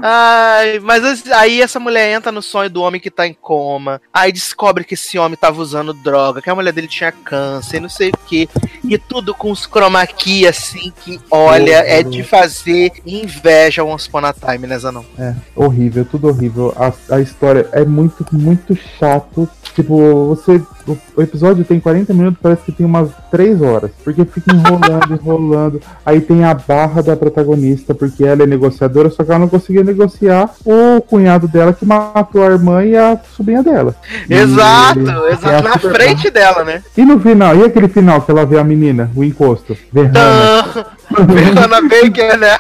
Ai, 0.03 0.81
mas 0.81 1.05
as- 1.05 1.27
aí 1.33 1.61
essa 1.63 1.79
mulher 1.79 2.13
entra 2.17 2.31
no 2.33 2.43
sonho 2.43 2.69
do 2.69 2.83
homem 2.83 3.01
que 3.01 3.11
tá 3.11 3.27
em 3.27 3.33
coma. 3.35 4.01
Aí 4.13 4.33
descobre 4.33 4.85
que 4.85 4.95
esse 4.95 5.19
homem 5.19 5.37
tava 5.37 5.61
usando 5.61 5.93
droga, 5.95 6.43
que 6.43 6.51
a 6.51 6.55
mulher 6.55 6.73
dele 6.73 6.89
tinha 6.89 7.13
câncer, 7.13 7.81
não 7.81 7.89
sei 7.89 8.11
o 8.11 8.19
que. 8.27 8.49
E 8.85 8.99
tudo 8.99 9.35
com 9.35 9.51
os 9.51 9.67
chroma 9.67 10.07
key, 10.07 10.47
assim, 10.47 10.93
que 11.05 11.21
olha, 11.31 11.77
é 11.87 12.03
de 12.03 12.23
fazer 12.23 12.93
inveja 13.07 13.85
Once 13.85 14.09
Upon 14.09 14.27
a 14.27 14.33
Time, 14.33 14.67
né, 14.67 14.79
Zanon? 14.79 15.05
É, 15.19 15.35
horrível, 15.55 16.05
tudo 16.05 16.29
horrível. 16.29 16.75
A, 16.77 16.93
a 17.15 17.21
história 17.21 17.69
é 17.73 17.85
muito, 17.85 18.27
muito 18.33 18.77
chato. 18.99 19.49
Tipo, 19.75 20.27
você. 20.27 20.61
O, 20.87 20.97
o 21.17 21.23
episódio 21.23 21.65
tem 21.65 21.81
40 21.81 22.13
minutos, 22.13 22.39
parece 22.43 22.63
que 22.63 22.71
tem 22.73 22.85
umas 22.85 23.09
3 23.31 23.61
horas. 23.63 23.91
Porque 24.05 24.25
fica 24.27 24.55
enrolando, 24.55 25.15
enrolando. 25.21 25.81
Aí 26.05 26.21
tem 26.21 26.45
a 26.45 26.53
barra 26.55 27.03
da 27.03 27.17
protagonista, 27.17 27.95
porque 27.95 28.23
ela 28.23 28.43
é 28.43 28.47
negociadora, 28.47 29.11
só 29.15 29.25
que 29.25 29.31
ela 29.31 29.39
não 29.41 29.49
conseguia 29.49 29.85
negociar 29.85 30.51
o 30.65 31.01
cunhado 31.01 31.47
dela 31.49 31.73
que 31.73 31.85
matou 31.87 32.43
a 32.43 32.51
irmã 32.51 32.85
e 32.85 32.97
a 32.97 33.19
sobrinha 33.37 33.63
dela. 33.63 33.95
Exato, 34.29 35.01
exato, 35.29 35.65
na 35.65 35.73
super- 35.75 35.95
frente 35.95 36.31
dela, 36.31 36.65
né? 36.65 36.83
E 36.97 37.05
no 37.05 37.21
final, 37.21 37.57
e 37.57 37.65
aquele 37.65 37.89
final 37.89 38.21
que 38.23 38.31
ela 38.31 38.45
vê 38.45 38.59
a 38.59 38.65
menina, 38.65 39.11
o 39.15 39.23
encosto? 39.25 39.77
Verrana. 39.93 40.65
Verona 41.29 41.81
Baker, 41.83 42.39
né? 42.39 42.57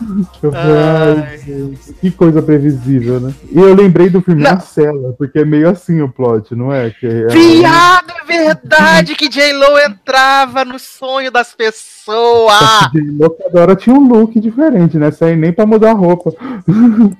Ai, 0.54 1.38
gente, 1.38 1.92
que 2.00 2.10
coisa 2.10 2.40
previsível, 2.42 3.20
né? 3.20 3.34
E 3.50 3.58
eu 3.58 3.74
lembrei 3.74 4.08
do 4.08 4.20
filme 4.20 4.42
Não. 4.42 4.52
A 4.52 4.60
Cela, 4.60 5.12
porque 5.18 5.40
é 5.40 5.44
meio 5.44 5.68
assim 5.68 6.00
o 6.00 6.08
plot, 6.08 6.54
não 6.54 6.72
é? 6.72 6.90
Que 6.90 7.06
é- 7.06 7.26
Viado, 7.26 8.12
é 8.12 8.24
verdade 8.24 9.14
que 9.14 9.28
J-Lo 9.28 9.78
entrava 9.80 10.64
no 10.64 10.78
sonho 10.78 11.30
das 11.30 11.52
pessoas. 11.54 12.54
J-Lo 12.94 13.30
cada 13.30 13.60
hora 13.60 13.76
tinha 13.76 13.94
um 13.96 14.06
look 14.08 14.38
diferente, 14.38 14.96
né? 14.96 15.10
Sem 15.10 15.36
nem 15.36 15.52
pra 15.52 15.66
mudar 15.66 15.90
a 15.90 15.94
roupa. 15.94 16.32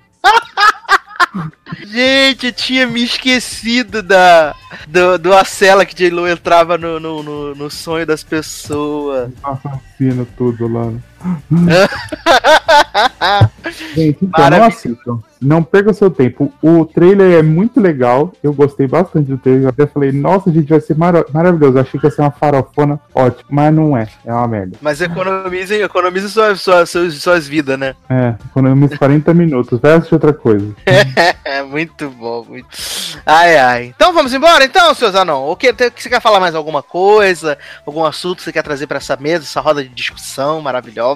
Gente, 1.85 2.47
eu 2.47 2.53
tinha 2.53 2.87
me 2.87 3.03
esquecido 3.05 4.03
da, 4.03 4.55
do, 4.89 5.19
do 5.19 5.33
Acela 5.35 5.85
que 5.85 5.95
J-Lo 5.95 6.27
entrava 6.27 6.77
no, 6.79 6.99
no, 6.99 7.23
no, 7.23 7.55
no 7.55 7.71
sonho 7.71 8.07
das 8.07 8.23
pessoas. 8.25 9.31
Assassino 9.43 10.27
tudo 10.37 10.67
lá. 10.67 10.87
né? 10.87 10.99
Gente, 13.95 14.19
então 14.25 14.51
não 14.51 14.65
assistam. 14.65 15.19
Não 15.41 15.63
perca 15.63 15.93
seu 15.93 16.11
tempo. 16.11 16.53
O 16.61 16.85
trailer 16.85 17.39
é 17.39 17.43
muito 17.43 17.81
legal. 17.81 18.33
Eu 18.43 18.53
gostei 18.53 18.89
bastante 18.89 19.31
do 19.31 19.39
trailer. 19.39 19.65
Eu 19.65 19.69
até 19.69 19.87
falei, 19.87 20.11
nossa, 20.11 20.51
gente, 20.51 20.69
vai 20.69 20.81
ser 20.81 20.97
mara- 20.97 21.25
maravilhoso. 21.33 21.79
Achei 21.79 22.01
que 22.01 22.07
ia 22.07 22.11
ser 22.11 22.23
uma 22.23 22.31
farofona 22.33 22.99
ótima. 23.15 23.45
Mas 23.49 23.73
não 23.75 23.97
é. 23.97 24.09
É 24.25 24.33
uma 24.33 24.49
merda. 24.49 24.77
Mas 24.81 25.01
economizem, 25.01 25.81
economizem 25.81 26.29
suas, 26.29 26.61
suas, 26.61 26.91
suas, 26.91 27.15
suas 27.15 27.47
vidas, 27.47 27.79
né? 27.79 27.95
É, 28.11 28.35
economiza 28.51 28.99
40 28.99 29.33
minutos. 29.33 29.79
Vai 29.81 29.93
assistir 29.93 30.15
outra 30.15 30.33
coisa. 30.33 30.75
É 31.45 31.63
muito 31.63 32.11
bom, 32.11 32.45
muito. 32.49 32.69
Ai, 33.25 33.57
ai. 33.59 33.85
Então 33.95 34.13
vamos 34.13 34.33
embora, 34.35 34.65
então, 34.65 34.95
seus 34.95 35.15
anão. 35.15 35.49
O 35.49 35.57
que, 35.57 35.73
você 35.73 36.09
quer 36.09 36.21
falar 36.21 36.39
mais 36.41 36.55
alguma 36.55 36.83
coisa? 36.83 37.57
Algum 37.87 38.05
assunto 38.05 38.39
que 38.39 38.43
você 38.45 38.53
quer 38.53 38.63
trazer 38.63 38.87
pra 38.87 38.99
essa 38.99 39.17
mesa, 39.17 39.45
essa 39.45 39.61
roda 39.61 39.83
de 39.83 39.89
discussão 39.89 40.61
maravilhosa? 40.61 41.08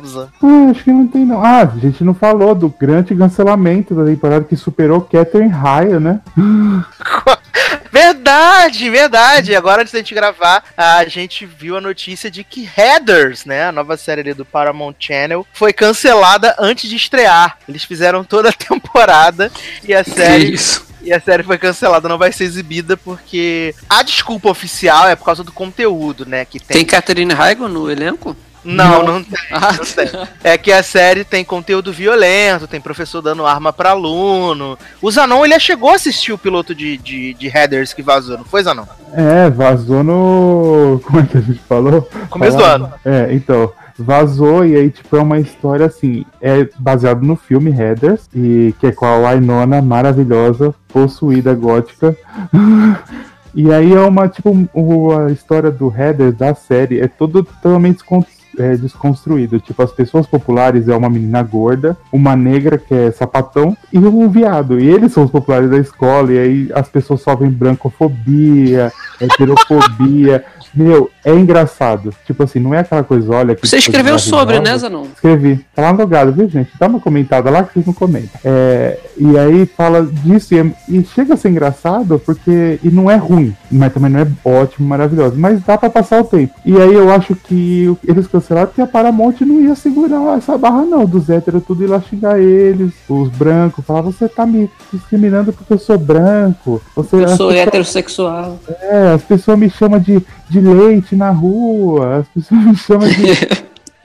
Ah, 0.42 0.70
acho 0.70 0.84
que 0.84 0.92
não 0.92 1.06
tem 1.06 1.24
não. 1.24 1.42
Ah, 1.44 1.62
a 1.62 1.78
gente 1.78 2.02
não 2.04 2.14
falou 2.14 2.54
do 2.54 2.68
grande 2.68 3.14
cancelamento 3.14 3.94
da 3.94 4.04
temporada 4.04 4.44
que 4.44 4.56
superou 4.56 5.00
Catherine 5.00 5.50
Ryan, 5.52 6.00
né? 6.00 6.20
Verdade, 7.92 8.88
verdade. 8.88 9.54
Agora, 9.54 9.82
antes 9.82 9.92
da 9.92 9.98
gente 9.98 10.14
gravar, 10.14 10.64
a 10.76 11.04
gente 11.04 11.44
viu 11.44 11.76
a 11.76 11.80
notícia 11.80 12.30
de 12.30 12.42
que 12.42 12.62
Headers, 12.64 13.44
né, 13.44 13.66
a 13.66 13.72
nova 13.72 13.98
série 13.98 14.22
ali 14.22 14.32
do 14.34 14.46
Paramount 14.46 14.94
Channel, 14.98 15.46
foi 15.52 15.74
cancelada 15.74 16.56
antes 16.58 16.88
de 16.88 16.96
estrear. 16.96 17.58
Eles 17.68 17.84
fizeram 17.84 18.24
toda 18.24 18.48
a 18.48 18.52
temporada 18.52 19.52
e 19.84 19.94
a 19.94 20.02
Que 20.02 20.10
série 20.10 20.52
isso? 20.54 20.86
e 21.02 21.12
a 21.12 21.20
série 21.20 21.42
foi 21.42 21.58
cancelada, 21.58 22.08
não 22.08 22.16
vai 22.16 22.32
ser 22.32 22.44
exibida 22.44 22.96
porque 22.96 23.74
a 23.90 24.02
desculpa 24.02 24.48
oficial 24.48 25.08
é 25.08 25.14
por 25.14 25.26
causa 25.26 25.44
do 25.44 25.52
conteúdo, 25.52 26.24
né, 26.24 26.46
que 26.46 26.58
tem. 26.58 26.78
Tem 26.78 26.86
Catherine 26.86 27.34
Heigl 27.34 27.68
no 27.68 27.90
elenco? 27.90 28.34
Não, 28.64 29.02
não 29.04 29.24
tem. 29.24 29.38
Ah, 29.50 29.72
Não 29.72 29.84
tem. 29.84 30.28
É 30.44 30.56
que 30.56 30.70
a 30.70 30.82
série 30.82 31.24
tem 31.24 31.44
conteúdo 31.44 31.92
violento, 31.92 32.66
tem 32.68 32.80
professor 32.80 33.20
dando 33.20 33.44
arma 33.46 33.72
pra 33.72 33.90
aluno. 33.90 34.78
O 35.00 35.10
Zanon, 35.10 35.44
ele 35.44 35.58
chegou 35.58 35.90
a 35.90 35.94
assistir 35.96 36.32
o 36.32 36.38
piloto 36.38 36.74
de, 36.74 36.96
de, 36.98 37.34
de 37.34 37.48
Headers 37.48 37.92
que 37.92 38.02
vazou, 38.02 38.38
não 38.38 38.44
foi, 38.44 38.62
Zanon? 38.62 38.84
É, 39.14 39.50
vazou 39.50 40.02
no. 40.04 41.00
Como 41.04 41.20
é 41.20 41.26
que 41.26 41.38
a 41.38 41.40
gente 41.40 41.60
falou? 41.68 42.08
Começo 42.30 42.56
do 42.56 42.64
ano. 42.64 42.92
É, 43.04 43.28
então. 43.32 43.72
Vazou 43.98 44.64
e 44.64 44.74
aí, 44.74 44.90
tipo, 44.90 45.14
é 45.16 45.20
uma 45.20 45.38
história 45.38 45.84
assim. 45.86 46.24
É 46.40 46.66
baseado 46.78 47.20
no 47.22 47.36
filme 47.36 47.70
Headers, 47.70 48.22
e 48.34 48.74
que 48.80 48.86
é 48.86 48.92
com 48.92 49.04
a 49.04 49.30
Winona 49.30 49.82
maravilhosa, 49.82 50.74
possuída 50.88 51.54
gótica. 51.54 52.16
E 53.54 53.70
aí 53.70 53.92
é 53.92 54.00
uma, 54.00 54.28
tipo, 54.30 54.66
o- 54.72 55.12
a 55.12 55.30
história 55.30 55.70
do 55.70 55.88
Headers 55.88 56.34
da 56.34 56.54
série 56.54 57.00
é 57.00 57.06
todo 57.06 57.44
totalmente 57.44 58.02
é, 58.58 58.76
desconstruído. 58.76 59.60
Tipo, 59.60 59.82
as 59.82 59.92
pessoas 59.92 60.26
populares 60.26 60.88
é 60.88 60.96
uma 60.96 61.08
menina 61.08 61.42
gorda, 61.42 61.96
uma 62.12 62.36
negra 62.36 62.78
que 62.78 62.94
é 62.94 63.10
sapatão 63.10 63.76
e 63.92 63.98
um 63.98 64.28
viado. 64.28 64.80
E 64.80 64.88
eles 64.88 65.12
são 65.12 65.24
os 65.24 65.30
populares 65.30 65.70
da 65.70 65.78
escola, 65.78 66.32
e 66.32 66.38
aí 66.38 66.70
as 66.74 66.88
pessoas 66.88 67.20
sofrem 67.22 67.50
brancofobia, 67.50 68.92
heterofobia. 69.20 70.44
Meu, 70.74 71.10
é 71.24 71.32
engraçado. 71.34 72.12
Tipo 72.26 72.42
assim, 72.44 72.58
não 72.58 72.72
é 72.74 72.78
aquela 72.80 73.02
coisa, 73.02 73.30
olha. 73.34 73.54
que 73.54 73.66
Você 73.66 73.76
coisa 73.76 73.86
escreveu 73.88 74.18
sobre, 74.18 74.58
né. 74.60 74.76
Zanon? 74.78 75.04
Escrevi. 75.14 75.60
Tá 75.74 75.82
lá 75.82 75.90
logado, 75.90 76.32
viu, 76.32 76.48
gente? 76.48 76.70
Dá 76.78 76.86
uma 76.86 76.98
comentada 77.00 77.50
lá 77.50 77.62
que 77.62 77.74
vocês 77.74 77.86
não 77.86 77.92
comentam. 77.92 78.40
É, 78.44 78.98
e 79.16 79.38
aí 79.38 79.66
fala 79.66 80.02
disso 80.04 80.54
e, 80.54 80.58
é- 80.60 80.72
e 80.88 81.04
chega 81.04 81.34
a 81.34 81.36
ser 81.36 81.50
engraçado 81.50 82.18
porque. 82.24 82.78
E 82.82 82.90
não 82.90 83.10
é 83.10 83.16
ruim, 83.16 83.54
mas 83.70 83.92
também 83.92 84.10
não 84.10 84.20
é 84.20 84.26
ótimo, 84.44 84.88
maravilhoso. 84.88 85.34
Mas 85.36 85.60
dá 85.62 85.76
pra 85.76 85.90
passar 85.90 86.20
o 86.20 86.24
tempo. 86.24 86.54
E 86.64 86.74
aí 86.80 86.94
eu 86.94 87.10
acho 87.12 87.34
que 87.34 87.94
eles 88.06 88.26
cancelaram 88.26 88.68
porque 88.68 88.80
a 88.80 88.86
Paramount 88.86 89.34
não 89.42 89.60
ia 89.60 89.74
segurar 89.74 90.38
essa 90.38 90.56
barra, 90.56 90.82
não. 90.82 91.04
Dos 91.04 91.28
héteros 91.28 91.62
tudo 91.66 91.84
ir 91.84 91.86
lá 91.88 92.00
xingar 92.00 92.38
eles. 92.40 92.92
Os 93.08 93.28
brancos, 93.28 93.84
falar, 93.84 94.00
você 94.00 94.28
tá 94.28 94.46
me 94.46 94.70
discriminando 94.92 95.52
porque 95.52 95.72
eu 95.74 95.78
sou 95.78 95.98
branco. 95.98 96.80
Você, 96.96 97.16
Eu 97.16 97.20
sou 97.20 97.28
pessoas- 97.28 97.56
heterossexual. 97.56 98.58
é, 98.80 99.12
as 99.14 99.22
pessoas 99.22 99.58
me 99.58 99.68
chamam 99.68 99.98
de, 100.00 100.22
de 100.48 100.61
leite 100.62 101.14
na 101.14 101.30
rua, 101.30 102.18
as 102.18 102.28
pessoas 102.28 102.64
me 102.64 102.76
chamam 102.76 103.08
de, 103.08 103.34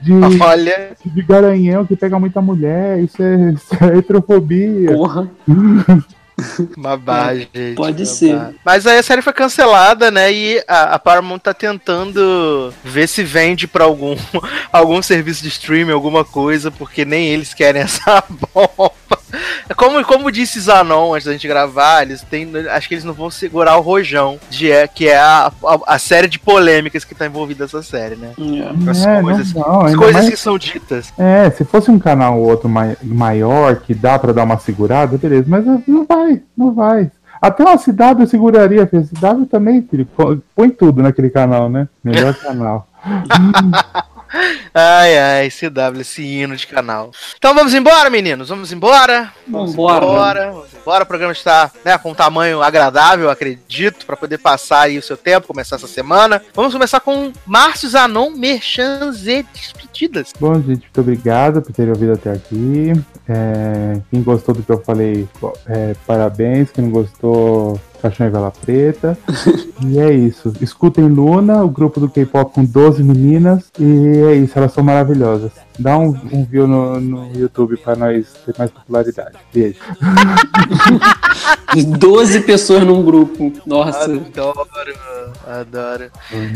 de, 0.00 0.42
Olha, 0.42 0.90
de 1.04 1.22
garanhão 1.22 1.86
que 1.86 1.96
pega 1.96 2.18
muita 2.18 2.40
mulher, 2.40 3.00
isso 3.00 3.22
é, 3.22 3.52
isso 3.52 3.84
é 3.84 3.98
heterofobia. 3.98 4.92
Porra. 4.92 5.30
babagem. 6.76 7.48
gente, 7.52 7.76
Pode 7.76 8.04
babagem. 8.04 8.06
ser. 8.06 8.54
Mas 8.64 8.86
aí 8.86 8.98
a 8.98 9.02
série 9.02 9.22
foi 9.22 9.32
cancelada, 9.32 10.10
né? 10.10 10.32
E 10.32 10.62
a, 10.68 10.94
a 10.94 10.98
Paramount 10.98 11.40
tá 11.40 11.52
tentando 11.52 12.72
ver 12.84 13.08
se 13.08 13.22
vende 13.24 13.66
pra 13.66 13.84
algum, 13.84 14.16
algum 14.72 15.02
serviço 15.02 15.42
de 15.42 15.48
streaming, 15.48 15.92
alguma 15.92 16.24
coisa, 16.24 16.70
porque 16.70 17.04
nem 17.04 17.26
eles 17.26 17.52
querem 17.54 17.82
essa 17.82 18.22
bomba. 18.54 18.92
Como, 19.76 20.04
como 20.04 20.32
disse 20.32 20.58
Zanon 20.60 21.12
antes 21.14 21.26
da 21.26 21.32
gente 21.32 21.46
gravar, 21.46 22.02
eles 22.02 22.22
têm, 22.22 22.50
acho 22.70 22.88
que 22.88 22.94
eles 22.94 23.04
não 23.04 23.12
vão 23.12 23.30
segurar 23.30 23.76
o 23.76 23.80
rojão, 23.82 24.38
de, 24.48 24.70
é, 24.72 24.86
que 24.88 25.06
é 25.08 25.18
a, 25.18 25.52
a, 25.64 25.94
a 25.94 25.98
série 25.98 26.28
de 26.28 26.38
polêmicas 26.38 27.04
que 27.04 27.14
tá 27.14 27.26
envolvida 27.26 27.64
essa 27.64 27.82
série, 27.82 28.16
né? 28.16 28.32
As 28.90 29.04
É, 29.04 29.20
coisas, 29.22 29.52
não, 29.52 29.62
não, 29.62 29.80
as 29.82 29.94
coisas 29.94 30.14
mais- 30.14 30.28
que 30.30 30.36
são 30.36 30.58
ditas. 30.58 31.12
É, 31.18 31.50
se 31.50 31.64
fosse 31.64 31.90
um 31.90 31.98
canal 31.98 32.38
ou 32.38 32.48
outro 32.48 32.68
mai- 32.68 32.96
maior 33.02 33.76
que 33.76 33.94
dá 33.94 34.18
pra 34.18 34.32
dar 34.32 34.44
uma 34.44 34.58
segurada, 34.58 35.18
beleza, 35.18 35.44
mas 35.46 35.64
não 35.86 36.06
vai, 36.06 36.40
não 36.56 36.72
vai. 36.74 37.10
Até 37.40 37.62
uma 37.62 37.76
CW 37.78 38.20
eu 38.22 38.26
seguraria, 38.26 38.86
filho. 38.86 39.06
CW 39.06 39.46
também, 39.46 39.80
filho. 39.82 40.08
Põe 40.56 40.70
tudo 40.70 41.02
naquele 41.02 41.30
canal, 41.30 41.68
né? 41.68 41.86
Melhor 42.02 42.34
canal. 42.40 42.88
Ai, 44.74 45.18
ai, 45.18 45.48
CW, 45.50 46.00
esse 46.00 46.22
hino 46.22 46.56
de 46.56 46.66
canal. 46.66 47.10
Então 47.36 47.54
vamos 47.54 47.74
embora, 47.74 48.10
meninos, 48.10 48.48
vamos 48.48 48.72
embora. 48.72 49.32
Vambora, 49.46 50.04
embora. 50.04 50.50
Vamos 50.52 50.74
embora. 50.74 51.04
O 51.04 51.06
programa 51.06 51.32
está 51.32 51.70
né, 51.84 51.96
com 51.98 52.10
um 52.10 52.14
tamanho 52.14 52.62
agradável, 52.62 53.30
acredito, 53.30 54.04
para 54.06 54.16
poder 54.16 54.38
passar 54.38 54.82
aí 54.82 54.98
o 54.98 55.02
seu 55.02 55.16
tempo, 55.16 55.46
começar 55.46 55.76
essa 55.76 55.88
semana. 55.88 56.42
Vamos 56.54 56.72
começar 56.72 57.00
com 57.00 57.32
Márcio 57.46 57.88
Zanon, 57.88 58.30
Merchans 58.30 59.26
e 59.26 59.42
Despedidas. 59.42 60.32
Bom, 60.38 60.54
gente, 60.56 60.82
muito 60.82 61.00
obrigado 61.00 61.62
por 61.62 61.72
terem 61.72 61.92
ouvido 61.92 62.12
até 62.12 62.32
aqui. 62.32 62.92
É, 63.28 64.00
quem 64.10 64.22
gostou 64.22 64.54
do 64.54 64.62
que 64.62 64.70
eu 64.70 64.80
falei, 64.82 65.28
é, 65.66 65.94
parabéns. 66.06 66.70
Quem 66.70 66.84
não 66.84 66.90
gostou, 66.90 67.80
caixão 68.00 68.26
e 68.26 68.30
vela 68.30 68.50
preta. 68.50 69.18
e 69.86 69.98
é 69.98 70.12
isso. 70.12 70.52
Escutem 70.60 71.08
Luna, 71.08 71.62
o 71.62 71.68
grupo 71.68 72.00
do 72.00 72.08
K-pop 72.08 72.52
com 72.54 72.64
12 72.64 73.02
meninas. 73.02 73.70
E 73.78 74.18
é 74.28 74.34
isso, 74.34 74.58
elas 74.58 74.72
são 74.72 74.82
maravilhosas. 74.82 75.52
Dá 75.78 75.96
um, 75.96 76.08
um 76.32 76.44
view 76.44 76.66
no, 76.66 77.00
no 77.00 77.32
YouTube 77.38 77.76
para 77.76 77.94
nós 77.94 78.26
ter 78.44 78.54
mais 78.58 78.70
popularidade. 78.70 79.36
Beijo. 79.54 79.78
12 81.98 82.40
pessoas 82.40 82.82
num 82.84 83.02
grupo. 83.02 83.52
Nossa. 83.64 84.04
Adoro, 84.04 84.66
adoro. 85.46 86.10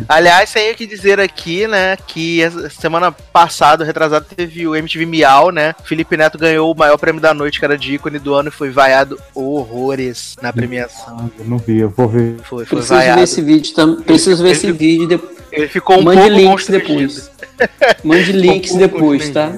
Aliás, 0.09 0.53
tenho 0.53 0.74
que 0.74 0.86
dizer 0.86 1.20
aqui, 1.20 1.69
né, 1.69 1.97
que 2.07 2.40
semana 2.70 3.12
passada, 3.12 3.85
retrasado, 3.85 4.27
teve 4.35 4.66
o 4.66 4.74
MTV 4.74 5.07
Miau, 5.07 5.51
né? 5.51 5.74
Felipe 5.85 6.16
Neto 6.16 6.39
ganhou 6.39 6.73
o 6.73 6.77
maior 6.77 6.97
prêmio 6.97 7.20
da 7.20 7.32
noite, 7.32 7.59
que 7.59 7.65
era 7.65 7.78
de 7.78 7.94
ícone 7.94 8.19
do 8.19 8.35
ano, 8.35 8.49
e 8.49 8.53
foi 8.53 8.70
vaiado 8.70 9.19
horrores 9.35 10.36
na 10.43 10.53
premiação. 10.53 11.31
Eu 11.39 11.44
não 11.44 11.59
vi, 11.59 11.78
eu 11.78 11.90
vou 11.90 12.09
ver. 12.09 12.36
Foi, 12.43 12.65
foi 12.65 12.78
Preciso 12.78 12.94
ver 12.94 13.01
vaiado. 13.01 13.23
esse 13.23 13.43
vídeo 13.43 13.74
também. 13.74 14.01
Preciso 14.03 14.43
ver 14.43 14.51
esse 14.51 14.73
vídeo. 14.73 15.07
De... 15.07 15.20
Ele 15.52 15.68
ficou 15.68 15.98
um 15.98 16.02
Mande 16.02 16.20
pouco 16.20 16.34
links 16.34 16.66
depois. 16.66 17.30
Mande 18.02 18.32
links 18.32 18.72
Um 18.72 18.78
depois, 18.78 19.28
tá? 19.28 19.52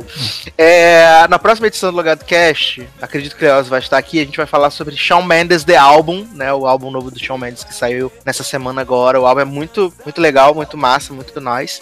É, 0.59 1.27
na 1.29 1.39
próxima 1.39 1.69
edição 1.69 1.91
do 1.91 1.97
Logado 1.97 2.25
Cast, 2.25 2.87
acredito 3.01 3.37
que 3.37 3.45
o 3.45 3.49
Leoz 3.49 3.69
vai 3.69 3.79
estar 3.79 3.97
aqui, 3.97 4.21
a 4.21 4.25
gente 4.25 4.37
vai 4.37 4.47
falar 4.47 4.71
sobre 4.71 4.97
Shawn 4.97 5.23
Mendes 5.23 5.63
The 5.63 5.77
Album, 5.77 6.27
né? 6.35 6.53
O 6.53 6.67
álbum 6.67 6.91
novo 6.91 7.13
do 7.13 7.19
Shawn 7.19 7.39
Mendes 7.39 7.63
que 7.63 7.75
saiu 7.75 8.11
nessa 8.27 8.43
semana 8.43 8.81
agora. 8.81 9.21
O 9.21 9.27
álbum 9.27 9.41
é 9.41 9.45
muito, 9.45 9.95
muito 10.05 10.21
legal, 10.21 10.53
muito 10.53 10.77
massa, 10.77 11.15
muito 11.15 11.41
nice. 11.41 11.81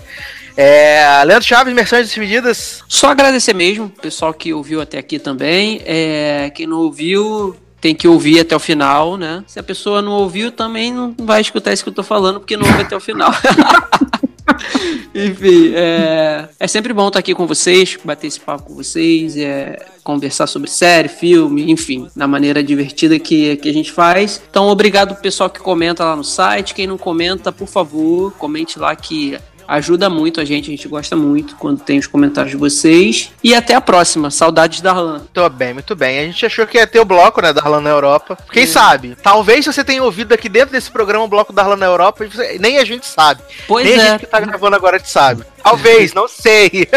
É, 0.56 1.22
Leandro 1.24 1.48
Chaves, 1.48 1.72
Imersões 1.72 2.02
e 2.02 2.04
Despedidas. 2.04 2.84
Só 2.86 3.08
agradecer 3.08 3.54
mesmo, 3.54 3.88
pessoal 3.88 4.34
que 4.34 4.52
ouviu 4.52 4.82
até 4.82 4.98
aqui 4.98 5.18
também. 5.18 5.80
É, 5.86 6.50
quem 6.54 6.66
não 6.66 6.80
ouviu, 6.80 7.56
tem 7.82 7.96
que 7.96 8.06
ouvir 8.06 8.38
até 8.38 8.54
o 8.54 8.60
final, 8.60 9.16
né? 9.16 9.42
Se 9.44 9.58
a 9.58 9.62
pessoa 9.62 10.00
não 10.00 10.12
ouviu, 10.12 10.52
também 10.52 10.92
não 10.92 11.12
vai 11.18 11.40
escutar 11.40 11.72
isso 11.72 11.82
que 11.82 11.90
eu 11.90 11.94
tô 11.94 12.04
falando, 12.04 12.38
porque 12.38 12.56
não 12.56 12.64
ouve 12.64 12.82
até 12.82 12.96
o 12.96 13.00
final. 13.00 13.32
Enfim, 15.12 15.72
é, 15.74 16.48
é 16.60 16.66
sempre 16.68 16.92
bom 16.92 17.08
estar 17.08 17.18
aqui 17.18 17.34
com 17.34 17.44
vocês, 17.44 17.98
bater 18.04 18.28
esse 18.28 18.38
papo 18.38 18.64
com 18.64 18.74
vocês, 18.74 19.36
é, 19.36 19.84
conversar 20.04 20.46
sobre 20.46 20.70
série, 20.70 21.08
filme, 21.08 21.70
enfim, 21.72 22.08
da 22.14 22.28
maneira 22.28 22.62
divertida 22.62 23.18
que, 23.18 23.56
que 23.56 23.68
a 23.68 23.72
gente 23.72 23.90
faz. 23.90 24.40
Então, 24.48 24.68
obrigado 24.68 25.14
pro 25.14 25.22
pessoal 25.22 25.50
que 25.50 25.60
comenta 25.60 26.04
lá 26.04 26.14
no 26.14 26.24
site. 26.24 26.74
Quem 26.74 26.86
não 26.86 26.96
comenta, 26.96 27.50
por 27.50 27.66
favor, 27.66 28.32
comente 28.38 28.78
lá 28.78 28.94
que 28.94 29.36
ajuda 29.72 30.10
muito 30.10 30.40
a 30.40 30.44
gente, 30.44 30.68
a 30.68 30.70
gente 30.70 30.86
gosta 30.86 31.16
muito 31.16 31.56
quando 31.56 31.80
tem 31.80 31.98
os 31.98 32.06
comentários 32.06 32.50
de 32.52 32.58
vocês. 32.58 33.32
E 33.42 33.54
até 33.54 33.74
a 33.74 33.80
próxima. 33.80 34.30
Saudades 34.30 34.80
da 34.80 34.90
Arlan. 34.90 35.18
Muito 35.18 35.50
bem, 35.50 35.74
muito 35.74 35.96
bem. 35.96 36.18
A 36.18 36.24
gente 36.24 36.44
achou 36.44 36.66
que 36.66 36.76
ia 36.76 36.86
ter 36.86 37.00
o 37.00 37.04
bloco, 37.04 37.40
né, 37.40 37.52
da 37.52 37.62
Harlan 37.62 37.80
na 37.80 37.90
Europa. 37.90 38.36
Quem 38.52 38.66
sabe? 38.66 39.16
Talvez 39.22 39.64
você 39.64 39.82
tenha 39.82 40.02
ouvido 40.02 40.32
aqui 40.32 40.48
dentro 40.48 40.72
desse 40.72 40.90
programa 40.90 41.24
o 41.24 41.28
bloco 41.28 41.52
da 41.52 41.62
Harlan 41.62 41.76
na 41.76 41.86
Europa 41.86 42.24
e 42.24 42.58
nem 42.58 42.78
a 42.78 42.84
gente 42.84 43.06
sabe. 43.06 43.42
Pois 43.66 43.86
nem 43.86 43.98
a 43.98 44.02
é. 44.02 44.10
gente 44.10 44.20
que 44.20 44.26
tá 44.26 44.40
gravando 44.40 44.76
agora 44.76 45.00
te 45.00 45.10
sabe. 45.10 45.42
Talvez, 45.62 46.12
não 46.12 46.26
sei. 46.28 46.88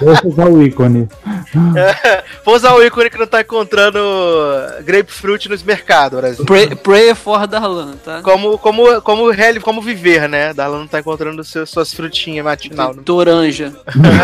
Vou 0.00 0.32
usar 0.32 0.46
o 0.48 0.62
ícone. 0.62 1.08
Vou 2.44 2.54
usar 2.54 2.74
o 2.74 2.82
ícone 2.84 3.10
que 3.10 3.18
não 3.18 3.26
tá 3.26 3.40
encontrando 3.40 3.98
grapefruit 4.84 5.48
nos 5.48 5.62
mercados, 5.62 6.18
Brasil. 6.18 6.44
Pray, 6.44 6.74
pray 6.76 7.14
for 7.14 7.46
Darlan, 7.46 7.96
tá? 8.04 8.20
Como, 8.22 8.58
como, 8.58 9.00
como, 9.02 9.24
como 9.62 9.82
viver, 9.82 10.28
né? 10.28 10.52
Darlan 10.52 10.80
não 10.80 10.86
tá 10.86 11.00
encontrando 11.00 11.42
seus, 11.44 11.70
suas 11.70 11.92
frutinhas 11.92 12.44
matinal. 12.44 12.94
né? 12.94 13.02
Toranja. 13.04 13.72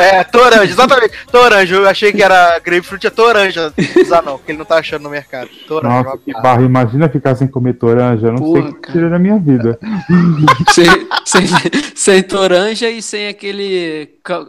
É, 0.00 0.24
toranja, 0.24 0.64
exatamente. 0.72 1.12
Toranja, 1.30 1.74
eu 1.74 1.88
achei 1.88 2.12
que 2.12 2.22
era 2.22 2.58
grapefruit, 2.58 3.06
é 3.06 3.10
toranja. 3.10 3.72
Usar 4.00 4.22
não, 4.22 4.36
porque 4.38 4.52
ele 4.52 4.58
não 4.58 4.64
tá 4.64 4.76
achando 4.76 5.02
no 5.02 5.10
mercado. 5.10 5.48
Toranja, 5.66 6.02
Nossa, 6.02 6.18
que 6.18 6.32
barra. 6.32 6.62
Imagina 6.62 7.08
ficar 7.08 7.34
sem 7.34 7.46
comer 7.48 7.74
toranja. 7.74 8.26
Eu 8.28 8.32
não 8.32 8.38
Porra, 8.38 8.62
sei 8.62 8.70
o 8.70 8.74
que 8.74 8.92
tira 8.92 9.08
na 9.08 9.18
minha 9.18 9.38
vida. 9.38 9.78
sem, 10.72 10.86
sem, 11.24 11.46
sem 11.94 12.22
toranja 12.22 12.88
e 12.90 13.02
sem 13.02 13.28
aquele, 13.28 13.81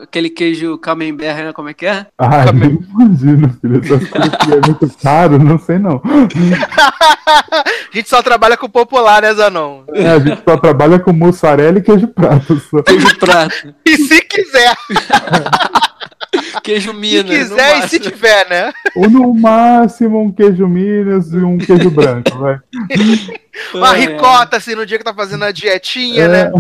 aquele 0.02 0.30
queijo 0.30 0.78
camembert, 0.78 1.38
né? 1.38 1.54
Como 1.54 1.70
é 1.70 1.74
que 1.74 1.86
é? 1.86 2.06
Ai, 2.18 2.52
nem 2.54 2.70
imagino, 2.90 3.50
filho. 3.62 3.82
Essas 3.84 4.08
coisas 4.10 4.36
que 4.36 4.52
é 4.54 4.56
muito 4.68 4.90
caro, 5.02 5.40
não 5.40 5.58
sei 5.60 5.78
não. 5.80 6.02
A 7.26 7.96
gente 7.96 8.10
só 8.10 8.22
trabalha 8.22 8.58
com 8.58 8.66
o 8.66 8.70
popular, 8.70 9.22
né, 9.22 9.34
Zanon? 9.34 9.84
É, 9.94 10.08
a 10.10 10.20
gente 10.20 10.42
só 10.48 10.58
trabalha 10.58 11.00
com 11.00 11.14
mussarela 11.14 11.78
e 11.78 11.82
queijo 11.82 12.08
prato. 12.08 12.60
Só. 12.60 12.82
Queijo 12.82 13.18
prato. 13.18 13.74
E 13.86 13.98
se 13.98 14.22
quiser, 14.22 14.74
Queijo 16.64 16.92
se 16.92 16.98
Minas. 16.98 17.24
no 17.26 17.30
quiser 17.56 17.78
e 17.86 17.88
se 17.90 18.00
tiver, 18.00 18.50
né? 18.50 18.72
Ou 18.96 19.10
no 19.10 19.34
máximo 19.34 20.22
um 20.24 20.32
queijo 20.32 20.68
Minas 20.68 21.32
e 21.32 21.38
um 21.38 21.58
queijo 21.58 21.92
branco, 21.92 22.36
vai. 22.40 22.58
Uma 23.74 23.94
ricota, 23.94 24.58
assim, 24.58 24.74
no 24.74 24.86
dia 24.86 24.98
que 24.98 25.04
tá 25.04 25.14
fazendo 25.14 25.46
a 25.46 25.52
dietinha, 25.52 26.24
É. 26.24 26.28
né? 26.28 26.52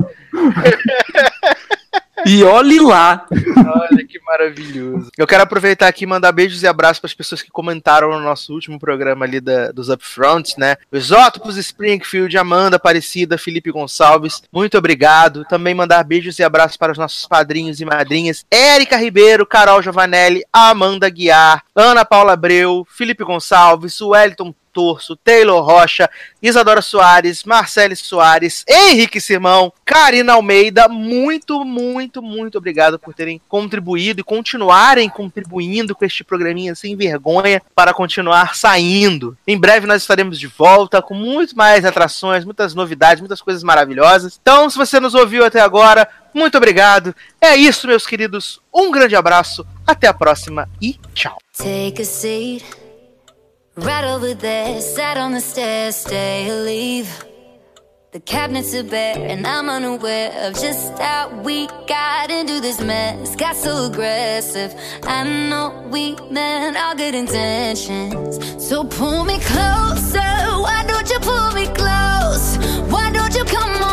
E 2.26 2.44
olhe 2.44 2.80
lá. 2.80 3.26
Olha 3.32 4.06
que 4.06 4.20
maravilhoso. 4.24 5.10
Eu 5.18 5.28
quero 5.28 5.44
aproveitar 5.44 5.88
aqui 5.88 6.04
e 6.04 6.08
mandar 6.08 6.32
beijos 6.32 6.64
e 6.64 6.68
abraços 6.68 7.00
para 7.00 7.08
as 7.08 7.14
pessoas 7.14 7.42
que 7.42 7.52
comentaram 7.52 8.10
no 8.12 8.20
nosso 8.22 8.54
último 8.54 8.80
programa 8.80 9.26
ali 9.26 9.40
da- 9.42 9.72
dos 9.72 9.90
Upfronts, 9.90 10.56
né? 10.58 10.76
O 10.92 10.98
Isótopos 10.98 11.58
Springfield, 11.58 12.38
Amanda 12.38 12.78
Aparecida, 12.78 13.38
Felipe 13.38 13.72
Gonçalves, 13.72 14.42
muito 14.52 14.78
obrigado. 14.78 15.46
Também 15.46 15.74
mandar 15.74 16.04
beijos 16.04 16.40
e 16.40 16.44
abraços 16.44 16.78
para 16.78 16.92
os 16.92 16.98
nossos 16.98 17.28
padrinhos 17.28 17.80
e 17.82 17.86
madrinhas: 17.86 18.46
Érica 18.50 18.98
Ribeiro, 18.98 19.46
Carol 19.46 19.82
Giovanelli, 19.82 20.44
Amanda 20.52 21.10
Guiar, 21.10 21.64
Ana 21.76 22.06
Paula 22.06 22.34
Abreu, 22.34 22.86
Felipe 22.90 23.24
Gonçalves, 23.24 24.00
Wellington 24.02 24.54
Torso, 24.74 25.16
Taylor 25.16 25.64
Rocha, 25.64 26.10
Isadora 26.42 26.82
Soares, 26.82 27.44
Marcele 27.44 27.96
Soares, 27.96 28.66
Henrique 28.68 29.22
Simão, 29.22 29.72
Karina 29.86 30.34
Almeida, 30.34 30.88
muito, 30.90 31.64
muito, 31.64 32.22
muito 32.22 32.58
obrigado 32.58 32.98
por 32.98 33.14
terem 33.14 33.40
contribuído 33.48 34.20
e 34.20 34.24
continuarem 34.24 35.08
contribuindo 35.08 35.96
com 35.96 36.04
este 36.04 36.24
programinha 36.24 36.76
sem 36.76 36.96
vergonha 36.96 37.62
para 37.76 37.94
continuar 37.94 38.56
saindo. 38.56 39.38
Em 39.48 39.58
breve 39.58 39.86
nós 39.86 40.02
estaremos 40.02 40.40
de 40.40 40.48
volta 40.48 41.02
com 41.02 41.14
muito 41.14 41.56
mais 41.56 41.86
atrações, 41.86 42.44
muitas 42.44 42.74
novidades, 42.74 43.22
muitas 43.22 43.42
coisas 43.42 43.64
maravilhosas. 43.64 44.40
Então, 44.42 44.70
se 44.70 44.78
você 44.78 45.00
nos 45.00 45.14
ouviu 45.14 45.46
até 45.46 45.62
agora, 45.62 46.08
muito 46.34 46.58
obrigado. 46.58 47.16
É 47.40 47.56
isso, 47.56 47.88
meus 47.88 48.08
queridos. 48.08 48.60
Um 48.74 48.92
grande 48.92 49.16
abraço, 49.16 49.66
até 49.86 50.08
a 50.08 50.14
próxima 50.14 50.68
e 50.82 51.00
tchau. 51.14 51.38
Right 53.76 54.06
over 54.06 54.36
there. 54.36 54.80
Sat 54.82 55.18
on 55.18 55.32
the 55.32 55.42
stairs, 55.42 55.96
stay 55.96 56.48
or 56.48 56.62
leave. 56.62 57.26
The 58.12 58.20
cabinets 58.20 58.76
are 58.76 58.84
bare, 58.84 59.18
and 59.18 59.48
I'm 59.48 59.68
unaware 59.68 60.32
of 60.46 60.54
just 60.54 60.96
how 61.00 61.30
we 61.42 61.66
got 61.88 62.30
into 62.30 62.60
this 62.60 62.80
mess. 62.80 63.36
Got 63.36 63.56
so 63.56 63.88
aggressive. 63.88 64.76
I 65.02 65.24
know 65.24 65.88
we 65.90 66.16
meant 66.30 66.78
all 66.78 66.94
good 66.94 67.16
intentions. 67.16 68.38
So 68.64 68.84
pull 68.84 69.26
me 69.26 69.40
closer. 69.40 70.20
Why 70.20 70.84
don't 70.88 71.10
you 71.10 71.20
pull 71.22 71.52
me 71.54 71.66
close? 71.74 72.58
Why 72.92 73.12
don't 73.12 73.34
you 73.34 73.44
come 73.46 73.72
on 73.82 73.93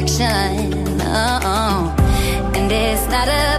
Oh, 0.00 1.92
and 2.54 2.70
it's 2.70 3.08
not 3.08 3.26
a 3.26 3.57